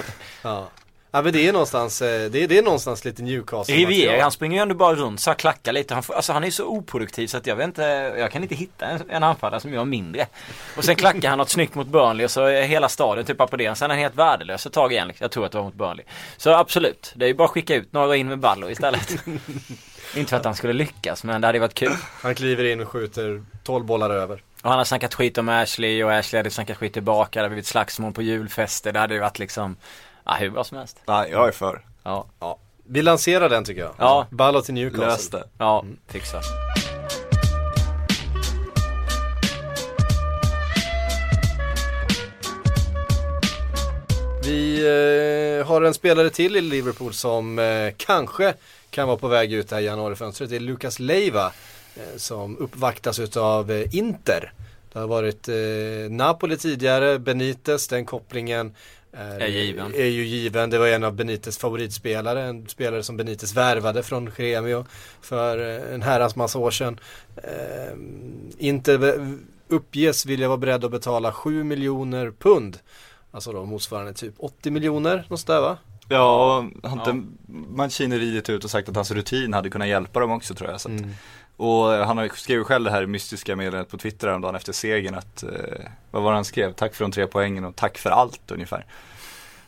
Ja. 0.42 0.68
Ja 1.12 1.22
men 1.22 1.32
det 1.32 1.48
är 1.48 1.52
någonstans, 1.52 2.02
eh, 2.02 2.30
det 2.30 2.42
är, 2.42 2.48
det 2.48 2.58
är 2.58 2.62
någonstans 2.62 3.04
lite 3.04 3.22
Newcastle 3.22 3.74
Riviera, 3.74 4.22
han 4.22 4.32
springer 4.32 4.56
ju 4.56 4.62
ändå 4.62 4.74
bara 4.74 4.94
runt 4.94 5.20
så 5.20 5.30
här 5.30 5.34
klackar 5.34 5.72
lite. 5.72 5.94
Han, 5.94 6.02
får, 6.02 6.14
alltså 6.14 6.32
han 6.32 6.44
är 6.44 6.50
så 6.50 6.66
oproduktiv 6.66 7.26
så 7.26 7.36
att 7.36 7.46
jag 7.46 7.56
vet 7.56 7.66
inte, 7.66 7.82
jag 8.18 8.32
kan 8.32 8.42
inte 8.42 8.54
hitta 8.54 8.86
en, 8.86 9.10
en 9.10 9.22
anfallare 9.22 9.60
som 9.60 9.72
gör 9.72 9.84
mindre. 9.84 10.26
Och 10.76 10.84
sen 10.84 10.96
klackar 10.96 11.28
han 11.28 11.38
något 11.38 11.50
snyggt 11.50 11.74
mot 11.74 11.86
Burnley 11.86 12.24
och 12.24 12.30
så 12.30 12.44
är 12.44 12.62
hela 12.62 12.88
stadion 12.88 13.24
typ 13.24 13.40
applåderar. 13.40 13.74
Sen 13.74 13.90
är 13.90 13.94
han 13.94 14.02
helt 14.02 14.14
värdelös 14.14 14.66
ett 14.66 14.72
tag 14.72 14.92
igen. 14.92 15.08
liksom. 15.08 15.24
Jag 15.24 15.30
tror 15.30 15.46
att 15.46 15.52
det 15.52 15.58
var 15.58 15.64
mot 15.64 15.74
Burnley. 15.74 16.04
Så 16.36 16.54
absolut, 16.54 17.12
det 17.16 17.24
är 17.24 17.28
ju 17.28 17.34
bara 17.34 17.44
att 17.44 17.50
skicka 17.50 17.74
ut 17.74 17.92
några 17.92 18.06
och 18.06 18.16
in 18.16 18.28
med 18.28 18.38
Ballo 18.38 18.70
istället. 18.70 19.16
inte 20.16 20.30
för 20.30 20.36
att 20.36 20.44
han 20.44 20.54
skulle 20.54 20.72
lyckas 20.72 21.24
men 21.24 21.40
det 21.40 21.46
hade 21.46 21.58
varit 21.58 21.74
kul. 21.74 21.92
Han 22.22 22.34
kliver 22.34 22.64
in 22.64 22.80
och 22.80 22.88
skjuter 22.88 23.42
12 23.62 23.84
bollar 23.84 24.10
över. 24.10 24.42
Och 24.62 24.70
han 24.70 24.78
har 24.78 24.84
snackat 24.84 25.14
skit 25.14 25.38
om 25.38 25.48
Ashley 25.48 26.04
och 26.04 26.12
Ashley 26.12 26.38
hade 26.38 26.50
snackat 26.50 26.76
skit 26.76 26.92
tillbaka. 26.92 27.30
Det 27.38 27.40
hade 27.40 27.48
blivit 27.48 27.66
slagsmål 27.66 28.12
på 28.12 28.22
julfester. 28.22 28.92
Det 28.92 28.98
hade 28.98 29.14
ju 29.14 29.20
varit 29.20 29.38
liksom, 29.38 29.76
ja 30.24 30.34
hur 30.34 30.50
bra 30.50 30.64
som 30.64 30.78
helst. 30.78 31.00
Nej, 31.06 31.30
jag 31.30 31.48
är 31.48 31.52
för. 31.52 31.84
Ja, 32.02 32.26
Vi 32.84 33.02
lanserar 33.02 33.48
den 33.48 33.64
tycker 33.64 33.80
jag. 33.80 33.94
Ja. 33.98 34.26
Ballo 34.30 34.60
till 34.62 34.74
Newcastle. 34.74 35.06
Lös 35.06 35.28
det. 35.28 35.44
ja, 35.58 35.84
fixa. 36.08 36.40
Vi 44.44 44.78
eh, 45.60 45.66
har 45.66 45.82
en 45.82 45.94
spelare 45.94 46.30
till 46.30 46.56
i 46.56 46.60
Liverpool 46.60 47.12
som 47.12 47.58
eh, 47.58 47.92
kanske 47.96 48.54
kan 48.90 49.08
vara 49.08 49.16
på 49.16 49.28
väg 49.28 49.52
ut 49.52 49.68
det 49.68 49.76
här 49.76 49.82
januarifönstret. 49.82 50.50
Det 50.50 50.56
är 50.56 50.60
Lucas 50.60 50.98
Leiva 50.98 51.52
eh, 51.96 52.16
som 52.16 52.58
uppvaktas 52.58 53.18
utav 53.18 53.70
eh, 53.70 53.94
Inter. 53.94 54.52
Det 54.92 54.98
har 54.98 55.06
varit 55.06 55.48
eh, 55.48 55.54
Napoli 56.10 56.56
tidigare, 56.56 57.18
Benitez, 57.18 57.88
den 57.88 58.06
kopplingen 58.06 58.74
är, 59.12 59.40
Är 59.40 59.46
given. 59.48 59.94
är 59.94 60.06
ju 60.06 60.24
given. 60.24 60.70
Det 60.70 60.78
var 60.78 60.86
en 60.86 61.04
av 61.04 61.14
Benites 61.14 61.58
favoritspelare, 61.58 62.42
en 62.42 62.66
spelare 62.68 63.02
som 63.02 63.16
Benitez 63.16 63.54
värvade 63.56 64.02
från 64.02 64.30
Gremio 64.36 64.86
för 65.20 65.58
eh, 65.88 65.94
en 65.94 66.02
herrans 66.02 66.36
massa 66.36 66.58
år 66.58 66.70
sedan. 66.70 67.00
Eh, 67.36 67.92
Inter 68.58 68.98
v- 68.98 69.36
uppges 69.68 70.26
vilja 70.26 70.48
vara 70.48 70.58
beredd 70.58 70.84
att 70.84 70.90
betala 70.90 71.32
7 71.32 71.64
miljoner 71.64 72.30
pund. 72.38 72.78
Alltså 73.30 73.52
då 73.52 73.64
motsvarande 73.64 74.12
typ 74.12 74.34
80 74.38 74.70
miljoner, 74.70 75.24
något 75.28 75.46
där 75.46 75.60
va? 75.60 75.76
Ja, 76.08 76.66
har 76.82 76.92
inte 77.10 77.28
Mancini 77.76 78.18
ridit 78.18 78.50
ut 78.50 78.64
och 78.64 78.70
sagt 78.70 78.88
att 78.88 78.96
hans 78.96 79.10
rutin 79.10 79.52
hade 79.52 79.70
kunnat 79.70 79.88
hjälpa 79.88 80.20
dem 80.20 80.30
också 80.30 80.54
tror 80.54 80.70
jag. 80.70 80.80
Så 80.80 80.88
att, 80.88 80.98
Mm. 81.00 81.10
Och 81.62 81.84
han 82.06 82.18
har- 82.18 82.28
skrev 82.28 82.58
ju 82.58 82.64
själv 82.64 82.84
det 82.84 82.90
här 82.90 83.06
mystiska 83.06 83.56
meddelandet 83.56 83.90
på 83.90 83.98
Twitter 83.98 84.26
häromdagen 84.28 84.54
efter 84.54 84.72
segern 84.72 85.14
att, 85.14 85.42
eh, 85.42 85.50
vad 86.10 86.22
var 86.22 86.30
det 86.30 86.36
han 86.36 86.44
skrev? 86.44 86.72
Tack 86.72 86.94
för 86.94 87.04
de 87.04 87.12
tre 87.12 87.26
poängen 87.26 87.64
och 87.64 87.76
tack 87.76 87.98
för 87.98 88.10
allt 88.10 88.50
ungefär. 88.50 88.86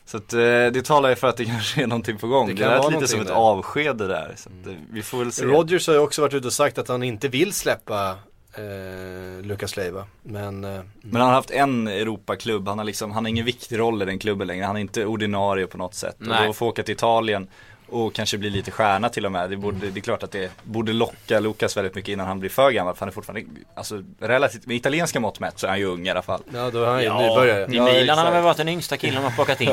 Så 0.06 0.16
att 0.16 0.32
eh, 0.32 0.38
det 0.38 0.84
talar 0.84 1.08
ju 1.08 1.14
för 1.14 1.26
att 1.28 1.36
det 1.36 1.44
kanske 1.54 1.82
är 1.82 1.86
någonting 1.86 2.18
på 2.18 2.26
gång. 2.26 2.46
Det 2.46 2.52
Det, 2.54 2.60
kan 2.62 2.70
lät 2.70 2.78
vara 2.78 2.88
lite 2.94 3.08
som 3.08 3.20
ett 3.20 3.26
där. 3.26 3.34
avsked 3.34 3.96
det 3.96 4.06
där. 4.08 4.34
Så 4.36 4.48
att, 4.48 4.66
eh, 4.66 4.74
vi 4.92 5.02
får 5.02 5.18
väl 5.18 5.32
se. 5.32 5.44
Rodgers 5.44 5.86
har 5.86 5.94
ju 5.94 6.00
också 6.00 6.20
varit 6.22 6.34
ute 6.34 6.46
och 6.46 6.52
sagt 6.52 6.78
att 6.78 6.88
han 6.88 7.02
inte 7.02 7.28
vill 7.28 7.52
släppa 7.52 8.16
eh, 8.54 9.42
Lucas 9.42 9.76
Leiva. 9.76 10.06
Men 10.22 10.64
eh, 10.64 10.80
Men 11.00 11.20
han 11.20 11.28
har 11.30 11.34
haft 11.34 11.50
en 11.50 11.88
Europaklubb, 11.88 12.68
han 12.68 12.78
har 12.78 12.84
liksom, 12.84 13.10
han 13.12 13.24
har 13.24 13.28
ingen 13.30 13.44
viktig 13.44 13.78
roll 13.78 14.02
i 14.02 14.04
den 14.04 14.18
klubben 14.18 14.46
längre. 14.46 14.64
Han 14.64 14.76
är 14.76 14.80
inte 14.80 15.06
ordinarie 15.06 15.66
på 15.66 15.78
något 15.78 15.94
sätt. 15.94 16.16
Nej. 16.18 16.40
Och 16.40 16.46
då 16.46 16.52
få 16.52 16.66
åka 16.68 16.82
till 16.82 16.94
Italien 16.94 17.48
och 17.94 18.14
kanske 18.14 18.38
bli 18.38 18.50
lite 18.50 18.70
stjärna 18.70 19.08
till 19.08 19.26
och 19.26 19.32
med. 19.32 19.50
Det, 19.50 19.56
borde, 19.56 19.90
det 19.90 20.00
är 20.00 20.02
klart 20.02 20.22
att 20.22 20.30
det 20.30 20.50
borde 20.62 20.92
locka 20.92 21.40
Lukas 21.40 21.76
väldigt 21.76 21.94
mycket 21.94 22.12
innan 22.12 22.26
han 22.26 22.40
blir 22.40 22.50
för 22.50 22.70
gammal. 22.70 22.94
För 22.94 23.00
han 23.00 23.08
är 23.08 23.12
fortfarande, 23.12 23.46
alltså 23.74 24.02
relativt, 24.20 24.66
med 24.66 24.76
italienska 24.76 25.20
mått 25.20 25.40
mätt 25.40 25.58
så 25.58 25.66
är 25.66 25.70
han 25.70 25.78
ju 25.78 25.84
ung 25.86 26.06
i 26.06 26.10
alla 26.10 26.22
fall. 26.22 26.42
ja, 26.54 26.70
då 26.70 26.82
är 26.82 26.86
han 26.86 27.02
ju 27.02 27.08
nybörjare. 27.08 27.72
I 27.72 27.76
Ja, 27.76 27.84
Milan 27.84 28.18
har 28.18 28.24
han 28.24 28.34
väl 28.34 28.42
varit 28.42 28.56
den 28.56 28.68
yngsta 28.68 28.96
killen 28.96 29.22
har 29.22 29.30
plockat 29.30 29.60
in. 29.60 29.72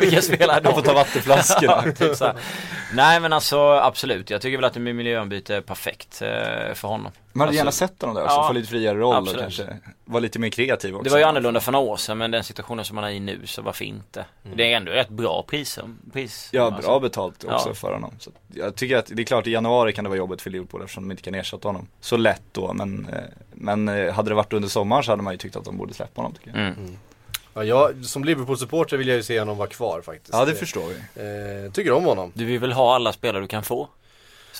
Vilka 0.00 0.22
spelare 0.22 0.60
Han 0.64 0.74
får 0.74 0.82
ta 0.82 0.94
vattenflaskorna. 0.94 1.84
Ja, 1.86 1.92
typ. 1.92 2.36
Nej 2.94 3.20
men 3.20 3.32
alltså 3.32 3.60
absolut, 3.70 4.30
jag 4.30 4.40
tycker 4.42 4.56
väl 4.58 4.64
att 4.64 4.76
en 4.76 4.82
miljöombyte 4.96 5.56
är 5.56 5.60
perfekt 5.60 6.22
eh, 6.22 6.28
för 6.74 6.88
honom. 6.88 7.12
Man 7.32 7.46
hade 7.46 7.56
gärna 7.56 7.68
Alltså, 7.68 7.86
sett 7.86 8.00
honom 8.00 8.16
där 8.16 8.24
också, 8.24 8.36
ja, 8.36 8.46
få 8.46 8.52
lite 8.52 8.68
friare 8.68 8.98
roll 8.98 9.14
absolut. 9.16 9.40
kanske 9.40 9.76
vara 10.10 10.20
lite 10.20 10.38
mer 10.38 10.48
kreativ 10.50 10.94
också. 10.94 11.04
Det 11.04 11.10
var 11.10 11.18
ju 11.18 11.24
annorlunda 11.24 11.60
för 11.60 11.72
några 11.72 11.86
år 11.86 11.96
sedan 11.96 12.18
men 12.18 12.30
den 12.30 12.44
situationen 12.44 12.84
som 12.84 12.94
man 12.96 13.04
är 13.04 13.10
i 13.10 13.20
nu 13.20 13.40
så 13.46 13.62
varför 13.62 13.84
inte? 13.84 14.24
Mm. 14.44 14.56
Det 14.56 14.72
är 14.72 14.76
ändå 14.76 14.92
rätt 14.92 15.08
bra 15.08 15.42
pris. 15.48 15.78
pris 16.12 16.48
Ja, 16.52 16.62
alltså. 16.62 16.88
bra 16.90 17.00
betalt 17.00 17.44
också 17.44 17.68
Ja. 17.68 17.74
för 17.74 17.92
honom. 17.92 18.14
Så 18.18 18.30
jag 18.54 18.74
tycker 18.76 18.96
att 18.96 19.06
det 19.06 19.22
är 19.22 19.24
klart 19.26 19.46
i 19.46 19.50
januari 19.50 19.92
kan 19.92 20.04
det 20.04 20.08
vara 20.10 20.18
jobbigt 20.18 20.42
för 20.42 20.50
Liverpool 20.50 20.82
eftersom 20.82 21.04
de 21.04 21.10
inte 21.10 21.22
kan 21.22 21.34
ersätta 21.34 21.68
honom 21.68 21.88
så 22.00 22.16
lätt 22.16 22.42
då. 22.52 22.72
Men, 22.72 23.06
eh, 23.12 23.18
men 23.52 23.88
eh, 23.88 24.12
hade 24.14 24.28
det 24.30 24.34
varit 24.34 24.52
under 24.52 24.68
sommaren 24.68 25.02
så 25.04 25.12
hade 25.12 25.22
man 25.22 25.34
ju 25.34 25.38
tyckt 25.38 25.56
att 25.56 25.64
de 25.64 25.76
borde 25.76 25.94
släppa 25.94 26.20
honom 26.20 26.32
tycker 26.34 26.50
jag. 26.50 26.58
Mm. 26.66 26.98
Ja, 27.54 27.64
jag, 27.64 28.04
som 28.04 28.24
Liverpool-supporter 28.24 28.96
vill 28.96 29.08
jag 29.08 29.16
ju 29.16 29.22
se 29.22 29.38
honom 29.38 29.56
vara 29.56 29.68
kvar 29.68 30.02
faktiskt. 30.02 30.30
Ja 30.32 30.44
det 30.44 30.54
förstår 30.54 30.82
vi. 30.88 31.64
Eh, 31.66 31.72
tycker 31.72 31.92
om 31.92 32.04
honom. 32.04 32.32
Du 32.34 32.44
vill 32.44 32.58
väl 32.58 32.72
ha 32.72 32.94
alla 32.94 33.12
spelare 33.12 33.42
du 33.42 33.48
kan 33.48 33.62
få? 33.62 33.88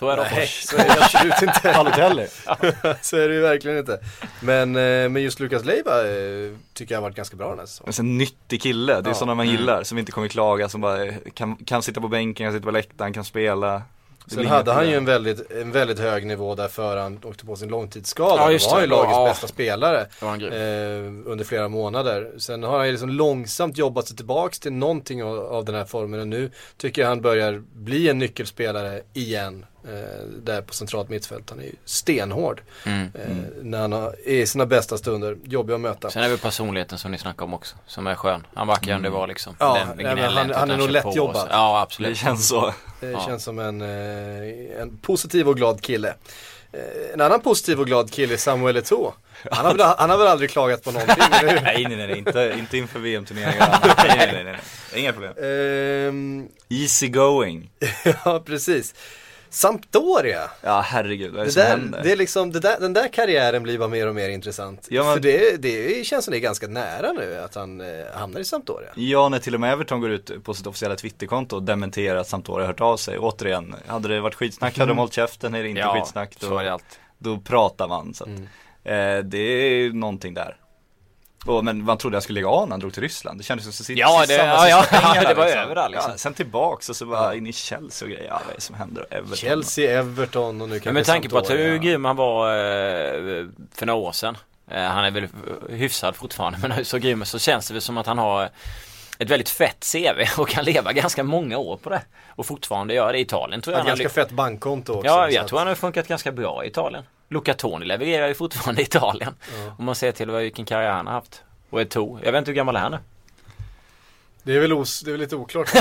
Så 0.01 0.09
är 0.09 0.17
det 0.17 0.23
Nej, 0.35 0.47
så 0.47 0.77
är 0.77 0.85
det 0.85 0.97
absolut 1.05 1.43
inte. 1.43 1.73
Balotelli. 1.75 2.27
så 3.03 3.17
är 3.17 3.29
det 3.29 3.35
ju 3.35 3.41
verkligen 3.41 3.79
inte. 3.79 4.01
Men, 4.43 4.77
eh, 4.77 5.09
men 5.09 5.17
just 5.23 5.41
Lucas 5.41 5.65
Leiva 5.65 6.01
eh, 6.09 6.53
tycker 6.75 6.95
jag 6.95 6.99
har 7.01 7.03
varit 7.03 7.17
ganska 7.17 7.37
bra 7.37 7.51
den 7.51 7.59
här 7.59 7.67
säsongen. 7.67 7.93
Men 7.97 8.07
en 8.07 8.19
nyttig 8.19 8.63
kille, 8.63 8.93
det 9.01 9.09
är 9.09 9.11
Ja. 9.11 9.15
sådana 9.15 9.35
man 9.35 9.47
Mm. 9.47 9.57
gillar 9.61 9.83
som 9.83 9.99
inte 9.99 10.13
kommer 10.13 10.29
klaga, 10.29 10.69
som 10.69 10.81
bara 10.81 11.13
kan, 11.35 11.57
kan 11.57 11.83
sitta 11.83 12.01
på 12.01 12.09
bänken, 12.09 12.47
kan 12.47 12.53
sitta 12.53 12.65
på 12.65 12.71
läktaren, 12.71 13.13
kan 13.13 13.25
spela. 13.25 13.83
Sen 14.27 14.47
hade 14.47 14.73
han 14.73 14.89
ju 14.89 14.95
en 14.97 15.05
väldigt, 15.05 15.51
en 15.51 15.73
väldigt 15.73 15.99
hög 15.99 16.27
nivå 16.27 16.55
där 16.55 16.69
för 16.69 16.97
han 16.97 17.21
åkte 17.25 17.47
på 17.47 17.57
sin 17.57 17.69
långtidsskada. 17.69 18.43
Ja, 18.43 18.51
just 18.53 18.67
var 18.67 18.73
han 18.73 18.83
ju 18.83 18.89
lagets 18.91 19.13
Ja. 19.13 19.25
bästa 19.27 19.47
spelare 19.47 20.01
eh, 20.01 21.07
under 21.27 21.45
flera 21.45 21.69
månader. 21.69 22.31
Sen 22.39 22.63
har 22.63 22.77
han 22.77 22.87
ju 22.87 22.93
liksom 22.93 23.09
långsamt 23.11 23.79
jobbat 23.79 24.07
sig 24.09 24.17
tillbaks 24.17 24.61
till 24.61 24.73
någonting 24.73 25.23
av, 25.25 25.39
av 25.39 25.65
den 25.65 25.75
här 25.75 25.85
formen 25.85 26.21
och 26.21 26.29
nu 26.29 26.51
tycker 26.77 27.03
jag 27.03 27.09
han 27.09 27.21
börjar 27.21 27.63
bli 27.75 28.09
en 28.09 28.19
nyckelspelare 28.19 29.01
igen. 29.13 29.67
Eh, 29.85 30.25
där 30.43 30.63
på 30.63 30.75
centralt 30.75 31.09
mittfält. 31.09 31.51
Han 31.51 31.61
är 31.61 31.65
ju 31.65 31.73
stenhård 31.85 32.63
Mm. 32.87 33.03
eh, 33.15 33.37
när 33.63 33.81
han 33.81 33.93
har, 33.93 34.15
är 34.27 34.35
i 34.35 34.47
sina 34.47 34.67
bästa 34.67 34.99
stunder. 34.99 35.37
Jobbig 35.45 35.75
att 35.75 35.81
möta. 35.81 36.11
Sen 36.11 36.23
är 36.23 36.29
det 36.29 36.37
personligheten 36.43 36.99
som 36.99 37.11
ni 37.11 37.19
snackar 37.19 37.45
om 37.45 37.55
också, 37.55 37.77
som 37.87 38.07
är 38.07 38.15
skön. 38.15 38.47
Han 38.55 38.67
verkar 38.67 38.93
ändå 38.93 39.11
vara 39.11 39.27
liksom. 39.27 39.57
Ja, 39.59 39.79
den 39.97 40.07
nej, 40.17 40.25
han- 40.27 40.51
han 40.55 40.71
är 40.71 40.77
nog 40.77 40.87
kör 40.87 40.93
lätt 40.93 41.03
på 41.03 41.13
jobbad. 41.17 41.37
oss. 41.37 41.47
Ja, 41.51 41.81
absolut. 41.81 42.11
Det 42.11 42.15
känns 42.15 42.49
så. 42.49 42.75
Det 43.01 43.11
Ja. 43.11 43.25
känns 43.27 43.45
som 43.45 43.59
en, 43.59 43.81
eh, 43.81 44.81
en 44.83 44.99
positiv 45.03 45.49
och 45.49 45.57
glad 45.57 45.83
kille. 45.83 46.15
Eh, 46.73 46.81
en 47.15 47.21
annan 47.21 47.41
positiv 47.41 47.81
och 47.81 47.87
glad 47.87 48.13
kille 48.13 48.35
är 48.35 48.39
Samuel 48.39 48.77
Eto'o. 48.77 49.13
Han 49.51 49.67
har, 49.67 49.75
väl, 49.75 49.87
han 49.99 50.11
har 50.11 50.19
väl 50.19 50.27
aldrig 50.27 50.51
klagat 50.51 50.85
på 50.85 50.91
någonting, 50.91 51.17
eller 51.41 51.49
hur? 51.53 51.61
Nej, 51.61 51.85
nej, 51.89 51.97
nej, 51.97 52.07
nej, 52.07 52.19
inte, 52.19 52.55
inte 52.59 52.79
inför 52.79 52.99
VM-turneringarna. 52.99 53.79
nej, 53.97 54.17
nej, 54.19 54.31
nej, 54.33 54.45
nej. 54.45 54.61
Inga 55.03 55.13
problem. 55.13 55.33
Ehm, 55.43 56.49
Easy 56.69 57.09
going. 57.09 57.71
ja, 58.25 58.43
precis. 58.47 58.95
Sampdoria. 59.51 60.51
Ja, 60.63 60.81
herregud, 60.81 61.33
vad 61.33 61.41
är 61.41 61.45
det, 61.45 61.49
Det 61.49 61.53
som 61.53 61.63
där, 61.63 61.69
händer? 61.71 62.03
det 62.03 62.13
är 62.13 62.17
liksom, 62.17 62.53
det 62.53 62.61
där, 62.61 62.81
den 62.81 62.93
där 62.93 63.09
karriären 63.09 63.63
blir 63.63 63.79
bara 63.79 63.89
mer 63.89 64.07
och 64.09 64.15
mer 64.15 64.29
intressant. 64.29 64.87
Ja, 64.91 65.05
men- 65.05 65.13
För 65.13 65.21
det, 65.21 65.57
det 65.63 66.07
känns 66.07 66.25
som 66.25 66.33
det 66.33 66.39
är 66.39 66.41
ganska 66.41 66.67
nära 66.67 67.13
nu 67.13 67.37
att 67.45 67.55
han 67.55 67.81
eh, 67.81 67.87
hamnar 68.15 68.41
i 68.41 68.45
Sampdoria. 68.45 68.89
Ja, 68.95 69.29
när 69.29 69.39
till 69.39 69.55
och 69.55 69.61
med 69.61 69.73
Everton 69.73 70.01
går 70.01 70.11
ut 70.11 70.45
på 70.45 70.55
sitt 70.55 70.67
officiella 70.67 70.97
Twitterkonto 70.97 71.57
och 71.57 71.63
dementerar 71.63 72.19
att 72.19 72.29
Sampdoria 72.29 72.67
hört 72.67 72.81
av 72.81 72.97
sig. 72.97 73.19
Återigen, 73.19 73.75
hade 73.87 74.09
det 74.09 74.21
varit 74.21 74.35
skitsnack 74.35 74.79
hade 74.79 74.91
de 74.91 74.99
hållit 74.99 75.13
käften, 75.13 75.55
är 75.55 75.63
det 75.63 75.69
inte 75.69 75.81
Ja, 75.81 75.95
skitsnack 75.95 76.35
så 76.41 76.49
då, 76.51 76.59
är 76.59 76.65
det 76.65 76.73
alltid. 76.73 76.99
då 77.19 77.39
pratar 77.39 77.89
man. 77.89 78.15
Så 78.15 78.25
att, 78.25 78.31
eh, 78.85 79.19
det 79.25 79.39
är 79.39 79.93
någonting 79.93 80.35
där. 80.35 80.57
Och, 81.47 81.65
men 81.65 81.85
man 81.85 81.99
trodde 81.99 82.17
jag 82.17 82.23
skulle 82.23 82.35
lägga 82.41 82.49
av 82.49 82.69
när 82.69 82.73
han 82.73 82.81
drog 82.81 82.93
till 82.93 83.03
Ryssland. 83.03 83.41
Det 83.41 83.45
kändes 83.45 83.65
som 83.77 83.85
så 83.85 83.93
Ja, 83.93 84.25
det- 84.29 84.35
ja, 84.37 84.69
ja, 84.69 85.29
det 85.29 85.35
var 85.35 85.47
över 85.47 85.75
där, 85.75 85.89
liksom. 85.89 86.11
Ja, 86.11 86.19
sen 86.19 86.35
tillbaks 86.35 86.89
och 86.89 86.97
så 86.97 87.07
bara 87.07 87.35
in 87.35 87.47
i 87.47 87.53
Chelsea 87.53 88.07
och 88.07 88.13
grejer. 88.13 88.27
Ja, 88.29 88.41
vad 88.45 88.51
är 88.51 88.55
det 88.55 88.61
som 88.61 88.75
händer? 88.77 89.07
Everton. 89.11 89.37
Chelsea, 89.37 89.99
Everton 89.99 90.61
och 90.61 90.69
nu 90.69 90.75
Men 90.75 90.81
kanske 90.81 90.93
med 90.93 91.05
tanke 91.07 91.29
på 91.29 91.39
att 91.39 91.47
Sampdoria. 91.47 91.71
hur 91.73 91.79
grym 91.79 92.05
han 92.05 92.17
var 92.17 92.49
eh, 92.49 93.47
för 93.75 93.87
några 93.87 94.01
år 94.01 94.13
sedan. 94.13 94.37
Eh, 94.71 94.83
han 94.83 95.05
är 95.05 95.11
väl 95.11 95.29
hyfsad 95.71 96.17
fortfarande 96.17 96.59
men 96.69 96.85
så 96.85 96.99
grym 96.99 97.25
så 97.25 97.39
känns 97.39 97.69
det 97.69 97.75
väl 97.75 97.81
som 97.83 97.99
att 97.99 98.07
han 98.07 98.19
har 98.19 98.51
ett 99.19 99.31
väldigt 99.31 99.49
fett 99.51 99.87
CV 99.93 100.41
och 100.41 100.49
kan 100.49 100.65
leva 100.65 100.93
ganska 100.93 101.23
många 101.23 101.59
år 101.59 101.77
på 101.77 101.91
det. 101.91 102.03
Och 102.29 102.47
fortfarande 102.47 102.95
göra 102.95 103.13
det 103.13 103.19
i 103.19 103.21
Italien 103.21 103.61
tror 103.61 103.75
jag. 103.75 103.81
Ett 103.81 103.89
han 103.89 103.99
ganska 103.99 104.21
fett 104.21 104.31
bankkonto 104.31 104.93
också. 104.93 105.07
Ja, 105.07 105.31
jag 105.31 105.43
att- 105.43 105.49
tror 105.49 105.59
han 105.59 105.69
har 105.69 105.75
funkat 105.75 106.09
ganska 106.09 106.33
bra 106.33 106.65
i 106.65 106.67
Italien. 106.69 107.05
Luca 107.31 107.55
Toni 107.55 107.87
levererar 107.87 108.29
ju 108.29 108.35
fortfarande 108.35 108.83
i 108.83 108.85
Italien. 108.85 109.35
Om 109.79 109.85
man 109.85 109.95
ser 109.95 110.13
till 110.13 110.31
vad- 110.31 110.43
vilken 110.43 110.65
karriär 110.65 110.91
han 110.91 111.07
har 111.07 111.15
haft. 111.15 111.43
Och 111.71 111.81
Eto'o, 111.81 112.19
jag 112.25 112.33
vet 112.33 112.39
inte 112.39 112.51
hur 112.51 112.57
gammal 112.57 112.77
är 112.77 112.81
han 112.81 112.93
nu? 112.93 112.99
Det 114.43 114.57
är 114.57 114.61
väl, 114.61 114.73
os, 114.73 115.01
det 115.01 115.11
är 115.11 115.13
väl 115.13 115.21
lite 115.21 115.37
oklart. 115.37 115.71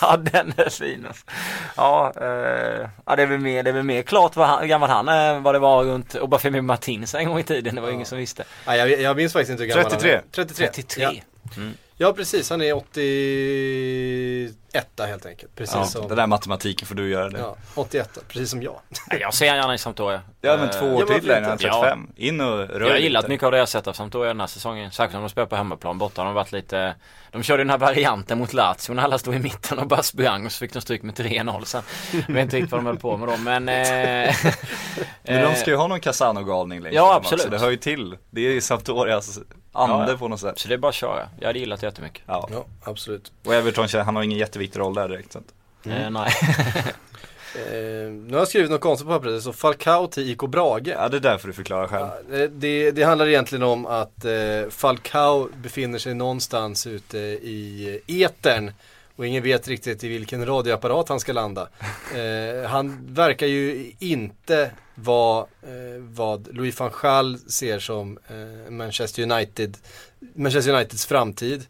Ja 0.00 0.16
den 0.16 0.54
är 0.56 0.70
fin 0.70 1.06
alltså. 1.06 1.24
Ja, 1.76 2.12
eh, 2.20 2.88
ja 3.06 3.16
det, 3.16 3.22
är 3.22 3.26
väl 3.26 3.38
mer, 3.38 3.62
det 3.62 3.70
är 3.70 3.74
väl 3.74 3.82
mer 3.82 4.02
klart 4.02 4.36
vad 4.36 4.48
han, 4.48 4.60
hur 4.60 4.66
gammal 4.66 4.90
han 4.90 5.08
är 5.08 5.34
än 5.34 5.42
vad 5.42 5.54
det 5.54 5.58
var 5.58 5.84
runt 5.84 6.14
Obafemi 6.14 6.60
Martins 6.60 7.14
en 7.14 7.28
gång 7.28 7.38
i 7.38 7.42
tiden. 7.42 7.74
Det 7.74 7.80
var 7.80 7.90
ingen 7.90 8.06
som 8.06 8.18
visste. 8.18 8.44
Nej, 8.66 8.78
jag, 8.78 9.00
jag 9.00 9.16
minns 9.16 9.32
faktiskt 9.32 9.50
inte 9.50 9.62
hur 9.62 9.70
gammal 9.70 9.90
33. 9.90 10.10
han 10.10 10.18
är. 10.18 10.24
33. 10.32 10.66
33. 10.66 11.02
Ja. 11.02 11.10
Mm. 11.56 11.74
Ja, 12.02 12.12
precis. 12.12 12.50
Han 12.50 12.62
är 12.62 12.72
81 12.72 14.54
helt 14.98 15.26
enkelt. 15.26 15.54
Precis 15.56 15.74
Ja, 15.74 15.84
som... 15.84 16.08
den 16.08 16.16
där 16.16 16.26
matematiken 16.26 16.86
får 16.88 16.94
du 16.94 17.08
göra 17.10 17.28
det. 17.28 17.38
Ja, 17.38 17.56
81 17.74 18.18
precis 18.28 18.50
som 18.50 18.62
jag. 18.62 18.80
Nej, 19.10 19.20
Jag 19.20 19.34
ser 19.34 19.48
han 19.48 19.56
gärna 19.56 19.74
i 19.74 19.78
Sampdoria. 19.78 20.20
Ja 20.40 20.56
men 20.56 20.68
Eh, 20.68 20.70
två 20.80 20.86
Ja, 20.86 20.94
år 20.94 21.18
till 21.20 21.30
är 21.30 21.42
han 21.42 21.52
inte? 21.52 21.64
35. 21.64 22.08
In 22.16 22.40
och 22.40 22.46
rör 22.68 22.80
Jag 22.80 22.90
har 22.90 22.96
gillat 22.96 23.22
lite. 23.22 23.30
mycket 23.32 23.44
av 23.46 23.52
det 23.52 23.58
jag 23.58 23.68
sett 23.68 23.86
av 23.86 23.92
Sampdoria 23.92 24.28
den 24.28 24.40
här 24.40 24.46
säsongen. 24.46 24.90
Särskilt 24.90 25.14
om 25.16 25.22
de 25.22 25.28
spelar 25.30 25.46
på 25.46 25.56
hemmaplan 25.56 25.98
borta. 25.98 26.20
De 26.22 26.26
har 26.26 26.34
varit 26.34 26.52
lite 26.52 26.94
De 27.30 27.42
körde 27.42 27.60
den 27.62 27.70
här 27.70 27.78
varianten 27.78 28.38
mot 28.38 28.52
Lazio 28.52 28.92
när 28.94 29.02
alla 29.02 29.18
stod 29.18 29.34
i 29.34 29.38
mitten 29.38 29.78
och 29.78 29.86
bara 29.86 30.02
sprang 30.02 30.46
och 30.46 30.52
så 30.52 30.58
fick 30.58 30.72
de 30.72 30.80
stryk 30.80 31.02
med 31.02 31.14
3-0 31.14 31.64
sen. 31.64 31.82
Jag 32.12 32.34
vet 32.34 32.42
inte 32.42 32.56
riktigt 32.56 32.72
vad 32.72 32.78
de 32.80 32.86
höll 32.86 32.98
på 32.98 33.16
med 33.16 33.28
då 33.28 33.36
men 33.36 33.68
eh, 33.68 33.74
Men 35.22 35.42
de 35.42 35.48
eh, 35.48 35.54
ska 35.54 35.70
ju 35.70 35.76
ha 35.76 35.86
någon 35.86 36.00
Casano-galning 36.00 36.80
längst 36.80 36.96
Ja, 36.96 37.14
absolut. 37.14 37.40
Också. 37.44 37.50
Det 37.50 37.58
hör 37.58 37.70
ju 37.70 37.76
till. 37.76 38.16
Det 38.30 38.40
är 38.46 38.50
ju 38.52 38.60
Sampdorias 38.60 39.38
ande 39.72 39.94
Ja, 40.04 40.10
ja. 40.10 40.16
på 40.16 40.28
något 40.28 40.40
sätt. 40.40 40.58
Så 40.58 40.68
det 40.68 40.74
är 40.74 40.78
bara 40.78 40.88
att 40.88 40.94
köra. 40.94 41.28
Jag 41.40 41.46
hade 41.46 41.58
gillat 41.58 41.80
det 41.80 41.86
jättemycket. 41.86 42.22
Ja. 42.26 42.48
Ja, 42.52 42.64
absolut. 42.84 43.32
Och 43.44 43.54
Everton, 43.54 43.88
han 44.04 44.16
har 44.16 44.22
ingen 44.22 44.38
jätteviktig 44.38 44.80
roll 44.80 44.94
där 44.94 45.08
direkt. 45.08 45.32
Så 45.32 45.38
att. 45.38 45.44
Eh, 45.86 46.10
nej. 46.10 46.30
Eh, 47.54 48.10
nu 48.10 48.28
har 48.32 48.38
jag 48.38 48.48
skrivit 48.48 48.70
något 48.70 48.80
konstigt 48.80 49.06
på 49.08 49.12
pappret, 49.14 49.42
så 49.42 49.52
Falcao 49.52 50.06
till 50.06 50.30
IK 50.30 50.38
Brage. 50.38 50.88
Ja, 50.88 51.08
det 51.08 51.16
är 51.16 51.20
därför 51.20 51.48
du 51.48 51.54
förklarar 51.54 51.86
själv. 51.88 52.06
Ja, 52.30 52.36
det- 52.36 52.48
det, 52.48 52.90
det 52.90 53.02
handlar 53.02 53.26
egentligen 53.28 53.62
om 53.62 53.86
att 53.86 54.24
eh, 54.24 54.32
Falcao 54.70 55.48
befinner 55.62 55.98
sig 55.98 56.14
någonstans 56.14 56.86
ute 56.86 57.18
i 57.18 58.00
etern 58.06 58.72
och 59.22 59.26
ingen 59.26 59.42
vet 59.42 59.68
riktigt 59.68 60.04
i 60.04 60.08
vilken 60.08 60.46
radioapparat 60.46 61.08
han 61.08 61.20
ska 61.20 61.32
landa. 61.32 61.68
Eh, 62.16 62.68
han 62.68 63.14
verkar 63.14 63.46
ju 63.46 63.92
inte 63.98 64.70
vara 64.94 65.46
eh, 65.62 65.98
vad 65.98 66.56
Louis 66.56 66.80
van 66.80 66.90
Gaal 67.02 67.38
ser 67.38 67.78
som 67.78 68.18
eh, 68.28 68.70
Manchester 68.70 69.22
United 69.22 69.76
Manchester 70.34 70.74
Uniteds 70.74 71.06
framtid. 71.06 71.66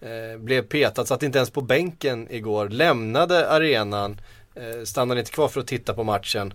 Eh, 0.00 0.38
blev 0.38 0.62
petad, 0.62 1.06
satt 1.06 1.22
inte 1.22 1.38
ens 1.38 1.50
på 1.50 1.60
bänken 1.60 2.26
igår, 2.30 2.68
lämnade 2.68 3.50
arenan, 3.50 4.20
eh, 4.54 4.84
stannade 4.84 5.20
inte 5.20 5.32
kvar 5.32 5.48
för 5.48 5.60
att 5.60 5.66
titta 5.66 5.94
på 5.94 6.04
matchen. 6.04 6.54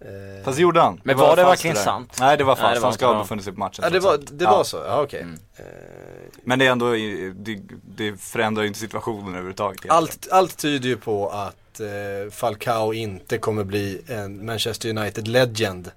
Eh, 0.00 0.44
Fast 0.44 0.56
det 0.56 0.62
gjorde 0.62 0.80
han. 0.80 1.00
Men 1.04 1.16
var 1.16 1.36
det 1.36 1.42
fast 1.42 1.50
verkligen 1.64 1.76
sant? 1.76 2.16
Nej 2.20 2.36
det 2.36 2.44
var 2.44 2.56
det 2.56 2.62
var 2.62 2.80
han 2.80 2.92
ska 2.92 3.06
ha 3.06 3.18
befunnit 3.22 3.44
sig 3.44 3.52
på 3.52 3.58
matchen. 3.58 3.80
Ja 3.84 3.90
det 3.90 4.00
var, 4.00 4.18
det 4.30 4.44
Ja. 4.44 4.50
var 4.56 4.64
så, 4.64 4.76
ja 4.86 5.02
okej. 5.02 5.20
Mm. 5.20 5.38
Eh, 5.56 5.64
Men 6.44 6.58
det 6.58 6.66
är 6.66 6.70
ändå, 6.70 6.90
det, 7.34 7.60
det 7.96 8.20
förändrar 8.20 8.62
ju 8.62 8.68
inte 8.68 8.80
situationen 8.80 9.28
överhuvudtaget. 9.28 9.72
egentligen. 9.78 9.96
allt, 9.96 10.28
allt 10.30 10.56
tyder 10.58 10.88
ju 10.88 10.96
på 10.96 11.28
att 11.28 11.80
eh, 11.80 12.30
Falcao 12.32 12.92
inte 12.92 13.38
kommer 13.38 13.64
bli 13.64 14.02
en 14.08 14.46
Manchester 14.46 14.88
United 14.98 15.28
legend. 15.28 15.90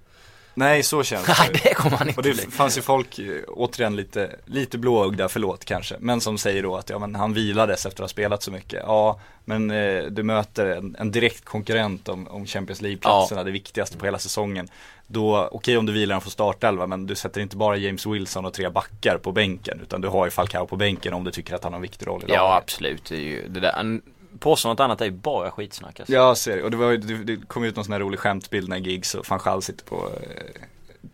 Nej 0.59 0.83
så 0.83 1.03
känns 1.03 1.25
det. 1.25 1.33
Det 1.63 1.73
kommer 1.73 1.97
han 1.97 2.07
inte 2.07 2.19
Och 2.19 2.23
det 2.23 2.33
bli. 2.33 2.41
fanns 2.51 2.77
ju 2.77 2.81
folk, 2.81 3.19
återigen 3.47 3.95
lite, 3.95 4.35
lite 4.45 4.77
blåögda, 4.77 5.29
förlåt 5.29 5.65
kanske, 5.65 5.95
men 5.99 6.21
som 6.21 6.37
säger 6.37 6.63
då 6.63 6.75
att 6.75 6.89
ja, 6.89 6.99
men 6.99 7.15
han 7.15 7.33
vilades 7.33 7.85
efter 7.85 7.97
att 7.97 7.99
ha 8.03 8.07
spelat 8.07 8.43
så 8.43 8.51
mycket. 8.51 8.83
Ja, 8.87 9.19
men 9.45 9.71
eh, 9.71 10.03
du 10.03 10.23
möter 10.23 10.65
en, 10.65 10.95
en 10.99 11.11
direkt 11.11 11.45
konkurrent 11.45 12.09
om, 12.09 12.27
om 12.27 12.45
Champions 12.45 12.81
League-platserna, 12.81 13.43
det 13.43 13.51
viktigaste 13.51 13.97
på 13.97 14.05
hela 14.05 14.19
säsongen. 14.19 14.67
Då, 15.07 15.49
okej 15.51 15.77
om 15.77 15.85
du 15.85 15.93
vilar 15.93 16.13
han 16.15 16.21
från 16.21 16.31
startelva, 16.31 16.87
men 16.87 17.07
du 17.07 17.15
sätter 17.15 17.41
inte 17.41 17.57
bara 17.57 17.77
James 17.77 18.05
Wilson 18.05 18.45
och 18.45 18.53
tre 18.53 18.69
backar 18.69 19.17
på 19.17 19.31
bänken, 19.31 19.79
utan 19.83 20.01
du 20.01 20.07
har 20.07 20.25
ju 20.25 20.31
Falcao 20.31 20.65
på 20.67 20.75
bänken 20.75 21.13
om 21.13 21.23
du 21.23 21.31
tycker 21.31 21.55
att 21.55 21.63
han 21.63 21.73
har 21.73 21.77
en 21.77 21.81
viktig 21.81 22.07
roll 22.07 22.21
i 22.21 22.25
Ja 22.27 22.35
laget. 22.47 22.63
absolut. 22.63 23.05
Det 23.09 23.15
är 23.15 23.19
ju, 23.21 23.47
det 23.47 23.59
där, 23.59 23.99
påstå 24.39 24.69
något 24.69 24.79
annat 24.79 25.01
är 25.01 25.05
ju 25.05 25.11
bara 25.11 25.51
skitsnack 25.51 25.99
alltså. 25.99 26.13
Ja, 26.13 26.35
ser 26.35 26.57
det. 26.57 26.63
Och 26.63 26.71
det, 26.71 26.77
var, 26.77 26.91
det, 26.91 27.23
det 27.23 27.47
kom 27.47 27.63
ut 27.63 27.75
någon 27.75 27.85
sån 27.85 27.93
här 27.93 27.99
rolig 27.99 28.19
skämtbild 28.19 28.69
när 28.69 28.77
Giggs 28.77 29.15
och 29.15 29.29
van 29.29 29.39
Gaal 29.43 29.61
sitter 29.61 29.85
på, 29.85 29.95
eh, 29.95 30.61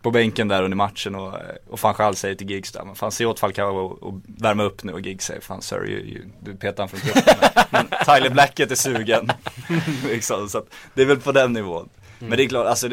på 0.02 0.10
bänken 0.10 0.48
där 0.48 0.62
under 0.62 0.76
matchen 0.76 1.14
och, 1.14 1.34
eh, 1.34 1.56
och 1.66 1.78
van 1.82 1.94
Gaal 1.98 2.16
säger 2.16 2.34
till 2.34 2.50
Giggs 2.50 2.72
där, 2.72 2.84
men 2.84 2.94
fan 2.94 3.12
se 3.12 3.26
åt 3.26 3.40
Falcao 3.40 3.76
och, 3.76 4.02
och 4.02 4.14
värma 4.26 4.62
upp 4.62 4.84
nu 4.84 4.92
och 4.92 5.00
Giggs 5.00 5.24
säger, 5.24 5.40
fan 5.40 5.62
sir, 5.62 5.88
you, 5.88 6.00
you, 6.00 6.24
du 6.40 6.54
petar 6.54 6.82
han 6.82 6.88
från 6.88 7.00
truppen. 7.00 7.34
men 7.70 7.86
Tyler 8.04 8.30
Blackett 8.30 8.70
är 8.70 8.74
sugen. 8.74 9.32
liksom, 10.04 10.48
så 10.48 10.58
att 10.58 10.74
det 10.94 11.02
är 11.02 11.06
väl 11.06 11.20
på 11.20 11.32
den 11.32 11.52
nivån. 11.52 11.88
Men 12.18 12.30
det 12.30 12.44
är 12.44 12.48
klart, 12.48 12.66
alltså 12.66 12.88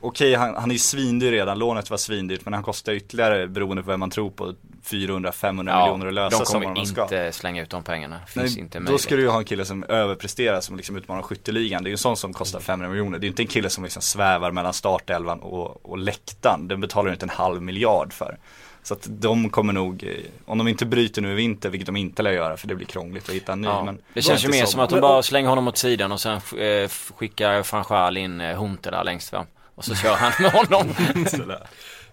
okej 0.00 0.34
han, 0.34 0.54
han 0.56 0.70
är 0.70 0.74
ju 0.74 0.78
svindyr 0.78 1.30
redan, 1.30 1.58
lånet 1.58 1.90
var 1.90 1.96
svindyrt 1.96 2.44
men 2.44 2.54
han 2.54 2.62
kostar 2.62 2.92
ytterligare, 2.92 3.46
beroende 3.46 3.82
på 3.82 3.90
vem 3.90 4.00
man 4.00 4.10
tror 4.10 4.30
på, 4.30 4.54
400-500 4.84 5.52
miljoner 5.52 6.06
att 6.06 6.14
lösa 6.14 6.44
som 6.44 6.62
kommer 6.62 6.74
de 6.74 6.86
ska. 6.86 7.02
inte 7.02 7.32
slänga 7.32 7.62
ut 7.62 7.70
de 7.70 7.82
pengarna. 7.82 8.20
Finns 8.26 8.54
Nej, 8.56 8.64
inte 8.64 8.78
då 8.78 8.82
möjlighet. 8.82 9.00
ska 9.00 9.16
du 9.16 9.22
ju 9.22 9.28
ha 9.28 9.38
en 9.38 9.44
kille 9.44 9.64
som 9.64 9.84
överpresterar 9.84 10.60
som 10.60 10.76
liksom 10.76 10.96
utmanar 10.96 11.22
skytteligan. 11.22 11.82
Det 11.82 11.88
är 11.88 11.90
ju 11.90 11.94
en 11.94 11.98
sån 11.98 12.16
som 12.16 12.32
kostar 12.32 12.60
500 12.60 12.88
miljoner. 12.88 13.18
Det 13.18 13.24
är 13.24 13.26
ju 13.26 13.30
inte 13.30 13.42
en 13.42 13.46
kille 13.46 13.70
som 13.70 13.84
liksom 13.84 14.02
svävar 14.02 14.50
mellan 14.50 14.72
startelvan 14.72 15.40
och, 15.40 15.86
och 15.86 15.98
läktaren. 15.98 16.68
Den 16.68 16.80
betalar 16.80 17.06
du 17.06 17.12
inte 17.12 17.26
en 17.26 17.30
halv 17.30 17.62
miljard 17.62 18.12
för. 18.12 18.38
Så 18.86 18.94
att 18.94 19.06
de 19.10 19.50
kommer 19.50 19.72
nog, 19.72 20.04
eh, 20.04 20.10
om 20.44 20.58
de 20.58 20.68
inte 20.68 20.86
bryter 20.86 21.22
nu 21.22 21.32
i 21.32 21.34
vinter, 21.34 21.68
vilket 21.70 21.86
de 21.86 21.96
inte 21.96 22.22
lär 22.22 22.30
göra 22.32 22.56
för 22.56 22.68
det 22.68 22.74
blir 22.74 22.86
krångligt 22.86 23.28
att 23.28 23.34
hitta 23.34 23.52
en 23.52 23.60
ny. 23.60 23.68
Ja, 23.68 23.84
Men 23.84 23.98
det 24.14 24.22
känns 24.22 24.44
ju 24.44 24.48
mer 24.48 24.58
som- 24.60 24.66
som 24.66 24.80
att 24.80 24.90
de 24.90 25.00
bara 25.00 25.22
slänger 25.22 25.48
honom 25.48 25.68
åt 25.68 25.76
sidan 25.76 26.12
och 26.12 26.20
sen 26.20 26.36
eh, 26.58 26.88
skickar 27.16 27.72
van 27.72 27.84
Gaal 27.88 28.16
in 28.16 28.40
eh, 28.40 28.56
Hunter 28.56 28.90
där 28.90 29.04
längst 29.04 29.30
fram. 29.30 29.46
Och 29.74 29.84
så 29.84 29.94
kör 30.02 30.14
han 30.16 30.32
med 30.40 30.52
honom. 30.52 30.94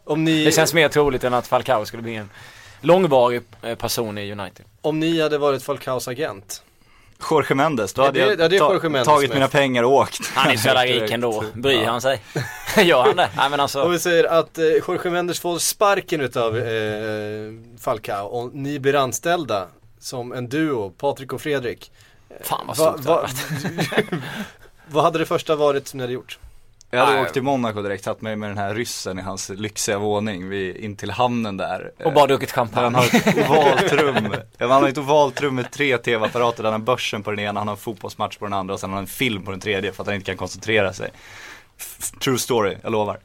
Om 0.04 0.24
ni, 0.24 0.44
Det 0.46 0.52
känns 0.52 0.74
mer 0.74 0.90
troligt 0.90 1.24
än 1.24 1.34
att 1.34 1.48
Falcao 1.48 1.86
skulle 1.86 2.04
bli 2.04 2.16
en 2.16 2.30
långvarig 2.82 3.42
eh, 3.62 3.76
person 3.76 4.18
i 4.18 4.32
United. 4.32 4.66
om 4.82 5.00
ni 5.00 5.22
hade 5.22 5.38
varit 5.38 5.64
Falcaos 5.64 6.08
agent, 6.08 6.64
Jorge 7.32 7.56
Mendes, 7.56 7.94
då 7.94 8.02
Ja, 8.02 8.06
hade 8.06 8.20
det- 8.20 8.26
jag 8.26 8.40
ja, 8.40 8.48
det 8.48 8.56
är 8.56 8.60
ta- 8.60 8.74
Jorge 8.74 8.90
Mendes 8.90 9.08
tagit 9.08 9.34
mina 9.34 9.48
pengar 9.48 9.84
och 9.84 9.92
åkt. 9.92 10.32
Han 10.36 10.52
är 10.52 10.58
så 10.58 10.68
jävla 10.68 10.86
rik 10.86 11.12
ändå. 11.12 11.44
Bryr 11.54 11.86
han 11.86 12.02
sig? 12.02 12.22
Gör 12.78 13.04
han 13.04 13.16
det? 13.16 13.30
Nej 13.38 13.50
men 13.50 13.54
om 13.54 13.60
alltså. 13.60 13.88
vi 13.88 14.00
säger 14.00 14.24
att 14.24 14.58
eh, 14.58 14.66
Jorge 14.66 15.12
Mendes 15.12 15.40
får 15.40 15.58
sparken 15.60 16.22
utav 16.22 16.58
eh, 16.58 16.64
Falcao 17.80 18.26
och 18.26 18.56
ni 18.56 18.80
blir 18.80 18.96
anställda 18.96 19.68
som 20.00 20.32
en 20.34 20.50
duo, 20.50 20.90
Patrik 20.90 21.34
och 21.34 21.42
Fredrik. 21.42 21.92
Fan 22.44 22.68
vad 22.68 22.78
Va, 22.78 22.94
stort 22.94 23.06
va, 23.06 23.28
det 23.80 24.06
vad 24.88 25.04
hade 25.04 25.20
det 25.20 25.26
första 25.26 25.56
varit 25.56 25.88
som 25.88 25.98
ni 25.98 26.04
hade 26.04 26.14
gjort? 26.14 26.40
Jag 26.94 27.00
hade 27.00 27.12
Nej. 27.12 27.22
åkt 27.22 27.34
till 27.34 27.42
Monaco 27.42 27.82
direkt, 27.82 28.04
tagit 28.04 28.22
mig 28.22 28.36
med 28.36 28.50
den 28.50 28.58
här 28.58 28.76
ryssen 28.76 29.20
i 29.20 29.22
hans 29.22 29.50
lyxiga 29.50 29.98
våning 29.98 30.50
vid, 30.50 30.76
in 30.76 30.96
till 30.96 31.12
hamnen 31.12 31.58
där. 31.58 31.92
Och 32.04 32.14
bara 32.14 32.28
druckit 32.28 32.52
champagne. 32.52 32.84
han 32.84 32.96
har 32.96 33.06
ett 33.06 33.50
ovalt 33.50 33.94
rum. 33.94 34.36
Han 34.60 34.70
har 34.70 34.90
ett 34.90 34.98
ovalt 34.98 35.42
rum 35.42 35.56
med 35.56 35.72
tre 35.72 35.98
tv-apparater, 35.98 36.64
han 36.64 36.74
har 36.74 36.80
börsen 36.80 37.24
på 37.24 37.32
den 37.32 37.40
ena, 37.40 37.60
han 37.60 37.68
har 37.68 37.76
en 37.76 37.82
fotbollsmatch 37.82 38.38
på 38.38 38.46
den 38.46 38.54
andra 38.54 38.74
och 38.74 38.80
sen 38.80 38.90
har 38.90 38.98
han 38.98 39.04
en 39.04 39.08
film 39.08 39.46
på 39.46 39.52
den 39.52 39.60
tredje 39.60 39.92
för 39.92 40.04
att 40.04 40.08
han 40.08 40.16
inte 40.16 40.26
kan 40.26 40.38
koncentrera 40.38 40.94
sig. 40.94 41.10
True 42.24 42.38
story, 42.38 42.78
jag 42.84 42.92
lovar. 42.92 43.20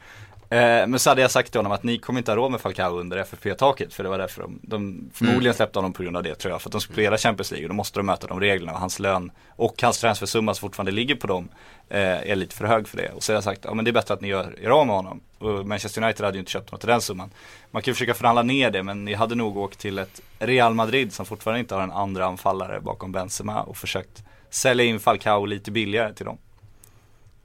Eh, 0.51 0.87
men 0.87 0.99
så 0.99 1.11
hade 1.11 1.23
jag 1.23 1.31
sagt 1.31 1.53
till 1.53 1.59
honom 1.59 1.73
att 1.73 1.83
ni 1.83 1.99
kommer 1.99 2.21
inte 2.21 2.31
ha 2.31 2.37
råd 2.37 2.51
med 2.51 2.61
Falcao 2.61 3.01
under 3.01 3.17
FFP-taket 3.17 3.95
för 3.95 4.03
det 4.03 4.09
var 4.09 4.19
därför 4.19 4.43
de, 4.43 4.61
de 4.63 5.11
förmodligen 5.15 5.55
släppte 5.55 5.79
honom 5.79 5.93
på 5.93 6.03
grund 6.03 6.17
av 6.17 6.23
det 6.23 6.35
tror 6.35 6.53
jag. 6.53 6.63
För 6.63 6.69
att 6.69 6.73
de 6.73 6.81
skulle 6.81 6.95
spela 6.95 7.19
Champions 7.19 7.51
League 7.51 7.65
och 7.65 7.69
då 7.69 7.75
måste 7.75 7.99
de 7.99 8.07
möta 8.07 8.27
de 8.27 8.41
reglerna 8.41 8.73
och 8.73 8.81
hans 8.81 8.99
lön 8.99 9.31
och 9.49 9.83
hans 9.83 9.99
transfersumma 9.99 10.55
som 10.55 10.61
fortfarande 10.61 10.93
ligger 10.93 11.15
på 11.15 11.27
dem 11.27 11.49
eh, 11.89 12.31
är 12.31 12.37
lite 12.37 12.57
för 12.57 12.65
hög 12.65 12.89
för 12.89 12.97
det. 12.97 13.13
Och 13.13 13.23
så 13.23 13.33
har 13.33 13.37
jag 13.37 13.45
sagt, 13.45 13.61
ja 13.65 13.75
men 13.75 13.85
det 13.85 13.91
är 13.91 13.93
bättre 13.93 14.15
att 14.15 14.21
ni 14.21 14.29
gör 14.29 14.55
er 14.61 14.69
av 14.69 14.87
med 14.87 14.97
honom. 14.97 15.21
Och 15.39 15.67
Manchester 15.67 16.03
United 16.03 16.25
hade 16.25 16.37
ju 16.37 16.41
inte 16.41 16.53
köpt 16.53 16.73
något 16.73 16.81
till 16.81 16.89
den 16.89 17.01
summan. 17.01 17.31
Man 17.71 17.83
kan 17.83 17.91
ju 17.91 17.95
försöka 17.95 18.15
förhandla 18.15 18.43
ner 18.43 18.71
det 18.71 18.83
men 18.83 19.05
ni 19.05 19.15
hade 19.15 19.35
nog 19.35 19.57
åkt 19.57 19.79
till 19.79 19.99
ett 19.99 20.21
Real 20.39 20.75
Madrid 20.75 21.13
som 21.13 21.27
fortfarande 21.27 21.61
inte 21.61 21.75
har 21.75 21.83
en 21.83 21.93
andra 21.93 22.27
anfallare 22.27 22.81
bakom 22.81 23.13
Benzema 23.13 23.63
och 23.63 23.77
försökt 23.77 24.23
sälja 24.51 24.85
in 24.85 25.01
Falcao 25.01 25.47
lite 25.47 25.71
billigare 25.71 26.13
till 26.13 26.27
dem. 26.27 26.39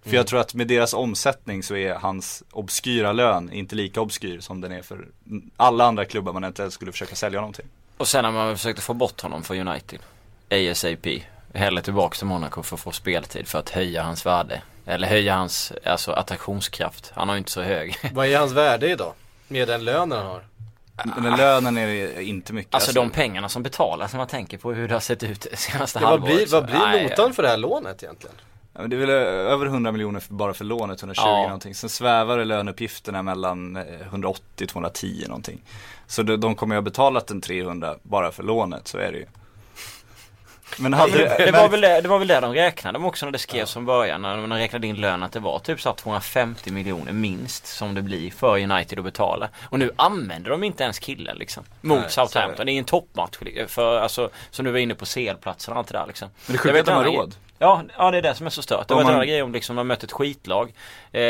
För 0.06 0.16
jag 0.16 0.28
tror 0.28 0.40
att 0.40 0.54
med 0.54 0.68
deras 0.68 0.94
omsättning 0.94 1.64
så 1.64 1.76
är 1.76 1.94
hans 1.94 2.44
obskyra 2.52 3.12
lön 3.14 3.52
inte 3.54 3.76
lika 3.76 4.02
obskyr 4.02 4.40
som 4.40 4.62
den 4.62 4.72
är 4.72 4.82
för 4.82 5.08
alla 5.58 5.86
andra 5.86 6.06
klubbar 6.06 6.34
man 6.34 6.44
eventuellt 6.44 6.74
skulle 6.74 6.92
försöka 6.92 7.16
sälja 7.16 7.40
honom 7.40 7.54
till. 7.54 7.66
Och 7.98 8.08
sen 8.08 8.24
när 8.24 8.32
man 8.32 8.58
försökte 8.58 8.82
få 8.82 8.94
bort 8.94 9.22
honom 9.22 9.44
för 9.44 9.56
United. 9.60 10.00
ASAP. 10.52 11.08
Hellre 11.54 11.82
tillbaka 11.82 12.16
till 12.16 12.28
Monaco 12.28 12.64
för 12.64 12.76
att 12.76 12.80
få 12.82 12.92
speltid 12.92 13.48
för 13.48 13.60
att 13.60 13.70
höja 13.70 14.04
hans 14.04 14.26
värde. 14.26 14.62
Eller 14.86 15.08
höja 15.08 15.36
hans 15.36 15.74
alltså, 15.86 16.12
attraktionskraft. 16.12 17.12
Han 17.16 17.28
har 17.30 17.36
ju 17.36 17.38
inte 17.40 17.52
så 17.52 17.62
hög. 17.62 17.96
Vad 18.14 18.28
är 18.28 18.38
hans 18.38 18.52
värde 18.52 18.92
idag? 18.92 19.14
Med 19.48 19.68
den 19.68 19.84
lönen 19.86 20.18
han 20.18 20.28
har? 20.28 20.44
Men 21.16 21.24
den 21.24 21.38
lönen 21.38 21.78
är 21.78 21.88
det 21.88 22.24
inte 22.24 22.54
mycket. 22.54 22.74
Alltså 22.76 22.92
de 22.92 23.10
pengarna 23.10 23.50
som 23.50 23.64
betalas 23.64 24.14
när 24.14 24.18
man 24.18 24.28
tänker 24.28 24.58
på 24.58 24.74
hur 24.74 24.88
det 24.88 24.94
har 24.94 25.00
sett 25.00 25.24
ut 25.24 25.48
det 25.52 25.58
senaste 25.58 26.00
Ja, 26.00 26.02
vad 26.02 26.10
halvåret. 26.12 26.36
blir, 26.36 26.46
så- 26.46 26.56
vad 26.56 26.66
blir 26.66 27.04
notan 27.10 27.34
för 27.34 27.44
det 27.44 27.50
här 27.50 27.58
lånet 27.58 28.04
egentligen? 28.04 28.36
Ja, 28.74 28.88
det 28.88 28.96
är 28.96 29.00
väl 29.00 29.10
eh, 29.10 29.52
över 29.54 29.66
100 29.66 29.92
miljoner 29.92 30.24
bara 30.28 30.54
för 30.54 30.66
lånet, 30.66 31.00
120 31.02 31.22
Ja. 31.26 31.42
någonting. 31.44 31.76
Sen 31.76 31.90
svävar 31.90 32.38
det 32.38 32.46
löneuppgifterna 32.46 33.24
mellan 33.24 33.76
eh, 33.76 33.84
180-210 34.12 35.28
någonting. 35.28 35.62
Så 36.08 36.24
de, 36.24 36.56
kommer 36.56 36.76
ju 36.76 36.78
ha 36.78 36.82
betalat 36.82 37.32
en 37.32 37.42
300 37.42 37.96
bara 38.04 38.32
för 38.32 38.44
lånet, 38.44 38.88
så 38.88 38.98
är 38.98 39.12
det 39.12 39.18
ju. 39.18 39.26
Men 40.78 40.94
hade 40.94 41.36
Det, 41.38 41.52
var 41.52 41.70
väl 41.70 41.82
det, 41.82 42.02
det 42.02 42.08
var 42.08 42.20
väl 42.20 42.28
det 42.28 42.40
de 42.40 42.54
räknade 42.54 43.00
med 43.00 43.08
också 43.08 43.26
när 43.26 43.32
det 43.32 43.38
skrevs 43.40 43.74
från 43.74 43.86
början. 43.86 44.22
När 44.22 44.38
de 44.38 44.54
räknade 44.54 44.88
in 44.88 44.96
lön 44.96 45.24
att 45.24 45.32
det 45.32 45.40
var 45.40 45.60
typ 45.60 45.82
så 45.82 45.90
här 45.90 45.96
250 45.96 46.72
miljoner 46.72 47.12
minst 47.12 47.68
som 47.68 47.94
det 47.94 48.02
blir 48.02 48.32
för 48.32 48.60
United 48.60 49.00
att 49.00 49.06
betala. 49.06 49.50
Och 49.64 49.80
nu 49.80 49.92
använder 49.96 50.52
de 50.52 50.64
inte 50.64 50.84
ens 50.84 51.00
killen 51.00 51.38
liksom. 51.38 51.64
Mot 51.82 52.00
Nej, 52.00 52.10
Southampton. 52.10 52.66
Det 52.66 52.72
är 52.72 52.80
en 52.80 52.84
toppmatch. 52.86 53.38
För, 53.68 54.00
alltså, 54.00 54.30
som 54.50 54.66
du 54.66 54.72
var 54.72 54.80
inne 54.80 54.96
på 54.96 55.06
CL-platsen 55.06 55.72
och 55.72 55.78
allt 55.80 55.88
det 55.88 55.98
där 55.98 56.08
liksom. 56.08 56.30
Men 56.46 56.52
det 56.52 56.58
sjuka 56.58 56.70
är 56.70 56.74
vet 56.74 56.82
att 56.82 56.86
de 56.88 57.12
har 57.12 57.18
råd. 57.18 57.36
Ja, 57.62 57.84
ja 57.98 58.12
det 58.12 58.18
är 58.18 58.22
det 58.22 58.36
som 58.36 58.46
är 58.46 58.50
så 58.50 58.62
stört. 58.62 58.88
Det 58.88 58.94
var 58.94 59.04
man- 59.04 59.14
en 59.14 59.28
grej 59.28 59.42
om 59.42 59.52
liksom 59.52 59.76
de 59.76 59.88
mött 59.88 60.04
ett 60.04 60.12
skitlag. 60.12 60.74
Eh, 61.12 61.22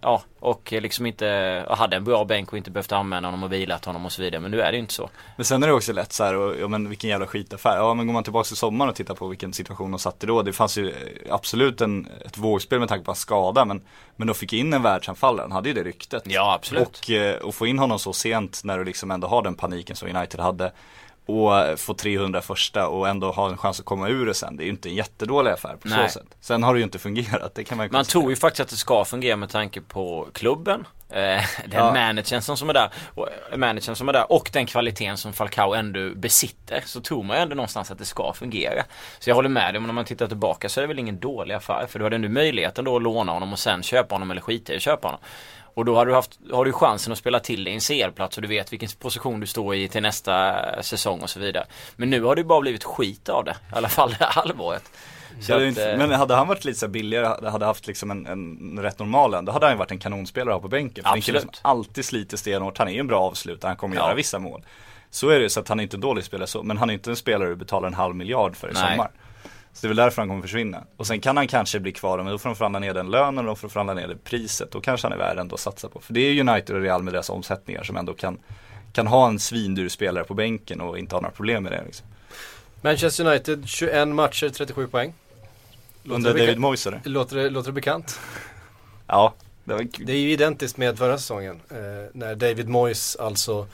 ja, 0.00 0.22
och 0.40 0.72
liksom 0.72 1.06
inte 1.06 1.64
och 1.68 1.76
hade 1.76 1.96
en 1.96 2.04
bra 2.04 2.24
bänk 2.24 2.52
och 2.52 2.58
inte 2.58 2.70
behövt 2.70 2.92
använda 2.92 3.26
honom 3.28 3.42
och 3.42 3.52
vilat 3.52 3.84
honom 3.84 4.04
och 4.06 4.12
så 4.12 4.22
vidare. 4.22 4.40
Men 4.40 4.50
nu 4.50 4.60
är 4.60 4.72
det 4.72 4.76
ju 4.76 4.80
inte 4.80 4.94
så. 4.94 5.10
Men 5.36 5.44
sen 5.44 5.62
är 5.62 5.66
det 5.66 5.72
också 5.72 5.92
lätt 5.92 6.12
så 6.12 6.24
här, 6.24 6.34
och, 6.36 6.60
ja 6.60 6.68
men 6.68 6.88
vilken 6.88 7.10
jävla 7.10 7.26
skitaffär. 7.26 7.76
Ja 7.76 7.94
men 7.94 8.06
går 8.06 8.12
man 8.12 8.24
tillbaka 8.24 8.46
till 8.46 8.56
sommaren 8.56 8.88
och 8.88 8.94
tittar 8.96 9.14
på 9.14 9.26
vilken 9.28 9.52
situation 9.52 9.90
de 9.90 9.98
satt 9.98 10.24
i 10.24 10.26
då. 10.26 10.42
Det 10.42 10.52
fanns 10.52 10.78
ju 10.78 10.90
eh, 10.90 11.34
absolut 11.34 11.80
en, 11.80 12.08
ett 12.24 12.38
vågspel 12.38 12.78
med 12.78 12.88
tanke 12.88 13.04
på 13.04 13.10
hans 13.10 13.20
skada. 13.20 13.64
Men, 13.64 13.82
men 14.16 14.26
de 14.26 14.34
fick 14.34 14.52
in 14.52 14.72
en 14.72 14.82
världsanfallare, 14.82 15.44
han 15.44 15.52
hade 15.52 15.68
ju 15.68 15.74
det 15.74 15.82
ryktet. 15.82 16.22
Ja, 16.26 16.54
absolut. 16.54 16.88
Och, 16.88 17.10
eh, 17.10 17.36
och 17.36 17.54
få 17.54 17.66
in 17.66 17.78
honom 17.78 17.98
så 17.98 18.12
sent 18.12 18.60
när 18.64 18.78
du 18.78 18.84
liksom 18.84 19.10
ändå 19.10 19.28
har 19.28 19.42
den 19.42 19.54
paniken 19.54 19.96
som 19.96 20.16
United 20.16 20.40
hade. 20.40 20.72
Och 21.30 21.78
få 21.78 21.94
300 21.94 22.40
första 22.42 22.88
och 22.88 23.08
ändå 23.08 23.30
ha 23.32 23.48
en 23.48 23.56
chans 23.56 23.80
att 23.80 23.86
komma 23.86 24.08
ur 24.08 24.26
det 24.26 24.34
sen. 24.34 24.56
Det 24.56 24.62
är 24.62 24.64
ju 24.64 24.70
inte 24.70 24.88
en 24.88 24.94
jättedålig 24.94 25.50
affär 25.50 25.76
på 25.76 25.88
Nej. 25.88 26.08
så 26.08 26.18
sätt. 26.18 26.26
Sen 26.40 26.62
har 26.62 26.74
det 26.74 26.78
ju 26.80 26.84
inte 26.84 26.98
fungerat, 26.98 27.54
det 27.54 27.64
kan 27.64 27.76
man 27.76 27.86
ju 27.86 27.92
Man 27.92 28.04
tror 28.04 28.30
ju 28.30 28.36
faktiskt 28.36 28.60
att 28.60 28.68
det 28.68 28.76
ska 28.76 29.04
fungera 29.04 29.36
med 29.36 29.48
tanke 29.48 29.80
på 29.80 30.28
klubben, 30.32 30.86
eh, 31.08 31.16
den 31.16 31.40
Ja. 31.72 31.92
managern 31.92 32.42
som, 32.42 32.56
som 32.56 32.68
är 32.70 32.74
där, 32.74 32.90
och, 33.14 33.28
eh, 33.52 33.56
managern 33.56 33.96
som 33.96 34.08
är 34.08 34.12
där 34.12 34.32
och 34.32 34.50
den 34.52 34.66
kvaliteten 34.66 35.16
som 35.16 35.32
Falcao 35.32 35.74
ändå 35.74 36.10
besitter. 36.16 36.82
Så 36.86 37.00
tror 37.00 37.22
man 37.22 37.36
ju 37.36 37.42
ändå 37.42 37.54
någonstans 37.54 37.90
att 37.90 37.98
det 37.98 38.04
ska 38.04 38.32
fungera. 38.32 38.82
Så 39.18 39.30
jag 39.30 39.34
håller 39.34 39.48
med 39.48 39.74
dig, 39.74 39.80
men 39.80 39.90
om 39.90 39.96
man 39.96 40.04
tittar 40.04 40.26
tillbaka 40.26 40.68
så 40.68 40.80
är 40.80 40.82
det 40.82 40.88
väl 40.88 40.98
ingen 40.98 41.20
dålig 41.20 41.54
affär. 41.54 41.86
För 41.86 41.98
du 41.98 42.04
hade 42.04 42.16
ändå 42.16 42.28
möjligheten 42.28 42.84
då 42.84 42.96
att 42.96 43.02
låna 43.02 43.32
honom 43.32 43.52
och 43.52 43.58
sen 43.58 43.82
köpa 43.82 44.14
honom 44.14 44.30
eller 44.30 44.40
skita 44.40 44.72
i 44.72 44.76
att 44.76 44.82
köpa 44.82 45.08
honom. 45.08 45.20
Och 45.74 45.84
då 45.84 45.94
har 45.96 46.06
du, 46.06 46.14
haft, 46.14 46.38
har 46.52 46.64
du 46.64 46.72
chansen 46.72 47.12
att 47.12 47.18
spela 47.18 47.40
till 47.40 47.64
dig 47.64 47.74
en 47.74 47.80
CL-plats 47.80 48.36
och 48.36 48.42
du 48.42 48.48
vet 48.48 48.72
vilken 48.72 48.88
position 48.98 49.40
du 49.40 49.46
står 49.46 49.74
i 49.74 49.88
till 49.88 50.02
nästa 50.02 50.54
säsong 50.82 51.20
och 51.20 51.30
så 51.30 51.40
vidare. 51.40 51.66
Men 51.96 52.10
nu 52.10 52.22
har 52.22 52.36
det 52.36 52.44
bara 52.44 52.60
blivit 52.60 52.84
skit 52.84 53.28
av 53.28 53.44
det. 53.44 53.50
I 53.72 53.76
alla 53.76 53.88
fall 53.88 54.10
det 54.10 54.16
här 54.24 54.32
halvåret. 54.32 54.90
Så 55.40 55.54
att, 55.54 55.62
inte, 55.62 55.90
eh, 55.90 55.98
men 55.98 56.10
hade 56.10 56.34
han 56.34 56.48
varit 56.48 56.64
lite 56.64 56.78
så 56.78 56.86
här 56.86 56.90
billigare, 56.90 57.50
hade 57.50 57.64
haft 57.66 57.86
liksom 57.86 58.10
en, 58.10 58.26
en 58.26 58.78
rätt 58.82 58.98
normal 58.98 59.30
lön, 59.30 59.44
då 59.44 59.52
hade 59.52 59.66
han 59.66 59.74
ju 59.74 59.78
varit 59.78 59.90
en 59.90 59.98
kanonspelare 59.98 60.52
ha 60.52 60.60
på 60.60 60.68
bänken. 60.68 61.04
För 61.04 61.10
Absolut. 61.16 61.60
alltid 61.62 62.04
sliter 62.04 62.36
stenhårt, 62.36 62.78
han 62.78 62.88
är 62.88 62.92
ju 62.92 63.00
en 63.00 63.06
bra 63.06 63.20
avslutare, 63.20 63.68
han 63.68 63.76
kommer 63.76 63.96
Ja. 63.96 64.02
göra 64.02 64.14
vissa 64.14 64.38
mål. 64.38 64.62
Så 65.10 65.28
är 65.28 65.40
det, 65.40 65.50
så 65.50 65.60
att 65.60 65.68
han 65.68 65.78
är 65.80 65.82
inte 65.82 65.96
en 65.96 66.00
dålig 66.00 66.24
spelare 66.24 66.46
så, 66.46 66.62
men 66.62 66.78
han 66.78 66.90
är 66.90 66.94
inte 66.94 67.10
en 67.10 67.16
spelare 67.16 67.48
du 67.48 67.56
betalar 67.56 67.88
en 67.88 67.94
halv 67.94 68.14
miljard 68.14 68.56
för 68.56 68.68
i 68.68 68.72
Nej. 68.72 68.90
sommar. 68.90 69.10
Så 69.72 69.80
det 69.80 69.86
är 69.86 69.88
väl 69.88 69.96
därför 69.96 70.22
han 70.22 70.28
kommer 70.28 70.42
försvinna. 70.42 70.84
Och 70.96 71.06
sen 71.06 71.20
kan 71.20 71.36
han 71.36 71.48
kanske 71.48 71.80
bli 71.80 71.92
kvar, 71.92 72.18
men 72.18 72.26
då 72.26 72.38
får 72.38 72.48
de 72.48 72.56
förhandla 72.56 72.78
ner 72.78 72.94
den 72.94 73.10
lönen 73.10 73.38
och 73.38 73.44
då 73.44 73.54
får 73.54 73.68
de 73.68 73.72
förhandla 73.72 73.94
ner 73.94 74.08
det 74.08 74.16
priset. 74.16 74.70
Då 74.70 74.80
kanske 74.80 75.06
han 75.06 75.12
är 75.12 75.16
värd 75.16 75.38
ändå 75.38 75.54
att 75.54 75.60
satsa 75.60 75.88
på. 75.88 76.00
För 76.00 76.12
det 76.12 76.20
är 76.20 76.40
United 76.40 76.76
och 76.76 76.82
Real 76.82 77.02
med 77.02 77.14
deras 77.14 77.30
omsättningar 77.30 77.82
som 77.82 77.96
ändå 77.96 78.14
kan, 78.14 78.38
kan 78.92 79.06
ha 79.06 79.28
en 79.28 79.38
svindyr 79.38 79.88
spelare 79.88 80.24
på 80.24 80.34
bänken 80.34 80.80
och 80.80 80.98
inte 80.98 81.14
ha 81.14 81.20
några 81.20 81.34
problem 81.34 81.62
med 81.62 81.72
det. 81.72 81.82
Liksom. 81.84 82.06
Manchester 82.82 83.26
United, 83.26 83.68
21 83.68 84.08
matcher, 84.08 84.48
37 84.48 84.86
poäng. 84.86 85.14
Låter 86.02 86.14
Under 86.14 86.38
David 86.38 86.58
Moyes 86.58 86.86
eller? 86.86 87.00
Låter 87.04 87.36
det, 87.36 87.50
låter 87.50 87.68
det 87.68 87.74
bekant? 87.74 88.20
Ja, 89.06 89.34
det 89.64 89.74
var. 89.74 89.86
Det 89.98 90.12
är 90.12 90.16
ju 90.16 90.32
identiskt 90.32 90.76
med 90.76 90.98
förra 90.98 91.18
säsongen. 91.18 91.60
Eh, 91.70 91.76
när 92.12 92.34
David 92.34 92.68
Moyes 92.68 93.16
alltså 93.16 93.66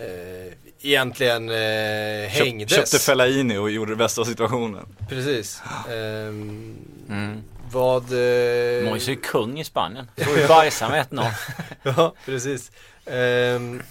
eh, 0.00 0.52
egentligen 0.80 1.48
eh, 1.48 2.28
hängdes. 2.28 2.76
Köpte 2.76 2.98
Fellaini 2.98 3.56
och 3.56 3.70
gjorde 3.70 3.92
det 3.92 3.96
bästa 3.96 4.20
av 4.20 4.24
situationen. 4.24 4.86
Precis. 5.08 5.62
Ehm, 5.90 6.76
mm. 7.08 7.42
vad... 7.72 8.02
Eh, 8.02 8.84
Moise 8.84 9.12
är 9.12 9.22
kung 9.22 9.60
i 9.60 9.64
Spanien. 9.64 10.06
Får 10.16 10.38
ju 10.38 10.48
bajsa 10.48 10.88
med 10.88 11.06
1-0. 11.06 11.30
ja, 11.82 12.14
precis. 12.24 12.70
Ehm, 13.06 13.82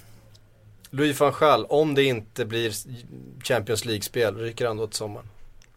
Louis 0.89 1.19
van 1.19 1.33
Gaal, 1.39 1.65
om 1.65 1.95
det 1.95 2.03
inte 2.03 2.45
blir 2.45 2.73
Champions 3.43 3.85
League-spel, 3.85 4.35
ryker 4.35 4.67
han 4.67 4.77
då 4.77 4.87
till 4.87 4.97
sommaren? 4.97 5.27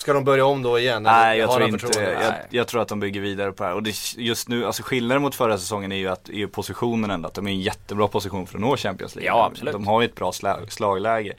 Ska 0.02 0.12
de 0.12 0.24
börja 0.24 0.46
om 0.46 0.62
då 0.62 0.78
igen? 0.78 1.02
Nej 1.02 1.38
jag 1.38 1.50
tror 1.50 1.68
inte 1.68 2.00
jag, 2.00 2.34
jag 2.50 2.68
tror 2.68 2.82
att 2.82 2.88
de 2.88 3.00
bygger 3.00 3.20
vidare 3.20 3.52
på 3.52 3.62
det 3.62 3.68
här. 3.68 3.76
Och 3.76 3.82
det, 3.82 3.94
just 4.16 4.48
nu, 4.48 4.66
alltså 4.66 4.82
skillnaden 4.82 5.22
mot 5.22 5.34
förra 5.34 5.58
säsongen 5.58 5.92
är 5.92 5.96
ju 5.96 6.08
att, 6.08 6.28
är 6.28 6.32
ju 6.32 6.48
positionen 6.48 7.10
ändå, 7.10 7.28
att 7.28 7.34
de 7.34 7.46
är 7.46 7.50
i 7.50 7.54
en 7.54 7.60
jättebra 7.60 8.08
position 8.08 8.46
för 8.46 8.58
att 8.58 8.60
nå 8.60 8.76
Champions 8.76 9.14
League. 9.14 9.26
Ja, 9.26 9.46
absolut. 9.46 9.72
De 9.72 9.86
har 9.86 10.00
ju 10.00 10.04
ett 10.04 10.14
bra 10.14 10.32
slag, 10.32 10.72
slagläge. 10.72 11.32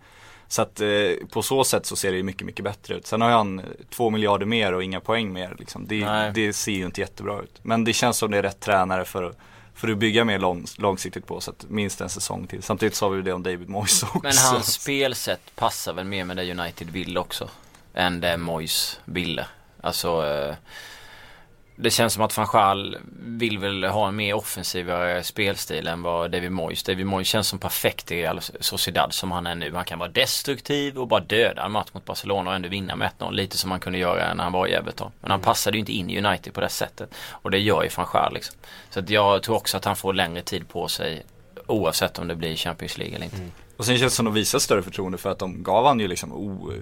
Så 0.47 0.61
att 0.61 0.82
eh, 0.82 0.88
på 1.32 1.41
så 1.41 1.64
sätt 1.64 1.86
så 1.86 1.95
ser 1.95 2.11
det 2.11 2.18
ju 2.18 2.24
mycket, 2.24 2.45
mycket 2.45 2.66
bättre 2.66 2.95
ut. 2.95 3.07
Sen 3.07 3.22
har 3.22 3.30
han 3.30 3.59
eh, 3.59 3.66
två 3.89 4.09
miljarder 4.09 4.45
mer 4.45 4.74
och 4.74 4.84
inga 4.84 4.99
poäng 4.99 5.34
mer 5.34 5.55
liksom. 5.59 5.88
det, 5.88 6.05
Nej. 6.05 6.32
det 6.36 6.53
ser 6.53 6.72
ju 6.72 6.86
inte 6.86 7.01
jättebra 7.01 7.41
ut. 7.41 7.59
Men 7.61 7.84
det 7.84 7.93
känns 7.93 8.18
som 8.18 8.32
det 8.32 8.38
är 8.38 8.43
rätt 8.43 8.59
tränare 8.59 9.05
för 9.05 9.24
att 9.24 9.38
för 9.76 9.91
att 9.91 9.97
bygga 9.97 10.26
mer 10.26 10.39
lång, 10.39 10.66
långsiktigt 10.78 11.28
på 11.28 11.41
så 11.41 11.51
att 11.51 11.66
minst 11.70 12.01
en 12.01 12.09
säsong 12.09 12.47
till. 12.47 12.64
Samtidigt 12.64 12.95
sa 12.95 13.09
vi 13.09 13.16
ju 13.16 13.22
det 13.22 13.34
om 13.34 13.43
David 13.43 13.70
Moyes 13.70 14.03
också. 14.03 14.20
Men 14.24 14.34
hans 14.38 14.74
spelsätt 14.74 15.55
passar 15.55 15.93
väl 15.93 16.05
mer 16.05 16.26
med 16.26 16.38
det 16.38 16.51
United 16.51 16.89
vill 16.89 17.18
också. 17.18 17.49
Än 17.94 18.22
det 18.22 18.38
Moyes 18.38 19.00
ville. 19.06 19.46
Alltså 19.82 20.26
eh, 20.26 20.56
det 21.76 21.89
känns 21.89 22.14
som 22.14 22.24
att 22.24 22.38
van 22.38 22.48
Gaal 22.52 22.98
vill 23.20 23.60
väl 23.60 23.84
ha 23.84 24.08
en 24.08 24.16
mer 24.16 24.34
offensivare 24.34 25.24
spelstil 25.24 25.88
än 25.88 26.02
vad 26.02 26.32
David 26.32 26.52
Moyes. 26.52 26.84
David 26.84 27.06
Moyes 27.06 27.28
känns 27.28 27.48
som 27.48 27.60
perfekt 27.60 28.12
i 28.12 28.30
Sociedad 28.60 29.14
som 29.14 29.32
han 29.32 29.48
är 29.48 29.56
nu. 29.56 29.74
Han 29.74 29.86
kan 29.86 30.00
vara 30.00 30.10
destruktiv 30.10 30.98
och 30.98 31.08
bara 31.08 31.20
döda 31.20 31.66
en 31.66 31.72
match 31.72 31.89
mot 31.91 32.06
Barcelona 32.06 32.50
och 32.50 32.56
ändå 32.56 32.70
vinna 32.70 32.96
med 32.96 33.10
1-0. 33.20 33.32
Lite 33.32 33.58
som 33.58 33.70
man 33.70 33.80
kunde 33.80 34.00
göra 34.00 34.34
när 34.34 34.44
han 34.44 34.54
var 34.54 34.68
i 34.68 34.74
Everton. 34.74 35.12
Men 35.22 35.32
han 35.32 35.41
passade 35.41 35.78
ju 35.78 35.80
inte 35.80 35.91
in 35.91 36.10
i 36.10 36.18
United 36.26 36.54
på 36.54 36.62
det 36.62 36.70
sättet. 36.70 37.10
Och 37.30 37.52
det 37.52 37.60
gör 37.60 37.84
ju 37.84 37.89
van 37.98 38.08
Gaal 38.14 38.34
liksom. 38.34 38.56
Så 38.89 39.00
att 39.00 39.10
jag 39.10 39.44
tror 39.44 39.56
också 39.56 39.78
att 39.78 39.86
han 39.86 39.96
får 39.96 40.14
längre 40.14 40.41
tid 40.41 40.68
på 40.68 40.88
sig. 40.88 41.26
Oavsett 41.68 42.20
om 42.20 42.28
det 42.28 42.36
blir 42.36 42.56
Champions 42.56 42.98
League 42.98 43.16
eller 43.16 43.26
inte. 43.26 43.38
Och 43.78 43.86
sen 43.86 43.98
känns 43.98 44.14
det 44.14 44.16
som 44.16 44.28
att 44.28 44.34
de 44.34 44.39
visar 44.39 44.60
större 44.60 44.82
förtroende 44.82 45.18
för 45.18 45.32
att 45.32 45.39
de 45.39 45.64
gav 45.64 45.86
han 45.86 46.00
ju 46.00 46.08
liksom 46.08 46.34
oh, 46.34 46.74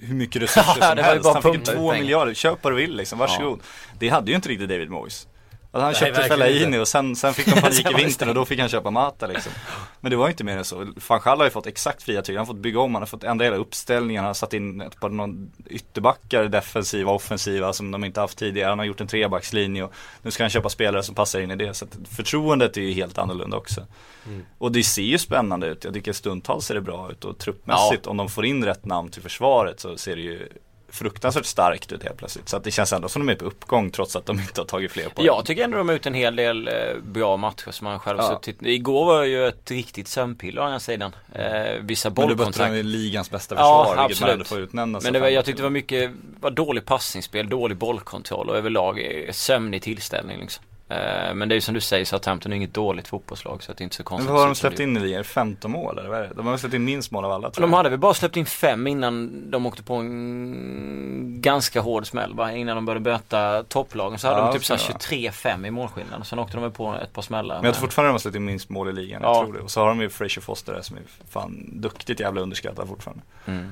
hur 0.00 0.14
mycket 0.14 0.42
resurser 0.42 0.76
Ja, 0.80 0.88
som 0.88 0.96
ju 0.98 1.02
helst. 1.02 1.30
Han 1.32 1.42
fick 1.42 1.54
ut 1.54 1.64
två 1.64 1.92
miljarder, 1.92 2.34
köp 2.34 2.64
vad 2.64 2.72
du 2.72 2.76
vill 2.76 2.96
liksom, 2.96 3.18
varsågod. 3.18 3.60
Det 3.98 4.08
hade 4.08 4.30
ju 4.30 4.36
inte 4.36 4.48
riktigt 4.48 4.68
David 4.68 4.90
Moyes. 4.90 5.26
Alltså 5.70 5.84
han 5.84 5.92
Nej, 5.92 6.00
köpte 6.00 6.28
verkligen 6.28 6.52
Fellaini 6.54 6.78
och 6.78 6.88
sen, 6.88 7.16
sen 7.16 7.34
fick 7.34 7.46
de 7.46 7.60
panik 7.60 7.90
i 7.90 7.94
vintern 7.94 8.28
och 8.28 8.34
då 8.34 8.44
fick 8.44 8.60
han 8.60 8.68
köpa 8.68 8.90
Mata 8.90 9.26
liksom. 9.26 9.52
Men 10.00 10.10
det 10.10 10.16
var 10.16 10.26
ju 10.26 10.30
inte 10.30 10.44
mer 10.44 10.56
än 10.56 10.64
så. 10.64 10.92
Van 11.08 11.20
Gaal 11.24 11.38
har 11.38 11.44
ju 11.44 11.50
fått 11.50 11.66
exakt 11.66 12.02
fria 12.02 12.22
tyglar. 12.22 12.40
Han 12.40 12.46
har 12.46 12.54
fått 12.54 12.62
bygga 12.62 12.80
om, 12.80 12.94
han 12.94 13.02
har 13.02 13.06
fått 13.06 13.24
ändra 13.24 13.44
hela 13.44 13.56
uppställningen. 13.56 14.22
Han 14.22 14.26
har 14.26 14.34
satt 14.34 14.52
in 14.52 14.80
ett 14.80 15.00
par 15.00 15.08
någon 15.08 15.52
ytterbackar, 15.66 16.44
defensiva, 16.44 17.12
offensiva 17.12 17.72
som 17.72 17.90
de 17.90 18.04
inte 18.04 18.20
haft 18.20 18.38
tidigare. 18.38 18.68
Han 18.68 18.78
har 18.78 18.86
gjort 18.86 19.00
en 19.00 19.06
trebackslinje 19.06 19.84
och 19.84 19.92
nu 20.22 20.30
ska 20.30 20.42
han 20.42 20.50
köpa 20.50 20.68
spelare 20.68 21.02
som 21.02 21.14
passar 21.14 21.40
in 21.40 21.50
i 21.50 21.56
det. 21.56 21.74
Så 21.74 21.86
förtroendet 22.10 22.76
är 22.76 22.80
ju 22.80 22.92
helt 22.92 23.18
annorlunda 23.18 23.56
också. 23.56 23.86
Mm. 24.26 24.46
Och 24.58 24.72
det 24.72 24.82
ser 24.82 25.02
ju 25.02 25.18
spännande 25.18 25.66
ut. 25.66 25.84
Jag 25.84 25.94
tycker 25.94 26.12
stundtals 26.12 26.64
ser 26.64 26.74
det 26.74 26.80
bra 26.80 27.10
ut 27.10 27.24
och 27.24 27.38
truppmässigt 27.38 28.06
om 28.06 28.16
de 28.16 28.28
får 28.28 28.44
in 28.44 28.64
rätt 28.64 28.84
namn 28.84 29.10
till 29.10 29.22
försvaret 29.22 29.80
så 29.80 29.96
ser 29.96 30.16
det 30.16 30.22
ju 30.22 30.48
fruktansvärt 30.88 31.44
starkt 31.46 31.92
ut 31.92 32.02
helt 32.02 32.16
plötsligt. 32.16 32.48
Så 32.48 32.56
att 32.56 32.64
det 32.64 32.70
känns 32.70 32.92
ändå 32.92 33.08
som 33.08 33.26
de 33.26 33.32
är 33.32 33.36
på 33.36 33.44
uppgång 33.44 33.90
trots 33.90 34.16
att 34.16 34.26
de 34.26 34.38
inte 34.40 34.60
har 34.60 34.66
tagit 34.66 34.92
fler 34.92 35.08
poäng. 35.08 35.26
Jag 35.26 35.44
tycker 35.44 35.64
ändå 35.64 35.76
de 35.78 35.88
har 35.88 35.96
ut 35.96 36.06
en 36.06 36.14
hel 36.14 36.36
del 36.36 36.68
eh, 36.68 36.74
bra 37.02 37.36
matcher 37.36 37.70
som 37.70 37.84
man 37.84 37.98
själv 38.00 38.18
Ja. 38.18 38.28
suttit 38.28 38.62
Igår 38.62 39.04
var 39.04 39.24
ju 39.24 39.46
ett 39.48 39.70
riktigt 39.70 40.08
sömnpiller 40.08 40.60
å 40.60 40.64
andra 40.64 40.80
sidan. 40.80 41.14
Eh, 41.32 41.42
vissa 41.80 42.12
Men 42.16 42.28
du 42.28 42.36
mötte 42.36 42.82
ligans 42.82 43.30
bästa 43.30 43.54
Ja, 43.54 43.84
försvar, 43.84 44.08
vilket 44.08 44.20
man 44.20 44.30
absolut. 44.30 44.32
ändå 44.32 44.44
får 44.44 44.58
utnämna 44.60 45.00
Men 45.02 45.12
det 45.12 45.20
var, 45.20 45.28
jag 45.28 45.44
tyckte 45.44 45.58
det 45.62 45.64
var 45.64 45.70
mycket, 45.70 46.10
var 46.40 46.50
dålig 46.50 46.84
passningsspel, 46.84 47.48
dålig 47.48 47.76
bollkontroll 47.76 48.48
och 48.50 48.56
överlag 48.56 48.98
eh, 49.00 49.32
sömnig 49.32 49.82
tillställning 49.82 50.40
liksom. 50.40 50.64
Eh, 50.90 51.34
Men 51.34 51.48
det 51.48 51.52
är 51.52 51.56
ju 51.56 51.60
som 51.60 51.74
du 51.74 51.80
säger, 51.80 52.04
Southampton 52.04 52.52
är 52.52 52.56
inget 52.56 52.74
dåligt 52.74 53.08
fotbollslag 53.08 53.62
så 53.62 53.72
att 53.72 53.78
det 53.78 53.82
är 53.82 53.84
inte 53.84 53.96
så 53.96 54.00
Men 54.00 54.04
konstigt. 54.04 54.30
vad 54.30 54.40
har 54.40 54.46
de 54.46 54.54
släppt 54.54 54.80
in 54.80 54.96
i 54.96 55.00
ligan? 55.00 55.24
15 55.24 55.70
mål 55.70 55.98
eller 55.98 56.08
vad 56.08 56.18
är 56.18 56.22
det? 56.22 56.30
De 56.36 56.46
har 56.46 56.56
släppt 56.56 56.74
in 56.74 56.84
minst 56.84 57.10
mål 57.10 57.24
av 57.24 57.32
alla 57.32 57.50
tror 57.50 57.62
De 57.62 57.70
jag. 57.70 57.76
hade 57.76 57.88
väl 57.88 57.98
bara 57.98 58.14
släppt 58.14 58.36
in 58.36 58.46
fem 58.46 58.86
innan 58.86 59.50
de 59.50 59.66
åkte 59.66 59.82
på 59.82 59.94
en 59.94 61.40
ganska 61.40 61.80
hård 61.80 62.06
smäll 62.06 62.34
va? 62.34 62.52
Innan 62.52 62.76
de 62.76 62.84
började 62.86 63.10
möta 63.10 63.62
topplagen 63.62 64.18
så 64.18 64.28
hade 64.28 64.40
Ja, 64.40 64.46
de 64.46 64.52
typ 64.52 64.64
så 64.64 64.76
så 64.78 64.86
det 64.92 64.92
var. 64.92 65.30
23-5 65.30 65.66
i 65.66 65.70
målskillnad. 65.70 66.26
Sen 66.26 66.38
åkte 66.38 66.56
de 66.56 66.62
väl 66.62 66.70
på 66.72 66.94
ett 67.02 67.12
par 67.12 67.22
smällar. 67.22 67.54
Men 67.56 67.64
jag 67.64 67.74
tror 67.74 67.80
fortfarande 67.86 68.08
de 68.08 68.12
har 68.12 68.18
släppt 68.18 68.36
in 68.36 68.44
minst 68.44 68.68
mål 68.68 68.88
i 68.88 68.92
ligan, 68.92 69.20
Ja. 69.22 69.36
jag 69.36 69.44
tror 69.44 69.54
det. 69.54 69.60
Och 69.60 69.70
så 69.70 69.80
har 69.80 69.88
de 69.88 70.00
ju 70.00 70.08
Fraser 70.10 70.40
Foster 70.40 70.72
där 70.72 70.82
som 70.82 70.96
är 70.96 71.02
fan 71.30 71.68
duktigt 71.72 72.20
jävla 72.20 72.40
underskattad 72.40 72.88
fortfarande. 72.88 73.22
Mm. 73.46 73.70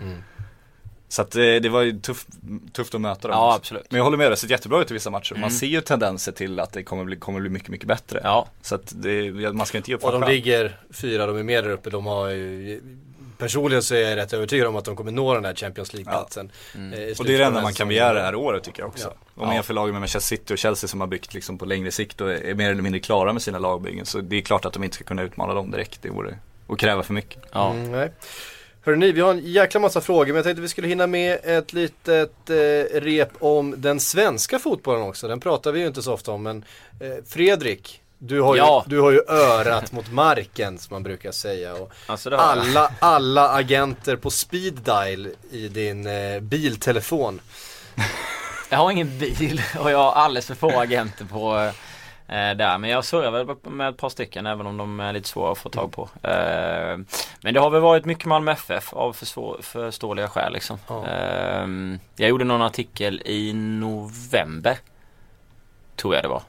Så 1.09 1.23
att 1.23 1.35
eh, 1.37 1.41
det 1.43 1.69
var 1.69 1.83
ju 1.83 2.01
tuff, 2.01 2.27
tufft 2.73 2.95
att 2.95 3.01
möta 3.01 3.29
dem 3.29 3.37
Ja 3.37 3.55
absolut. 3.55 3.87
Men 3.91 3.97
jag 3.99 4.05
håller 4.05 4.17
med, 4.17 4.27
det 4.27 4.31
har 4.31 4.37
sett 4.37 4.51
jättebra 4.51 4.81
ut 4.83 4.91
i 4.91 4.95
vissa 4.95 5.11
matcher. 5.11 5.33
Man 5.35 5.39
Mm. 5.43 5.51
ser 5.51 5.67
ju 5.67 5.81
tendenser 5.81 6.33
till 6.33 6.61
att 6.61 6.73
det 6.73 6.83
kommer 6.83 7.05
bli, 7.05 7.17
kommer 7.17 7.41
bli 7.41 7.51
mycket, 7.51 7.69
mycket 7.69 7.89
bättre. 7.89 8.21
Ja. 8.25 8.47
Så 8.63 8.75
att 8.75 8.93
det, 9.03 9.33
man 9.53 9.67
ska 9.67 9.79
inte 9.79 9.91
ge 9.91 9.97
upp 9.97 10.05
Och 10.05 10.13
de 10.13 10.21
fan. 10.23 10.31
ligger 10.31 10.81
fyra, 10.91 11.27
de 11.27 11.37
är 11.37 11.43
med 11.43 11.65
där 11.65 11.71
uppe. 11.71 11.91
De 11.91 12.07
har 12.07 12.29
ju, 12.29 12.81
personligen 13.39 13.83
så 13.83 13.95
är 13.95 14.01
jag 14.09 14.17
rätt 14.17 14.33
övertygad 14.33 14.67
om 14.67 14.77
att 14.77 14.85
de 14.85 14.97
kommer 14.97 15.13
nå 15.13 15.35
den 15.35 15.45
här 15.45 15.55
Champions 15.55 15.93
League-platsen. 15.95 16.51
Mm. 16.75 16.93
eh, 16.93 17.19
Och 17.19 17.25
det 17.25 17.35
är 17.35 17.39
det 17.39 17.45
enda 17.45 17.63
man 17.63 17.73
kan 17.73 17.89
begära 17.89 18.13
det 18.15 18.23
här 18.23 18.35
året 18.35 18.63
tycker 18.65 18.83
jag 18.83 18.89
också. 18.89 19.09
Ja. 19.09 19.15
Om 19.35 19.41
man 19.41 19.49
Ja. 19.49 19.55
jämför 19.55 19.75
lagen 19.75 19.93
med 19.93 20.01
Manchester 20.01 20.37
City 20.37 20.55
och 20.55 20.59
Chelsea 20.59 20.89
som 20.89 21.01
har 21.01 21.07
byggt 21.09 21.35
liksom 21.35 21.59
på 21.59 21.65
längre 21.65 21.91
sikt 21.91 22.21
och 22.21 22.33
är 22.33 22.55
mer 22.55 22.71
eller 22.71 22.83
mindre 22.83 23.01
klara 23.01 23.33
med 23.33 23.43
sina 23.43 23.59
lagbyggen. 23.59 24.07
Så 24.07 24.21
det 24.21 24.37
är 24.37 24.41
klart 24.41 24.65
att 24.65 24.73
de 24.73 24.85
inte 24.85 24.95
ska 24.97 25.05
kunna 25.05 25.23
utmana 25.23 25.55
dem 25.55 25.71
direkt. 25.71 26.03
Det 26.03 26.11
vore 26.11 26.39
att 26.69 26.79
kräva 26.79 27.03
för 27.03 27.13
mycket. 27.15 27.43
Ja. 27.53 27.71
Mm, 27.71 27.93
nej. 27.93 28.13
Hörrni, 28.87 29.13
vi 29.13 29.21
har 29.21 29.31
en 29.31 29.41
jäkla 29.45 29.81
massa 29.81 30.01
frågor 30.01 30.27
men 30.27 30.35
jag 30.37 30.45
tänkte 30.45 30.63
vi 30.63 30.69
skulle 30.69 30.89
hinna 30.89 31.07
med 31.07 31.39
ett 31.45 31.73
litet 31.73 32.51
eh, 32.51 33.01
rep 33.01 33.29
om 33.39 33.75
den 33.79 34.01
svenska 34.01 34.59
fotbollen 34.59 35.03
också. 35.03 35.29
Den 35.29 35.41
pratar 35.41 35.73
vi 35.73 35.81
ju 35.81 35.87
inte 35.87 36.03
så 36.03 36.13
ofta 36.13 36.33
om 36.33 36.43
men 36.43 36.65
eh, 37.01 37.25
Fredrik, 37.29 38.01
du 38.19 38.41
har, 38.41 38.55
ju, 38.55 38.59
Ja. 38.61 38.85
du 38.87 39.01
har 39.01 39.11
ju 39.11 39.21
örat 39.29 39.93
mot 39.93 40.13
marken 40.13 40.79
som 40.79 40.95
man 40.95 41.03
brukar 41.03 41.33
säga. 41.33 41.75
Och 41.75 41.93
Alltså 42.07 42.37
alla, 42.37 42.93
alla 42.99 43.49
agenter 43.51 44.17
på 44.17 44.31
speed 44.31 44.75
dial 44.75 45.29
i 45.51 45.69
din 45.69 46.07
eh, 46.07 46.41
biltelefon. 46.41 47.41
Jag 48.69 48.79
har 48.79 48.91
ingen 48.91 49.19
bil 49.19 49.63
och 49.79 49.91
jag 49.91 49.99
har 49.99 50.13
alldeles 50.13 50.47
för 50.47 50.55
få 50.55 50.81
agenter 50.81 51.25
på 51.25 51.59
eh, 51.59 51.73
där. 52.27 52.79
Men 52.79 52.91
jag 52.91 53.05
surrar 53.05 53.31
väl 53.31 53.57
med 53.63 53.89
ett 53.89 53.97
par 53.97 54.09
stycken 54.09 54.47
även 54.47 54.67
om 54.67 54.77
de 54.77 55.01
är 55.01 55.13
lite 55.13 55.29
svåra 55.29 55.53
att 55.53 55.59
få 55.59 55.69
tag 55.69 55.93
på. 55.93 56.09
Eh, 56.23 56.99
men 57.43 57.55
det 57.55 57.61
har 57.61 57.71
väl 57.71 57.81
varit 57.81 58.05
mycket 58.05 58.25
Malmö 58.25 58.53
FF 58.53 58.93
av 58.93 59.13
förståeliga 59.61 60.29
skäl 60.29 60.53
liksom. 60.53 60.79
Ja. 60.89 61.07
Eh, 61.07 61.67
jag 62.17 62.29
gjorde 62.29 62.45
någon 62.45 62.63
artikel 62.63 63.23
i 63.25 63.53
november. 63.53 64.79
Tror 65.97 66.15
jag 66.15 66.25
det 66.25 66.29
var. 66.29 66.43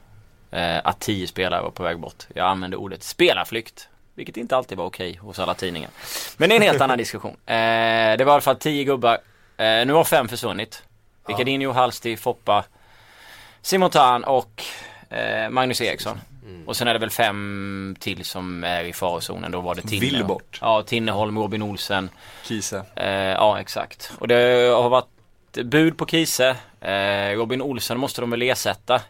Eh, 0.51 0.82
att 0.84 0.99
tio 0.99 1.28
spelare 1.28 1.61
var 1.61 1.71
på 1.71 1.84
väg 1.84 1.99
bort. 1.99 2.23
Jag 2.34 2.47
använde 2.47 2.78
ordet 2.78 3.03
spelarflykt. 3.03 3.89
Vilket 4.15 4.38
inte 4.38 4.57
alltid 4.57 4.78
var 4.78 4.86
okej 4.86 5.15
hos 5.15 5.39
alla 5.39 5.53
tidningar. 5.53 5.89
Men 6.38 6.49
det 6.49 6.55
är 6.55 6.57
en 6.57 6.67
helt 6.67 6.82
annan 6.82 6.97
diskussion. 6.97 7.36
Eh, 7.45 8.17
det 8.17 8.23
var 8.23 8.32
i 8.32 8.34
alla 8.34 8.41
fall 8.41 8.55
tio 8.55 8.84
gubbar. 8.84 9.17
Eh, 9.57 9.86
nu 9.86 9.93
har 9.93 10.03
fem 10.03 10.28
försvunnit. 10.28 10.84
Ricardinho, 11.28 11.71
Halsti, 11.71 12.17
Foppa, 12.17 12.63
Simon 13.61 13.89
Tan 13.89 14.23
och 14.23 14.63
eh, 15.10 15.49
Magnus 15.49 15.82
Eriksson. 15.82 16.20
Och 16.66 16.78
sen 16.78 16.88
är 16.88 16.93
det 16.93 16.99
väl 16.99 17.10
fem 17.10 17.95
till 17.99 18.26
som 18.26 18.64
är 18.64 18.84
i 18.84 18.93
farozonen. 18.93 19.51
Då 19.51 19.62
var 19.62 19.76
det 19.76 19.82
Tinne. 19.82 20.01
Willbort. 20.01 20.60
Ja, 20.62 20.84
Tinneholm, 20.84 21.38
Robin 21.39 21.62
Olsen. 21.62 22.10
Kise. 22.43 22.84
Eh, 22.95 23.12
ja, 23.12 23.60
exakt. 23.60 24.12
Och 24.20 24.28
det 24.28 24.72
har 24.76 24.89
varit 24.89 25.08
bud 25.64 25.97
på 25.97 26.05
Kise. 26.05 26.55
Eh, 26.82 27.38
Robin 27.38 27.62
Olsen 27.62 27.99
måste 27.99 28.22
de 28.22 28.30
väl 28.30 28.41
ersätta 28.41 29.01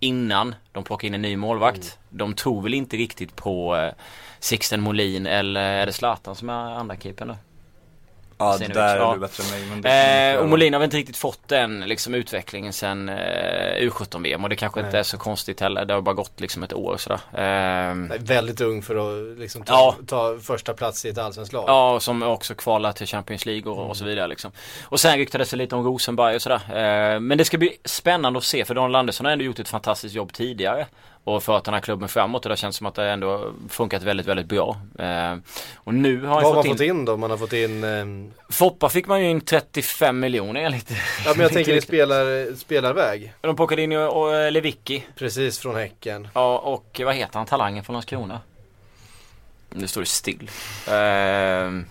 innan 0.00 0.54
de 0.72 0.84
plockar 0.84 1.08
in 1.08 1.14
en 1.14 1.22
ny 1.22 1.36
målvakt. 1.36 1.98
De 2.08 2.34
tror 2.34 2.62
väl 2.62 2.74
inte 2.74 2.96
riktigt 2.96 3.36
på 3.36 3.76
eh, 3.76 3.92
Sixten 4.38 4.80
Molin 4.80 5.26
eller 5.26 5.60
är 5.60 5.86
det 5.86 5.92
Zlatan 5.92 6.34
som 6.34 6.50
är 6.50 6.54
andra 6.54 6.96
keepern 6.96 7.28
då? 7.28 7.36
Ja, 8.40 8.56
där 8.58 8.96
är 8.96 9.14
du 9.14 9.20
bättre 9.20 9.44
än 9.44 9.50
mig. 9.50 9.70
Men 9.70 9.82
det 9.82 9.88
Eh, 9.90 10.30
inte 10.30 10.42
och 10.42 10.48
Molin 10.48 10.72
har 10.72 10.80
väl 10.80 10.84
inte 10.86 10.96
riktigt 10.96 11.16
fått 11.16 11.48
den 11.48 11.80
liksom, 11.80 12.14
utvecklingen 12.14 12.72
sen 12.72 13.08
eh, 13.08 13.14
U17-VM 13.88 14.42
och 14.44 14.50
det 14.50 14.56
kanske 14.56 14.80
inte 14.80 14.92
Nej. 14.92 14.98
är 15.00 15.02
så 15.02 15.18
konstigt 15.18 15.60
heller. 15.60 15.84
Det 15.84 15.94
har 15.94 16.00
bara 16.00 16.14
gått 16.14 16.40
liksom 16.40 16.62
ett 16.62 16.72
år 16.72 16.96
sådär. 16.96 17.20
Eh, 17.32 17.94
Nej, 17.94 18.18
Väldigt 18.18 18.60
ung 18.60 18.82
för 18.82 18.96
att 19.32 19.38
liksom 19.38 19.62
ta, 19.62 19.72
Ja. 19.74 19.96
ta 20.06 20.38
första 20.42 20.74
plats 20.74 21.04
i 21.04 21.08
ett 21.08 21.18
allsvenskt 21.18 21.52
lag. 21.52 21.64
Ja, 21.68 21.92
och 21.94 22.02
som 22.02 22.22
också 22.22 22.54
kvalar 22.54 22.92
till 22.92 23.06
Champions 23.06 23.46
League 23.46 23.72
och, 23.72 23.88
och 23.90 23.96
så 23.96 24.04
vidare 24.04 24.26
liksom. 24.28 24.52
Och 24.84 25.00
sen 25.00 25.16
ryktades 25.18 25.50
det 25.50 25.56
lite 25.56 25.74
om 25.76 25.84
Rosenberg 25.84 26.34
och 26.36 26.42
sådär. 26.42 26.60
Eh, 27.14 27.20
men 27.20 27.38
det 27.38 27.44
ska 27.44 27.58
bli 27.58 27.76
spännande 27.84 28.38
att 28.38 28.44
se 28.44 28.64
för 28.64 28.74
Daniel 28.74 28.94
Andersson 28.94 29.26
har 29.26 29.32
ändå 29.32 29.44
gjort 29.44 29.58
ett 29.58 29.68
fantastiskt 29.68 30.14
jobb 30.14 30.32
tidigare. 30.32 30.86
Och 31.24 31.42
fört 31.42 31.64
den 31.64 31.74
här 31.74 31.80
klubben 31.80 32.08
framåt 32.08 32.44
och 32.46 32.50
det 32.50 32.56
känns 32.56 32.76
som 32.76 32.86
att 32.86 32.94
det 32.94 33.10
ändå 33.10 33.52
funkat 33.68 34.02
väldigt, 34.02 34.26
väldigt 34.26 34.46
bra. 34.46 34.76
Eh, 34.98 35.36
och 35.74 35.94
nu 35.94 36.20
har 36.20 36.34
Vad 36.34 36.44
har 36.44 36.54
man 36.54 36.64
fått 36.64 36.80
in, 36.80 37.04
då? 37.04 37.16
Man 37.16 37.30
har 37.30 37.38
fått 37.38 37.52
in 37.52 37.84
ehm, 37.84 38.32
Foppa 38.48 38.88
fick 38.88 39.06
man 39.06 39.20
ju 39.20 39.30
in 39.30 39.40
35 39.40 40.20
miljoner 40.20 40.60
enligt. 40.60 40.90
Ja 41.24 41.32
men 41.36 41.40
jag 41.40 41.52
tänker 41.52 41.72
i 41.76 41.80
spelar, 41.80 42.54
spelarväg. 42.56 43.32
De 43.40 43.56
plockade 43.56 43.82
in 43.82 43.92
och, 43.92 44.22
och 44.22 44.34
eh, 44.34 44.52
Lewicki. 44.52 45.06
Precis 45.16 45.58
från 45.58 45.76
Häcken. 45.76 46.28
Ja, 46.34 46.58
och 46.58 47.00
vad 47.04 47.14
heter 47.14 47.38
han, 47.38 47.46
talangen 47.46 47.84
från 47.84 47.94
Landskrona? 47.94 48.40
Nu 49.70 49.86
står 49.86 50.00
det 50.00 50.06
still. 50.06 50.50
Ehm, 50.88 51.86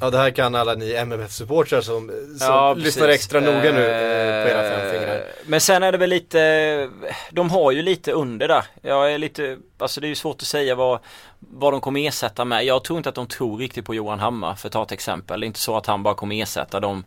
Ja 0.00 0.10
det 0.10 0.18
här 0.18 0.30
kan 0.30 0.54
alla 0.54 0.74
ni 0.74 0.92
MMF-supportrar 0.92 1.80
som, 1.80 2.08
som 2.08 2.36
ja, 2.40 2.74
lyssnar 2.74 3.08
extra 3.08 3.40
noga 3.40 3.72
nu 3.72 3.84
eh, 3.84 4.44
på 4.44 4.50
era 4.50 4.66
Eh, 4.66 4.70
fem 4.70 4.90
fingrar. 4.92 5.22
Men 5.46 5.60
sen 5.60 5.82
är 5.82 5.92
det 5.92 5.98
väl 5.98 6.10
lite, 6.10 6.90
de 7.30 7.50
har 7.50 7.72
ju 7.72 7.82
lite 7.82 8.12
under 8.12 8.48
där. 8.48 8.64
Jag 8.82 9.12
är 9.12 9.18
lite, 9.18 9.58
alltså 9.78 10.00
det 10.00 10.06
är 10.06 10.08
ju 10.08 10.14
svårt 10.14 10.36
att 10.36 10.48
säga 10.48 10.74
vad, 10.74 10.98
vad 11.38 11.72
de 11.72 11.80
kommer 11.80 12.08
ersätta 12.08 12.44
med. 12.44 12.64
Jag 12.64 12.84
tror 12.84 12.96
inte 12.96 13.08
att 13.08 13.14
de 13.14 13.26
tror 13.26 13.58
riktigt 13.58 13.84
på 13.84 13.94
Johan 13.94 14.20
Hammar 14.20 14.54
för 14.54 14.68
att 14.68 14.72
ta 14.72 14.82
ett 14.82 14.92
exempel. 14.92 15.40
Det 15.40 15.44
är 15.44 15.48
inte 15.48 15.60
så 15.60 15.76
att 15.76 15.86
han 15.86 16.02
bara 16.02 16.14
kommer 16.14 16.42
ersätta 16.42 16.80
de 16.80 17.04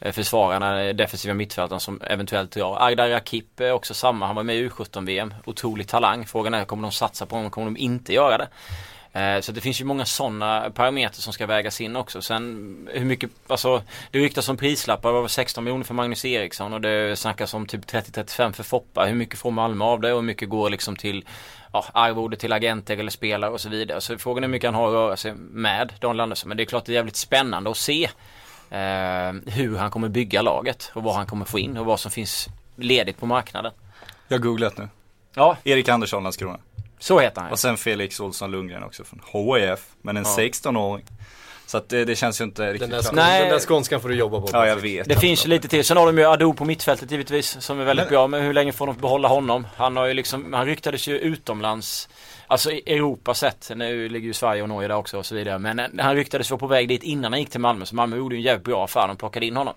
eh, 0.00 0.12
försvararna, 0.12 0.92
defensiva 0.92 1.34
mittfältarna 1.34 1.80
som 1.80 2.00
eventuellt 2.00 2.50
drar. 2.50 2.76
Agdar 2.80 3.08
Rakip 3.08 3.60
är 3.60 3.72
också 3.72 3.94
samma, 3.94 4.26
han 4.26 4.36
var 4.36 4.42
med 4.42 4.56
i 4.56 4.68
U17-VM. 4.68 5.34
Otrolig 5.44 5.88
talang. 5.88 6.26
Frågan 6.26 6.54
är, 6.54 6.64
kommer 6.64 6.82
de 6.82 6.92
satsa 6.92 7.26
på 7.26 7.36
honom? 7.36 7.50
Kommer 7.50 7.64
de 7.64 7.76
inte 7.76 8.12
göra 8.12 8.38
det? 8.38 8.48
Eh, 9.16 9.40
Så 9.40 9.52
det 9.52 9.60
finns 9.60 9.80
ju 9.80 9.84
många 9.84 10.04
sådana 10.04 10.70
parametrar 10.70 11.20
som 11.20 11.32
ska 11.32 11.46
vägas 11.46 11.80
in 11.80 11.96
också. 11.96 12.22
Sen 12.22 12.88
hur 12.92 13.04
mycket, 13.04 13.30
alltså 13.46 13.82
det 14.10 14.18
ryktas 14.18 14.48
om 14.48 14.56
prislappar, 14.56 15.12
det 15.12 15.20
var 15.20 15.28
16 15.28 15.64
miljoner 15.64 15.84
för 15.84 15.94
Magnus 15.94 16.24
Eriksson 16.24 16.72
och 16.72 16.80
det 16.80 17.18
snackas 17.18 17.54
om 17.54 17.66
typ 17.66 17.84
30-35 17.86 18.52
för 18.52 18.62
Foppa. 18.62 19.04
Hur 19.04 19.14
mycket 19.14 19.38
får 19.38 19.50
Malmö 19.50 19.84
av 19.84 20.00
det 20.00 20.12
och 20.12 20.18
hur 20.18 20.26
mycket 20.26 20.48
går 20.48 20.70
liksom 20.70 20.96
till 20.96 21.24
ja, 21.72 21.84
arvode 21.92 22.36
till 22.36 22.52
agenter 22.52 22.96
eller 22.96 23.10
spelare 23.10 23.50
och 23.50 23.60
så 23.60 23.68
vidare. 23.68 24.00
Så 24.00 24.18
frågan 24.18 24.44
är 24.44 24.48
hur 24.48 24.52
mycket 24.52 24.68
han 24.68 24.74
har 24.74 24.88
att 24.88 24.94
röra 24.94 25.16
sig 25.16 25.34
med, 25.34 25.92
Daniel 26.00 26.20
Andersson. 26.20 26.48
Men 26.48 26.56
det 26.56 26.62
är 26.62 26.64
klart 26.64 26.84
det 26.84 26.92
är 26.92 26.94
jävligt 26.94 27.16
spännande 27.16 27.70
att 27.70 27.76
se 27.76 28.04
eh, 28.70 29.32
hur 29.46 29.76
han 29.76 29.90
kommer 29.90 30.08
bygga 30.08 30.42
laget 30.42 30.90
och 30.94 31.02
vad 31.02 31.14
han 31.14 31.26
kommer 31.26 31.44
få 31.44 31.58
in 31.58 31.76
och 31.76 31.86
vad 31.86 32.00
som 32.00 32.10
finns 32.10 32.48
ledigt 32.76 33.18
på 33.20 33.26
marknaden. 33.26 33.72
Jag 34.28 34.38
har 34.38 34.42
googlat 34.42 34.78
nu. 34.78 34.88
Ja, 35.34 35.56
Erik 35.64 35.88
Andersson, 35.88 36.22
Landskrona. 36.22 36.58
Så 36.98 37.18
heter 37.20 37.40
han. 37.40 37.50
Och 37.52 37.58
sen 37.58 37.76
Felix 37.76 38.20
Olsson 38.20 38.50
Lundgren 38.50 38.82
också 38.82 39.04
från 39.04 39.20
HIF. 39.32 39.80
Men 40.02 40.16
en 40.16 40.22
Ja. 40.22 40.36
16-åring. 40.38 41.04
Så 41.68 41.76
att 41.76 41.88
det, 41.88 42.04
det 42.04 42.16
känns 42.16 42.40
ju 42.40 42.44
inte 42.44 42.62
Den 42.62 42.72
riktigt 42.72 42.90
där, 42.90 42.96
klart. 42.96 43.04
skån, 43.06 43.16
Nej. 43.16 43.40
den 43.40 43.50
där 43.50 43.58
skånskan 43.58 44.00
får 44.00 44.08
du 44.08 44.14
jobba 44.14 44.40
på. 44.40 44.48
Ja, 44.52 44.66
jag 44.66 44.76
vet. 44.76 45.08
Det 45.08 45.16
finns 45.16 45.44
ju 45.44 45.48
lite 45.50 45.68
till. 45.68 45.84
Sen 45.84 45.96
har 45.96 46.06
de 46.06 46.18
ju 46.18 46.24
Ado 46.24 46.54
på 46.54 46.64
mittfältet 46.64 47.10
givetvis 47.10 47.56
som 47.60 47.80
är 47.80 47.84
väldigt 47.84 48.04
Men- 48.06 48.10
bra. 48.12 48.26
Men 48.26 48.42
hur 48.42 48.52
länge 48.52 48.72
får 48.72 48.86
de 48.86 48.96
behålla 48.96 49.28
honom? 49.28 49.66
Han 49.76 49.96
har 49.96 50.06
ju 50.06 50.14
liksom, 50.14 50.52
han 50.52 50.66
ryktades 50.66 51.06
ju 51.08 51.18
utomlands. 51.18 52.08
Alltså 52.46 52.70
i 52.72 52.94
Europa 52.94 53.34
sett. 53.34 53.70
Nu 53.76 54.08
ligger 54.08 54.26
ju 54.26 54.32
Sverige 54.32 54.62
och 54.62 54.68
Norge 54.68 54.88
där 54.88 54.96
också 54.96 55.18
och 55.18 55.26
så 55.26 55.34
vidare. 55.34 55.58
Men 55.58 55.78
eh, 55.78 55.86
han 55.98 56.16
ryktades 56.16 56.50
vara 56.50 56.58
på 56.58 56.66
väg 56.66 56.88
dit 56.88 57.02
innan 57.02 57.32
han 57.32 57.40
gick 57.40 57.50
till 57.50 57.60
Malmö. 57.60 57.84
Så 57.86 57.94
Malmö 57.94 58.16
gjorde 58.16 58.34
ju 58.34 58.38
en 58.38 58.44
jävligt 58.44 58.64
bra 58.64 58.84
affär. 58.84 59.08
De 59.08 59.16
plockade 59.16 59.46
in 59.46 59.56
honom. 59.56 59.74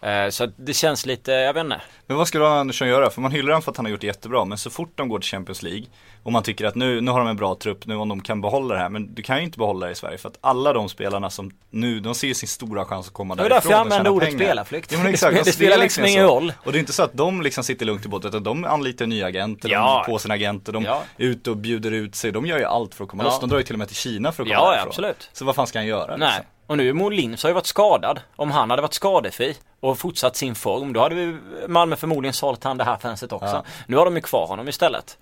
Eh, 0.00 0.28
så 0.28 0.46
det 0.56 0.74
känns 0.74 1.06
lite, 1.06 1.32
jag 1.32 1.54
vet 1.54 1.64
inte. 1.64 1.80
Men 2.06 2.16
vad 2.16 2.28
ska 2.28 2.38
då 2.38 2.46
Andersson 2.46 2.88
göra? 2.88 3.10
För 3.10 3.20
man 3.20 3.32
hyllar 3.32 3.48
honom 3.52 3.62
för 3.62 3.70
att 3.70 3.76
han 3.76 3.86
har 3.86 3.90
gjort 3.90 4.00
det 4.00 4.06
jättebra 4.06 4.44
men 4.44 4.58
så 4.58 4.70
fort 4.70 4.92
de 4.94 5.08
går 5.08 5.18
till 5.18 5.28
Champions 5.30 5.62
League 5.62 5.84
och 6.22 6.32
man 6.32 6.42
tycker 6.42 6.64
att 6.64 6.74
nu, 6.74 7.00
nu 7.00 7.10
har 7.10 7.18
de 7.18 7.28
en 7.28 7.36
bra 7.36 7.54
trupp, 7.54 7.86
nu 7.86 7.96
om 7.96 8.08
de 8.08 8.20
kan 8.20 8.40
behålla 8.40 8.74
det 8.74 8.80
här 8.80 8.88
men 8.88 9.14
du 9.14 9.22
kan 9.22 9.38
ju 9.38 9.44
inte 9.44 9.58
behålla 9.58 9.86
det 9.86 9.92
i 9.92 9.94
Sverige 9.94 10.18
för 10.18 10.28
att 10.28 10.38
alla 10.40 10.72
de 10.72 10.88
spelarna 10.88 11.30
som 11.30 11.50
nu, 11.70 12.00
de 12.00 12.14
ser 12.14 12.34
sin 12.34 12.48
stora 12.48 12.84
chans 12.84 13.06
att 13.06 13.12
komma 13.12 13.34
Det 13.34 13.42
var 13.42 13.48
därifrån 13.50 13.70
därför 13.70 13.70
jag 13.70 13.76
och 13.78 13.82
använde 13.82 14.04
tjäna 14.04 14.16
ordet 14.16 14.32
spelarflykt. 14.34 14.92
Ja, 14.92 14.98
men 14.98 15.06
exakt, 15.12 15.36
Det 15.36 15.42
de 15.44 15.52
spelar 15.52 15.78
liksom 15.78 16.02
verkligen 16.02 16.18
ingen 16.24 16.34
roll. 16.34 16.52
Och 16.64 16.72
det 16.72 16.78
är 16.78 16.80
inte 16.80 16.92
så 16.92 17.02
att 17.02 17.12
de 17.14 17.42
liksom 17.42 17.64
sitter 17.64 17.86
lugnt 17.86 18.04
i 18.04 18.08
båten 18.08 18.28
utan 18.28 18.42
de 18.42 18.64
anlitar 18.64 19.06
nya 19.06 19.26
agenter, 19.26 19.68
Ja. 19.68 20.02
de 20.06 20.12
på 20.12 20.18
sina 20.18 20.34
agenter, 20.34 20.72
de 20.72 20.84
Ja. 20.84 21.02
är 21.16 21.24
ute 21.24 21.50
och 21.50 21.56
bjuder 21.56 21.90
ut 21.92 22.14
sig, 22.14 22.32
de 22.32 22.46
gör 22.46 22.58
ju 22.58 22.64
allt 22.64 22.94
för 22.94 23.04
att 23.04 23.10
komma 23.10 23.22
Ja. 23.22 23.28
loss. 23.28 23.40
De 23.40 23.48
drar 23.48 23.58
ju 23.58 23.64
till 23.64 23.74
och 23.74 23.78
med 23.78 23.88
till 23.88 23.96
Kina 23.96 24.32
för 24.32 24.42
att 24.42 24.48
komma 24.48 24.60
Ja, 24.60 24.64
ja, 24.66 24.70
därifrån. 24.70 24.88
absolut. 24.88 25.30
Så 25.32 25.44
vad 25.44 25.54
fan 25.54 25.66
ska 25.66 25.78
han 25.78 25.86
göra? 25.86 26.16
Nej. 26.16 26.28
liksom? 26.28 26.44
Och 26.72 26.78
nu 26.78 26.92
Molins 26.92 27.42
har 27.42 27.50
ju 27.50 27.54
varit 27.54 27.66
skadad. 27.66 28.20
Om 28.36 28.50
han 28.50 28.70
hade 28.70 28.82
varit 28.82 28.94
skadefri 28.94 29.56
och 29.80 29.98
fortsatt 29.98 30.36
sin 30.36 30.54
form, 30.54 30.92
då 30.92 31.00
hade 31.00 31.14
vi 31.14 31.36
Malmö 31.68 31.96
förmodligen 31.96 32.32
sålt 32.32 32.64
han 32.64 32.76
det 32.78 32.84
här 32.84 32.96
fönstret 32.96 33.32
också. 33.32 33.46
Ja. 33.46 33.64
Nu 33.86 33.96
har 33.96 34.04
de 34.04 34.16
ju 34.16 34.22
kvar 34.22 34.46
honom 34.46 34.68
istället. 34.68 35.18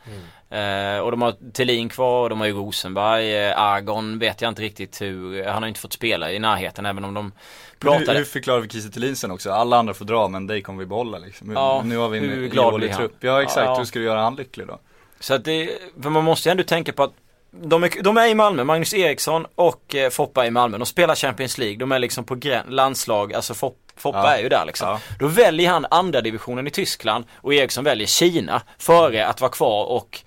Eh, 0.50 0.98
och 0.98 1.10
de 1.10 1.22
har 1.22 1.52
Thelin 1.52 1.88
kvar, 1.88 2.28
de 2.28 2.40
har 2.40 2.46
ju 2.46 2.52
Rosenberg, 2.52 3.46
eh, 3.46 3.60
Argon 3.60 4.18
vet 4.18 4.40
jag 4.40 4.48
inte 4.48 4.62
riktigt 4.62 5.00
hur, 5.00 5.44
han 5.44 5.62
har 5.62 5.68
inte 5.68 5.80
fått 5.80 5.92
spela 5.92 6.32
i 6.32 6.38
närheten 6.38 6.86
även 6.86 7.04
om 7.04 7.14
de 7.14 7.32
pratade. 7.78 8.12
Hur, 8.12 8.18
hur 8.18 8.24
förklarar 8.24 8.60
vi 8.60 8.68
Kiese 8.68 8.90
Thelin 8.90 9.16
sen 9.16 9.30
också? 9.30 9.50
Alla 9.50 9.76
andra 9.78 9.94
får 9.94 10.04
dra 10.04 10.28
men 10.28 10.46
dig 10.46 10.62
kommer 10.62 10.78
vi 10.78 10.86
behålla 10.86 11.18
liksom. 11.18 11.52
Ja, 11.52 11.82
nu 11.84 11.96
har 11.96 12.08
vi 12.08 12.18
en 12.18 12.48
glad 12.50 12.72
ihålig 12.72 12.96
trupp. 12.96 13.16
Ja 13.20 13.42
exakt, 13.42 13.66
Ja. 13.66 13.78
hur 13.78 13.84
ska 13.84 13.98
du 13.98 14.04
göra 14.04 14.20
han 14.20 14.34
lycklig 14.36 14.66
då? 14.66 14.78
Så 15.20 15.34
att 15.34 15.44
det, 15.44 15.70
för 16.02 16.10
man 16.10 16.24
måste 16.24 16.48
ju 16.48 16.50
ändå 16.50 16.62
tänka 16.62 16.92
på 16.92 17.02
att 17.02 17.12
de 17.50 17.84
är, 17.84 18.02
de 18.02 18.16
är 18.16 18.26
i 18.26 18.34
Malmö, 18.34 18.64
Magnus 18.64 18.94
Eriksson 18.94 19.46
och 19.54 19.94
eh, 19.94 20.10
Foppa 20.10 20.42
är 20.44 20.48
i 20.48 20.50
Malmö. 20.50 20.78
De 20.78 20.86
spelar 20.86 21.14
Champions 21.14 21.58
League, 21.58 21.76
de 21.76 21.92
är 21.92 21.98
liksom 21.98 22.24
på 22.24 22.34
grän, 22.34 22.66
landslag, 22.68 23.34
alltså 23.34 23.54
Fop, 23.54 23.76
Foppa 23.96 24.18
Ja. 24.18 24.36
är 24.36 24.42
ju 24.42 24.48
där 24.48 24.64
liksom. 24.66 24.88
Ja. 24.88 25.00
Då 25.18 25.26
väljer 25.26 25.70
han 25.70 25.86
andra 25.90 26.20
divisionen 26.20 26.66
i 26.66 26.70
Tyskland 26.70 27.24
och 27.36 27.54
Eriksson 27.54 27.84
väljer 27.84 28.06
Kina 28.06 28.62
före 28.78 29.26
att 29.26 29.40
vara 29.40 29.50
kvar 29.50 29.84
och 29.84 30.20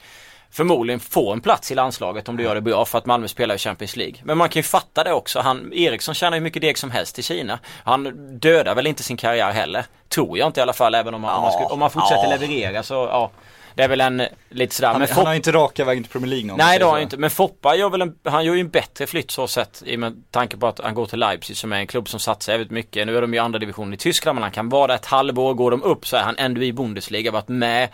förmodligen 0.52 1.00
få 1.00 1.34
en 1.34 1.42
plats 1.42 1.72
i 1.72 1.76
landslaget 1.76 2.30
om 2.30 2.38
du 2.38 2.44
gör 2.44 2.56
det 2.56 2.62
bra 2.62 2.86
för 2.86 2.98
att 2.98 3.06
Malmö 3.06 3.28
spelar 3.28 3.56
i 3.56 3.58
Champions 3.58 3.96
League. 3.96 4.16
Men 4.24 4.38
man 4.38 4.50
kan 4.50 4.60
ju 4.60 4.64
fatta 4.64 5.04
det 5.04 5.14
också. 5.14 5.40
Han, 5.40 5.74
Eriksson 5.74 6.16
tjänar 6.16 6.38
ju 6.38 6.42
mycket 6.42 6.62
deg 6.62 6.78
som 6.78 6.92
helst 6.92 7.20
i 7.20 7.24
Kina. 7.24 7.60
Han 7.84 8.04
dödar 8.40 8.76
väl 8.76 8.88
inte 8.88 9.04
sin 9.04 9.18
karriär 9.18 9.52
heller. 9.52 9.86
Tror 10.10 10.38
jag 10.38 10.48
inte 10.48 10.60
i 10.60 10.64
alla 10.64 10.74
fall 10.74 10.96
även 10.96 11.14
om 11.14 11.24
han, 11.24 11.38
om 11.38 11.44
han, 11.44 11.52
skulle, 11.54 11.66
om 11.66 11.82
han 11.82 11.92
fortsätter 11.92 12.24
Ja. 12.24 12.30
leverera 12.30 12.84
så 12.84 12.94
ja. 12.94 13.32
Det 13.76 13.84
är 13.84 13.88
väl 13.88 14.02
en 14.02 14.22
lite 14.50 14.76
sådär. 14.76 14.90
Han, 14.90 15.00
men 15.00 15.10
han 15.12 15.26
har 15.26 15.34
inte 15.34 15.52
raka 15.52 15.86
vägen 15.86 16.04
till 16.04 16.12
Premier 16.12 16.30
League 16.30 16.48
någon 16.48 16.58
Nej 16.58 16.80
det 16.80 16.86
har 16.86 16.92
han 16.92 17.02
inte, 17.02 17.18
men 17.18 17.30
Foppa 17.30 17.76
gör 17.76 17.90
väl 17.90 18.02
en, 18.02 18.16
han 18.24 18.46
gör 18.46 18.54
ju 18.54 18.60
en 18.60 18.70
bättre 18.70 19.08
flytt 19.08 19.32
så 19.32 19.48
sett 19.48 19.84
i 19.86 19.98
med 19.98 20.24
tanke 20.32 20.58
på 20.58 20.68
att 20.68 20.80
han 20.80 20.94
går 20.94 21.06
till 21.06 21.20
Leipzig 21.20 21.58
som 21.58 21.74
är 21.74 21.78
en 21.78 21.88
klubb 21.88 22.10
som 22.10 22.20
satsar 22.20 22.54
jävligt 22.54 22.72
mycket. 22.72 23.08
Nu 23.08 23.18
är 23.18 23.22
de 23.22 23.34
ju 23.34 23.38
i 23.38 23.40
andra 23.40 23.60
divisionen 23.60 23.94
i 23.94 23.98
Tyskland 23.98 24.36
men 24.36 24.44
han 24.44 24.52
kan 24.52 24.70
vara 24.70 24.88
där 24.88 24.96
ett 24.96 25.06
halvår, 25.06 25.54
går 25.54 25.72
de 25.72 25.84
upp 25.84 26.08
så 26.08 26.18
är 26.18 26.22
han 26.22 26.36
ändå 26.38 26.64
i 26.64 26.74
Bundesliga, 26.74 27.32
varit 27.32 27.48
med 27.48 27.90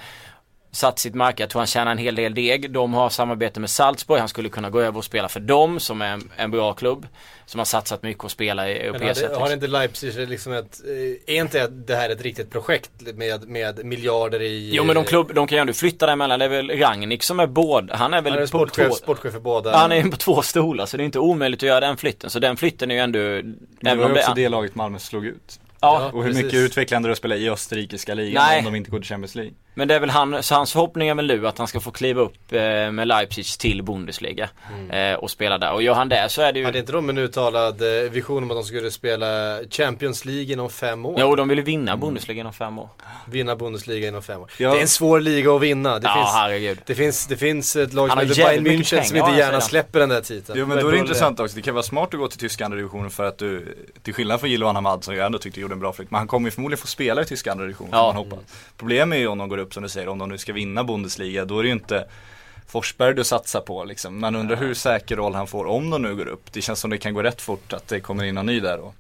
satt 0.72 1.00
sitt 1.00 1.16
märke. 1.16 1.44
Jag 1.44 1.50
tror 1.50 1.60
han 1.60 1.68
tjänar 1.68 1.92
en 1.92 1.98
hel 1.98 2.16
del 2.16 2.34
deg. 2.34 2.72
De 2.72 2.94
har 2.94 3.10
samarbete 3.10 3.60
med 3.60 3.70
Salzburg. 3.70 4.20
Han 4.20 4.30
skulle 4.30 4.50
kunna 4.50 4.70
gå 4.70 4.82
över 4.82 4.98
och 4.98 5.06
spela 5.06 5.30
för 5.30 5.40
dem 5.40 5.80
som 5.80 6.02
är 6.02 6.14
en, 6.14 6.32
en 6.38 6.52
bra 6.52 6.74
klubb. 6.74 7.08
Som 7.46 7.60
har 7.60 7.66
satsat 7.66 8.04
mycket 8.04 8.24
och 8.24 8.32
spela 8.32 8.70
i 8.70 8.92
Men 8.92 9.16
sett. 9.16 9.24
har 9.24 9.30
liksom. 9.40 9.52
inte 9.54 9.68
Leipzig 9.68 10.30
liksom 10.30 10.54
ett, 10.54 10.80
eh, 10.86 11.36
är 11.36 11.42
inte 11.42 11.68
det 11.68 11.96
här 11.96 12.10
ett 12.10 12.22
riktigt 12.22 12.50
projekt 12.52 12.92
med, 13.14 13.48
med 13.48 13.86
miljarder 13.86 14.42
i... 14.42 14.72
Jo 14.74 14.84
men 14.84 14.96
de, 14.96 15.06
klubb, 15.06 15.34
de 15.36 15.48
kan 15.48 15.56
ju 15.56 15.60
ändå 15.62 15.74
flytta 15.74 16.06
däremellan. 16.06 16.40
Det 16.40 16.46
är 16.46 16.50
väl 16.50 16.70
Rangnick 16.72 17.24
som 17.24 17.40
är 17.40 17.48
båda. 17.48 17.96
Han 17.96 18.14
är 18.14 18.22
väl 18.22 18.32
Han 18.34 18.42
är 18.42 18.44
på 18.44 18.48
sportchef, 18.48 18.88
två- 18.88 18.96
sportchef 18.96 19.34
för 19.34 19.40
båda. 19.40 19.78
Han 19.78 19.92
är 19.92 20.04
på 20.04 20.18
två 20.18 20.42
stolar 20.42 20.86
så 20.86 20.98
det 20.98 21.04
är 21.04 21.06
inte 21.06 21.20
omöjligt 21.20 21.60
att 21.64 21.68
göra 21.68 21.80
den 21.80 21.98
flytten. 21.98 22.30
Så 22.30 22.40
den 22.40 22.58
flytten 22.58 22.92
är 22.92 22.96
ju 22.96 23.02
ändå... 23.02 23.20
Det 23.20 23.90
även 23.90 23.98
var 24.00 24.10
ju 24.10 24.16
också 24.16 24.34
det, 24.34 24.42
det 24.42 24.50
laget 24.50 24.76
Malmö 24.76 25.00
slog 25.00 25.26
ut. 25.26 25.60
Ja, 25.82 26.12
Och 26.14 26.24
hur 26.24 26.30
precis. 26.30 26.44
mycket 26.46 26.60
utvecklar 26.60 27.00
det 27.00 27.12
att 27.12 27.18
spela 27.18 27.36
i 27.36 27.50
österrikiska 27.50 28.14
ligan 28.14 28.44
Nej. 28.48 28.60
om 28.60 28.66
de 28.66 28.76
inte 28.76 28.92
går 28.92 28.98
till 29.00 29.08
Champions 29.08 29.36
League? 29.36 29.54
Men 29.80 29.88
det 29.88 29.96
är 29.96 30.00
väl 30.00 30.10
han, 30.10 30.44
så 30.44 30.56
hans 30.56 30.72
förhoppning 30.72 31.10
är 31.10 31.16
väl 31.16 31.28
nu 31.28 31.48
att 31.48 31.58
han 31.58 31.68
ska 31.68 31.80
få 31.80 31.92
kliva 31.92 32.22
upp 32.22 32.54
eh, 32.54 32.60
med 32.92 33.08
Leipzig 33.08 33.46
till 33.46 33.84
Bundesliga. 33.84 34.50
Eh, 34.90 35.14
och 35.14 35.32
spela 35.32 35.58
där. 35.58 35.74
Och 35.74 35.84
gör 35.84 35.94
han 35.94 36.10
det 36.10 36.30
så 36.30 36.42
är 36.42 36.54
det 36.54 36.60
ju... 36.60 36.66
Hade 36.66 36.80
inte 36.80 36.92
de 36.92 37.10
en 37.10 37.18
uttalad 37.18 37.82
eh, 37.82 38.12
vision 38.12 38.44
om 38.44 38.52
att 38.52 38.58
de 38.58 38.64
skulle 38.64 38.92
spela 38.92 39.60
Champions 39.72 40.26
League 40.26 40.54
inom 40.54 40.70
fem 40.70 41.06
år? 41.06 41.16
Jo, 41.20 41.36
de 41.36 41.48
vill 41.48 41.58
ju 41.58 41.64
vinna 41.64 41.98
Bundesliga 41.98 42.40
inom 42.40 42.54
fem 42.54 42.80
år. 42.80 42.90
Vinna 43.26 43.56
Bundesliga 43.56 44.08
inom 44.08 44.22
fem 44.22 44.42
år. 44.42 44.52
Ja. 44.58 44.72
Det 44.72 44.78
är 44.78 44.82
en 44.82 44.88
svår 44.88 45.20
liga 45.20 45.52
att 45.52 45.62
vinna. 45.62 46.00
Det, 46.00 46.08
ja, 46.08 46.14
finns, 46.14 46.34
herregud. 46.34 46.80
det, 46.86 46.96
finns, 46.96 47.28
det 47.28 47.38
finns 47.38 47.76
ett 47.76 47.94
lag 47.94 48.10
som 48.10 48.20
heter 48.20 48.36
Bayern 48.36 48.68
München 48.68 49.04
som 49.04 49.18
inte 49.18 49.32
gärna 49.32 49.62
släpper 49.62 50.00
den 50.00 50.10
där 50.10 50.22
titeln. 50.22 50.60
Jo 50.60 50.66
men 50.66 50.80
då 50.80 50.88
är 50.88 50.92
det 50.92 50.98
intressant 50.98 51.40
också, 51.40 51.56
det 51.56 51.62
kan 51.62 51.74
vara 51.74 51.84
smart 51.84 52.14
att 52.14 52.20
gå 52.20 52.28
till 52.28 52.40
tyska 52.40 52.66
andra 52.66 52.76
divisionen 52.76 53.10
för 53.10 53.24
att 53.24 53.38
du, 53.38 53.78
till 54.04 54.14
skillnad 54.14 54.40
från 54.40 54.50
Jiloan 54.50 54.76
Hamad 54.76 55.04
som 55.04 55.16
jag 55.16 55.26
ändå 55.26 55.38
tyckte 55.38 55.60
gjorde 55.62 55.74
en 55.74 55.80
bra 55.80 55.94
flytt, 55.94 56.12
men 56.12 56.18
han 56.18 56.28
kommer 56.28 56.48
ju 56.48 56.52
förmodligen 56.52 56.82
få 56.82 56.88
spela 56.88 57.22
i 57.22 57.26
tyska 57.26 57.52
andra 57.52 57.66
divisionen 57.66 57.92
Ja. 57.94 57.98
ja. 57.98 58.06
man 58.06 58.16
hoppas. 58.16 58.40
Problemet 58.78 59.16
är 59.16 59.20
ju 59.20 59.28
om 59.28 59.38
de 59.38 59.50
går 59.50 59.58
upp 59.58 59.69
som 59.74 59.84
du 59.84 59.90
säger, 59.90 60.08
om 60.08 60.18
de 60.18 60.30
nu 60.30 60.38
ska 60.38 60.54
vinna 60.54 60.84
Bundesliga, 60.84 61.46
då 61.46 61.60
är 61.60 61.64
det 61.64 61.68
ju 61.68 61.74
inte 61.74 62.06
Forsberg 62.68 63.14
du 63.14 63.24
satsar 63.24 63.62
på 63.62 63.84
liksom. 63.84 64.20
Man 64.20 64.36
undrar 64.36 64.56
hur 64.56 64.74
säker 64.74 65.16
roll 65.16 65.36
han 65.36 65.48
får 65.48 65.66
om 65.66 65.90
de 65.90 66.02
nu 66.02 66.16
går 66.16 66.28
upp. 66.28 66.54
Det 66.54 66.62
känns 66.62 66.80
som 66.80 66.90
det 66.90 66.98
kan 66.98 67.14
gå 67.14 67.24
rätt 67.24 67.42
fort 67.42 67.74
att 67.74 67.88
det 67.88 68.00
kommer 68.00 68.24
in 68.24 68.36
någon 68.36 68.46
ny 68.46 68.60
där 68.60 68.78
då. 68.78 68.94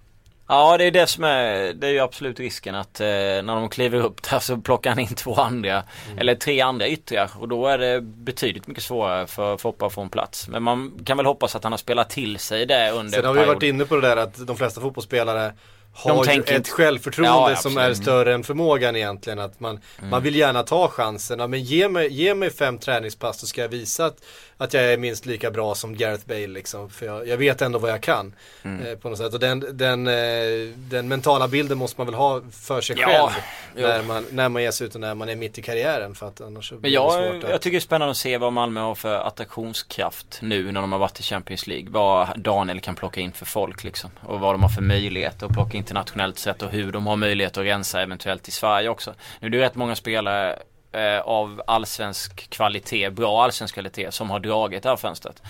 Ja, 0.52 0.78
det 0.78 0.84
är 0.84 0.92
det 0.92 1.08
som 1.08 1.24
är, 1.24 1.74
det 1.74 1.88
är 1.88 1.92
ju 1.92 2.00
absolut 2.00 2.40
risken 2.40 2.76
att 2.76 3.00
eh, 3.00 3.08
när 3.08 3.56
de 3.56 3.70
kliver 3.70 4.00
upp 4.00 4.30
där 4.30 4.40
så 4.40 4.58
plockar 4.58 4.90
han 4.90 5.00
in 5.00 5.16
två 5.16 5.36
andra, 5.36 5.84
eller 6.18 6.36
tre 6.36 6.62
andra 6.62 6.88
yttrar 6.88 7.30
och 7.40 7.48
då 7.48 7.68
är 7.68 7.78
det 7.78 8.02
betydligt 8.02 8.68
mycket 8.68 8.84
svårare 8.84 9.28
för 9.28 9.58
Foppa 9.58 9.86
att 9.86 9.94
få 9.94 10.02
en 10.02 10.10
plats. 10.10 10.48
Men 10.48 10.64
man 10.64 10.92
kan 11.06 11.18
väl 11.18 11.26
hoppas 11.26 11.56
att 11.56 11.64
han 11.64 11.74
har 11.74 11.78
spelat 11.78 12.10
till 12.10 12.40
sig 12.40 12.66
det 12.66 12.92
under 12.92 13.12
Sen 13.12 13.26
har 13.26 13.34
vi 13.34 13.46
varit 13.46 13.64
inne 13.64 13.86
på 13.86 13.96
det 13.96 14.02
där 14.02 14.18
att 14.18 14.48
de 14.48 14.58
flesta 14.58 14.82
fotbollsspelare 14.82 15.54
har 15.94 16.10
De 16.10 16.18
ju 16.18 16.24
tänker 16.24 16.56
ett 16.56 16.70
självförtroende 16.70 17.52
Ja, 17.52 17.56
som 17.56 17.78
är 17.78 17.94
större 17.94 18.34
än 18.34 18.44
förmågan 18.44 18.96
egentligen. 18.96 19.40
Att 19.40 19.60
man, 19.60 19.80
man 20.10 20.24
vill 20.24 20.36
gärna 20.36 20.64
ta 20.64 20.88
chansen. 20.88 21.40
Ja, 21.40 21.48
men 21.48 21.64
ge 21.64 21.90
mig, 21.90 22.14
ge 22.14 22.36
mig 22.36 22.50
fem 22.50 22.78
träningspass 22.78 23.40
så 23.40 23.48
ska 23.48 23.62
jag 23.62 23.70
visa 23.70 24.06
att, 24.06 24.18
att 24.62 24.74
jag 24.74 24.84
är 24.94 24.98
minst 24.98 25.26
lika 25.26 25.52
bra 25.52 25.76
som 25.76 25.98
Gareth 25.98 26.28
Bale 26.28 26.48
liksom. 26.48 26.90
För 26.90 27.06
jag, 27.06 27.28
jag 27.28 27.38
vet 27.38 27.62
ändå 27.62 27.80
vad 27.80 27.92
jag 27.92 28.02
kan. 28.02 28.34
Eh, 28.64 28.98
på 29.02 29.10
något 29.10 29.18
sätt. 29.18 29.34
Och 29.34 29.40
den, 29.40 29.66
den, 29.72 30.08
eh, 30.08 30.14
den 30.76 31.08
mentala 31.08 31.48
bilden 31.48 31.78
måste 31.78 32.00
man 32.02 32.08
väl 32.08 32.16
ha 32.16 32.42
för 32.52 32.82
sig 32.82 32.96
Ja, 33.00 33.08
själv. 33.08 33.44
jo. 33.76 33.88
När 33.88 34.04
man, 34.04 34.26
när 34.32 34.50
man 34.50 34.62
ger 34.64 34.72
sig 34.72 34.88
ut 34.88 34.96
och 34.96 35.02
när 35.02 35.16
man 35.16 35.30
är 35.30 35.36
mitt 35.36 35.58
i 35.58 35.62
karriären. 35.62 36.16
För 36.16 36.28
att 36.28 36.42
annars 36.42 36.72
Men 36.72 36.82
blir 36.82 36.92
jag, 36.92 37.24
det 37.24 37.32
svårt 37.32 37.44
jag 37.44 37.52
att... 37.52 37.62
tycker 37.62 37.72
det 37.72 37.78
är 37.78 37.82
spännande 37.82 38.12
att 38.12 38.18
se 38.18 38.38
vad 38.38 38.54
Malmö 38.54 38.80
har 38.82 38.96
för 38.96 39.16
attraktionskraft 39.16 40.40
nu 40.42 40.72
när 40.72 40.82
de 40.82 40.92
har 40.92 41.00
varit 41.00 41.20
i 41.20 41.24
Champions 41.24 41.68
League. 41.68 41.88
Vad 41.90 42.40
Daniel 42.40 42.80
kan 42.80 42.96
plocka 42.96 43.22
in 43.22 43.32
för 43.32 43.46
folk 43.46 43.84
liksom. 43.84 44.10
Och 44.22 44.40
vad 44.40 44.54
de 44.54 44.62
har 44.62 44.70
för 44.70 44.82
möjligheter 44.82 45.46
att 45.46 45.54
plocka 45.54 45.78
internationellt 45.78 46.40
sett 46.40 46.62
och 46.62 46.70
hur 46.72 46.92
de 46.92 47.08
har 47.08 47.16
möjlighet 47.16 47.58
att 47.58 47.64
rensa 47.66 48.02
eventuellt 48.02 48.48
i 48.48 48.52
Sverige 48.52 48.90
också. 48.90 49.14
Nu 49.40 49.48
är 49.48 49.52
det 49.52 49.60
rätt 49.60 49.76
många 49.76 49.96
spelare 49.96 50.60
eh, 50.92 51.20
av 51.20 51.62
allsvensk 51.68 52.50
kvalitet, 52.50 53.10
bra 53.10 53.44
allsvensk 53.44 53.74
kvalitet, 53.74 54.12
som 54.12 54.30
har 54.30 54.40
dragit 54.40 54.84
det 54.84 54.90
här 54.90 54.96
fönstret. 54.96 55.42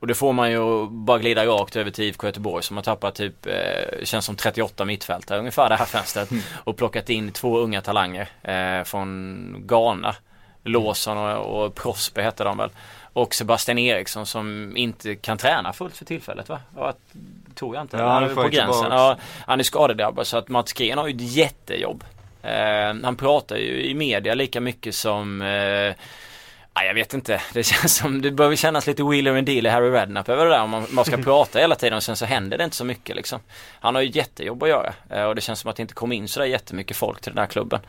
Och 0.00 0.06
det 0.06 0.14
får 0.14 0.32
man 0.32 0.50
ju 0.50 0.86
bara 0.86 1.18
glida 1.18 1.46
rakt 1.46 1.76
över 1.76 1.90
till 1.90 2.04
IFK 2.04 2.26
Göteborg 2.26 2.62
som 2.64 2.76
har 2.76 2.84
tappat 2.84 3.14
typ, 3.14 3.46
eh, 3.46 4.04
känns 4.04 4.24
som 4.24 4.36
38 4.36 4.84
mittfältare 4.84 5.38
ungefär 5.38 5.68
det 5.68 5.76
här 5.76 5.84
fönstret. 5.84 6.30
Och 6.64 6.76
plockat 6.76 7.10
in 7.10 7.32
två 7.32 7.58
unga 7.58 7.80
talanger 7.80 8.28
eh, 8.42 8.84
från 8.84 9.54
Ghana. 9.66 10.14
Lawson 10.62 11.18
och, 11.18 11.64
och 11.64 11.74
Prosper 11.74 12.22
hette 12.22 12.44
de 12.44 12.56
väl. 12.56 12.70
Och 13.12 13.34
Sebastian 13.34 13.78
Eriksson 13.78 14.26
som 14.26 14.76
inte 14.76 15.14
kan 15.14 15.38
träna 15.38 15.72
fullt 15.72 15.96
för 15.96 16.04
tillfället 16.04 16.48
va? 16.48 16.60
Ja, 16.76 16.94
tror 17.54 17.74
jag 17.74 17.84
inte. 17.84 17.96
Ja, 17.96 18.08
han 18.08 18.24
är 18.24 18.34
på 18.34 18.48
gränsen. 18.48 18.90
Ja, 18.90 19.16
han 19.46 19.60
är 19.60 19.64
skadedrabbad 19.64 20.26
så 20.26 20.36
att 20.36 20.48
Mats 20.48 20.72
Green 20.72 20.98
har 20.98 21.06
ju 21.06 21.14
ett 21.14 21.32
jättejobb. 21.32 22.04
Eh, 22.42 22.94
han 23.04 23.16
pratar 23.16 23.56
ju 23.56 23.82
i 23.84 23.94
media 23.94 24.34
lika 24.34 24.60
mycket 24.60 24.94
som 24.94 25.42
eh, 25.42 25.94
Ja, 26.74 26.84
jag 26.84 26.94
vet 26.94 27.14
inte. 27.14 27.42
Det 27.52 27.62
känns 27.66 27.96
som, 27.96 28.22
det 28.22 28.30
börjar 28.30 28.56
kännas 28.56 28.86
lite 28.86 29.02
Wheeler 29.04 29.36
and 29.36 29.46
Dealer, 29.46 29.70
Harry 29.70 29.90
Redknapp 29.90 30.28
över 30.28 30.44
det 30.44 30.50
där. 30.50 30.62
Om 30.62 30.70
man, 30.70 30.86
man 30.90 31.04
ska 31.04 31.16
prata 31.22 31.58
hela 31.58 31.74
tiden 31.74 31.96
och 31.96 32.02
sen 32.02 32.16
så 32.16 32.24
händer 32.24 32.58
det 32.58 32.64
inte 32.64 32.76
så 32.76 32.84
mycket 32.84 33.16
liksom. 33.16 33.40
Han 33.80 33.94
har 33.94 34.02
ju 34.02 34.10
jättejobb 34.14 34.62
att 34.62 34.68
göra. 34.68 34.92
Eh, 35.10 35.24
och 35.24 35.34
det 35.34 35.40
känns 35.40 35.60
som 35.60 35.70
att 35.70 35.76
det 35.76 35.82
inte 35.82 35.94
kom 35.94 36.12
in 36.12 36.28
sådär 36.28 36.46
jättemycket 36.46 36.96
folk 36.96 37.20
till 37.20 37.32
den 37.32 37.38
här 37.38 37.46
klubben. 37.46 37.80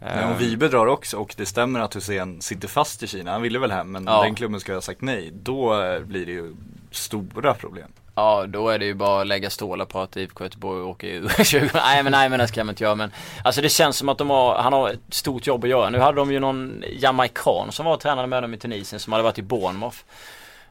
Ja, 0.00 0.30
och 0.34 0.40
Vibe 0.40 0.68
drar 0.68 0.86
också 0.86 1.16
och 1.16 1.34
det 1.36 1.46
stämmer 1.46 1.80
att 1.80 1.96
Hussein 1.96 2.40
sitter 2.42 2.68
fast 2.68 3.02
i 3.02 3.06
Kina. 3.06 3.32
Han 3.32 3.42
ville 3.42 3.58
väl 3.58 3.70
hem 3.70 3.92
men 3.92 4.04
Ja. 4.06 4.22
den 4.22 4.34
klubben 4.34 4.60
ska 4.60 4.74
ha 4.74 4.80
sagt 4.80 5.00
nej. 5.00 5.30
Då 5.32 5.82
eh, 5.82 6.00
blir 6.00 6.26
det 6.26 6.32
ju 6.32 6.54
stora 6.90 7.54
problem. 7.54 7.88
Ja, 8.18 8.46
då 8.46 8.68
är 8.68 8.78
det 8.78 8.84
ju 8.84 8.94
bara 8.94 9.20
att 9.20 9.26
lägga 9.26 9.50
stålar 9.50 9.84
på 9.84 10.00
att 10.00 10.16
IFK 10.16 10.44
Göteborg 10.44 10.82
åker 10.82 11.08
ur 11.08 11.44
20. 11.44 11.70
Nej 11.74 12.02
men 12.02 12.12
nej 12.12 12.28
men 12.28 12.38
det 12.38 12.48
ska 12.48 12.64
man 12.64 12.72
inte 12.72 12.84
göra 12.84 12.94
men 12.94 13.10
Alltså 13.44 13.60
det 13.60 13.68
känns 13.68 13.96
som 13.96 14.08
att 14.08 14.18
de 14.18 14.30
har, 14.30 14.58
han 14.58 14.72
har 14.72 14.90
ett 14.90 15.00
stort 15.10 15.46
jobb 15.46 15.64
att 15.64 15.70
göra. 15.70 15.90
Nu 15.90 15.98
hade 15.98 16.16
de 16.16 16.32
ju 16.32 16.40
någon 16.40 16.84
jamaican 16.98 17.72
som 17.72 17.86
var 17.86 17.96
tränare 17.96 18.26
med 18.26 18.42
dem 18.42 18.54
i 18.54 18.58
Tunisien 18.58 19.00
som 19.00 19.12
hade 19.12 19.22
varit 19.22 19.38
i 19.38 19.42
Bournemouth. 19.42 19.96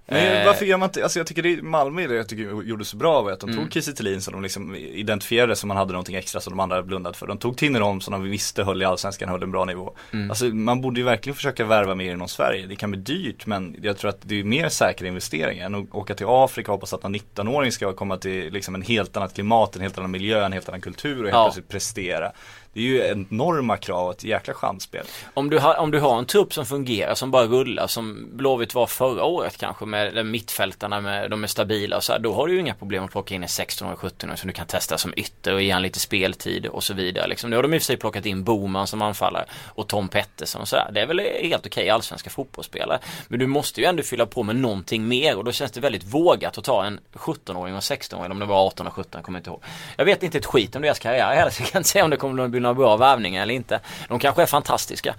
Men 0.08 0.38
Eh, 0.42 0.46
varför 0.46 0.66
gör 0.66 0.78
man 0.78 0.90
inte, 0.90 1.04
alltså 1.04 1.20
jag 1.20 1.28
tycker 1.28 1.42
det 1.42 1.54
är 1.54 1.62
Malmö 1.62 2.08
det 2.08 2.16
jag 2.16 2.30
tycker 2.30 2.62
gjorde 2.64 2.86
så 2.86 2.98
bra 2.98 3.22
var 3.22 3.32
att 3.32 3.40
de 3.40 3.50
Mm. 3.50 3.62
tog 3.64 3.74
Kiese 3.74 3.94
Thelin 3.94 4.22
som 4.22 4.34
de 4.34 4.44
liksom 4.44 4.76
identifierade 4.76 5.56
som 5.56 5.68
man 5.68 5.78
hade 5.78 5.92
någonting 5.92 6.16
extra 6.16 6.42
som 6.42 6.52
de 6.54 6.60
andra 6.60 6.76
hade 6.76 6.88
blundat 6.88 7.18
för. 7.18 7.28
De 7.28 7.38
tog 7.38 7.58
Tinnerholm 7.58 8.02
som 8.02 8.12
de 8.12 8.24
visste 8.24 8.64
höll 8.64 8.82
i 8.82 8.86
Allsvenskan, 8.86 9.30
höll 9.30 9.44
en 9.44 9.52
bra 9.52 9.66
nivå. 9.66 9.96
Mm. 10.14 10.30
Alltså 10.32 10.46
man 10.46 10.82
borde 10.82 11.00
ju 11.00 11.06
verkligen 11.06 11.36
försöka 11.36 11.66
värva 11.66 11.96
mer 11.96 12.12
inom 12.12 12.28
Sverige. 12.28 12.66
Det 12.68 12.76
kan 12.76 12.92
bli 12.92 13.00
dyrt 13.00 13.46
men 13.46 13.76
jag 13.82 13.98
tror 13.98 14.10
att 14.10 14.20
det 14.22 14.40
är 14.40 14.44
mer 14.44 14.70
säkra 14.70 15.08
investeringar 15.08 15.66
än 15.66 15.76
att 15.76 15.96
åka 15.96 16.16
till 16.16 16.26
Afrika 16.30 16.72
och 16.72 16.76
hoppas 16.78 16.94
att 16.94 17.04
någon 17.04 17.16
19-åring 17.16 17.72
ska 17.72 17.94
komma 17.94 18.18
till 18.18 18.54
liksom 18.54 18.76
en 18.76 18.82
helt 18.82 19.18
annat 19.18 19.34
klimat, 19.34 19.76
en 19.76 19.82
helt 19.82 19.98
annan 19.98 20.12
miljö, 20.12 20.46
en 20.46 20.54
helt 20.54 20.70
annan 20.70 20.82
kultur 20.82 21.18
och 21.18 21.24
helt 21.24 21.34
Ja. 21.34 21.44
plötsligt 21.46 21.70
prestera. 21.70 22.32
Det 22.76 22.82
är 22.82 22.84
ju 22.84 23.08
enorma 23.08 23.78
krav 23.78 24.06
och 24.08 24.14
ett 24.14 24.24
jäkla 24.24 24.54
chansspel. 24.54 25.06
Om 25.34 25.50
du, 25.50 25.60
har, 25.60 25.76
om 25.76 25.92
du 25.92 26.00
har 26.00 26.20
en 26.20 26.26
trupp 26.26 26.54
som 26.54 26.66
fungerar, 26.66 27.16
som 27.16 27.32
bara 27.32 27.46
rullar, 27.46 27.88
som 27.88 28.30
Blåvitt 28.34 28.74
var 28.74 28.88
förra 28.88 29.24
året 29.24 29.58
kanske 29.58 29.86
med 29.86 30.26
mittfältarna, 30.26 31.02
med, 31.02 31.30
de 31.30 31.44
är 31.44 31.48
stabila 31.48 31.98
och 31.98 32.04
så 32.04 32.12
här, 32.12 32.20
då 32.20 32.34
har 32.34 32.48
du 32.48 32.54
ju 32.54 32.60
inga 32.60 32.74
problem 32.74 33.04
att 33.04 33.12
plocka 33.12 33.36
in 33.36 33.44
en 33.44 33.50
16 33.50 33.92
och 33.92 34.00
17 34.00 34.38
som 34.38 34.48
du 34.48 34.54
kan 34.54 34.68
testa 34.68 34.98
som 34.98 35.14
ytter 35.18 35.54
och 35.54 35.62
ge 35.62 35.72
han 35.72 35.82
lite 35.82 36.00
speltid 36.00 36.66
och 36.66 36.84
så 36.84 36.94
vidare. 36.94 37.28
Liksom. 37.28 37.50
Nu 37.50 37.56
har 37.56 37.64
de 37.64 37.74
i 37.74 37.78
och 37.78 37.82
för 37.82 37.86
sig 37.86 37.98
plockat 37.98 38.26
in 38.26 38.44
Boman 38.44 38.88
som 38.88 39.02
anfallare 39.02 39.46
och 39.66 39.88
Tom 39.88 40.08
Pettersson 40.08 40.62
och 40.62 40.68
så 40.68 40.76
här 40.76 40.92
Det 40.92 41.02
är 41.02 41.08
väl 41.08 41.20
helt 41.20 41.66
okej 41.66 41.90
allsvenska 41.90 42.30
fotbollsspelare. 42.30 43.00
Men 43.28 43.40
du 43.40 43.48
måste 43.48 43.82
ju 43.82 43.88
ändå 43.88 44.04
fylla 44.04 44.26
på 44.26 44.44
med 44.44 44.56
någonting 44.56 45.08
mer 45.08 45.38
och 45.38 45.44
då 45.44 45.52
känns 45.52 45.72
det 45.72 45.80
väldigt 45.80 46.04
vågat 46.04 46.58
att 46.58 46.64
ta 46.64 46.86
en 46.86 47.00
17-åring 47.14 47.76
och 47.76 47.82
16-åring, 47.82 48.32
om 48.32 48.40
det 48.40 48.46
var 48.46 48.66
18 48.66 48.88
och 48.88 48.94
17, 48.94 49.24
kommer 49.24 49.38
jag 49.38 49.42
inte 49.42 49.50
ihåg. 49.50 49.64
Jag 49.98 50.06
vet 50.06 50.24
inte 50.24 50.38
ett 50.38 50.46
skit 50.46 50.76
om 50.76 50.82
deras 50.82 51.00
karriär 51.00 51.36
heller, 51.36 51.52
så 51.52 51.62
jag 51.62 51.70
kan 51.70 51.80
inte 51.80 51.90
säga 51.90 52.04
om 52.04 52.10
det 52.10 52.18
kommer 52.18 52.44
att 52.44 52.50
bli 52.50 52.65
några 52.66 52.74
bra 52.74 52.98
värvningar 52.98 53.44
eller 53.44 53.54
inte. 53.54 53.80
De 54.10 54.20
kanske 54.20 54.42
är 54.42 54.46
fantastiska. 54.46 55.16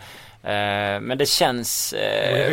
Eh, 0.46 1.00
men 1.00 1.18
det 1.18 1.26
känns... 1.26 1.92
Eh, 1.92 2.52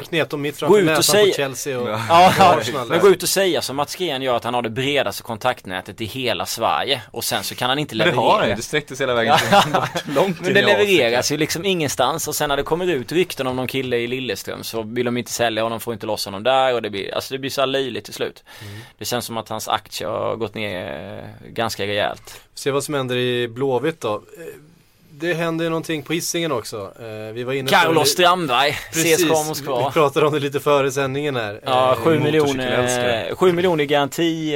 gå 0.68 0.80
ut 0.80 0.98
och 0.98 1.06
säga- 1.06 1.34
Chelsea 1.34 1.80
och 1.80 1.90
Ja, 1.90 2.34
ja, 2.38 2.60
men 2.90 3.00
gå 3.00 3.10
ut 3.10 3.24
och 3.24 3.30
säga 3.30 3.62
som 3.62 3.76
Mats 3.76 3.96
Green 3.96 4.22
gör 4.22 4.36
att 4.36 4.44
han 4.44 4.54
har 4.54 4.62
det 4.62 4.70
bredaste 4.70 5.24
kontaktnätet 5.24 6.02
i 6.02 6.06
hela 6.06 6.46
Sverige 6.46 7.02
och 7.12 7.24
sen 7.24 7.44
så 7.44 7.56
kan 7.56 7.70
han 7.70 7.80
inte 7.80 7.96
Men 7.96 8.00
det 8.00 8.12
leverera. 8.12 8.32
har 8.32 8.40
han 8.40 8.50
ju, 8.50 8.56
det 8.56 8.62
sträckte 8.62 8.96
sig 8.96 9.04
hela 9.04 9.14
vägen 9.14 9.38
till, 9.38 10.14
långt 10.16 10.42
Men 10.42 10.54
det 10.54 10.62
levereras 10.62 11.32
ju 11.32 11.38
liksom 11.38 11.66
ingenstans 11.66 12.28
och 12.28 12.36
sen 12.36 12.50
när 12.50 12.58
det 12.58 12.64
kommer 12.64 12.90
ut 12.90 13.12
rykten 13.12 13.48
om 13.48 13.56
någon 13.56 13.68
kille 13.68 13.98
i 13.98 14.08
Lilleström 14.08 14.64
så 14.64 14.82
vill 14.82 15.06
de 15.06 15.18
inte 15.18 15.32
sälja 15.32 15.64
honom, 15.64 15.80
får 15.80 15.94
inte 15.94 16.06
loss 16.06 16.26
honom 16.26 16.44
där 16.44 16.74
och 16.74 16.82
det 16.82 16.90
blir, 16.90 17.16
alltså 17.16 17.34
det 17.34 17.40
blir 17.40 17.50
så 17.50 17.62
här 17.62 17.68
löjligt 17.68 18.06
till 18.06 18.14
slut. 18.14 18.44
Mm. 18.62 18.80
Det 18.98 19.06
känns 19.06 19.26
som 19.26 19.38
att 19.38 19.50
hans 19.50 19.68
aktier 19.68 20.10
har 20.10 20.36
gått 20.36 20.56
ner 20.56 21.20
eh, 21.44 21.48
ganska 21.50 21.88
rejält. 21.88 22.42
Se 22.54 22.72
vad 22.72 22.84
som 22.84 22.94
händer 22.94 23.16
i 23.16 23.48
Blåvitt 23.48 24.02
då. 24.02 24.22
Eh, 25.14 25.20
Det 25.20 25.34
händer 25.34 25.64
ju 25.66 25.70
någonting 25.70 26.04
på 26.04 26.14
Hisingen 26.14 26.52
också. 26.52 26.94
Eh, 27.00 27.34
Vi 27.34 27.44
var 27.44 27.54
inne 27.54 27.70
Carlos 27.70 28.10
Strandberg, 28.10 28.72
CSKA 28.92 29.16
vi 29.18 29.30
Moskva. 29.48 29.92
pratade 29.92 30.26
om 30.28 30.34
det 30.34 30.40
lite 30.40 30.60
före 30.60 30.92
sändningen 30.92 31.36
här. 31.36 31.60
Ja, 31.66 31.92
Eh, 31.92 31.96
7 31.98 32.20
miljoner, 32.20 32.48
motorcykelälskare. 32.54 33.36
7 33.36 33.52
miljoner 33.54 33.84
garanti 33.84 34.56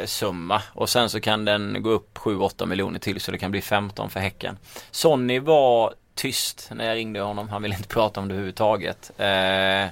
eh, 0.00 0.06
summa 0.06 0.62
och 0.74 0.88
sen 0.88 1.10
så 1.10 1.20
kan 1.20 1.44
den 1.44 1.82
gå 1.82 1.90
upp 1.90 2.18
7-8 2.18 2.66
miljoner 2.66 2.98
till 2.98 3.20
så 3.20 3.30
det 3.32 3.38
kan 3.38 3.50
bli 3.50 3.60
15 3.60 4.10
för 4.10 4.20
Häcken. 4.20 4.58
Sonny 4.90 5.38
var 5.38 5.94
tyst 6.14 6.68
när 6.74 6.86
jag 6.86 6.94
ringde 6.96 7.20
honom, 7.20 7.48
han 7.48 7.62
ville 7.62 7.74
inte 7.76 7.88
prata 7.88 8.20
om 8.20 8.28
det 8.28 8.34
överhuvudtaget. 8.34 9.10
Eh, 9.18 9.86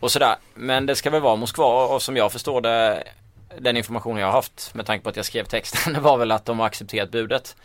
och 0.00 0.10
sådär, 0.12 0.36
men 0.54 0.86
det 0.86 0.96
ska 0.96 1.10
väl 1.10 1.20
vara 1.20 1.36
Moskva 1.36 1.84
och 1.86 2.02
som 2.02 2.16
jag 2.16 2.32
förstår 2.32 2.60
det 2.60 3.04
den 3.58 3.76
informationen 3.76 4.18
jag 4.20 4.26
har 4.26 4.32
haft 4.32 4.74
med 4.74 4.86
tanke 4.86 5.02
på 5.02 5.08
att 5.10 5.16
jag 5.16 5.24
skrev 5.24 5.44
texten 5.44 6.02
var 6.02 6.16
väl 6.18 6.32
att 6.32 6.44
de 6.44 6.58
har 6.58 6.66
accepterat 6.66 7.10
budet. 7.10 7.56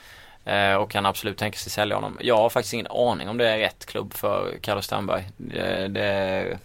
Eh, 0.46 0.76
och 0.76 0.92
kan 0.92 1.06
absolut 1.06 1.38
tänka 1.38 1.58
sig 1.58 1.72
sälja 1.72 1.96
honom. 1.96 2.18
Jag 2.22 2.38
har 2.38 2.50
faktiskt 2.50 2.74
ingen 2.74 2.88
aning 2.88 3.30
om 3.30 3.38
det 3.38 3.50
är 3.50 3.58
rätt 3.58 3.86
klubb 3.86 4.14
för 4.14 4.58
Carlos 4.62 4.86
Strandberg. 4.86 5.30
Det, 5.38 5.88
det, 5.88 6.58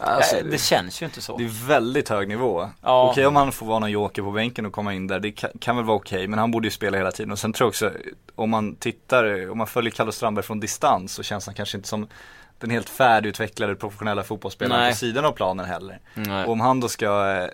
Alltså, 0.00 0.36
det, 0.36 0.50
det 0.50 0.58
känns 0.58 1.02
ju 1.02 1.06
inte 1.06 1.20
så. 1.20 1.36
Det 1.36 1.44
är 1.44 1.68
väldigt 1.68 2.08
hög 2.08 2.28
nivå. 2.28 2.68
Ja. 2.82 3.10
Okej 3.10 3.26
om 3.26 3.36
han 3.36 3.52
får 3.52 3.66
vara 3.66 3.78
någon 3.78 3.90
joker 3.90 4.22
på 4.22 4.30
bänken 4.30 4.66
och 4.66 4.72
komma 4.72 4.94
in 4.94 5.06
där, 5.06 5.20
det 5.20 5.32
kan, 5.32 5.50
kan 5.60 5.76
väl 5.76 5.84
vara 5.84 5.96
okej. 5.96 6.28
men 6.28 6.38
han 6.38 6.50
borde 6.50 6.66
ju 6.66 6.70
spela 6.70 6.96
hela 6.96 7.12
tiden. 7.12 7.32
Och 7.32 7.38
sen 7.38 7.52
tror 7.52 7.66
jag 7.66 7.68
också, 7.68 7.92
om 8.34 8.50
man 8.50 8.76
tittar, 8.76 9.50
om 9.50 9.58
man 9.58 9.66
följer 9.66 9.90
Carlos 9.90 10.16
Strandberg 10.16 10.44
från 10.44 10.60
distans 10.60 11.12
så 11.12 11.22
känns 11.22 11.46
han 11.46 11.54
kanske 11.54 11.76
inte 11.76 11.88
som 11.88 12.08
den 12.58 12.70
helt 12.70 12.88
färdigutvecklade 12.88 13.74
professionella 13.74 14.22
fotbollsspelaren 14.22 14.82
Nej. 14.82 14.92
på 14.92 14.96
sidan 14.96 15.24
av 15.24 15.32
planen 15.32 15.66
heller. 15.66 16.00
Nej. 16.14 16.44
Och 16.44 16.52
om 16.52 16.60
han 16.60 16.80
då 16.80 16.88
ska 16.88 17.36
eh, 17.36 17.48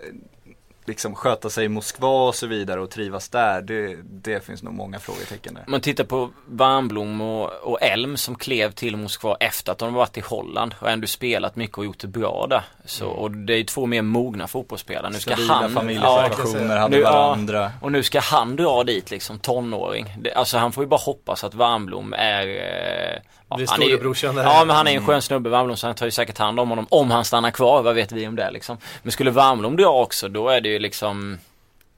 liksom 0.85 1.15
sköta 1.15 1.49
sig 1.49 1.65
i 1.65 1.69
Moskva 1.69 2.07
och 2.27 2.35
så 2.35 2.47
vidare 2.47 2.81
och 2.81 2.89
trivas 2.89 3.29
där, 3.29 3.61
det, 3.61 3.97
det 4.03 4.45
finns 4.45 4.63
nog 4.63 4.73
många 4.73 4.99
frågetecken 4.99 5.53
där. 5.53 5.63
Man 5.67 5.81
tittar 5.81 6.03
på 6.03 6.29
Warnblom 6.47 7.21
och, 7.21 7.51
och 7.63 7.81
Elm 7.81 8.17
som 8.17 8.35
klev 8.35 8.71
till 8.71 8.97
Moskva 8.97 9.37
efter 9.39 9.71
att 9.71 9.77
de 9.77 9.93
varit 9.93 10.17
i 10.17 10.21
Holland 10.21 10.75
och 10.79 10.89
ändå 10.89 11.07
spelat 11.07 11.55
mycket 11.55 11.77
och 11.77 11.85
gjort 11.85 11.99
det 11.99 12.07
bra 12.07 12.47
där. 12.49 12.61
Så, 12.85 13.07
och 13.07 13.31
det 13.31 13.53
är 13.53 13.63
två 13.63 13.85
mer 13.85 14.01
mogna 14.01 14.47
fotbollsspelare. 14.47 15.09
Nu 15.11 15.19
ska 15.19 15.31
Stabila 15.33 15.53
han, 15.53 15.71
familjesituationer, 15.71 16.77
hade 16.77 16.95
nu, 16.97 17.01
ja, 17.03 17.11
varandra. 17.11 17.71
och 17.81 17.91
nu 17.91 18.03
ska 18.03 18.19
han 18.19 18.55
dra 18.55 18.83
dit 18.83 19.11
liksom 19.11 19.39
tonåring. 19.39 20.15
Det, 20.19 20.33
alltså 20.33 20.57
han 20.57 20.71
får 20.71 20.83
ju 20.83 20.87
bara 20.87 20.99
hoppas 20.99 21.43
att 21.43 21.53
Warnblom 21.53 22.13
är 22.13 22.47
eh, 22.47 23.21
ja, 23.49 23.55
Blir 23.55 23.67
han 23.67 23.81
är 23.81 23.85
ju- 23.85 23.89
storebrorsan 23.91 24.35
där. 24.35 24.43
Ja 24.43 24.63
men 24.65 24.75
han 24.75 24.87
är 24.87 24.91
en 24.91 25.05
skön 25.05 25.21
snubbe 25.21 25.49
Warnblom 25.49 25.77
så 25.77 25.87
han 25.87 25.95
tar 25.95 26.05
ju 26.05 26.11
säkert 26.11 26.37
hand 26.37 26.59
om 26.59 26.69
honom 26.69 26.87
om 26.89 27.11
han 27.11 27.25
stannar 27.25 27.51
kvar. 27.51 27.81
Vad 27.83 27.95
vet 27.95 28.11
vi 28.11 28.27
om 28.27 28.35
det 28.35 28.51
liksom. 28.51 28.77
Men 29.03 29.11
skulle 29.11 29.31
Warnblom 29.31 29.77
dra 29.77 30.01
också 30.01 30.27
då 30.29 30.49
är 30.49 30.61
det 30.61 30.69
ju 30.69 30.74
liksom 30.79 31.37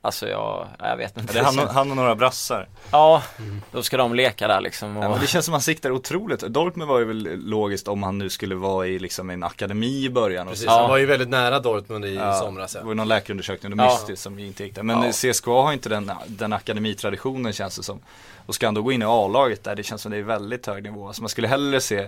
Alltså 0.01 0.27
jag, 0.27 0.67
jag 0.79 0.97
vet 0.97 1.17
inte. 1.17 1.33
Det 1.33 1.39
är 1.39 1.43
han, 1.43 1.59
och- 1.59 1.67
han 1.69 1.89
och 1.91 1.95
några 1.97 2.15
brassar. 2.15 2.67
Ja, 2.91 3.23
då 3.71 3.83
ska 3.83 3.97
de 3.97 4.15
leka 4.15 4.47
där 4.47 4.61
liksom. 4.61 4.97
Och... 4.97 5.03
Ja, 5.03 5.09
men 5.09 5.19
det 5.19 5.27
känns 5.27 5.45
som 5.45 5.51
han 5.53 5.61
siktar 5.61 5.91
otroligt. 5.91 6.39
Dortmund 6.39 6.89
var 6.89 6.99
ju 6.99 7.05
väl 7.05 7.39
logiskt 7.45 7.87
om 7.87 8.03
han 8.03 8.17
nu 8.17 8.29
skulle 8.29 8.55
vara 8.55 8.87
i 8.87 8.99
liksom 8.99 9.29
en 9.29 9.43
akademi 9.43 10.03
i 10.05 10.09
början. 10.09 10.47
Och 10.47 10.53
Precis, 10.53 10.65
så. 10.67 10.71
han 10.79 10.89
var 10.89 10.97
ju 10.97 11.05
väldigt 11.05 11.29
nära 11.29 11.59
Dortmund 11.59 12.05
i 12.05 12.15
Ja, 12.15 12.33
somras. 12.33 12.73
Det 12.73 12.79
Ja. 12.79 12.83
var 12.83 12.91
ju 12.91 12.95
någon 12.95 13.07
läkarundersökning 13.07 13.71
under 13.71 13.85
Ja. 13.85 13.91
Mystis 13.91 14.21
som 14.21 14.39
inte 14.39 14.63
gick 14.63 14.75
där. 14.75 14.83
Men 14.83 15.03
Ja. 15.03 15.11
CSKA 15.33 15.51
har 15.51 15.73
inte 15.73 15.89
den, 15.89 16.11
den 16.27 16.53
akademitraditionen 16.53 17.53
känns 17.53 17.75
det 17.77 17.83
som. 17.83 17.99
Och 18.45 18.55
ska 18.55 18.67
han 18.67 18.73
då 18.73 18.81
gå 18.81 18.91
in 18.91 19.01
i 19.01 19.05
A-laget 19.05 19.63
där, 19.63 19.75
det 19.75 19.83
känns 19.83 20.01
som 20.01 20.11
det 20.11 20.17
är 20.17 20.21
väldigt 20.23 20.65
hög 20.67 20.83
nivå. 20.83 21.13
Så 21.13 21.21
man 21.21 21.29
skulle 21.29 21.47
hellre 21.47 21.81
se 21.81 22.07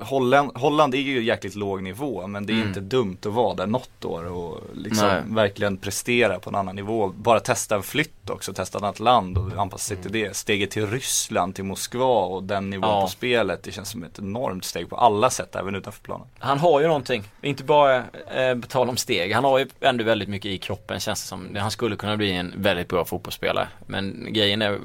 Holland, 0.00 0.50
Holland 0.54 0.94
är 0.94 0.98
ju 0.98 1.22
jäkligt 1.22 1.54
låg 1.54 1.82
nivå 1.82 2.26
men 2.26 2.46
det 2.46 2.52
är 2.52 2.54
Mm. 2.54 2.68
inte 2.68 2.80
dumt 2.80 3.16
att 3.20 3.32
vara 3.32 3.54
där 3.54 3.66
något 3.66 4.04
år 4.04 4.24
och 4.24 4.60
liksom 4.74 5.08
Nej. 5.08 5.22
verkligen 5.26 5.76
prestera 5.76 6.38
på 6.38 6.50
en 6.50 6.56
annan 6.56 6.76
nivå. 6.76 7.08
Bara 7.08 7.40
testa 7.40 7.74
en 7.76 7.82
flytt 7.82 8.30
också, 8.30 8.52
testa 8.52 8.78
ett 8.78 8.84
annat 8.84 9.00
land 9.00 9.38
och 9.38 9.52
anpassa 9.58 9.84
sig 9.84 9.96
till 9.96 10.12
det. 10.12 10.36
Steget 10.36 10.70
till 10.70 10.86
Ryssland, 10.86 11.54
till 11.54 11.64
Moskva 11.64 12.04
och 12.24 12.42
den 12.42 12.70
nivån 12.70 12.88
Ja. 12.90 13.00
på 13.02 13.08
spelet. 13.08 13.62
Det 13.62 13.72
känns 13.72 13.88
som 13.90 14.02
ett 14.04 14.18
enormt 14.18 14.64
steg 14.64 14.90
på 14.90 14.96
alla 14.96 15.30
sätt, 15.30 15.56
även 15.56 15.74
utanför 15.74 16.02
planen. 16.02 16.26
Han 16.38 16.58
har 16.58 16.80
ju 16.80 16.86
någonting, 16.86 17.22
inte 17.42 17.64
bara 17.64 17.96
eh, 18.34 18.58
på 18.60 18.66
tal 18.68 18.88
om 18.88 18.96
steg. 18.96 19.32
Han 19.32 19.44
har 19.44 19.58
ju 19.58 19.66
ändå 19.80 20.04
väldigt 20.04 20.28
mycket 20.28 20.50
i 20.50 20.58
kroppen 20.58 21.00
känns 21.00 21.22
det 21.22 21.28
som. 21.28 21.56
Han 21.56 21.70
skulle 21.70 21.96
kunna 21.96 22.16
bli 22.16 22.32
en 22.32 22.52
väldigt 22.56 22.88
bra 22.88 23.04
fotbollsspelare. 23.04 23.68
Men 23.86 24.26
grejen 24.32 24.62
är, 24.62 24.78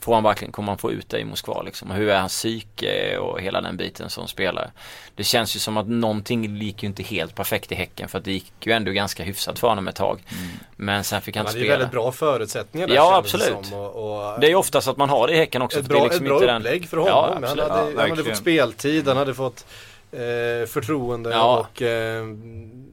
får 0.00 0.14
han 0.14 0.22
verkligen, 0.22 0.52
kommer 0.52 0.68
han 0.68 0.78
få 0.78 0.92
ut 0.92 1.08
det 1.08 1.18
i 1.18 1.24
Moskva 1.24 1.62
liksom? 1.62 1.90
Och 1.90 1.96
hur 1.96 2.08
är 2.08 2.18
hans 2.20 2.32
psyke 2.32 3.18
och 3.18 3.40
hela 3.40 3.60
den 3.60 3.76
biten 3.76 4.10
som 4.10 4.28
spelare? 4.28 4.70
Det 5.14 5.24
känns 5.24 5.56
ju 5.56 5.60
som 5.60 5.76
att 5.76 5.88
någonting 5.88 6.56
gick 6.56 6.82
ju 6.82 6.86
inte 6.86 7.02
helt 7.02 7.34
perfekt 7.34 7.72
i 7.72 7.74
Häcken 7.74 8.08
för 8.08 8.18
att 8.18 8.24
det 8.24 8.32
gick 8.32 8.52
ju 8.60 8.72
ändå 8.72 8.92
ganska 8.92 9.22
hyfsat 9.22 9.58
för 9.58 9.68
honom 9.68 9.88
ett 9.88 9.96
tag. 9.96 10.20
Men 10.76 11.04
sen 11.04 11.22
fick 11.22 11.36
han 11.36 11.46
Han 11.46 11.50
inte 11.50 11.58
hade 11.58 11.64
ju 11.64 11.70
spela. 11.70 11.78
väldigt 11.78 11.92
bra 11.92 12.12
förutsättningar 12.12 12.86
där 12.88 12.94
Ja, 12.94 13.10
det 13.10 13.16
absolut. 13.16 13.66
som, 13.66 13.78
Och, 13.78 14.32
och 14.34 14.40
Det 14.40 14.46
är 14.46 14.50
ju 14.50 14.56
oftast 14.56 14.88
att 14.88 14.96
man 14.96 15.08
har 15.10 15.26
det 15.26 15.32
i 15.32 15.36
Häcken 15.36 15.62
också. 15.62 15.78
ett 15.80 15.86
för 15.86 15.92
det 15.92 15.98
är 15.98 16.00
bra, 16.00 16.04
liksom 16.06 16.24
ett 16.26 16.28
bra 16.30 16.36
inte 16.36 16.46
den- 16.46 16.56
upplägg 16.62 16.88
för 16.88 16.96
Ja, 16.96 17.02
honom. 17.02 17.34
han, 17.34 17.44
absolut. 17.44 17.68
hade, 17.68 17.90
Ja, 17.92 18.00
han 18.00 18.10
hade 18.10 18.24
fått 18.24 18.36
speltid, 18.36 19.08
han 19.08 19.16
hade 19.16 19.34
fått 19.34 19.66
eh, 20.12 20.66
förtroende 20.68 21.30
Ja. 21.30 21.58
och 21.72 21.82
eh, 21.82 22.24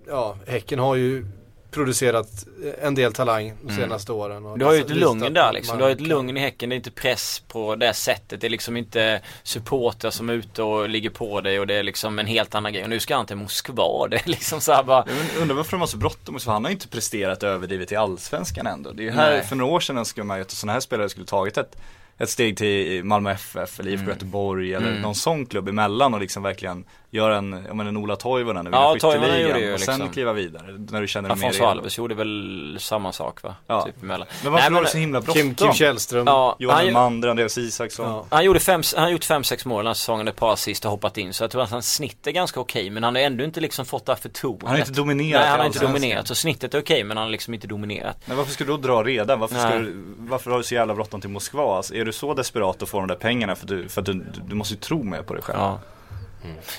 ja, 0.08 0.36
Häcken 0.48 0.80
har 0.80 0.96
ju 0.96 1.26
producerat 1.72 2.46
en 2.82 2.96
del 2.96 3.14
talang 3.14 3.54
de 3.62 3.72
Mm. 3.74 3.84
senaste 3.84 4.12
åren. 4.12 4.46
och 4.46 4.60
Du 4.60 4.66
har 4.66 4.74
ju 4.74 4.80
ett 4.80 4.86
visat 4.90 4.98
lugn 4.98 5.34
där 5.34 5.54
liksom. 5.54 5.78
Du 5.78 5.84
har 5.84 5.90
ju 5.90 5.94
ett 5.96 6.02
lugn 6.02 6.38
i 6.38 6.40
Häcken. 6.40 6.70
Det 6.70 6.76
är 6.76 6.78
inte 6.78 6.92
press 6.92 7.44
på 7.48 7.76
det 7.76 7.94
sättet. 7.94 8.42
Det 8.42 8.48
är 8.48 8.50
liksom 8.50 8.78
inte 8.78 9.22
supportrar 9.44 10.12
som 10.12 10.30
är 10.30 10.34
ute 10.34 10.64
och 10.64 10.90
ligger 10.90 11.10
på 11.10 11.42
dig 11.42 11.60
och 11.60 11.68
det 11.68 11.74
är 11.76 11.84
liksom 11.84 12.20
en 12.20 12.26
helt 12.26 12.56
annan 12.56 12.74
grej. 12.74 12.84
Och 12.84 12.90
nu 12.90 13.00
ska 13.00 13.16
han 13.16 13.26
till 13.26 13.36
Moskva. 13.36 14.08
Det 14.10 14.16
är 14.26 14.30
liksom 14.30 14.62
så 14.62 14.74
här 14.74 14.84
bara. 14.84 15.06
Jag 15.34 15.42
undrar 15.42 15.56
varför 15.56 15.72
de 15.72 15.80
har 15.80 15.88
så 15.88 15.98
bråttom, 15.98 16.38
han 16.46 16.64
har 16.66 16.72
inte 16.72 16.88
presterat 16.88 17.44
överdrivet 17.44 17.92
i 17.92 17.96
Allsvenskan 17.96 18.68
ändå. 18.68 18.92
Det 18.92 19.02
är 19.02 19.06
ju 19.06 19.12
här, 19.12 19.32
Nej. 19.32 19.44
för 19.44 19.56
några 19.56 19.72
år 19.74 19.80
sedan 19.80 20.06
skulle 20.06 20.24
man 20.26 20.38
ju 20.38 20.42
att 20.42 20.52
sådana 20.52 20.74
här 20.74 20.80
spelare 20.80 21.10
skulle 21.10 21.26
tagit 21.26 21.58
ett, 21.58 21.76
ett 22.18 22.30
steg 22.30 22.58
till 22.58 23.04
Malmö 23.04 23.32
FF 23.32 23.80
eller 23.80 23.92
IFK 23.92 24.02
Mm. 24.04 24.14
Göteborg 24.14 24.74
eller 24.74 24.88
Mm. 24.90 25.02
någon 25.02 25.16
sån 25.16 25.46
klubb 25.46 25.70
emellan 25.70 26.14
och 26.14 26.20
liksom 26.22 26.44
verkligen 26.44 26.86
göra 27.12 27.38
en, 27.38 27.64
ja 27.68 27.74
men 27.74 27.88
en 27.88 27.98
Ola 27.98 28.16
Toivonen 28.16 28.68
och 28.68 28.74
Ja, 28.74 28.96
Toivonen 29.00 29.22
skytteligan 29.22 29.48
gjorde 29.48 29.60
ju 29.60 29.74
och 29.74 29.80
sen 29.80 29.96
liksom- 29.96 30.14
kliva 30.14 30.34
vidare 30.34 30.86
när 30.90 31.02
du 31.02 31.08
känner 31.08 31.30
dig 31.30 31.38
mer 31.38 31.46
Afonso 31.46 31.60
redo. 31.64 31.72
Alves 31.72 31.98
gjorde 31.98 32.16
väl 32.16 32.78
samma 32.80 33.12
sak 33.12 33.44
va? 33.44 33.56
Ja. 33.68 33.82
Typ 33.82 34.04
emellan. 34.04 34.28
Men 34.44 34.52
varför 34.52 34.70
Nej, 34.70 34.76
var 34.76 34.84
det 34.84 34.90
så 34.90 34.98
himla 34.98 35.22
Kim, 35.22 35.34
Kim 35.34 35.54
bråttom? 35.54 35.74
Källström. 35.74 36.28
Ja, 36.28 36.56
Johan 36.60 36.76
han, 36.78 36.88
Elmander, 36.88 37.30
Andreas 37.30 37.58
Isaksson. 37.58 38.06
Ja. 38.06 38.26
han 38.30 38.46
gjorde 38.46 38.60
fem, 38.60 38.82
han 38.96 39.04
har 39.04 39.12
gjort 39.12 39.24
fem, 39.24 39.44
sex 39.44 39.66
mål 39.66 39.78
den 39.78 39.88
här 39.88 39.94
säsongen, 39.94 40.28
ett 40.28 40.36
par 40.36 40.54
assist 40.54 40.86
och 40.86 40.92
hoppat 40.92 41.18
in. 41.18 41.34
Så 41.34 41.44
jag 41.44 41.52
tror 41.52 41.62
att 41.62 41.72
hans 41.72 41.94
snitt 41.94 42.28
är 42.28 42.32
ganska 42.32 42.60
okej. 42.60 42.90
Men 42.90 43.04
han 43.04 43.16
har 43.16 43.22
ändå 43.22 43.44
inte 43.44 43.60
liksom 43.60 43.86
fått 43.86 44.06
det 44.06 44.12
här 44.12 44.20
förtroendet. 44.20 44.68
Han 44.68 44.72
har 44.72 44.80
inte 44.80 44.92
dominerat 44.92 45.42
Nej, 45.42 45.50
han 45.50 45.60
har 45.60 45.66
inte 45.66 45.80
dominerat. 45.80 46.28
Så 46.28 46.36
snittet 46.36 46.74
är 46.74 46.80
okej 46.82 47.04
men 47.04 47.18
han 47.18 47.26
har 47.26 47.32
liksom 47.32 47.54
inte 47.54 47.68
dominerat. 47.68 48.18
Men 48.26 48.38
varför 48.38 48.52
ska 48.52 48.64
du 48.64 48.72
då 48.72 48.78
dra 48.78 49.04
redan? 49.04 49.40
Varför, 49.40 49.56
ska 49.56 49.70
du, 49.70 50.04
varför 50.18 50.52
har 50.52 50.58
du 50.58 50.64
så 50.64 50.74
jävla 50.76 50.94
bråttom 50.96 51.22
till 51.22 51.30
Moskva? 51.30 51.78
Alltså, 51.78 51.96
är 51.96 52.06
du 52.06 52.14
så 52.14 52.34
desperat 52.34 52.82
att 52.84 52.90
få 52.90 52.98
de 53.00 53.08
där 53.08 53.16
pengarna 53.16 53.56
för, 53.56 53.68
du, 53.68 53.90
för 53.90 54.02
att 54.02 54.06
du, 54.06 54.14
du, 54.14 54.42
du 54.48 54.56
måste 54.56 54.74
ju 54.74 54.80
tro 54.80 55.04
mer 55.04 55.22
på 55.22 55.34
dig 55.34 55.44
själv? 55.44 55.60
Ja. 55.60 55.80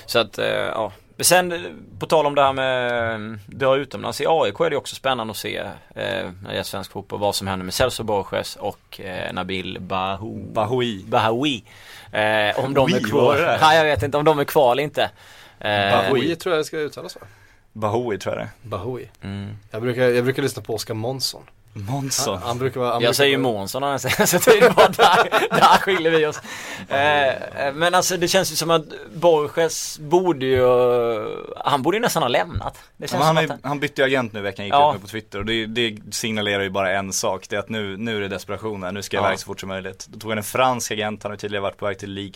Så 0.05 0.19
att, 0.19 0.37
eh, 0.37 0.47
ja. 0.47 0.91
Men 1.15 1.25
sen 1.25 1.53
på 1.99 2.05
tal 2.05 2.25
om 2.25 2.35
det 2.35 2.41
här 2.41 2.53
med 2.53 3.13
eh, 3.13 3.37
dra 3.45 3.77
utomlands. 3.77 4.21
I 4.21 4.25
AIK 4.27 4.59
är 4.59 4.69
det 4.69 4.77
också 4.77 4.95
spännande 4.95 5.31
att 5.31 5.37
se 5.37 5.57
eh, 5.57 5.71
när 6.43 6.51
det 6.51 6.59
är 6.59 6.63
svensk 6.63 6.91
fotboll 6.91 7.19
vad 7.19 7.35
som 7.35 7.47
händer 7.47 7.63
med 7.63 7.73
Celso 7.73 8.03
Borges 8.03 8.55
och 8.55 9.01
eh, 9.01 9.33
Nabil 9.33 9.77
Bahou, 9.81 10.43
Bahoui. 10.53 11.03
Bahoui. 11.07 11.63
Eh, 12.11 12.59
om 12.59 12.73
de 12.73 12.93
är 12.93 13.09
kvar. 13.09 13.57
Nej 13.61 13.77
jag 13.77 13.83
vet 13.83 14.03
inte 14.03 14.17
om 14.17 14.25
de 14.25 14.39
är 14.39 14.43
kvar 14.43 14.71
eller 14.71 14.83
inte. 14.83 15.09
Eh, 15.59 15.91
Bahoui 15.91 16.35
tror 16.35 16.55
jag 16.55 16.59
det 16.59 16.65
ska 16.65 16.77
uttalas 16.77 17.15
va? 17.15 17.21
Bahoui 17.73 18.17
tror 18.17 18.35
jag 18.35 18.43
det 18.43 18.69
Bahoui. 18.69 19.09
mm. 19.21 19.57
Jag 19.71 19.81
brukar, 19.81 20.03
jag 20.03 20.23
brukar 20.23 20.43
lyssna 20.43 20.61
på 20.61 20.73
Oskar 20.73 20.93
Månsson. 20.93 21.43
Månsson. 21.73 22.37
Han, 22.37 22.47
han 22.47 22.57
brukar 22.59 22.79
vara... 22.79 22.89
Han 22.89 22.93
Jag 22.93 23.01
brukar 23.01 23.13
säger 23.13 23.37
vara- 23.37 23.53
Månsson 23.53 23.99
senaste 23.99 24.39
tiden 24.39 24.73
bara 24.75 24.87
där, 24.87 25.29
där 25.49 25.77
skiljer 25.77 26.11
vi 26.11 26.25
oss. 26.25 26.39
Eh, 26.89 27.27
eh, 27.27 27.73
men 27.73 27.95
alltså 27.95 28.17
det 28.17 28.27
känns 28.27 28.51
ju 28.51 28.55
som 28.55 28.71
att 28.71 28.83
Borges 29.15 29.99
borde 29.99 30.45
ju, 30.45 30.67
han 31.57 31.81
borde 31.81 31.97
ju 31.97 32.01
nästan 32.01 32.23
ha 32.23 32.27
lämnat. 32.29 32.73
Det 32.73 33.03
Ja, 33.03 33.07
känns 33.07 33.11
men 33.11 33.21
han, 33.21 33.35
som 33.35 33.51
är, 33.51 33.53
att 33.55 33.59
han 33.63 33.79
bytte 33.79 34.01
ju 34.01 34.05
agent 34.05 34.33
nu 34.33 34.39
i 34.39 34.43
veckan, 34.43 34.65
gick 34.65 34.73
Ja. 34.73 34.95
ut 34.95 35.01
på 35.01 35.07
Twitter 35.07 35.39
och 35.39 35.45
det, 35.45 35.65
det 35.65 35.97
signalerar 36.11 36.63
ju 36.63 36.69
bara 36.69 36.91
en 36.91 37.13
sak, 37.13 37.45
det 37.49 37.55
är 37.55 37.59
att 37.59 37.69
nu, 37.69 37.97
nu 37.97 38.17
är 38.17 38.21
det 38.21 38.27
desperation 38.27 38.83
här, 38.83 38.91
nu 38.91 39.01
ska 39.01 39.17
jag 39.17 39.23
Ja. 39.23 39.27
iväg 39.27 39.39
så 39.39 39.45
fort 39.45 39.59
som 39.59 39.69
möjligt. 39.69 40.07
Då 40.09 40.19
tog 40.19 40.31
han 40.31 40.37
en 40.37 40.43
fransk 40.43 40.91
agent, 40.91 41.23
han 41.23 41.31
har 41.31 41.37
tidigare 41.37 41.61
varit 41.61 41.77
på 41.77 41.85
väg 41.85 41.99
till 41.99 42.13
League. 42.13 42.33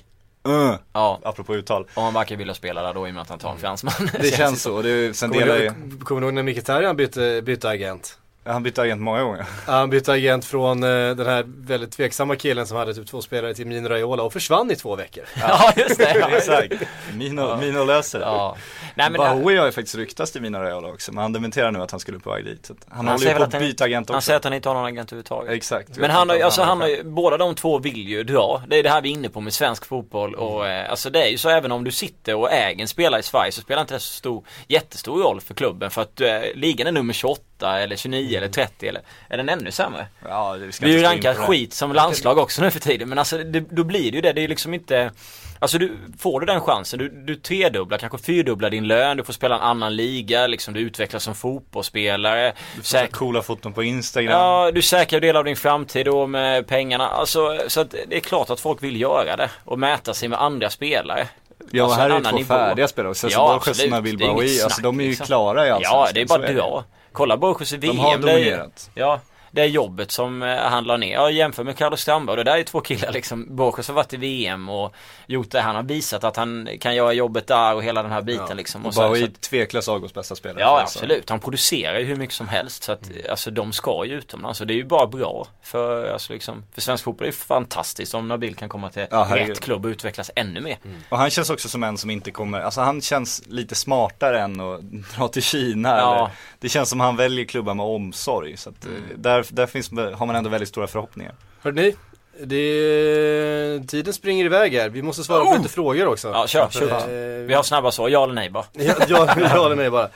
Uh, 0.48 0.76
Ja, 0.94 1.20
apropå 1.24 1.56
uttal. 1.56 1.88
och 1.94 2.04
han 2.04 2.14
verkar 2.14 2.36
vilja 2.36 2.54
spela 2.54 2.82
där 2.82 2.94
då 2.94 3.08
i 3.08 3.10
och 3.10 3.14
med 3.14 3.22
att 3.22 3.30
han 3.30 3.40
tar 3.40 3.52
en 3.52 3.58
fransman. 3.58 3.94
Det 4.22 4.36
känns 4.38 4.62
så, 4.62 4.82
det, 4.82 5.18
sen 5.18 5.30
Kommer 5.30 5.42
delar 5.46 5.58
du, 5.58 5.64
ju, 5.64 6.00
kommer 6.00 6.22
du 6.22 6.28
ihåg 6.28 6.34
när 6.34 6.44
Mkhitaryan 6.44 6.96
bytte, 6.96 7.42
bytte 7.46 7.70
agent? 7.70 8.18
Han 8.48 8.64
bytte 8.64 8.82
agent 8.82 9.02
många 9.02 9.24
gånger. 9.24 9.46
Han 9.66 9.90
bytte 9.90 10.12
agent 10.14 10.46
från 10.46 10.84
eh, 10.84 10.90
den 10.90 11.26
här 11.26 11.44
väldigt 11.48 11.92
tveksamma 11.92 12.36
killen 12.36 12.68
som 12.68 12.78
hade 12.78 12.94
typ 12.94 13.08
två 13.08 13.22
spelare 13.22 13.54
till 13.54 13.68
Mino 13.68 13.88
Raiola 13.90 14.24
och 14.24 14.34
försvann 14.34 14.72
i 14.72 14.76
två 14.76 14.96
veckor. 14.96 15.24
Ja 15.42 15.74
just 15.76 15.98
det. 15.98 16.18
Ja, 16.20 16.30
Exakt, 16.38 16.74
Mino, 17.16 17.58
Mino 17.58 17.84
löser 17.84 18.20
det. 18.20 18.26
Ja. 18.26 18.58
Nej 18.96 19.10
men 19.10 19.18
Bahoui 19.18 19.58
har 19.58 19.66
ju 19.66 19.72
faktiskt 19.72 19.96
ryktats 19.96 20.32
till 20.32 20.42
Mino 20.42 20.58
Raiola 20.58 20.88
också, 20.88 21.12
men 21.12 21.22
han 21.22 21.34
dementerar 21.34 21.72
nu 21.72 21.82
att 21.82 21.92
han 21.92 22.00
skulle 22.00 22.20
på 22.20 22.32
väg 22.32 22.46
dit. 22.46 22.72
Han, 22.88 22.98
Han 22.98 23.08
håller 23.08 23.30
ju 23.32 23.36
på 23.38 23.44
att 23.44 23.54
han- 23.54 23.62
byta 23.62 23.84
agent 23.84 24.10
han 24.10 24.18
också. 24.18 24.26
säger 24.26 24.38
att 24.38 24.44
han 24.44 24.54
inte 24.54 24.70
har 24.70 24.74
någon 24.76 24.86
agent 24.86 25.10
överhuvudtaget. 25.12 25.52
Exakt. 25.54 25.98
Men 25.98 26.10
han 26.12 26.30
har 26.30 26.40
alltså 26.40 26.62
han 26.62 26.82
har 26.82 26.88
ju, 26.88 27.04
båda 27.04 27.38
de 27.38 27.56
två 27.56 27.80
vill 27.80 28.08
ju 28.10 28.24
dra. 28.24 28.62
Det 28.68 28.80
är 28.80 28.84
det 28.84 28.90
här 28.90 29.02
vi 29.02 29.10
är 29.10 29.14
inne 29.14 29.30
på 29.30 29.42
med 29.42 29.54
svensk 29.54 29.86
fotboll 29.86 30.36
och 30.36 30.68
eh, 30.68 30.90
alltså 30.90 31.10
det 31.10 31.24
är 31.24 31.28
ju 31.30 31.38
så 31.38 31.50
även 31.50 31.72
om 31.72 31.84
du 31.84 31.92
sitter 31.92 32.36
och 32.36 32.52
äger 32.52 32.82
en 32.82 32.88
spelare 32.88 33.20
i 33.20 33.24
Sverige 33.24 33.52
så 33.52 33.62
spelar 33.62 33.82
inte 33.82 33.94
det 33.94 34.00
så 34.00 34.14
stor, 34.14 34.44
jättestor 34.68 35.24
roll 35.24 35.42
för 35.42 35.54
klubben 35.54 35.92
för 35.92 36.02
att 36.02 36.22
eh, 36.22 36.30
ligan 36.56 36.88
är 36.88 36.92
nummer 36.92 37.14
28 37.14 37.42
eller 37.64 37.96
29 37.96 38.38
eller 38.38 38.48
30 38.48 38.88
eller 38.88 39.02
är 39.30 39.38
den 39.38 39.50
ännu 39.50 39.72
sämre? 39.72 40.08
Ja, 40.30 40.52
vi 40.54 40.72
ska 40.72 40.86
Vi 40.86 40.94
inte 40.98 41.08
rankar 41.10 41.34
det. 41.34 41.40
skit 41.40 41.74
som 41.74 41.94
landslag 41.94 42.38
också 42.38 42.62
nu 42.62 42.72
för 42.72 42.80
tiden 42.80 43.10
men 43.10 43.20
alltså 43.20 43.38
det, 43.38 43.60
då 43.60 43.84
blir 43.84 44.12
det 44.12 44.16
ju 44.16 44.22
det. 44.22 44.34
Det 44.34 44.42
är 44.44 44.48
liksom 44.48 44.74
inte 44.74 45.12
Alltså 45.60 45.78
du, 45.78 45.98
får 46.20 46.40
du 46.40 46.46
den 46.46 46.62
chansen, 46.62 47.00
du, 47.00 47.10
du 47.10 47.36
tredubblar, 47.36 47.98
kanske 47.98 48.18
fyrdubblar 48.18 48.70
din 48.70 48.88
lön, 48.88 49.18
du 49.18 49.24
får 49.24 49.34
spela 49.34 49.56
en 49.56 49.62
annan 49.62 49.96
liga, 49.96 50.48
liksom 50.48 50.74
du 50.74 50.80
utvecklas 50.80 51.24
som 51.24 51.36
fotbollsspelare. 51.36 52.54
Du 52.76 52.82
får 52.82 52.84
Säk- 52.98 53.06
så 53.12 53.18
coola 53.18 53.42
foton 53.42 53.74
på 53.74 53.84
Instagram. 53.84 54.32
Ja, 54.32 54.72
du 54.72 54.82
säkrar 54.82 55.20
del 55.20 55.36
av 55.36 55.44
din 55.44 55.56
framtid 55.56 56.06
då 56.06 56.28
med 56.28 56.68
pengarna. 56.68 57.08
Alltså, 57.08 57.58
så 57.68 57.82
att 57.82 57.92
det 58.08 58.16
är 58.16 58.20
klart 58.20 58.50
att 58.50 58.60
folk 58.60 58.84
vill 58.84 59.02
göra 59.02 59.36
det 59.36 59.50
och 59.66 59.80
mäta 59.80 60.14
sig 60.14 60.30
med 60.30 60.42
andra 60.42 60.70
spelare. 60.70 61.28
Ja, 61.72 61.84
Alltså, 61.84 62.00
här 62.00 62.10
är 62.10 62.18
ju 62.18 62.24
två 62.24 62.36
nivå. 62.38 62.48
färdiga 62.48 62.88
spelare 62.88 63.10
också. 63.12 63.28
Ja, 63.30 63.32
Ja, 63.32 63.48
Borges 63.66 63.84
och 63.94 64.04
Det 64.04 64.18
Bahoui, 64.18 64.48
snack, 64.50 64.64
alltså 64.66 64.82
de 64.82 65.00
är 65.00 65.04
ju 65.04 65.10
liksom. 65.10 65.26
klara 65.26 65.66
i 65.66 65.70
Ja, 65.70 65.76
Allsvenskan, 65.76 66.14
det 66.14 66.22
är 66.22 66.26
så 66.28 66.38
bara 66.38 66.48
det. 66.48 66.84
Kolla 67.18 67.38
i 67.74 67.78
VM. 67.78 67.96
De 67.96 68.02
har 68.02 68.18
dominerat. 68.18 68.90
Ja, 68.94 69.20
det 69.52 69.66
jobbet 69.66 70.12
som 70.12 70.44
eh, 70.44 70.56
han 70.58 70.84
la 70.84 70.98
ner. 70.98 71.14
Ja, 71.14 71.30
jämför 71.32 71.64
med 71.64 71.78
Carlos 71.78 72.02
Strandberg. 72.02 72.38
Det 72.38 72.44
där 72.44 72.58
är 72.58 72.64
två 72.64 72.82
killar 72.82 73.12
liksom. 73.12 73.56
Borges 73.56 73.88
har 73.88 73.96
varit 73.96 74.14
i 74.14 74.18
VM 74.18 74.70
och 74.70 74.94
gjort 75.28 75.52
det. 75.52 75.62
Han 75.62 75.76
har 75.76 75.84
visat 75.84 76.24
att 76.24 76.36
han 76.38 76.70
kan 76.82 76.96
göra 76.96 77.14
jobbet 77.14 77.48
där 77.48 77.76
och 77.76 77.84
hela 77.84 78.04
den 78.04 78.12
här 78.12 78.22
biten 78.22 78.58
liksom. 78.58 78.86
Och 78.86 78.94
så- 78.94 78.98
så 78.98 79.02
Bahoui 79.02 79.24
att- 79.24 79.42
tveklöst 79.42 79.90
Agos 79.90 80.14
bästa 80.14 80.36
spelare. 80.36 80.60
Ja 80.62 80.80
Alltså. 80.80 81.00
absolut, 81.00 81.30
han 81.30 81.40
producerar 81.40 82.00
ju 82.00 82.06
hur 82.06 82.16
mycket 82.16 82.36
som 82.36 82.48
helst 82.48 82.84
så 82.84 82.92
att 82.92 83.08
Mm. 83.10 83.22
alltså 83.30 83.52
de 83.52 83.72
ska 83.72 84.06
ju 84.06 84.14
utomlands 84.14 84.62
och 84.62 84.68
det 84.68 84.74
är 84.74 84.76
ju 84.76 84.86
bara 84.86 85.08
bra 85.08 85.48
för, 85.64 86.10
alltså, 86.12 86.34
liksom, 86.34 86.64
för 86.74 86.82
svensk 86.82 87.04
fotboll 87.04 87.24
är 87.28 87.32
ju 87.32 87.38
fantastiskt 87.38 88.14
om 88.14 88.28
Nabil 88.28 88.56
kan 88.56 88.70
komma 88.70 88.90
till 88.90 89.08
Ja, 89.12 89.28
rätt 89.32 89.60
klubb 89.60 89.86
och 89.86 89.90
utvecklas 89.90 90.32
ännu 90.36 90.62
mer. 90.62 90.78
Och 91.10 91.18
han 91.18 91.30
känns 91.30 91.50
också 91.50 91.70
som 91.70 91.84
en 91.84 91.98
som 91.98 92.10
inte 92.10 92.32
kommer, 92.32 92.62
alltså 92.62 92.82
han 92.82 93.02
känns 93.02 93.44
lite 93.48 93.76
smartare 93.76 94.42
än 94.42 94.60
att 94.62 94.82
dra 95.18 95.28
till 95.28 95.44
Kina 95.44 95.90
Ja. 95.90 96.16
eller, 96.16 96.30
Det 96.60 96.70
känns 96.70 96.90
som 96.90 97.00
han 97.00 97.16
väljer 97.16 97.46
klubbar 97.46 97.74
med 97.74 97.86
omsorg 97.86 98.58
så 98.58 98.70
att 98.70 98.86
eh, 98.86 98.92
där, 99.16 99.37
där 99.50 99.66
finns, 99.66 99.92
har 99.92 100.26
man 100.26 100.36
ändå 100.36 100.50
väldigt 100.50 100.70
stora 100.70 100.88
förhoppningar. 100.88 101.34
Hörde 101.62 101.82
ni? 101.82 101.96
Det, 102.44 103.88
tiden 103.88 104.14
springer 104.14 104.46
iväg 104.46 104.74
här. 104.74 104.90
Vi 104.90 105.02
måste 105.02 105.24
svara 105.24 105.46
på 105.46 105.58
lite 105.58 105.70
frågor 105.70 106.08
också. 106.08 106.28
Oh! 106.28 106.34
Ja 106.34 106.48
kör, 106.48 106.70
kör. 106.70 106.90
Eh, 106.92 107.46
Vi 107.46 107.54
har 107.54 107.64
snabba 107.64 107.92
svar, 107.92 108.10
ja 108.10 108.24
eller 108.24 108.34
nej 108.34 108.50
bara. 108.50 108.66
Ja, 108.74 108.94
ja, 109.08 109.28
ja 109.38 109.66
eller 109.66 109.76
nej 109.76 109.90
bara. 109.90 110.10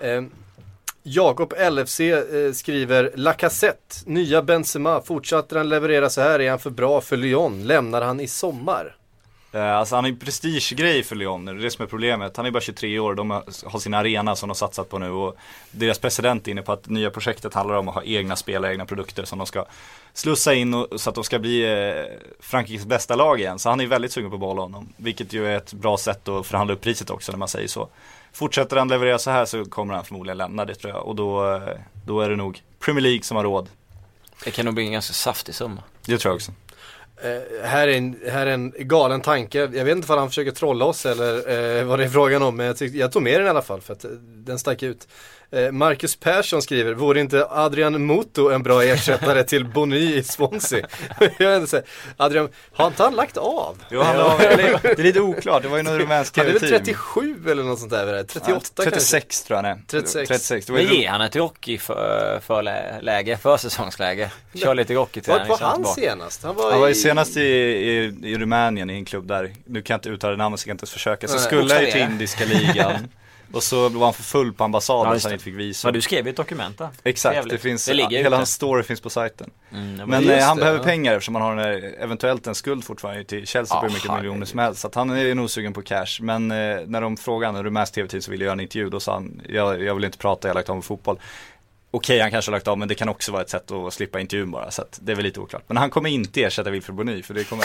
Eh, 0.00 0.22
Jakob 1.02 1.54
LFC 1.70 2.00
eh, 2.00 2.52
skriver 2.54 3.10
Lacazette, 3.14 3.96
nya 4.06 4.42
Benzema, 4.42 5.02
fortsätter 5.02 5.56
han 5.56 5.68
leverera 5.68 6.10
så 6.10 6.20
här 6.20 6.40
är 6.40 6.50
han 6.50 6.58
för 6.58 6.70
bra 6.70 7.00
för 7.00 7.16
Lyon, 7.16 7.64
lämnar 7.66 8.02
han 8.02 8.20
i 8.20 8.28
sommar? 8.28 8.96
Eh, 9.56 9.76
Alltså 9.76 9.94
han 9.94 10.04
är 10.04 10.08
en 10.08 10.16
prestigegrej 10.16 11.02
för 11.02 11.16
Lyon, 11.16 11.44
det 11.44 11.52
är 11.52 11.54
det 11.54 11.70
som 11.70 11.82
är 11.82 11.86
problemet. 11.86 12.36
Han 12.36 12.46
är 12.46 12.50
bara 12.50 12.60
23 12.60 12.98
år, 12.98 13.14
de 13.14 13.30
har 13.30 13.78
sin 13.78 13.94
arena 13.94 14.36
som 14.36 14.46
de 14.46 14.50
har 14.50 14.54
satsat 14.54 14.88
på 14.88 14.98
nu 14.98 15.10
och 15.10 15.36
deras 15.70 15.98
president 15.98 16.46
är 16.48 16.50
inne 16.52 16.62
på 16.62 16.72
att 16.72 16.88
nya 16.88 17.10
projektet 17.10 17.54
handlar 17.54 17.74
om 17.76 17.88
att 17.88 17.94
ha 17.94 18.02
egna 18.02 18.36
spelare, 18.36 18.72
egna 18.72 18.86
produkter 18.86 19.24
som 19.24 19.38
de 19.38 19.46
ska 19.46 19.64
slussa 20.12 20.54
in 20.54 20.74
och, 20.74 21.00
så 21.00 21.08
att 21.10 21.14
de 21.14 21.24
ska 21.24 21.38
bli 21.38 21.64
eh, 21.64 22.04
Frankrikes 22.40 22.86
bästa 22.86 23.16
lag 23.16 23.40
igen. 23.40 23.58
Så 23.58 23.68
han 23.68 23.80
är 23.80 23.86
väldigt 23.86 24.12
sugen 24.12 24.30
på 24.30 24.38
behålla 24.38 24.62
honom, 24.62 24.92
vilket 24.96 25.32
ju 25.32 25.46
är 25.46 25.56
ett 25.56 25.72
bra 25.72 25.96
sätt 25.96 26.28
att 26.28 26.46
förhandla 26.46 26.74
upp 26.74 26.80
priset 26.80 27.10
också 27.10 27.32
när 27.32 27.38
man 27.38 27.48
säger 27.48 27.68
så. 27.68 27.88
Fortsätter 28.32 28.76
han 28.76 28.88
leverera 28.88 29.18
så 29.18 29.30
här 29.30 29.44
så 29.44 29.64
kommer 29.64 29.94
han 29.94 30.04
förmodligen 30.04 30.38
lämna 30.38 30.64
det 30.64 30.74
tror 30.74 30.92
jag 30.92 31.06
och 31.06 31.16
då, 31.16 31.54
eh, 31.54 31.62
då 32.06 32.20
är 32.20 32.30
det 32.30 32.36
nog 32.36 32.62
Premier 32.80 33.02
League 33.02 33.22
som 33.22 33.36
har 33.36 33.44
råd. 33.44 33.68
Det 34.44 34.50
kan 34.50 34.64
nog 34.64 34.74
bli 34.74 34.84
en 34.86 34.92
ganska 34.92 35.12
saftig 35.12 35.54
summa. 35.54 35.82
Det 36.06 36.18
tror 36.18 36.30
jag 36.30 36.36
också. 36.36 36.52
Eh, 37.22 37.66
här, 37.66 37.88
är 37.88 37.96
en, 37.96 38.16
här 38.28 38.46
är 38.46 38.50
en 38.50 38.72
galen 38.78 39.20
tanke, 39.20 39.58
jag 39.58 39.84
vet 39.84 39.96
inte 39.96 40.12
om 40.12 40.18
han 40.18 40.28
försöker 40.28 40.50
trolla 40.50 40.84
oss 40.84 41.06
eller 41.06 41.34
eh, 41.78 41.84
vad 41.84 41.98
det 41.98 42.04
är 42.04 42.08
frågan 42.08 42.42
om 42.42 42.56
men 42.56 42.66
jag, 42.66 42.76
tyck, 42.76 42.94
jag 42.94 43.12
tog 43.12 43.22
med 43.22 43.40
den 43.40 43.46
i 43.46 43.50
alla 43.50 43.62
fall 43.62 43.80
för 43.80 43.92
att 43.92 44.04
eh, 44.04 44.10
den 44.20 44.58
stack 44.58 44.82
ut. 44.82 45.08
Eh, 45.50 45.72
Marcus 45.72 46.16
Persson 46.16 46.62
skriver, 46.62 46.94
vore 46.94 47.20
inte 47.20 47.46
Adrian 47.50 48.06
Muto 48.06 48.50
en 48.50 48.62
bra 48.62 48.82
ersättare 48.84 49.42
till 49.44 49.64
Bony 49.64 50.14
i 50.14 50.22
Swansea? 50.22 50.86
jag 51.38 51.50
vet 51.50 51.56
inte, 51.56 51.66
så 51.66 51.76
här, 51.76 51.84
Adrian, 52.16 52.48
har 52.72 52.86
inte 52.86 53.02
han 53.02 53.14
lagt 53.14 53.36
av? 53.36 53.82
Jo, 53.90 54.00
han 54.00 54.16
har, 54.16 54.40
eller, 54.40 54.80
det 54.82 54.98
är 54.98 55.02
lite 55.02 55.20
oklart, 55.20 55.62
det 55.62 55.68
var 55.68 55.76
ju 55.76 55.82
någon 55.82 55.98
rumänsk 55.98 56.36
Han 56.36 56.46
är 56.46 56.50
väl 56.50 56.60
TV-team. 56.60 56.84
37 56.84 57.50
eller 57.50 57.62
något 57.62 57.78
sånt 57.78 57.90
där, 57.90 58.22
38 58.24 58.60
kanske? 58.76 58.90
36 58.90 59.42
tror 59.42 59.58
jag 59.58 59.62
han 59.64 59.78
är. 59.78 59.82
36. 59.86 60.28
36. 60.28 60.66
Det 60.66 60.72
var 60.72 60.80
Men 60.80 60.94
ge 60.94 61.06
han 61.06 61.20
ett 61.20 61.36
Rocky 61.36 61.78
för, 61.78 62.40
för 62.46 62.62
lä- 62.62 63.00
läge, 63.00 63.36
försäsongsläge. 63.36 64.30
Kör 64.54 64.74
lite 64.74 64.94
Rocky 64.94 65.20
till 65.20 65.32
Vart 65.32 65.48
var 65.48 65.58
han 65.58 65.84
senast? 65.84 66.42
Han 66.44 66.54
var, 66.54 66.70
Han 66.70 66.80
var 66.80 66.88
i... 66.88 66.94
senast 66.94 67.36
i, 67.36 67.40
i, 67.40 68.14
i 68.22 68.38
Rumänien 68.38 68.90
i 68.90 68.94
en 68.94 69.04
klubb 69.04 69.26
där, 69.26 69.52
nu 69.66 69.82
kan 69.82 69.94
jag 69.94 69.98
inte 69.98 70.08
uttala 70.08 70.36
namnet 70.36 70.60
så 70.60 70.64
jag 70.64 70.68
kan 70.68 70.74
inte 70.74 70.82
ens 70.82 70.92
försöka, 70.92 71.28
så 71.28 71.34
Nej. 71.34 71.42
skulle 71.44 71.74
jag 71.74 71.84
ju 71.84 71.90
till 71.90 72.00
indiska 72.00 72.44
ligan 72.44 73.08
Och 73.52 73.62
så 73.62 73.88
var 73.88 74.04
han 74.06 74.14
för 74.14 74.22
full 74.22 74.52
på 74.52 74.64
ambassaden 74.64 75.12
Ja, 75.12 75.18
så 75.20 75.28
han 75.28 75.32
inte 75.32 75.44
fick 75.44 75.54
visum 75.54 75.88
Så 75.88 75.90
du 75.90 76.00
skrev 76.00 76.26
i 76.26 76.30
ett 76.30 76.36
dokument 76.36 76.78
där. 76.78 76.88
Exakt, 77.04 77.34
Trevligt. 77.34 77.52
det 77.52 77.58
finns, 77.58 77.86
Det 77.86 77.94
ligger 77.94 78.16
hela 78.16 78.28
ute. 78.28 78.36
hans 78.36 78.52
story 78.52 78.82
finns 78.82 79.00
på 79.00 79.10
sajten 79.10 79.50
Mm, 79.72 79.98
ja, 79.98 80.06
Men 80.06 80.28
eh, 80.30 80.44
han 80.44 80.56
det, 80.56 80.60
behöver 80.60 80.78
ja. 80.78 80.84
pengar 80.84 81.12
eftersom 81.12 81.34
han 81.34 81.44
har 81.44 81.56
en, 81.56 81.84
eh, 81.84 81.90
eventuellt 82.02 82.46
en 82.46 82.54
skuld 82.54 82.84
fortfarande 82.84 83.24
till 83.24 83.46
Chelsea 83.46 83.76
Ja, 83.76 83.80
på 83.80 83.86
hur 83.86 83.94
mycket 83.94 84.12
miljoner 84.14 84.46
som 84.46 84.58
helst 84.58 84.80
Så 84.80 84.86
att 84.86 84.94
han 84.94 85.10
är 85.10 85.34
nog 85.34 85.50
sugen 85.50 85.72
på 85.72 85.82
cash 85.82 86.06
Men 86.20 86.50
eh, 86.50 86.56
när 86.86 87.00
de 87.00 87.16
frågade 87.16 87.48
honom, 87.48 87.64
rumänsk 87.64 87.92
tv-tid 87.94 88.24
så 88.24 88.30
ville 88.30 88.44
jag 88.44 88.46
göra 88.46 88.52
en 88.52 88.60
intervju 88.60 88.90
Då 88.90 89.00
sa 89.00 89.12
han, 89.12 89.40
jag, 89.48 89.82
jag 89.82 89.94
vill 89.94 90.04
inte 90.04 90.18
prata, 90.18 90.48
jag 90.48 90.54
har 90.54 90.58
lagt 90.58 90.68
av 90.68 90.76
med 90.76 90.84
fotboll 90.84 91.18
Okej, 91.90 92.20
han 92.20 92.30
kanske 92.30 92.50
har 92.50 92.56
lagt 92.56 92.68
av, 92.68 92.78
men 92.78 92.88
det 92.88 92.94
kan 92.94 93.08
också 93.08 93.32
vara 93.32 93.42
ett 93.42 93.50
sätt 93.50 93.70
att 93.70 93.94
slippa 93.94 94.20
intervjun 94.20 94.50
bara, 94.50 94.70
så 94.70 94.82
att 94.82 94.98
det 95.02 95.12
är 95.12 95.16
väl 95.16 95.24
lite 95.24 95.40
oklart. 95.40 95.62
Men 95.66 95.76
han 95.76 95.90
kommer 95.90 96.10
inte 96.10 96.42
ersätta 96.42 96.70
Wilfred 96.70 96.96
Bony, 96.96 97.22
för 97.22 97.34
det 97.34 97.44
kommer 97.44 97.64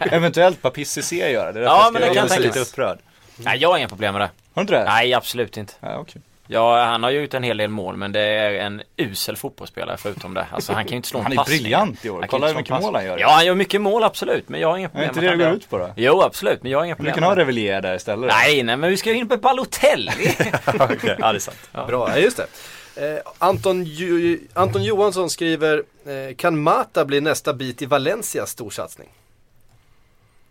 eventuellt 0.14 0.62
Papis 0.62 0.90
Cissé 0.90 1.30
göra. 1.32 1.52
Det 1.52 1.60
är 1.60 1.64
Ja, 1.64 1.90
men 1.92 2.02
det 2.02 2.06
kan 2.06 2.16
jag 2.16 2.22
jag 2.22 2.26
blir 2.28 2.36
tänka 2.36 2.48
lite 2.48 2.60
upprörd. 2.70 2.98
Nej, 3.38 3.58
jag 3.58 3.68
har 3.68 3.78
inga 3.78 3.88
problem 3.88 4.12
med 4.14 4.20
det. 4.20 4.26
Har 4.26 4.30
du 4.54 4.60
inte 4.60 4.72
det? 4.74 4.84
Nej, 4.84 5.14
absolut 5.14 5.56
inte. 5.56 5.72
Ja, 5.80 5.96
okej. 5.98 6.22
Ja, 6.50 6.84
han 6.84 7.02
har 7.02 7.10
ju 7.10 7.20
gjort 7.20 7.34
en 7.34 7.42
hel 7.42 7.56
del 7.56 7.70
mål 7.70 7.96
men 7.96 8.12
det 8.12 8.20
är 8.20 8.50
en 8.50 8.82
usel 8.96 9.36
fotbollsspelare 9.36 9.96
förutom 9.96 10.34
det. 10.34 10.46
Alltså 10.52 10.72
han 10.72 10.84
kan 10.84 10.90
ju 10.90 10.96
inte 10.96 11.08
slå 11.08 11.18
en 11.18 11.22
Han 11.22 11.32
är 11.32 11.36
passning. 11.36 11.58
briljant 11.58 12.04
i 12.04 12.10
år. 12.10 12.20
Han 12.20 12.28
Kolla 12.28 12.46
inte 12.46 12.52
hur 12.54 12.60
mycket 12.60 12.70
mål 12.70 12.82
han 12.82 12.92
passning. 12.92 13.08
gör. 13.10 13.18
Ja, 13.18 13.28
han 13.30 13.46
gör 13.46 13.54
mycket 13.54 13.80
mål 13.80 14.04
absolut. 14.04 14.48
Men 14.48 14.60
jag 14.60 14.68
har 14.68 14.76
inga 14.78 14.86
Är 14.86 14.90
problem 14.90 15.08
inte 15.08 15.20
med 15.20 15.28
det 15.28 15.32
att 15.32 15.38
det 15.38 15.44
han 15.44 15.52
går 15.52 15.58
ut 15.58 15.70
på 15.70 15.78
då? 15.78 15.90
Jo, 15.96 16.22
absolut. 16.22 16.62
Men 16.62 16.72
jag 16.72 16.78
har 16.78 16.84
inga 16.84 16.94
Du 16.94 16.96
problem 16.96 17.14
kan 17.14 17.22
ha 17.24 17.34
det. 17.34 17.40
Revillier 17.40 17.80
där 17.82 17.94
istället. 17.94 18.30
Nej, 18.32 18.62
nej, 18.62 18.76
men 18.76 18.90
vi 18.90 18.96
ska 18.96 19.12
in 19.12 19.28
på 19.28 19.36
Balotelli. 19.36 20.10
Okej, 20.66 21.16
ja 21.18 21.32
det 21.32 21.38
är 21.38 21.38
sant. 21.38 21.70
Bra, 21.86 22.10
ja, 22.10 22.16
just 22.18 22.36
det. 22.36 22.46
Eh, 23.14 23.20
Anton, 23.38 23.84
Ju- 23.84 24.40
Anton 24.54 24.82
Johansson 24.84 25.30
skriver, 25.30 25.82
eh, 26.06 26.36
kan 26.36 26.58
Mata 26.58 27.04
bli 27.04 27.20
nästa 27.20 27.52
bit 27.52 27.82
i 27.82 27.86
Valencias 27.86 28.50
storsatsning? 28.50 29.08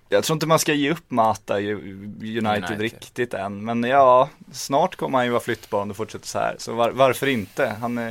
Jag 0.10 0.24
tror 0.24 0.36
inte 0.36 0.48
man 0.48 0.60
ska 0.60 0.74
ge 0.74 0.92
upp 0.92 1.12
Mata 1.12 1.58
United, 1.58 2.48
United. 2.48 2.82
riktigt 2.82 3.34
än. 3.34 3.66
Men 3.66 3.84
ja, 3.84 4.30
snart 4.52 4.96
kommer 4.96 5.18
han 5.18 5.26
ju 5.26 5.32
vara 5.32 5.42
flyttbar 5.42 5.82
om 5.82 5.88
det 5.88 5.94
fortsätter 5.94 6.28
så 6.28 6.40
här. 6.40 6.56
Så 6.60 6.74
var, 6.74 6.92
varför 6.92 7.28
inte? 7.28 7.76
Han 7.82 7.98
eh, 7.98 8.04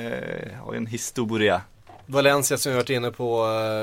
har 0.65 0.73
ju 0.73 0.77
en 0.77 0.87
historia. 0.87 1.63
Valencia 2.07 2.57
som 2.59 2.73
vi 2.73 2.77
varit 2.79 2.91
inne 2.91 3.11
på 3.11 3.41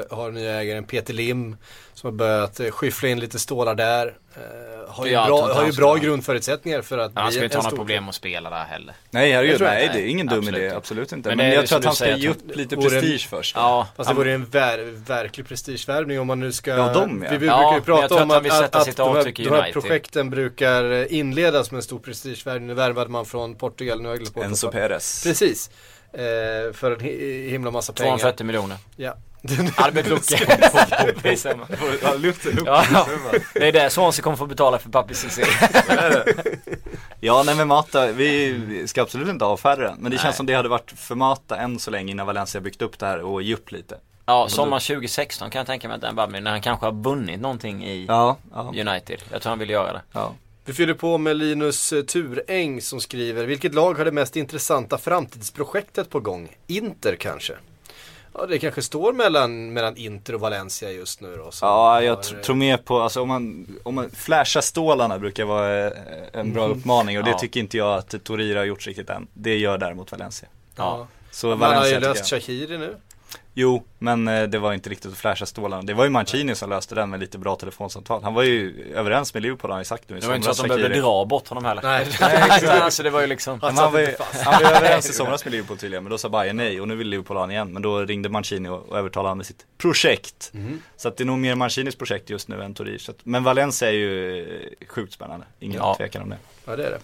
eh, 0.09 0.17
har 0.17 0.31
nya 0.31 0.51
ägaren 0.61 0.83
Peter 0.83 1.13
Lim 1.13 1.57
som 1.93 2.07
har 2.07 2.11
börjat 2.17 2.59
eh, 2.59 2.69
skyffla 2.71 3.09
in 3.09 3.19
lite 3.19 3.39
stålar 3.39 3.75
där. 3.75 4.07
Eh, 4.35 4.41
har 4.93 5.05
ju 5.05 5.11
Ja, 5.11 5.25
bra, 5.27 5.53
har 5.53 5.65
ju 5.65 5.71
bra 5.71 5.95
grundförutsättningar 5.95 6.81
för 6.81 6.97
att 6.97 7.11
Han 7.15 7.31
ska 7.31 7.39
ju 7.39 7.45
inte 7.45 7.57
ha 7.57 7.63
några 7.63 7.75
problem 7.77 8.09
att 8.09 8.15
spela 8.15 8.49
där 8.49 8.63
heller. 8.63 8.95
Nej 9.09 9.31
herregud, 9.31 9.51
Jag 9.51 9.57
tror- 9.57 9.67
nej 9.67 9.87
nej, 9.87 9.95
det 10.01 10.07
är 10.07 10.11
ingen 10.11 10.27
dum 10.27 10.39
absolut 10.39 10.59
idé, 10.61 10.69
absolut 10.75 11.11
inte. 11.11 11.29
Men 11.29 11.37
Men, 11.37 11.51
jag 11.51 11.67
tror 11.67 11.79
att 11.79 11.85
han 11.85 11.95
ska 11.95 12.15
ge 12.17 12.29
upp 12.29 12.55
lite 12.55 12.75
vore 12.75 12.95
en- 12.95 13.01
prestige 13.01 13.27
först. 13.29 13.55
Ja, 13.55 13.87
Fast 13.95 14.09
det 14.09 14.15
vore 14.15 14.33
en 14.33 14.45
ver 14.45 14.79
verklig 15.07 15.47
prestigevärvning 15.47 16.19
om 16.19 16.27
man 16.27 16.39
nu 16.39 16.51
ska... 16.51 16.71
Ja, 16.71 16.93
de, 16.93 17.23
ja. 17.31 17.37
Vi, 17.37 17.45
Ja, 17.47 17.57
brukar 17.57 17.75
ju 17.75 17.81
prata 17.81 18.23
om 18.23 18.31
att 18.31 18.45
att, 18.51 18.75
att, 18.75 18.95
de, 18.97 19.15
här, 19.15 19.23
de 19.43 19.49
här 19.49 19.71
projekten 19.71 20.29
brukar 20.29 21.11
inledas 21.13 21.71
med 21.71 21.77
en 21.77 21.83
stor 21.83 21.99
prestigevärvning. 21.99 22.67
Nu 22.67 22.73
värvade 22.73 23.09
man 23.09 23.25
från 23.25 23.55
Portugal, 23.55 24.01
nu 24.01 24.07
har 24.07 24.15
jag 24.15 24.19
glömt 24.19 24.33
bort 24.35 24.43
Enzo 24.45 24.71
Perez. 24.71 25.23
Precis. 25.23 25.69
Eh, 26.13 26.73
för 26.73 26.91
en 26.91 26.99
hi- 26.99 27.49
himla 27.49 27.71
massa 27.71 27.93
pengar. 27.93 28.09
240 28.17 28.45
miljoner. 28.45 28.77
Ja. 28.95 29.13
Albert 29.75 30.07
Lucke. 30.07 30.57
Ja, 32.03 32.13
lyft 32.13 32.45
upp. 32.45 32.53
ja, 32.65 32.83
ja. 32.93 33.07
Det 33.53 33.67
är 33.67 33.71
det 33.71 33.89
Swansea 33.89 34.23
kommer 34.23 34.37
få 34.37 34.45
betala 34.45 34.79
för 34.79 34.89
Papi 34.89 35.13
Cissé. 35.13 35.43
Ja, 37.19 37.43
nej 37.45 37.55
men 37.55 37.67
Mata, 37.67 38.07
vi 38.11 38.83
ska 38.87 39.01
absolut 39.01 39.29
inte 39.29 39.45
avfärda 39.45 39.81
den. 39.81 39.93
Men 39.95 40.03
det 40.03 40.09
Nej. 40.09 40.19
känns 40.19 40.35
som 40.37 40.45
det 40.45 40.53
hade 40.53 40.69
varit 40.69 40.91
för 40.95 41.15
Mata 41.15 41.57
än 41.57 41.79
så 41.79 41.91
länge 41.91 42.11
innan 42.11 42.25
Valencia 42.27 42.61
byggt 42.61 42.81
upp 42.81 42.99
det 42.99 43.05
här 43.05 43.21
och 43.21 43.41
ge 43.41 43.53
upp 43.53 43.71
lite. 43.71 43.97
Ja, 44.25 44.47
sommar 44.49 44.79
2016 44.79 45.49
kan 45.49 45.59
jag 45.59 45.67
tänka 45.67 45.87
mig 45.87 45.95
att 45.95 46.01
den 46.01 46.15
bara 46.15 46.27
när 46.27 46.51
han 46.51 46.61
kanske 46.61 46.85
har 46.85 46.93
vunnit 46.93 47.39
någonting 47.39 47.85
i 47.85 48.05
Ja, 48.07 48.37
ja, 48.53 48.61
United. 48.61 49.21
Jag 49.31 49.41
tror 49.41 49.49
han 49.49 49.59
vill 49.59 49.69
göra 49.69 49.93
det. 49.93 50.01
ja. 50.11 50.33
Vi 50.65 50.73
fyller 50.73 50.93
på 50.93 51.17
med 51.17 51.37
Linus 51.37 51.93
eh, 51.93 52.03
Turäng 52.03 52.81
som 52.81 53.01
skriver 53.01 53.45
Vilket 53.45 53.73
lag 53.73 53.93
har 53.97 54.05
det 54.05 54.11
mest 54.11 54.35
intressanta 54.35 54.97
framtidsprojektet 54.97 56.09
på 56.09 56.19
gång? 56.19 56.55
Inter 56.67 57.15
kanske? 57.15 57.53
Ja 58.33 58.45
det 58.45 58.59
kanske 58.59 58.81
står 58.81 59.13
mellan, 59.13 59.73
mellan 59.73 59.97
Inter 59.97 60.35
och 60.35 60.39
Valencia 60.41 60.91
just 60.91 61.21
nu 61.21 61.35
då. 61.35 61.49
Ja, 61.61 62.01
jag 62.01 62.15
har, 62.15 62.35
eh, 62.35 62.41
tror 62.41 62.55
mer 62.55 62.77
på, 62.77 62.99
alltså 63.01 63.21
om 63.21 63.27
man, 63.27 63.67
om 63.83 63.95
man 63.95 64.11
flashar 64.11 64.61
stålarna 64.61 65.19
brukar 65.19 65.45
vara 65.45 65.85
eh, 65.87 65.91
en 66.33 66.53
bra 66.53 66.67
uppmaning 66.67 67.17
och 67.17 67.23
det 67.23 67.29
Ja. 67.31 67.39
tycker 67.39 67.59
inte 67.59 67.77
jag 67.77 67.97
att 67.97 68.23
Torira 68.23 68.59
har 68.59 68.65
gjort 68.65 68.87
riktigt 68.87 69.09
än. 69.09 69.27
Det 69.33 69.57
gör 69.57 69.77
däremot 69.77 70.11
Valencia. 70.11 70.47
Ja. 70.75 71.07
Så 71.31 71.47
Man 71.47 71.59
har 71.61 71.67
Valencia 71.67 71.99
ju 71.99 72.05
löst. 72.05 72.29
Shaqiri 72.29 72.77
nu. 72.77 72.95
Jo, 73.53 73.83
men 73.99 74.27
eh, 74.27 74.43
det 74.43 74.59
var 74.59 74.73
inte 74.73 74.89
riktigt 74.89 75.11
att 75.11 75.17
flasha 75.17 75.45
stålarna. 75.45 75.83
Det 75.83 75.93
var 75.93 76.03
ju 76.03 76.09
Mancini 76.09 76.55
som 76.55 76.69
löste 76.69 76.95
den 76.95 77.09
med 77.09 77.19
lite 77.19 77.37
bra 77.37 77.55
telefonsamtal. 77.55 78.23
Han 78.23 78.33
var 78.33 78.43
ju 78.43 78.91
överens 78.95 79.33
med 79.33 79.43
Liverpool 79.43 79.71
har 79.71 79.75
han 79.75 79.81
ju 79.81 79.85
sagt 79.85 80.09
nu 80.09 80.17
i 80.17 80.19
Det 80.19 80.27
var 80.27 80.35
inte 80.35 80.45
så 80.45 80.51
att 80.63 80.69
de 80.69 80.75
behövde 80.75 81.01
dra 81.01 81.25
bort 81.25 81.47
honom 81.47 81.65
heller. 81.65 81.81
Nej. 81.83 82.07
Nej, 82.21 82.79
alltså 82.81 83.03
det 83.03 83.09
var 83.09 83.21
ju 83.21 83.27
liksom. 83.27 83.59
Men 83.61 83.77
han 83.77 83.93
var 83.93 83.99
ju 83.99 84.15
han 84.43 84.63
var 84.63 84.69
ju 84.69 84.75
överens 84.75 85.09
i 85.09 85.13
somras 85.13 85.45
med 85.45 85.51
Liverpool 85.51 85.77
tydligen, 85.77 86.03
men 86.03 86.11
då 86.11 86.17
sa 86.17 86.29
Bayern 86.29 86.57
nej 86.57 86.81
och 86.81 86.87
nu 86.87 86.95
vill 86.95 87.07
Liverpool 87.07 87.37
ha 87.37 87.41
honom 87.41 87.51
igen. 87.51 87.73
Men 87.73 87.81
då 87.81 87.99
ringde 87.99 88.29
Mancini 88.29 88.69
och, 88.69 88.97
övertalade 88.97 89.29
honom 89.29 89.37
med 89.37 89.45
sitt 89.47 89.65
projekt. 89.77 90.49
Mhm. 90.53 90.81
Så 90.97 91.07
att 91.07 91.17
det 91.17 91.23
är 91.23 91.25
nog 91.25 91.39
mer 91.39 91.55
Mancinis 91.55 91.95
projekt 91.95 92.29
just 92.29 92.47
nu 92.47 92.63
än 92.63 92.75
att, 93.09 93.17
men 93.23 93.43
Valencia 93.43 93.87
är 93.87 93.93
ju 93.93 94.41
eh, 94.81 94.87
sjukt 94.87 95.13
spännande, 95.13 95.45
ingen 95.59 95.77
Ja. 95.77 95.95
tvekan 95.95 96.21
om 96.21 96.29
det. 96.29 96.37
Ja 96.65 96.75
det 96.75 96.85
är 96.85 96.91
det. 96.91 96.99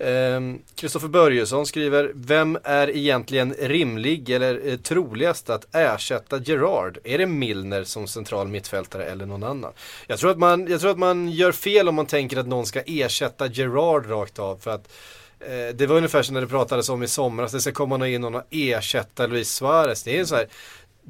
Ehm, 0.00 0.58
Kristoffer 0.74 1.08
Börjesson 1.08 1.66
skriver 1.66 2.12
Vem 2.14 2.58
är 2.64 2.96
egentligen 2.96 3.54
rimlig 3.58 4.30
eller 4.30 4.68
eh, 4.68 4.76
troligast 4.76 5.50
att 5.50 5.66
ersätta 5.72 6.38
Gerard? 6.38 6.98
Är 7.04 7.18
det 7.18 7.26
Milner 7.26 7.84
som 7.84 8.06
central 8.06 8.48
mittfältare 8.48 9.04
eller 9.04 9.26
någon 9.26 9.42
annan? 9.42 9.72
Jag 10.06 10.18
tror, 10.18 10.30
att 10.30 10.38
man, 10.38 10.66
jag 10.66 10.80
tror 10.80 10.90
att 10.90 10.98
man 10.98 11.28
gör 11.28 11.52
fel 11.52 11.88
om 11.88 11.94
man 11.94 12.06
tänker 12.06 12.36
att 12.36 12.46
någon 12.46 12.66
ska 12.66 12.80
ersätta 12.86 13.46
Gerard 13.46 14.10
rakt 14.10 14.38
av. 14.38 14.56
För 14.56 14.70
att 14.70 14.92
eh, 15.40 15.74
det 15.74 15.86
var 15.86 15.96
ungefär 15.96 16.22
som 16.22 16.34
när 16.34 16.40
det 16.40 16.46
pratades 16.46 16.88
om 16.88 17.02
i 17.02 17.08
somras. 17.08 17.52
Det 17.52 17.60
ska 17.60 17.72
komma 17.72 17.96
någon 17.96 18.08
in 18.08 18.24
och 18.24 18.42
ersätta 18.50 19.26
Luis 19.26 19.52
Suarez. 19.54 20.02
Det 20.02 20.16
är 20.16 20.20
en 20.20 20.26
sån 20.26 20.38
här 20.38 20.48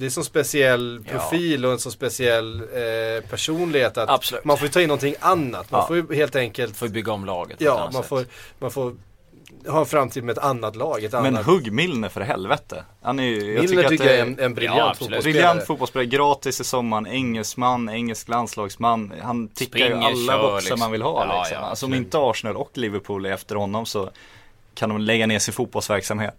det 0.01 0.05
är 0.05 0.07
en 0.07 0.11
sån 0.11 0.24
speciell 0.24 1.05
Ja. 1.07 1.12
profil 1.18 1.64
och 1.64 1.72
en 1.72 1.78
så 1.78 1.90
speciell 1.90 2.61
eh, 2.61 3.24
personlighet 3.30 3.98
att 3.98 4.09
Absolut. 4.09 4.44
man 4.44 4.57
får 4.59 4.66
ju 4.66 4.72
ta 4.72 4.80
in 4.80 4.88
någonting 4.88 5.14
annat. 5.20 5.70
Man 5.70 5.80
Ja. 5.80 5.86
får 5.86 5.96
ju 5.96 6.14
helt 6.16 6.36
enkelt 6.36 6.76
Får 6.76 6.88
ju 6.88 6.94
bygga 6.94 7.12
om 7.12 7.24
laget 7.24 7.57
Ja, 7.61 7.80
man 7.92 8.03
sätt. 8.03 8.09
får, 8.09 8.24
man 8.59 8.70
får 8.70 8.94
ha 9.68 9.80
en 9.80 9.86
framtid 9.86 10.24
med 10.24 10.38
ett 10.38 10.44
annat 10.44 10.76
lag. 10.76 11.05
Ett 11.05 11.12
Men 11.12 11.26
annat. 11.26 11.46
hugg 11.46 11.72
Milner 11.72 12.09
för 12.09 12.20
helvete. 12.20 12.84
Han 13.03 13.18
är 13.18 13.22
ju, 13.24 13.55
jag 13.55 13.64
Milner 13.64 13.88
tycker 13.88 14.05
jag 14.05 14.14
är 14.14 14.22
en, 14.22 14.38
en 14.38 14.55
briljant 14.55 14.78
Ja, 14.78 14.94
fotbollsspelare. 14.94 15.22
Briljant 15.22 15.66
fotbollsspelare, 15.66 16.07
gratis 16.07 16.61
i 16.61 16.64
sommaren, 16.64 17.07
engelsman, 17.07 17.88
engelsk 17.88 18.28
landslagsman. 18.28 19.12
Han 19.22 19.48
tickar 19.48 19.78
ju 19.78 19.84
Springer, 19.84 20.07
alla 20.07 20.32
kör, 20.32 20.42
boxar 20.42 20.57
liksom. 20.61 20.78
man 20.80 20.92
vill 20.92 21.03
ha 21.03 21.26
Ja, 21.26 21.40
liksom. 21.40 21.57
ja, 21.61 21.66
alltså 21.68 21.86
om 21.86 21.94
inte 21.94 22.18
Arsenal 22.18 22.57
och 22.57 22.70
Liverpool 22.74 23.26
är 23.26 23.32
efter 23.32 23.55
honom 23.57 23.86
så 23.86 24.11
kan 24.74 24.88
de 24.88 25.01
lägga 25.01 25.26
ner 25.26 25.38
sin 25.38 25.55
fotbollsverksamhet. 25.55 26.34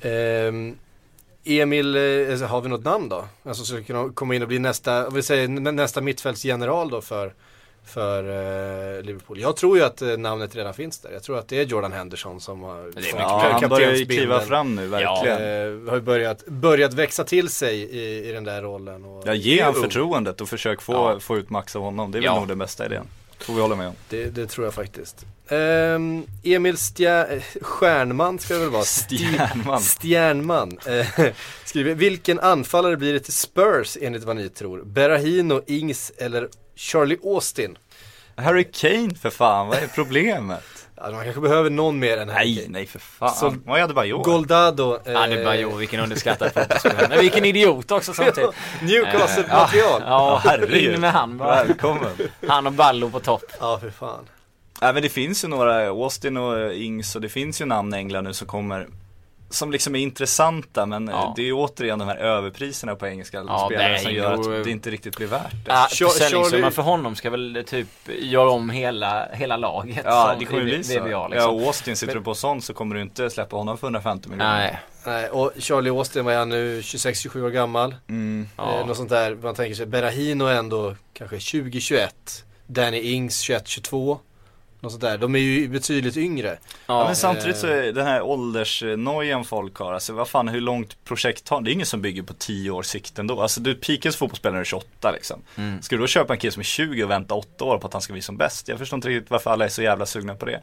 Ehm, 0.00 0.76
Emil, 1.46 1.96
eh, 1.96 2.40
har 2.48 2.60
vi 2.60 2.68
något 2.68 2.84
namn 2.84 3.08
då? 3.08 3.24
Alltså 3.42 3.64
skulle 3.64 3.82
kunna 3.82 4.08
komma 4.14 4.34
in 4.34 4.42
och 4.42 4.48
bli 4.48 4.58
nästa, 4.58 5.10
vi 5.10 5.22
säger 5.22 5.48
nä- 5.48 5.72
nästa 5.72 6.00
mittfältsgeneral 6.00 6.90
då 6.90 7.00
för, 7.00 7.32
för 7.86 8.22
eh, 8.98 9.02
Liverpool. 9.02 9.40
Jag 9.40 9.56
tror 9.56 9.78
ju 9.78 9.84
att 9.84 10.02
eh, 10.02 10.16
namnet 10.16 10.56
redan 10.56 10.74
finns 10.74 10.98
där. 10.98 11.10
Jag 11.12 11.22
tror 11.22 11.38
att 11.38 11.48
det 11.48 11.60
är 11.60 11.64
Jordan 11.64 11.92
Henderson 11.92 12.40
som 12.40 12.62
har 12.62 12.92
Ja, 13.18 13.48
han 13.60 13.68
börjar 13.70 13.92
ju 13.92 14.06
kliva 14.06 14.40
fram 14.40 14.74
nu 14.76 14.86
verkligen. 14.86 15.36
Eh, 15.38 15.88
har 15.90 15.96
ju 15.96 16.02
börjat, 16.02 16.46
börjat 16.46 16.92
växa 16.94 17.24
till 17.24 17.48
sig 17.48 17.76
i, 17.82 18.28
i 18.28 18.32
den 18.32 18.44
där 18.44 18.62
rollen. 18.62 19.04
Och 19.04 19.22
Ja, 19.26 19.34
ge 19.34 19.64
ung. 19.64 19.74
förtroendet 19.74 20.40
och 20.40 20.48
försök 20.48 20.82
få, 20.82 20.92
Ja. 20.92 21.20
få 21.20 21.36
ut 21.36 21.50
max 21.50 21.76
av 21.76 21.82
honom. 21.82 22.10
Det 22.12 22.18
är 22.18 22.20
väl 22.20 22.24
Ja. 22.24 22.38
nog 22.38 22.48
den 22.48 22.58
bästa 22.58 22.86
idén. 22.86 23.06
Får 23.38 23.54
vi 23.54 23.60
hålla 23.60 23.76
med 23.76 23.88
om. 23.88 23.94
Det, 24.08 24.24
det 24.24 24.46
tror 24.46 24.66
jag 24.66 24.74
faktiskt. 24.74 25.26
Ehm, 25.48 26.26
Emil 26.42 26.76
Stjär, 26.76 27.32
eh, 27.32 27.42
Stjärnman 27.62 28.38
ska 28.38 28.54
det 28.54 28.60
väl 28.60 28.70
vara? 28.70 28.84
Stjärnman. 28.84 29.80
Stjärnman 29.80 30.78
eh, 30.86 31.06
skriver, 31.64 31.94
vilken 31.94 32.40
anfallare 32.40 32.96
blir 32.96 33.12
det 33.12 33.20
till 33.20 33.32
Spurs 33.32 33.98
enligt 34.00 34.24
vad 34.24 34.36
ni 34.36 34.48
tror? 34.48 34.82
Berahino, 34.84 35.62
Ings 35.66 36.12
eller 36.18 36.48
Charlie 36.76 37.18
Austin? 37.24 37.78
Harry 38.36 38.64
Kane 38.72 39.14
för 39.14 39.30
fan, 39.30 39.68
vad 39.68 39.78
är 39.78 39.86
problemet? 39.86 40.75
Ja, 40.96 41.10
man 41.10 41.24
kanske 41.24 41.40
behöver 41.40 41.70
någon 41.70 41.98
mer 41.98 42.16
än 42.18 42.28
Harry 42.28 42.54
nej, 42.54 42.66
nej 42.68 42.86
för 42.86 42.98
fan. 42.98 43.34
Så- 43.34 43.54
Vad 43.64 43.80
är 43.80 43.88
det 43.88 43.94
bara 43.94 44.06
Goldado. 44.22 44.98
Eh, 45.04 45.12
Ja, 45.12 45.26
ju 45.54 45.76
vilken 45.76 46.00
underskattad 46.00 46.52
fotbollsspelare. 46.52 47.06
Men 47.08 47.18
vilken 47.18 47.44
idiot 47.44 47.90
också 47.90 48.12
samtidigt. 48.12 48.50
Newcastle-material. 48.82 50.02
Ja, 50.06 50.40
herregud. 50.44 50.94
in 50.94 51.00
med 51.00 51.12
han 51.12 51.38
bara. 51.38 51.64
Välkommen. 51.64 52.10
Han 52.48 52.66
och 52.66 52.72
Ballo 52.72 53.10
på 53.10 53.20
topp. 53.20 53.44
Ja, 53.60 53.78
för 53.78 53.90
fan. 53.90 54.24
Nej 54.80 54.92
men 54.94 55.02
det 55.02 55.08
finns 55.08 55.44
ju 55.44 55.48
några, 55.48 55.86
Austin 55.88 56.36
och 56.36 56.74
Ings 56.74 57.14
och 57.16 57.20
det 57.20 57.28
finns 57.28 57.60
ju 57.60 57.64
namn 57.64 57.94
i 57.94 57.96
England 57.96 58.24
nu 58.24 58.32
som 58.34 58.46
kommer 58.46 58.86
Som 59.50 59.72
liksom 59.72 59.94
är 59.94 59.98
intressanta 60.00 60.86
men 60.86 61.08
Ja. 61.08 61.32
det 61.36 61.42
är 61.42 61.46
ju 61.46 61.52
återigen 61.52 61.98
de 61.98 62.08
här 62.08 62.16
överpriserna 62.16 62.94
på 62.94 63.06
engelska 63.06 63.44
Ja, 63.48 63.66
spelare 63.66 63.94
är 63.94 63.98
som 63.98 64.12
gör 64.12 64.32
att 64.32 64.64
det 64.64 64.70
inte 64.70 64.90
riktigt 64.90 65.16
blir 65.16 65.26
värt 65.26 65.50
det. 65.52 65.58
Ja, 65.66 65.86
Char- 65.90 66.06
försäljningssumman 66.08 66.70
Charlie- 66.70 66.74
för 66.74 66.82
honom 66.82 67.16
ska 67.16 67.30
väl 67.30 67.64
typ 67.66 67.88
göra 68.18 68.50
om 68.50 68.70
hela, 68.70 69.28
hela 69.32 69.56
laget. 69.56 70.00
Ja 70.04 70.28
som 70.30 70.38
det 70.38 70.44
kommer 70.44 70.62
bli 70.64 70.84
så. 70.84 71.00
VBA, 71.00 71.10
Ja 71.10 71.28
liksom. 71.28 71.54
och 71.54 71.62
Austin 71.62 71.96
sitter 71.96 72.14
du 72.14 72.20
på 72.22 72.34
sånt 72.34 72.64
så 72.64 72.74
kommer 72.74 72.94
du 72.94 73.02
inte 73.02 73.30
släppa 73.30 73.56
honom 73.56 73.78
för 73.78 73.86
150 73.86 74.28
miljoner. 74.28 74.58
Nej. 74.58 74.78
Nej, 75.06 75.28
och 75.28 75.52
Charlie 75.58 75.90
Austin 75.90 76.24
var 76.24 76.34
han 76.34 76.48
nu 76.48 76.80
26-27 76.80 77.42
år 77.44 77.50
gammal. 77.50 77.94
Mm. 78.08 78.48
Ja. 78.56 78.80
Eh, 78.80 78.86
något 78.86 78.96
sånt 78.96 79.10
där, 79.10 79.34
man 79.42 79.54
tänker 79.54 79.74
sig 79.74 79.86
Berahino 79.86 80.44
ändå 80.44 80.94
kanske 81.14 81.36
20-21. 81.36 82.08
Danny 82.66 83.00
Ings 83.00 83.42
21-22. 83.50 84.18
Något 84.86 84.92
sånt 84.92 85.02
där. 85.02 85.18
De 85.18 85.34
är 85.34 85.38
ju 85.38 85.68
betydligt 85.68 86.16
yngre. 86.16 86.58
Ja, 86.86 87.04
men 87.04 87.16
samtidigt 87.16 87.56
så 87.56 87.66
är 87.66 87.92
den 87.92 88.06
här 88.06 88.22
åldersnojan 88.22 89.44
folk 89.44 89.76
har, 89.76 89.92
alltså 89.92 90.12
vad 90.12 90.28
fan 90.28 90.48
hur 90.48 90.60
långt 90.60 91.04
projekt 91.04 91.44
tar 91.44 91.60
det? 91.60 91.70
är 91.70 91.72
ingen 91.72 91.86
som 91.86 92.02
bygger 92.02 92.22
på 92.22 92.34
10 92.34 92.70
års 92.70 92.86
sikt 92.86 93.18
ändå. 93.18 93.40
Alltså 93.40 93.60
du 93.60 93.74
pikar 93.74 94.10
som 94.10 94.18
fotbollsspelare 94.18 94.60
är 94.60 94.64
28 94.64 95.10
liksom. 95.10 95.42
Mm. 95.56 95.82
Ska 95.82 95.96
du 95.96 96.00
då 96.00 96.06
köpa 96.06 96.32
en 96.32 96.38
kille 96.38 96.52
som 96.52 96.60
är 96.60 96.64
20 96.64 97.04
och 97.04 97.10
vänta 97.10 97.34
8 97.34 97.64
år 97.64 97.78
på 97.78 97.86
att 97.86 97.92
han 97.92 98.02
ska 98.02 98.12
bli 98.12 98.22
som 98.22 98.36
bäst? 98.36 98.68
Jag 98.68 98.78
förstår 98.78 98.96
inte 98.96 99.08
riktigt 99.08 99.30
varför 99.30 99.50
alla 99.50 99.64
är 99.64 99.68
så 99.68 99.82
jävla 99.82 100.06
sugna 100.06 100.34
på 100.34 100.46
det. 100.46 100.60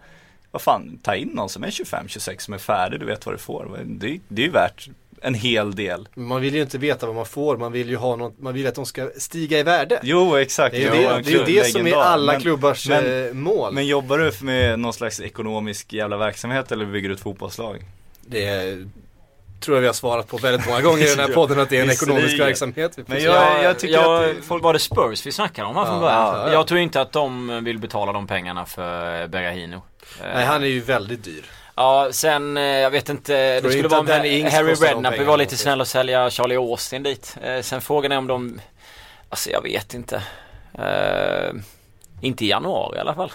Vad 0.51 0.61
fan, 0.61 0.99
ta 1.03 1.15
in 1.15 1.28
någon 1.28 1.49
som 1.49 1.63
är 1.63 1.67
25-26 1.67 2.39
som 2.39 2.53
är 2.53 2.57
färdig, 2.57 2.99
du 2.99 3.05
vet 3.05 3.26
vad 3.26 3.36
du 3.36 3.39
får. 3.39 3.80
Det, 3.86 4.19
det 4.28 4.41
är 4.41 4.45
ju 4.45 4.51
värt 4.51 4.89
en 5.24 5.34
hel 5.34 5.76
del. 5.76 6.07
Man 6.13 6.41
vill 6.41 6.55
ju 6.55 6.61
inte 6.61 6.78
veta 6.78 7.05
vad 7.05 7.15
man 7.15 7.26
får, 7.26 7.57
man 7.57 7.71
vill 7.71 7.89
ju 7.89 7.95
ha 7.95 8.15
något, 8.15 8.39
man 8.39 8.53
vill 8.53 8.67
att 8.67 8.76
de 8.76 8.86
ska 8.86 9.09
stiga 9.17 9.59
i 9.59 9.63
värde. 9.63 9.99
Jo 10.03 10.36
exakt. 10.38 10.76
Det 10.76 10.84
är 10.84 10.95
ju 10.95 11.01
det, 11.07 11.21
det, 11.21 11.34
är 11.34 11.45
det 11.63 11.65
som 11.71 11.88
är 11.88 11.95
alla 11.95 12.32
Men- 12.32 12.41
klubbars 12.41 12.88
men- 12.88 13.28
eh, 13.28 13.34
mål. 13.34 13.74
Men 13.74 13.88
jobbar 13.88 14.17
du 14.17 14.32
med 14.41 14.80
någon 14.80 14.93
slags 14.93 15.19
ekonomisk 15.21 15.93
jävla 15.93 16.17
verksamhet 16.17 16.71
eller 16.71 16.86
bygger 16.86 17.09
du 17.09 17.15
ett 17.15 17.21
fotbollslag? 17.21 17.84
Det 18.21 18.45
är, 18.45 18.88
tror 19.59 19.78
jag 19.78 19.82
vi 19.82 19.88
har 19.88 19.93
svarat 19.93 20.28
på 20.28 20.38
väldigt 20.38 20.67
många 20.67 20.82
gånger 20.82 21.05
i 21.05 21.09
den 21.15 21.19
här 21.19 21.28
podden 21.36 21.59
att 21.59 21.69
det 21.69 21.78
är 21.78 21.84
en 21.84 21.91
ekonomisk 21.91 22.39
verksamhet. 22.39 22.97
Men 23.05 23.24
jag- 23.24 23.63
jag 23.63 23.80
tycker 23.80 23.93
jag, 23.93 24.24
att 24.30 24.36
det- 24.36 24.41
folk 24.41 24.63
var 24.63 24.74
det 24.74 24.80
Spurs 24.80 25.26
vi 25.26 25.32
snackade 25.32 25.67
om 25.67 25.76
här 25.76 25.86
från 25.86 25.93
Ja, 25.95 26.01
början. 26.01 26.21
ja, 26.36 26.47
ja. 26.47 26.53
Jag 26.53 26.67
tror 26.67 26.80
inte 26.80 27.01
att 27.01 27.11
de 27.11 27.63
vill 27.63 27.78
betala 27.80 28.11
de 28.11 28.28
pengarna 28.28 28.65
för 28.65 29.28
Berahino. 29.28 29.82
Nej, 30.34 30.45
han 30.45 30.63
är 30.63 30.67
ju 30.67 30.80
väldigt 30.80 31.24
dyr. 31.24 31.45
Ja, 31.76 32.09
sen, 32.11 32.57
eh, 32.57 32.63
jag 32.63 32.91
vet 32.91 33.09
inte, 33.09 33.34
det 33.34 33.61
skulle 33.71 33.88
vara 33.88 34.01
med 34.03 34.51
Harry 34.51 34.74
Redknapp, 34.74 35.13
vi 35.19 35.24
var 35.24 35.38
lite 35.38 35.57
snälla 35.57 35.82
att 35.82 35.88
sälja 35.88 36.30
Charlie 36.30 36.55
Austin 36.55 37.03
dit. 37.03 37.38
Eh, 37.43 37.61
sen 37.61 37.82
frågan 37.82 38.11
är 38.11 38.17
om 38.17 38.28
de, 38.28 38.61
alltså 39.30 39.49
jag 39.49 39.61
vet 39.61 39.93
inte. 39.93 40.24
Eh, 40.74 41.53
inte 42.21 42.45
i 42.45 42.49
januari 42.49 42.97
i 42.97 42.99
alla 42.99 43.13
fall. 43.15 43.32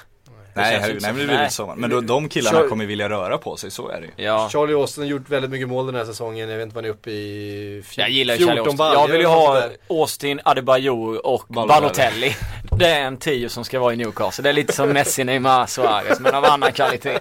Nej, 0.63 0.79
herregud, 0.81 1.03
nej 1.03 1.13
men 1.13 1.21
det 1.21 1.27
blir 1.27 1.35
Nej. 1.37 1.45
lite 1.45 1.55
så. 1.55 1.75
Men 1.77 1.91
då, 1.91 2.01
de 2.01 2.29
killarna 2.29 2.59
Kör- 2.59 2.69
kommer 2.69 2.87
vilja 2.87 3.09
röra 3.09 3.39
på 3.39 3.57
sig, 3.57 3.71
så 3.71 3.89
är 3.89 4.01
det 4.01 4.07
ju. 4.07 4.25
Ja. 4.25 4.49
Charlie 4.53 4.75
Austin 4.75 5.03
har 5.05 5.09
gjort 5.11 5.29
väldigt 5.29 5.51
mycket 5.51 5.69
mål 5.69 5.87
den 5.87 5.95
här 5.95 6.05
säsongen. 6.05 6.49
Jag 6.49 6.57
vet 6.57 6.63
inte 6.65 6.75
vad 6.75 6.85
ni 6.85 6.89
är 6.89 6.93
uppe 6.93 7.11
i. 7.11 7.83
Jag 7.97 8.11
gillar 8.11 8.35
ju 8.35 8.47
Charlie 8.47 8.59
Austin. 8.61 8.77
baljor 8.77 9.01
Jag 9.03 9.09
vill 9.09 9.21
ju 9.21 9.27
ha 9.27 9.63
Austin, 9.89 10.41
Adebayor 10.45 11.27
och 11.27 11.45
Balotelli. 11.49 11.81
Balotelli. 11.81 12.37
Det 12.79 12.87
är 12.89 13.01
en 13.01 13.17
tio 13.17 13.49
som 13.49 13.65
ska 13.65 13.79
vara 13.81 13.93
i 13.93 13.97
Newcastle. 13.97 14.43
Det 14.43 14.49
är 14.49 14.53
lite 14.53 14.73
som 14.73 14.89
Messi, 14.89 15.25
Neymar, 15.25 15.67
Suarez 15.67 16.21
men 16.21 16.35
av 16.35 16.45
annan 16.45 16.73
kvalitet. 16.73 17.19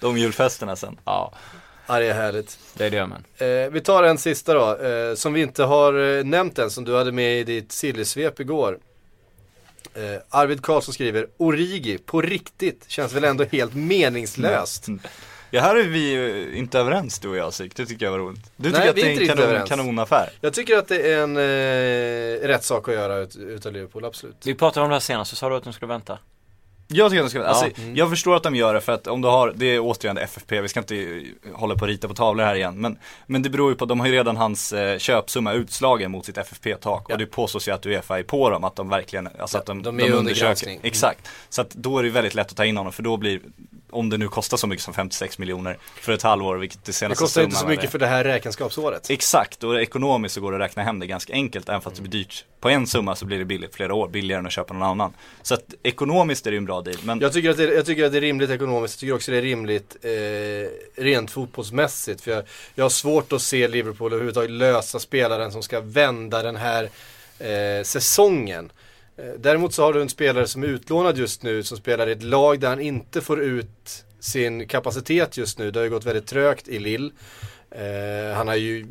De 0.00 0.18
julfesterna 0.18 0.76
sen. 0.76 0.98
Ja. 1.04 1.32
Ja, 1.90 1.98
det 1.98 2.06
är 2.06 2.14
härligt. 2.14 2.58
det 2.74 2.86
är 2.86 2.90
drömmen. 2.90 3.24
Eh, 3.38 3.46
vi 3.72 3.80
tar 3.80 4.02
en 4.02 4.18
sista 4.18 4.54
då, 4.54 4.86
eh, 4.86 5.14
som 5.14 5.32
vi 5.32 5.40
inte 5.42 5.64
har 5.64 6.18
eh, 6.18 6.24
nämnt 6.24 6.58
än, 6.58 6.70
som 6.70 6.84
du 6.84 6.96
hade 6.96 7.12
med 7.12 7.40
i 7.40 7.44
ditt 7.44 7.72
sillysvep 7.72 8.40
igår. 8.40 8.78
Eh, 9.94 10.02
Arvid 10.28 10.62
Karlsson 10.62 10.94
skriver, 10.94 11.26
Origi, 11.36 11.98
på 11.98 12.20
riktigt, 12.22 12.84
känns 12.88 13.12
väl 13.12 13.24
ändå 13.24 13.44
helt 13.44 13.74
meningslöst. 13.74 14.86
Ja, 15.50 15.60
här 15.60 15.76
är 15.76 15.84
vi 15.84 16.10
ju 16.10 16.52
inte 16.54 16.78
överens 16.78 17.18
du 17.18 17.28
och 17.28 17.36
jag 17.36 17.54
Sik, 17.54 17.76
det 17.76 17.86
tycker 17.86 18.06
jag 18.06 18.12
var 18.12 18.18
roligt. 18.18 18.52
Du 18.56 18.70
Nej, 18.70 18.80
tycker 18.80 18.90
att 18.90 18.96
vi 18.96 19.00
är 19.00 19.04
det 19.36 19.42
är 19.42 19.54
en 19.54 19.66
kanon, 19.66 19.66
kanonaffär. 19.66 20.30
Jag 20.40 20.52
tycker 20.52 20.78
att 20.78 20.88
det 20.88 21.12
är 21.12 21.22
en 21.22 21.36
eh, 21.36 22.48
rätt 22.48 22.64
sak 22.64 22.88
att 22.88 22.94
göra 22.94 23.16
ut, 23.16 23.36
utav 23.36 23.72
Liverpool, 23.72 24.04
absolut. 24.04 24.36
Vi 24.44 24.54
pratade 24.54 24.84
om 24.84 24.90
det 24.90 24.94
här 24.94 25.00
senast, 25.00 25.30
så 25.30 25.36
sa 25.36 25.48
du 25.48 25.56
att 25.56 25.64
de 25.64 25.72
skulle 25.72 25.88
vänta. 25.88 26.18
Jag 26.90 27.10
tycker 27.10 27.24
att 27.24 27.26
de 27.26 27.30
ska, 27.30 27.44
alltså, 27.44 27.82
Mm. 27.82 27.96
jag 27.96 28.10
förstår 28.10 28.36
att 28.36 28.42
de 28.42 28.54
gör 28.54 28.74
det 28.74 28.80
för 28.80 28.92
att 28.92 29.06
om 29.06 29.20
du 29.20 29.28
har, 29.28 29.52
det 29.56 29.66
är 29.66 29.80
återigen 29.80 30.18
FFP, 30.18 30.60
vi 30.60 30.68
ska 30.68 30.80
inte 30.80 31.22
hålla 31.52 31.74
på 31.74 31.80
och 31.80 31.88
rita 31.88 32.08
på 32.08 32.14
tavlor 32.14 32.44
här 32.44 32.54
igen. 32.54 32.80
Men, 32.80 32.98
men 33.26 33.42
det 33.42 33.50
beror 33.50 33.70
ju 33.70 33.76
på, 33.76 33.84
de 33.84 34.00
har 34.00 34.06
ju 34.06 34.12
redan 34.12 34.36
hans 34.36 34.72
eh, 34.72 34.98
köpsumma 34.98 35.52
utslagen 35.52 36.10
mot 36.10 36.26
sitt 36.26 36.38
FFP-tak. 36.38 37.04
Ja. 37.08 37.14
Och 37.14 37.18
det 37.18 37.26
påstås 37.26 37.68
ju 37.68 37.72
att 37.72 37.86
Uefa 37.86 38.18
är 38.18 38.22
på 38.22 38.50
dem, 38.50 38.64
att 38.64 38.76
de 38.76 38.88
verkligen, 38.88 39.28
alltså 39.38 39.58
att 39.58 39.66
de, 39.66 39.82
de 39.82 40.00
är 40.00 40.12
under 40.12 40.34
granskning. 40.34 40.74
Mm. 40.74 40.86
Exakt. 40.86 41.28
Så 41.48 41.60
att 41.60 41.70
då 41.70 41.98
är 41.98 42.02
det 42.02 42.10
väldigt 42.10 42.34
lätt 42.34 42.50
att 42.50 42.56
ta 42.56 42.64
in 42.64 42.76
honom, 42.76 42.92
för 42.92 43.02
då 43.02 43.16
blir, 43.16 43.40
om 43.90 44.10
det 44.10 44.16
nu 44.18 44.28
kostar 44.28 44.56
så 44.56 44.66
mycket 44.66 44.84
som 44.84 44.94
56 44.94 45.38
miljoner 45.38 45.76
för 46.00 46.12
ett 46.12 46.22
halvår, 46.22 46.56
vilket 46.56 46.84
det 46.84 46.88
Det 46.88 46.92
senaste 46.92 47.24
kostar 47.24 47.42
inte 47.42 47.56
så 47.56 47.60
summan 47.60 47.72
är 47.72 47.76
mycket 47.76 47.90
för 47.90 47.98
det 47.98 48.06
här 48.06 48.24
räkenskapsåret. 48.24 49.10
Exakt, 49.10 49.64
och 49.64 49.80
ekonomiskt 49.80 50.34
så 50.34 50.40
går 50.40 50.52
det 50.52 50.56
att 50.56 50.70
räkna 50.70 50.82
hem 50.82 50.98
det 50.98 51.06
ganska 51.06 51.32
enkelt, 51.32 51.68
även 51.68 51.80
fast 51.80 51.96
det 51.96 52.02
blir 52.02 52.12
dyrt. 52.12 52.44
På 52.60 52.68
en 52.68 52.86
summa 52.86 53.16
så 53.16 53.24
blir 53.24 53.38
det 53.38 53.44
billigt 53.44 53.74
flera 53.74 53.94
år, 53.94 54.08
billigare 54.08 54.40
än 54.40 54.46
att 54.46 54.52
köpa 54.52 54.74
någon 54.74 54.82
annan. 54.82 55.12
Så 55.42 55.54
att 55.54 55.74
ekonomiskt 55.82 56.46
är 56.46 56.50
det 56.50 56.54
ju 56.54 56.58
en 56.58 56.64
bra 56.64 56.77
deal, 56.82 56.96
men 57.04 57.20
Jag 57.20 57.32
tycker, 57.32 57.50
att 57.50 57.56
det, 57.56 57.74
jag 57.74 57.86
tycker 57.86 58.04
att 58.04 58.12
det 58.12 58.18
är 58.18 58.20
rimligt 58.20 58.50
ekonomiskt, 58.50 58.94
jag 58.94 59.00
tycker 59.00 59.14
också 59.14 59.30
det 59.30 59.38
är 59.38 59.42
rimligt 59.42 59.96
eh, 60.02 61.02
rent 61.02 61.30
fotbollsmässigt. 61.30 62.20
För 62.20 62.30
jag, 62.30 62.44
jag 62.74 62.84
har 62.84 62.90
svårt 62.90 63.32
att 63.32 63.42
se 63.42 63.68
Liverpool 63.68 64.12
överhuvudtaget 64.12 64.50
lösa 64.50 64.98
spelaren 64.98 65.52
som 65.52 65.62
ska 65.62 65.80
vända 65.80 66.42
den 66.42 66.56
här 66.56 66.90
eh, 67.38 67.82
säsongen. 67.84 68.72
Eh, 69.16 69.24
däremot 69.38 69.74
så 69.74 69.82
har 69.82 69.92
du 69.92 70.02
en 70.02 70.08
spelare 70.08 70.46
som 70.46 70.62
är 70.62 70.66
utlånad 70.66 71.18
just 71.18 71.42
nu, 71.42 71.62
som 71.62 71.76
spelar 71.78 72.08
i 72.08 72.12
ett 72.12 72.22
lag 72.22 72.60
där 72.60 72.68
han 72.68 72.80
inte 72.80 73.20
får 73.20 73.40
ut 73.40 74.04
sin 74.20 74.68
kapacitet 74.68 75.36
just 75.36 75.58
nu. 75.58 75.70
Det 75.70 75.78
har 75.78 75.84
ju 75.84 75.90
gått 75.90 76.06
väldigt 76.06 76.26
trögt 76.26 76.68
i 76.68 76.78
Lille. 76.78 77.10
Eh, 77.70 78.36
han 78.36 78.48
har 78.48 78.54
ju 78.54 78.86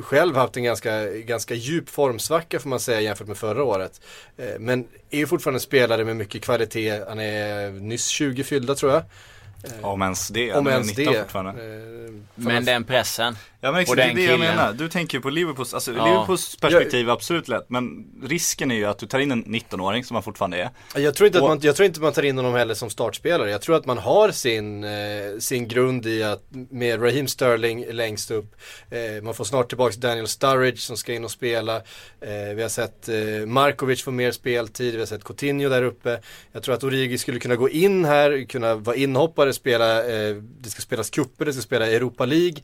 själv 0.00 0.36
haft 0.36 0.56
en 0.56 0.64
ganska, 0.64 1.06
ganska 1.06 1.54
djup 1.54 1.88
formsvacka 1.88 2.60
får 2.60 2.68
man 2.68 2.80
säga 2.80 3.00
jämfört 3.00 3.28
med 3.28 3.36
förra 3.36 3.64
året. 3.64 4.00
Eh, 4.36 4.58
men 4.58 4.84
är 5.10 5.18
ju 5.18 5.26
fortfarande 5.26 5.56
en 5.56 5.60
spelare 5.60 6.04
med 6.04 6.16
mycket 6.16 6.42
kvalitet. 6.42 7.04
Han 7.08 7.20
är 7.20 7.70
nyss 7.70 8.06
20 8.06 8.44
fyllda 8.44 8.74
tror 8.74 8.92
jag. 8.92 9.02
om 9.82 10.02
ens 10.02 10.28
det, 10.28 10.52
Om 10.52 10.66
ens 10.68 10.96
19 10.96 11.14
det. 11.14 11.20
fortfarande. 11.20 11.50
Eh, 11.50 12.12
Men 12.34 12.64
den 12.64 12.84
pressen. 12.84 13.36
Ja 13.64 13.72
men 13.72 13.80
exakt, 13.80 13.96
det 13.96 14.02
är 14.02 14.14
det 14.14 14.22
jag 14.24 14.38
menar. 14.40 14.72
Du 14.72 14.88
tänker 14.88 15.18
ju 15.18 15.22
på 15.22 15.30
Liverpools, 15.30 15.74
alltså 15.74 15.92
Ja. 15.92 16.06
Liverpools 16.06 16.56
perspektiv 16.56 17.08
är 17.08 17.12
absolut 17.12 17.48
lätt. 17.48 17.64
Men 17.70 18.06
risken 18.22 18.70
är 18.70 18.74
ju 18.74 18.84
att 18.84 18.98
du 18.98 19.06
tar 19.06 19.18
in 19.18 19.30
en 19.30 19.44
19-åring 19.44 20.04
som 20.04 20.14
han 20.14 20.22
fortfarande 20.22 20.56
är. 20.56 20.70
Jag 21.00 21.14
tror, 21.14 21.26
inte 21.26 21.38
att 21.38 21.42
Och- 21.42 21.48
man, 21.48 21.58
jag 21.62 21.76
tror 21.76 21.86
inte 21.86 22.00
man 22.00 22.12
tar 22.12 22.22
in 22.22 22.36
honom 22.36 22.54
heller 22.54 22.74
som 22.74 22.90
startspelare. 22.90 23.50
Jag 23.50 23.62
tror 23.62 23.76
att 23.76 23.86
man 23.86 23.98
har 23.98 24.30
sin, 24.30 24.84
eh, 24.84 24.90
sin 25.38 25.68
grund 25.68 26.06
i 26.06 26.22
att 26.22 26.42
med 26.70 27.02
Raheem 27.02 27.28
Sterling 27.28 27.86
längst 27.90 28.30
upp. 28.30 28.54
Eh, 28.90 29.22
man 29.22 29.34
får 29.34 29.44
snart 29.44 29.68
tillbaka 29.68 29.94
Daniel 29.98 30.28
Sturridge 30.28 30.80
som 30.80 30.96
ska 30.96 31.12
in 31.14 31.24
och 31.24 31.30
spela. 31.30 31.76
Eh, 32.20 32.54
vi 32.56 32.62
har 32.62 32.68
sett 32.68 33.08
eh, 33.08 33.46
Markovic 33.46 34.02
få 34.02 34.10
mer 34.10 34.32
speltid, 34.32 34.92
vi 34.94 34.98
har 34.98 35.06
sett 35.06 35.24
Coutinho 35.24 35.68
där 35.68 35.82
uppe. 35.82 36.20
Jag 36.52 36.62
tror 36.62 36.74
att 36.74 36.84
Origi 36.84 37.18
skulle 37.18 37.38
kunna 37.38 37.56
gå 37.56 37.68
in 37.68 38.04
här, 38.04 38.44
kunna 38.48 38.74
vara 38.74 38.96
inhoppare, 38.96 39.52
spela, 39.52 39.98
eh, 39.98 40.34
det 40.60 40.70
ska 40.70 40.82
spelas 40.82 41.10
kupper, 41.10 41.44
det 41.44 41.52
ska 41.52 41.62
spela 41.62 41.86
Europa 41.86 42.24
League. 42.26 42.56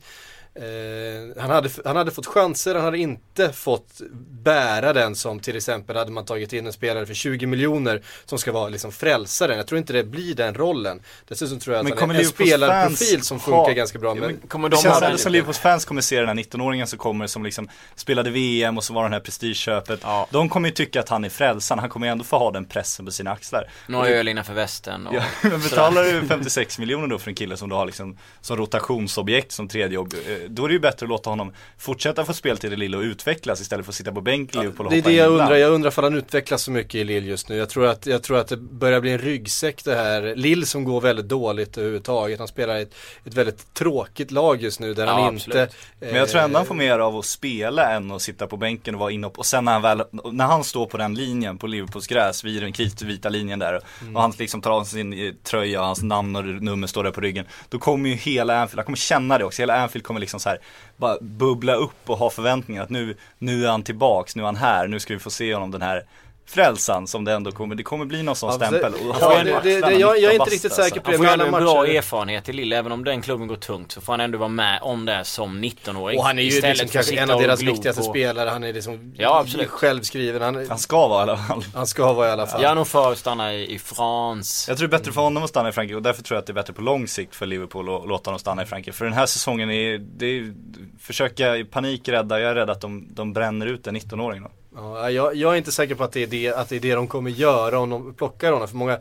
Eh, 0.55 1.41
han, 1.41 1.49
hade, 1.49 1.69
han 1.85 1.95
hade 1.95 2.11
fått 2.11 2.25
chanser, 2.25 2.75
han 2.75 2.83
hade 2.83 2.97
inte 2.97 3.53
fått 3.53 4.01
bära 4.43 4.93
den 4.93 5.15
som 5.15 5.39
till 5.39 5.55
exempel 5.55 5.95
hade 5.95 6.11
man 6.11 6.25
tagit 6.25 6.53
in 6.53 6.67
en 6.67 6.73
spelare 6.73 7.05
för 7.05 7.13
20 7.13 7.45
miljoner 7.45 8.01
som 8.25 8.39
ska 8.39 8.51
vara 8.51 8.69
liksom 8.69 8.91
frälsaren. 8.91 9.57
Jag 9.57 9.67
tror 9.67 9.77
inte 9.79 9.93
det 9.93 10.03
blir 10.03 10.35
den 10.35 10.55
rollen. 10.55 11.01
Dessutom 11.27 11.59
tror 11.59 11.75
jag 11.75 11.83
Men 11.83 11.93
att 11.93 11.99
han 11.99 12.07
kommer 12.07 12.19
är 12.19 12.23
en 12.23 12.29
spelarprofil 12.29 13.21
som 13.21 13.39
funkar 13.39 13.57
ha- 13.57 13.71
ganska 13.71 13.99
bra. 13.99 14.09
Ja, 14.09 14.15
Men, 14.15 14.31
men 14.31 14.47
Kommer 14.47 14.69
Det 14.69 14.75
de 14.75 14.81
känns 14.81 14.99
ha 14.99 15.05
ändå 15.05 15.17
som 15.17 15.31
Liverpools 15.31 15.59
fans 15.59 15.85
kommer 15.85 16.01
se 16.01 16.19
den 16.19 16.27
här 16.27 16.35
19-åringen 16.35 16.85
som 16.85 16.99
kommer 16.99 17.27
som 17.27 17.43
liksom 17.43 17.69
spelade 17.95 18.29
VM 18.29 18.77
och 18.77 18.83
så 18.83 18.93
var 18.93 19.03
den 19.03 19.13
här 19.13 19.19
prestigeköpet. 19.19 19.99
Ja. 20.03 20.27
De 20.31 20.49
kommer 20.49 20.69
ju 20.69 20.75
tycka 20.75 20.99
att 20.99 21.09
han 21.09 21.23
är 21.23 21.29
frälsaren, 21.29 21.79
han 21.79 21.89
kommer 21.89 22.07
ju 22.07 22.11
ändå 22.11 22.23
få 22.23 22.37
ha 22.37 22.51
den 22.51 22.65
pressen 22.65 23.05
på 23.05 23.11
sina 23.11 23.31
axlar. 23.31 23.69
Några 23.87 24.07
öl 24.07 24.27
innanför 24.27 24.53
västen 24.53 25.07
och 25.07 25.15
Ja, 25.15 25.23
men 25.49 25.61
betalar 25.61 26.03
du 26.03 26.27
56 26.27 26.79
miljoner 26.79 27.07
då 27.07 27.19
för 27.19 27.29
en 27.29 27.35
kille 27.35 27.57
som 27.57 27.69
du 27.69 27.75
har 27.75 27.85
liksom 27.85 28.17
som 28.41 28.57
rotationsobjekt 28.57 29.51
som 29.51 29.67
tredje 29.67 29.95
jobb, 29.95 30.13
eh, 30.27 30.40
då 30.47 30.63
är 30.63 30.67
det 30.67 30.73
ju 30.73 30.79
bättre 30.79 31.05
att 31.05 31.09
låta 31.09 31.29
honom 31.29 31.53
fortsätta 31.77 32.25
få 32.25 32.33
speltid 32.33 32.73
i 32.73 32.75
Lille 32.75 32.97
och 32.97 33.03
utvecklas 33.03 33.61
istället 33.61 33.85
för 33.85 33.91
att 33.91 33.95
sitta 33.95 34.11
på 34.11 34.21
bänken 34.21 34.59
i 34.61 34.63
Liverpool 34.63 34.85
och 34.85 34.91
det 34.91 34.97
är 34.97 35.01
det 35.01 35.11
jag 35.11 35.31
undrar. 35.31 35.55
Jag 35.55 35.71
undrar 35.71 35.91
för 35.91 36.03
han 36.03 36.15
utvecklas 36.15 36.63
så 36.63 36.71
mycket 36.71 36.95
i 36.95 37.03
Lille 37.03 37.27
just 37.27 37.49
nu. 37.49 37.55
Jag 37.55 37.69
tror, 37.69 37.85
att, 37.87 38.05
jag 38.05 38.23
tror 38.23 38.37
att 38.37 38.47
det 38.47 38.57
börjar 38.57 39.01
bli 39.01 39.11
en 39.11 39.17
ryggsäck 39.17 39.83
det 39.83 39.95
här. 39.95 40.35
Lille 40.35 40.65
som 40.65 40.83
går 40.83 41.01
väldigt 41.01 41.29
dåligt 41.29 41.77
överhuvudtaget. 41.77 42.39
Han 42.39 42.47
spelar 42.47 42.75
ett, 42.75 42.95
ett 43.25 43.33
väldigt 43.33 43.73
tråkigt 43.73 44.31
lag 44.31 44.61
just 44.61 44.79
nu 44.79 44.93
där 44.93 45.05
Ja, 45.05 45.11
han 45.11 45.35
absolut. 45.35 45.57
inte 45.59 45.75
Men 45.99 46.15
jag 46.15 46.29
tror 46.29 46.41
ändå 46.41 46.57
han 46.59 46.65
får 46.65 46.75
mer 46.75 46.99
av 46.99 47.17
att 47.17 47.25
spela 47.25 47.91
än 47.91 48.11
att 48.11 48.21
sitta 48.21 48.47
på 48.47 48.57
bänken 48.57 48.95
och 48.95 48.99
vara 48.99 49.11
inhopp. 49.11 49.37
Och 49.39 49.45
sen 49.45 49.65
när 49.65 49.71
han 49.71 49.81
väl, 49.81 50.03
när 50.31 50.45
han 50.45 50.63
står 50.63 50.85
på 50.85 50.97
den 50.97 51.13
linjen 51.15 51.57
på 51.57 51.67
Liverpools 51.67 52.07
gräs, 52.07 52.43
vid 52.43 52.63
den 52.63 52.73
kritvita 52.73 53.29
linjen 53.29 53.59
där 53.59 53.81
Mm. 54.01 54.15
och 54.15 54.21
han 54.21 54.33
liksom 54.39 54.61
tar 54.61 54.71
av 54.71 54.83
sin 54.83 55.13
eh, 55.13 55.33
tröja 55.43 55.79
och 55.79 55.85
hans 55.85 56.03
namn 56.03 56.35
och 56.35 56.45
nummer 56.45 56.87
står 56.87 57.03
där 57.03 57.11
på 57.11 57.21
ryggen. 57.21 57.45
Då 57.69 57.79
kommer 57.79 58.09
ju 58.09 58.15
hela 58.15 58.61
Anfield, 58.61 58.79
han 58.79 58.85
kommer 58.85 58.97
känna 58.97 59.37
det 59.37 59.43
också. 59.45 59.61
Hela 59.61 59.75
Anfield 59.81 60.05
kommer 60.05 60.19
liksom 60.19 60.30
Liksom 60.31 60.39
så 60.39 60.49
här 60.49 60.59
bara 60.97 61.17
bubbla 61.21 61.73
upp 61.73 62.09
och 62.09 62.17
ha 62.17 62.29
förväntningar 62.29 62.83
att 62.83 62.89
nu, 62.89 63.17
nu 63.37 63.65
är 63.65 63.69
han 63.69 63.83
tillbaks, 63.83 64.35
nu 64.35 64.41
är 64.41 64.45
han 64.45 64.55
här, 64.55 64.87
nu 64.87 64.99
ska 64.99 65.13
vi 65.13 65.19
få 65.19 65.29
se 65.29 65.53
honom 65.53 65.71
den 65.71 65.81
här 65.81 66.05
frälsan 66.51 67.07
som 67.07 67.25
det 67.25 67.33
ändå 67.33 67.51
kommer, 67.51 67.75
det 67.75 67.83
kommer 67.83 68.05
bli 68.05 68.23
någon 68.23 68.35
sån 68.35 68.49
Ja, 68.49 68.55
stämpel. 68.55 68.91
det- 68.91 69.09
Och 69.09 69.15
ja, 69.21 69.43
det- 69.43 69.59
det- 69.63 69.81
det- 69.81 69.91
jag- 69.93 69.99
jag 69.99 70.17
är 70.17 70.19
19 70.29 70.33
inte 70.33 70.49
riktigt 70.55 70.73
säker 70.73 70.99
på 70.99 71.11
Han 71.11 71.17
får 71.17 71.25
ju 71.25 71.31
ändå 71.31 71.45
en 71.45 71.51
bra 71.51 71.81
matcher. 71.81 71.95
erfarenhet 71.97 72.49
i 72.49 72.53
Lille, 72.53 72.77
även 72.77 72.91
om 72.91 73.03
den 73.03 73.21
klubben 73.21 73.47
går 73.47 73.55
tungt 73.55 73.91
så 73.91 74.01
får 74.01 74.13
han 74.13 74.19
ändå 74.19 74.37
vara 74.37 74.49
med 74.49 74.79
om 74.81 75.05
det 75.05 75.25
som 75.25 75.61
19-åring. 75.61 76.19
Och 76.19 76.25
han 76.25 76.39
är 76.39 76.43
ju 76.43 76.61
liksom 76.61 76.87
kanske 76.87 77.15
en 77.15 77.31
av 77.31 77.41
deras 77.41 77.61
viktigaste 77.61 78.01
på- 78.01 78.09
spelare. 78.09 78.49
Han 78.49 78.63
är 78.63 78.73
liksom 78.73 79.13
Ja, 79.17 79.39
absolut. 79.39 79.69
självskriven. 79.69 80.41
Han, 80.41 80.67
Han 80.69 80.77
ska 80.79 81.07
vara 81.07 81.19
i 81.19 81.23
alla 81.23 81.37
fall. 81.37 81.63
han 81.73 81.87
ska 81.87 82.13
vara 82.13 82.27
i 82.27 82.31
alla 82.31 82.47
fall. 82.47 82.61
Jag 82.61 82.71
är 82.71 82.75
nog 82.75 82.87
för 82.87 83.11
att 83.11 83.17
stanna 83.17 83.53
i, 83.53 83.73
i 83.75 83.79
France. 83.79 84.71
Jag 84.71 84.77
tror 84.77 84.87
det 84.87 84.95
är 84.95 84.99
bättre 84.99 85.11
för 85.11 85.21
honom 85.21 85.43
att 85.43 85.49
stanna 85.49 85.69
i 85.69 85.71
Frankrike 85.71 85.95
och 85.95 86.01
därför 86.01 86.23
tror 86.23 86.35
jag 86.35 86.39
att 86.41 86.47
det 86.47 86.51
är 86.51 86.55
bättre 86.55 86.73
på 86.73 86.81
lång 86.81 87.07
sikt 87.07 87.35
för 87.35 87.45
Liverpool 87.45 87.95
att 87.95 88.07
låta 88.07 88.29
honom 88.29 88.39
stanna 88.39 88.63
i 88.63 88.65
Frankrike. 88.65 88.97
För 88.97 89.05
den 89.05 89.13
här 89.13 89.25
säsongen 89.25 89.71
är, 89.71 89.97
det 89.97 90.25
är, 90.25 90.53
försöka 90.99 91.57
i 91.57 91.63
panik 91.65 92.09
rädda, 92.09 92.39
jag 92.39 92.51
är 92.51 92.55
rädd 92.55 92.69
att 92.69 92.81
de, 92.81 93.07
de 93.13 93.33
bränner 93.33 93.65
ut 93.65 93.87
en 93.87 93.95
19-åring 93.95 94.41
då. 94.43 94.49
Ja, 94.75 95.09
jag, 95.11 95.35
jag 95.35 95.53
är 95.53 95.57
inte 95.57 95.71
säker 95.71 95.95
på 95.95 96.03
att 96.03 96.11
det, 96.11 96.23
är 96.23 96.27
det, 96.27 96.53
att 96.53 96.69
det 96.69 96.75
är 96.75 96.79
det 96.79 96.95
de 96.95 97.07
kommer 97.07 97.29
göra 97.31 97.79
om 97.79 97.89
de 97.89 98.13
plockar 98.13 98.51
honom. 98.51 98.67
För 98.67 98.75
många 98.75 98.93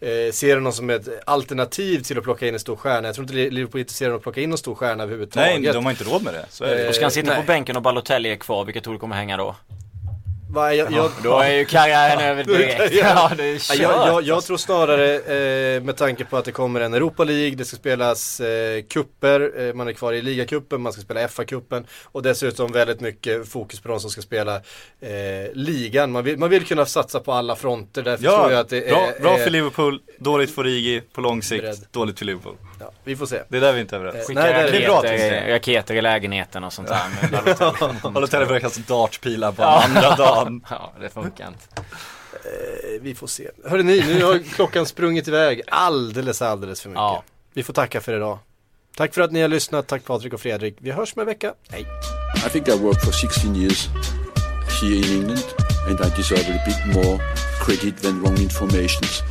eh, 0.00 0.32
ser 0.32 0.54
honom 0.54 0.72
som 0.72 0.90
ett 0.90 1.08
alternativ 1.26 2.00
till 2.02 2.18
att 2.18 2.24
plocka 2.24 2.48
in 2.48 2.54
en 2.54 2.60
stor 2.60 2.76
stjärna. 2.76 3.08
Jag 3.08 3.14
tror 3.14 3.24
inte 3.24 3.54
Liverpool 3.54 3.78
är 3.78 3.82
intresserade 3.82 4.14
av 4.14 4.16
att 4.18 4.22
plocka 4.22 4.40
in 4.40 4.52
en 4.52 4.58
stor 4.58 4.74
stjärna 4.74 5.02
överhuvudtaget. 5.02 5.62
Nej, 5.62 5.72
de 5.72 5.84
har 5.84 5.92
inte 5.92 6.04
råd 6.04 6.22
med 6.22 6.34
det. 6.34 6.46
Så 6.50 6.64
är 6.64 6.76
det. 6.76 6.82
Eh, 6.82 6.88
Och 6.88 6.94
ska 6.94 7.04
han 7.04 7.10
sitta 7.10 7.28
nej. 7.30 7.40
på 7.40 7.46
bänken 7.46 7.76
och 7.76 7.82
Balotelli 7.82 8.32
är 8.32 8.36
kvar, 8.36 8.64
vilka 8.64 8.80
tror 8.80 8.94
du 8.94 9.00
kommer 9.00 9.16
hänga 9.16 9.36
då? 9.36 9.56
Va, 10.54 10.74
jag, 10.74 10.92
jag, 10.92 11.10
Då 11.22 11.38
är 11.38 11.50
ju 11.52 11.64
karriären 11.64 12.20
över 12.20 12.44
då 12.44 12.52
är 12.54 12.58
direkt. 12.58 12.94
Ja, 13.02 13.30
det 13.36 13.44
är 13.44 13.52
Ja, 13.54 13.58
kört. 13.58 13.78
jag, 13.78 14.08
jag, 14.08 14.22
jag 14.22 14.44
tror 14.44 14.56
snarare 14.56 15.14
eh, 15.76 15.82
med 15.82 15.96
tanke 15.96 16.24
på 16.24 16.36
att 16.36 16.44
det 16.44 16.52
kommer 16.52 16.80
en 16.80 16.94
Europa 16.94 17.24
League, 17.24 17.54
det 17.56 17.64
ska 17.64 17.76
spelas 17.76 18.40
eh, 18.40 18.82
kupper, 18.82 19.60
eh, 19.68 19.74
man 19.74 19.88
är 19.88 19.92
kvar 19.92 20.12
i 20.12 20.22
ligacupen, 20.22 20.80
man 20.80 20.92
ska 20.92 21.02
spela 21.02 21.26
FA-cupen 21.28 21.84
och 22.04 22.22
dessutom 22.22 22.72
väldigt 22.72 23.00
mycket 23.00 23.48
fokus 23.48 23.80
på 23.80 23.88
de 23.88 24.00
som 24.00 24.10
ska 24.10 24.22
spela 24.22 24.54
eh, 25.00 25.52
ligan. 25.54 26.12
Man 26.12 26.24
vill, 26.24 26.38
man 26.38 26.50
vill 26.50 26.64
kunna 26.64 26.86
satsa 26.86 27.20
på 27.20 27.32
alla 27.32 27.56
fronter, 27.56 28.02
därför 28.02 28.24
tror 28.24 28.34
jag 28.40 28.52
Ja, 28.52 28.58
att 28.58 28.68
det 28.68 28.88
bra, 28.88 29.06
är, 29.16 29.20
bra 29.20 29.38
är 29.38 29.42
för 29.44 29.50
Liverpool, 29.50 30.00
dåligt 30.18 30.54
för 30.54 30.64
Rigi 30.64 31.02
på 31.12 31.20
lång 31.20 31.42
sikt, 31.42 31.62
Beredd. 31.62 31.86
dåligt 31.90 32.18
för 32.18 32.26
Liverpool. 32.26 32.54
Ja, 32.78 32.90
Vi 33.04 33.16
får 33.16 33.26
se. 33.26 33.42
Det 33.48 33.56
är 33.56 33.60
där 33.60 33.72
vi 33.72 33.80
inte 33.80 33.96
är 33.96 34.00
överens. 34.00 34.16
Eh, 34.16 34.26
Skicka 34.26 34.40
Nej, 34.40 34.52
det 34.52 34.58
är 34.60 34.80
är 34.80 34.86
bra 35.46 35.54
raketer, 35.54 35.94
i 35.94 36.02
lägenheten 36.02 36.64
och 36.64 36.72
sånt 36.72 36.88
där 36.88 37.02
med 37.22 37.30
Balotelli. 37.30 38.12
Balotelli 38.12 38.46
börjar 38.46 38.60
kasta 38.60 38.80
dartpilar 38.86 39.52
på 39.52 39.62
andra 39.62 40.16
dagen. 40.16 40.64
Ja, 40.70 40.92
det 41.00 41.08
funkar 41.08 41.48
inte. 41.48 41.82
Eh, 42.32 43.00
vi 43.00 43.14
får 43.14 43.26
se. 43.26 43.50
Hörrni 43.64 44.00
ni, 44.00 44.14
nu 44.14 44.24
har 44.24 44.38
klockan 44.38 44.86
sprungit 44.86 45.28
iväg 45.28 45.62
alldeles, 45.68 46.42
alldeles 46.42 46.80
för 46.80 46.88
mycket. 46.88 47.00
Ja. 47.00 47.22
Vi 47.54 47.62
får 47.62 47.72
tacka 47.72 48.00
för 48.00 48.16
idag. 48.16 48.38
Tack 48.96 49.14
för 49.14 49.20
att 49.22 49.32
ni 49.32 49.40
har 49.40 49.48
lyssnat, 49.48 49.86
tack 49.86 50.04
Patrik 50.04 50.32
och 50.32 50.40
Fredrik. 50.40 50.76
Vi 50.78 50.90
hörs 50.90 51.12
om 51.16 51.20
en 51.20 51.26
vecka. 51.26 51.54
Hej! 51.70 51.86
I 52.46 52.50
think 52.50 52.68
I 52.68 52.70
worked 52.78 53.02
for 53.04 53.12
16 53.12 53.56
years 53.56 53.88
here 54.82 54.94
in 54.96 55.04
England, 55.20 55.44
and 55.88 56.00
I 56.00 56.16
deserve 56.16 56.48
a 56.54 56.62
bit 56.66 56.94
more 56.96 57.18
credit 57.64 58.02
than 58.02 58.22
wrong 58.22 58.36
informations. 58.38 59.22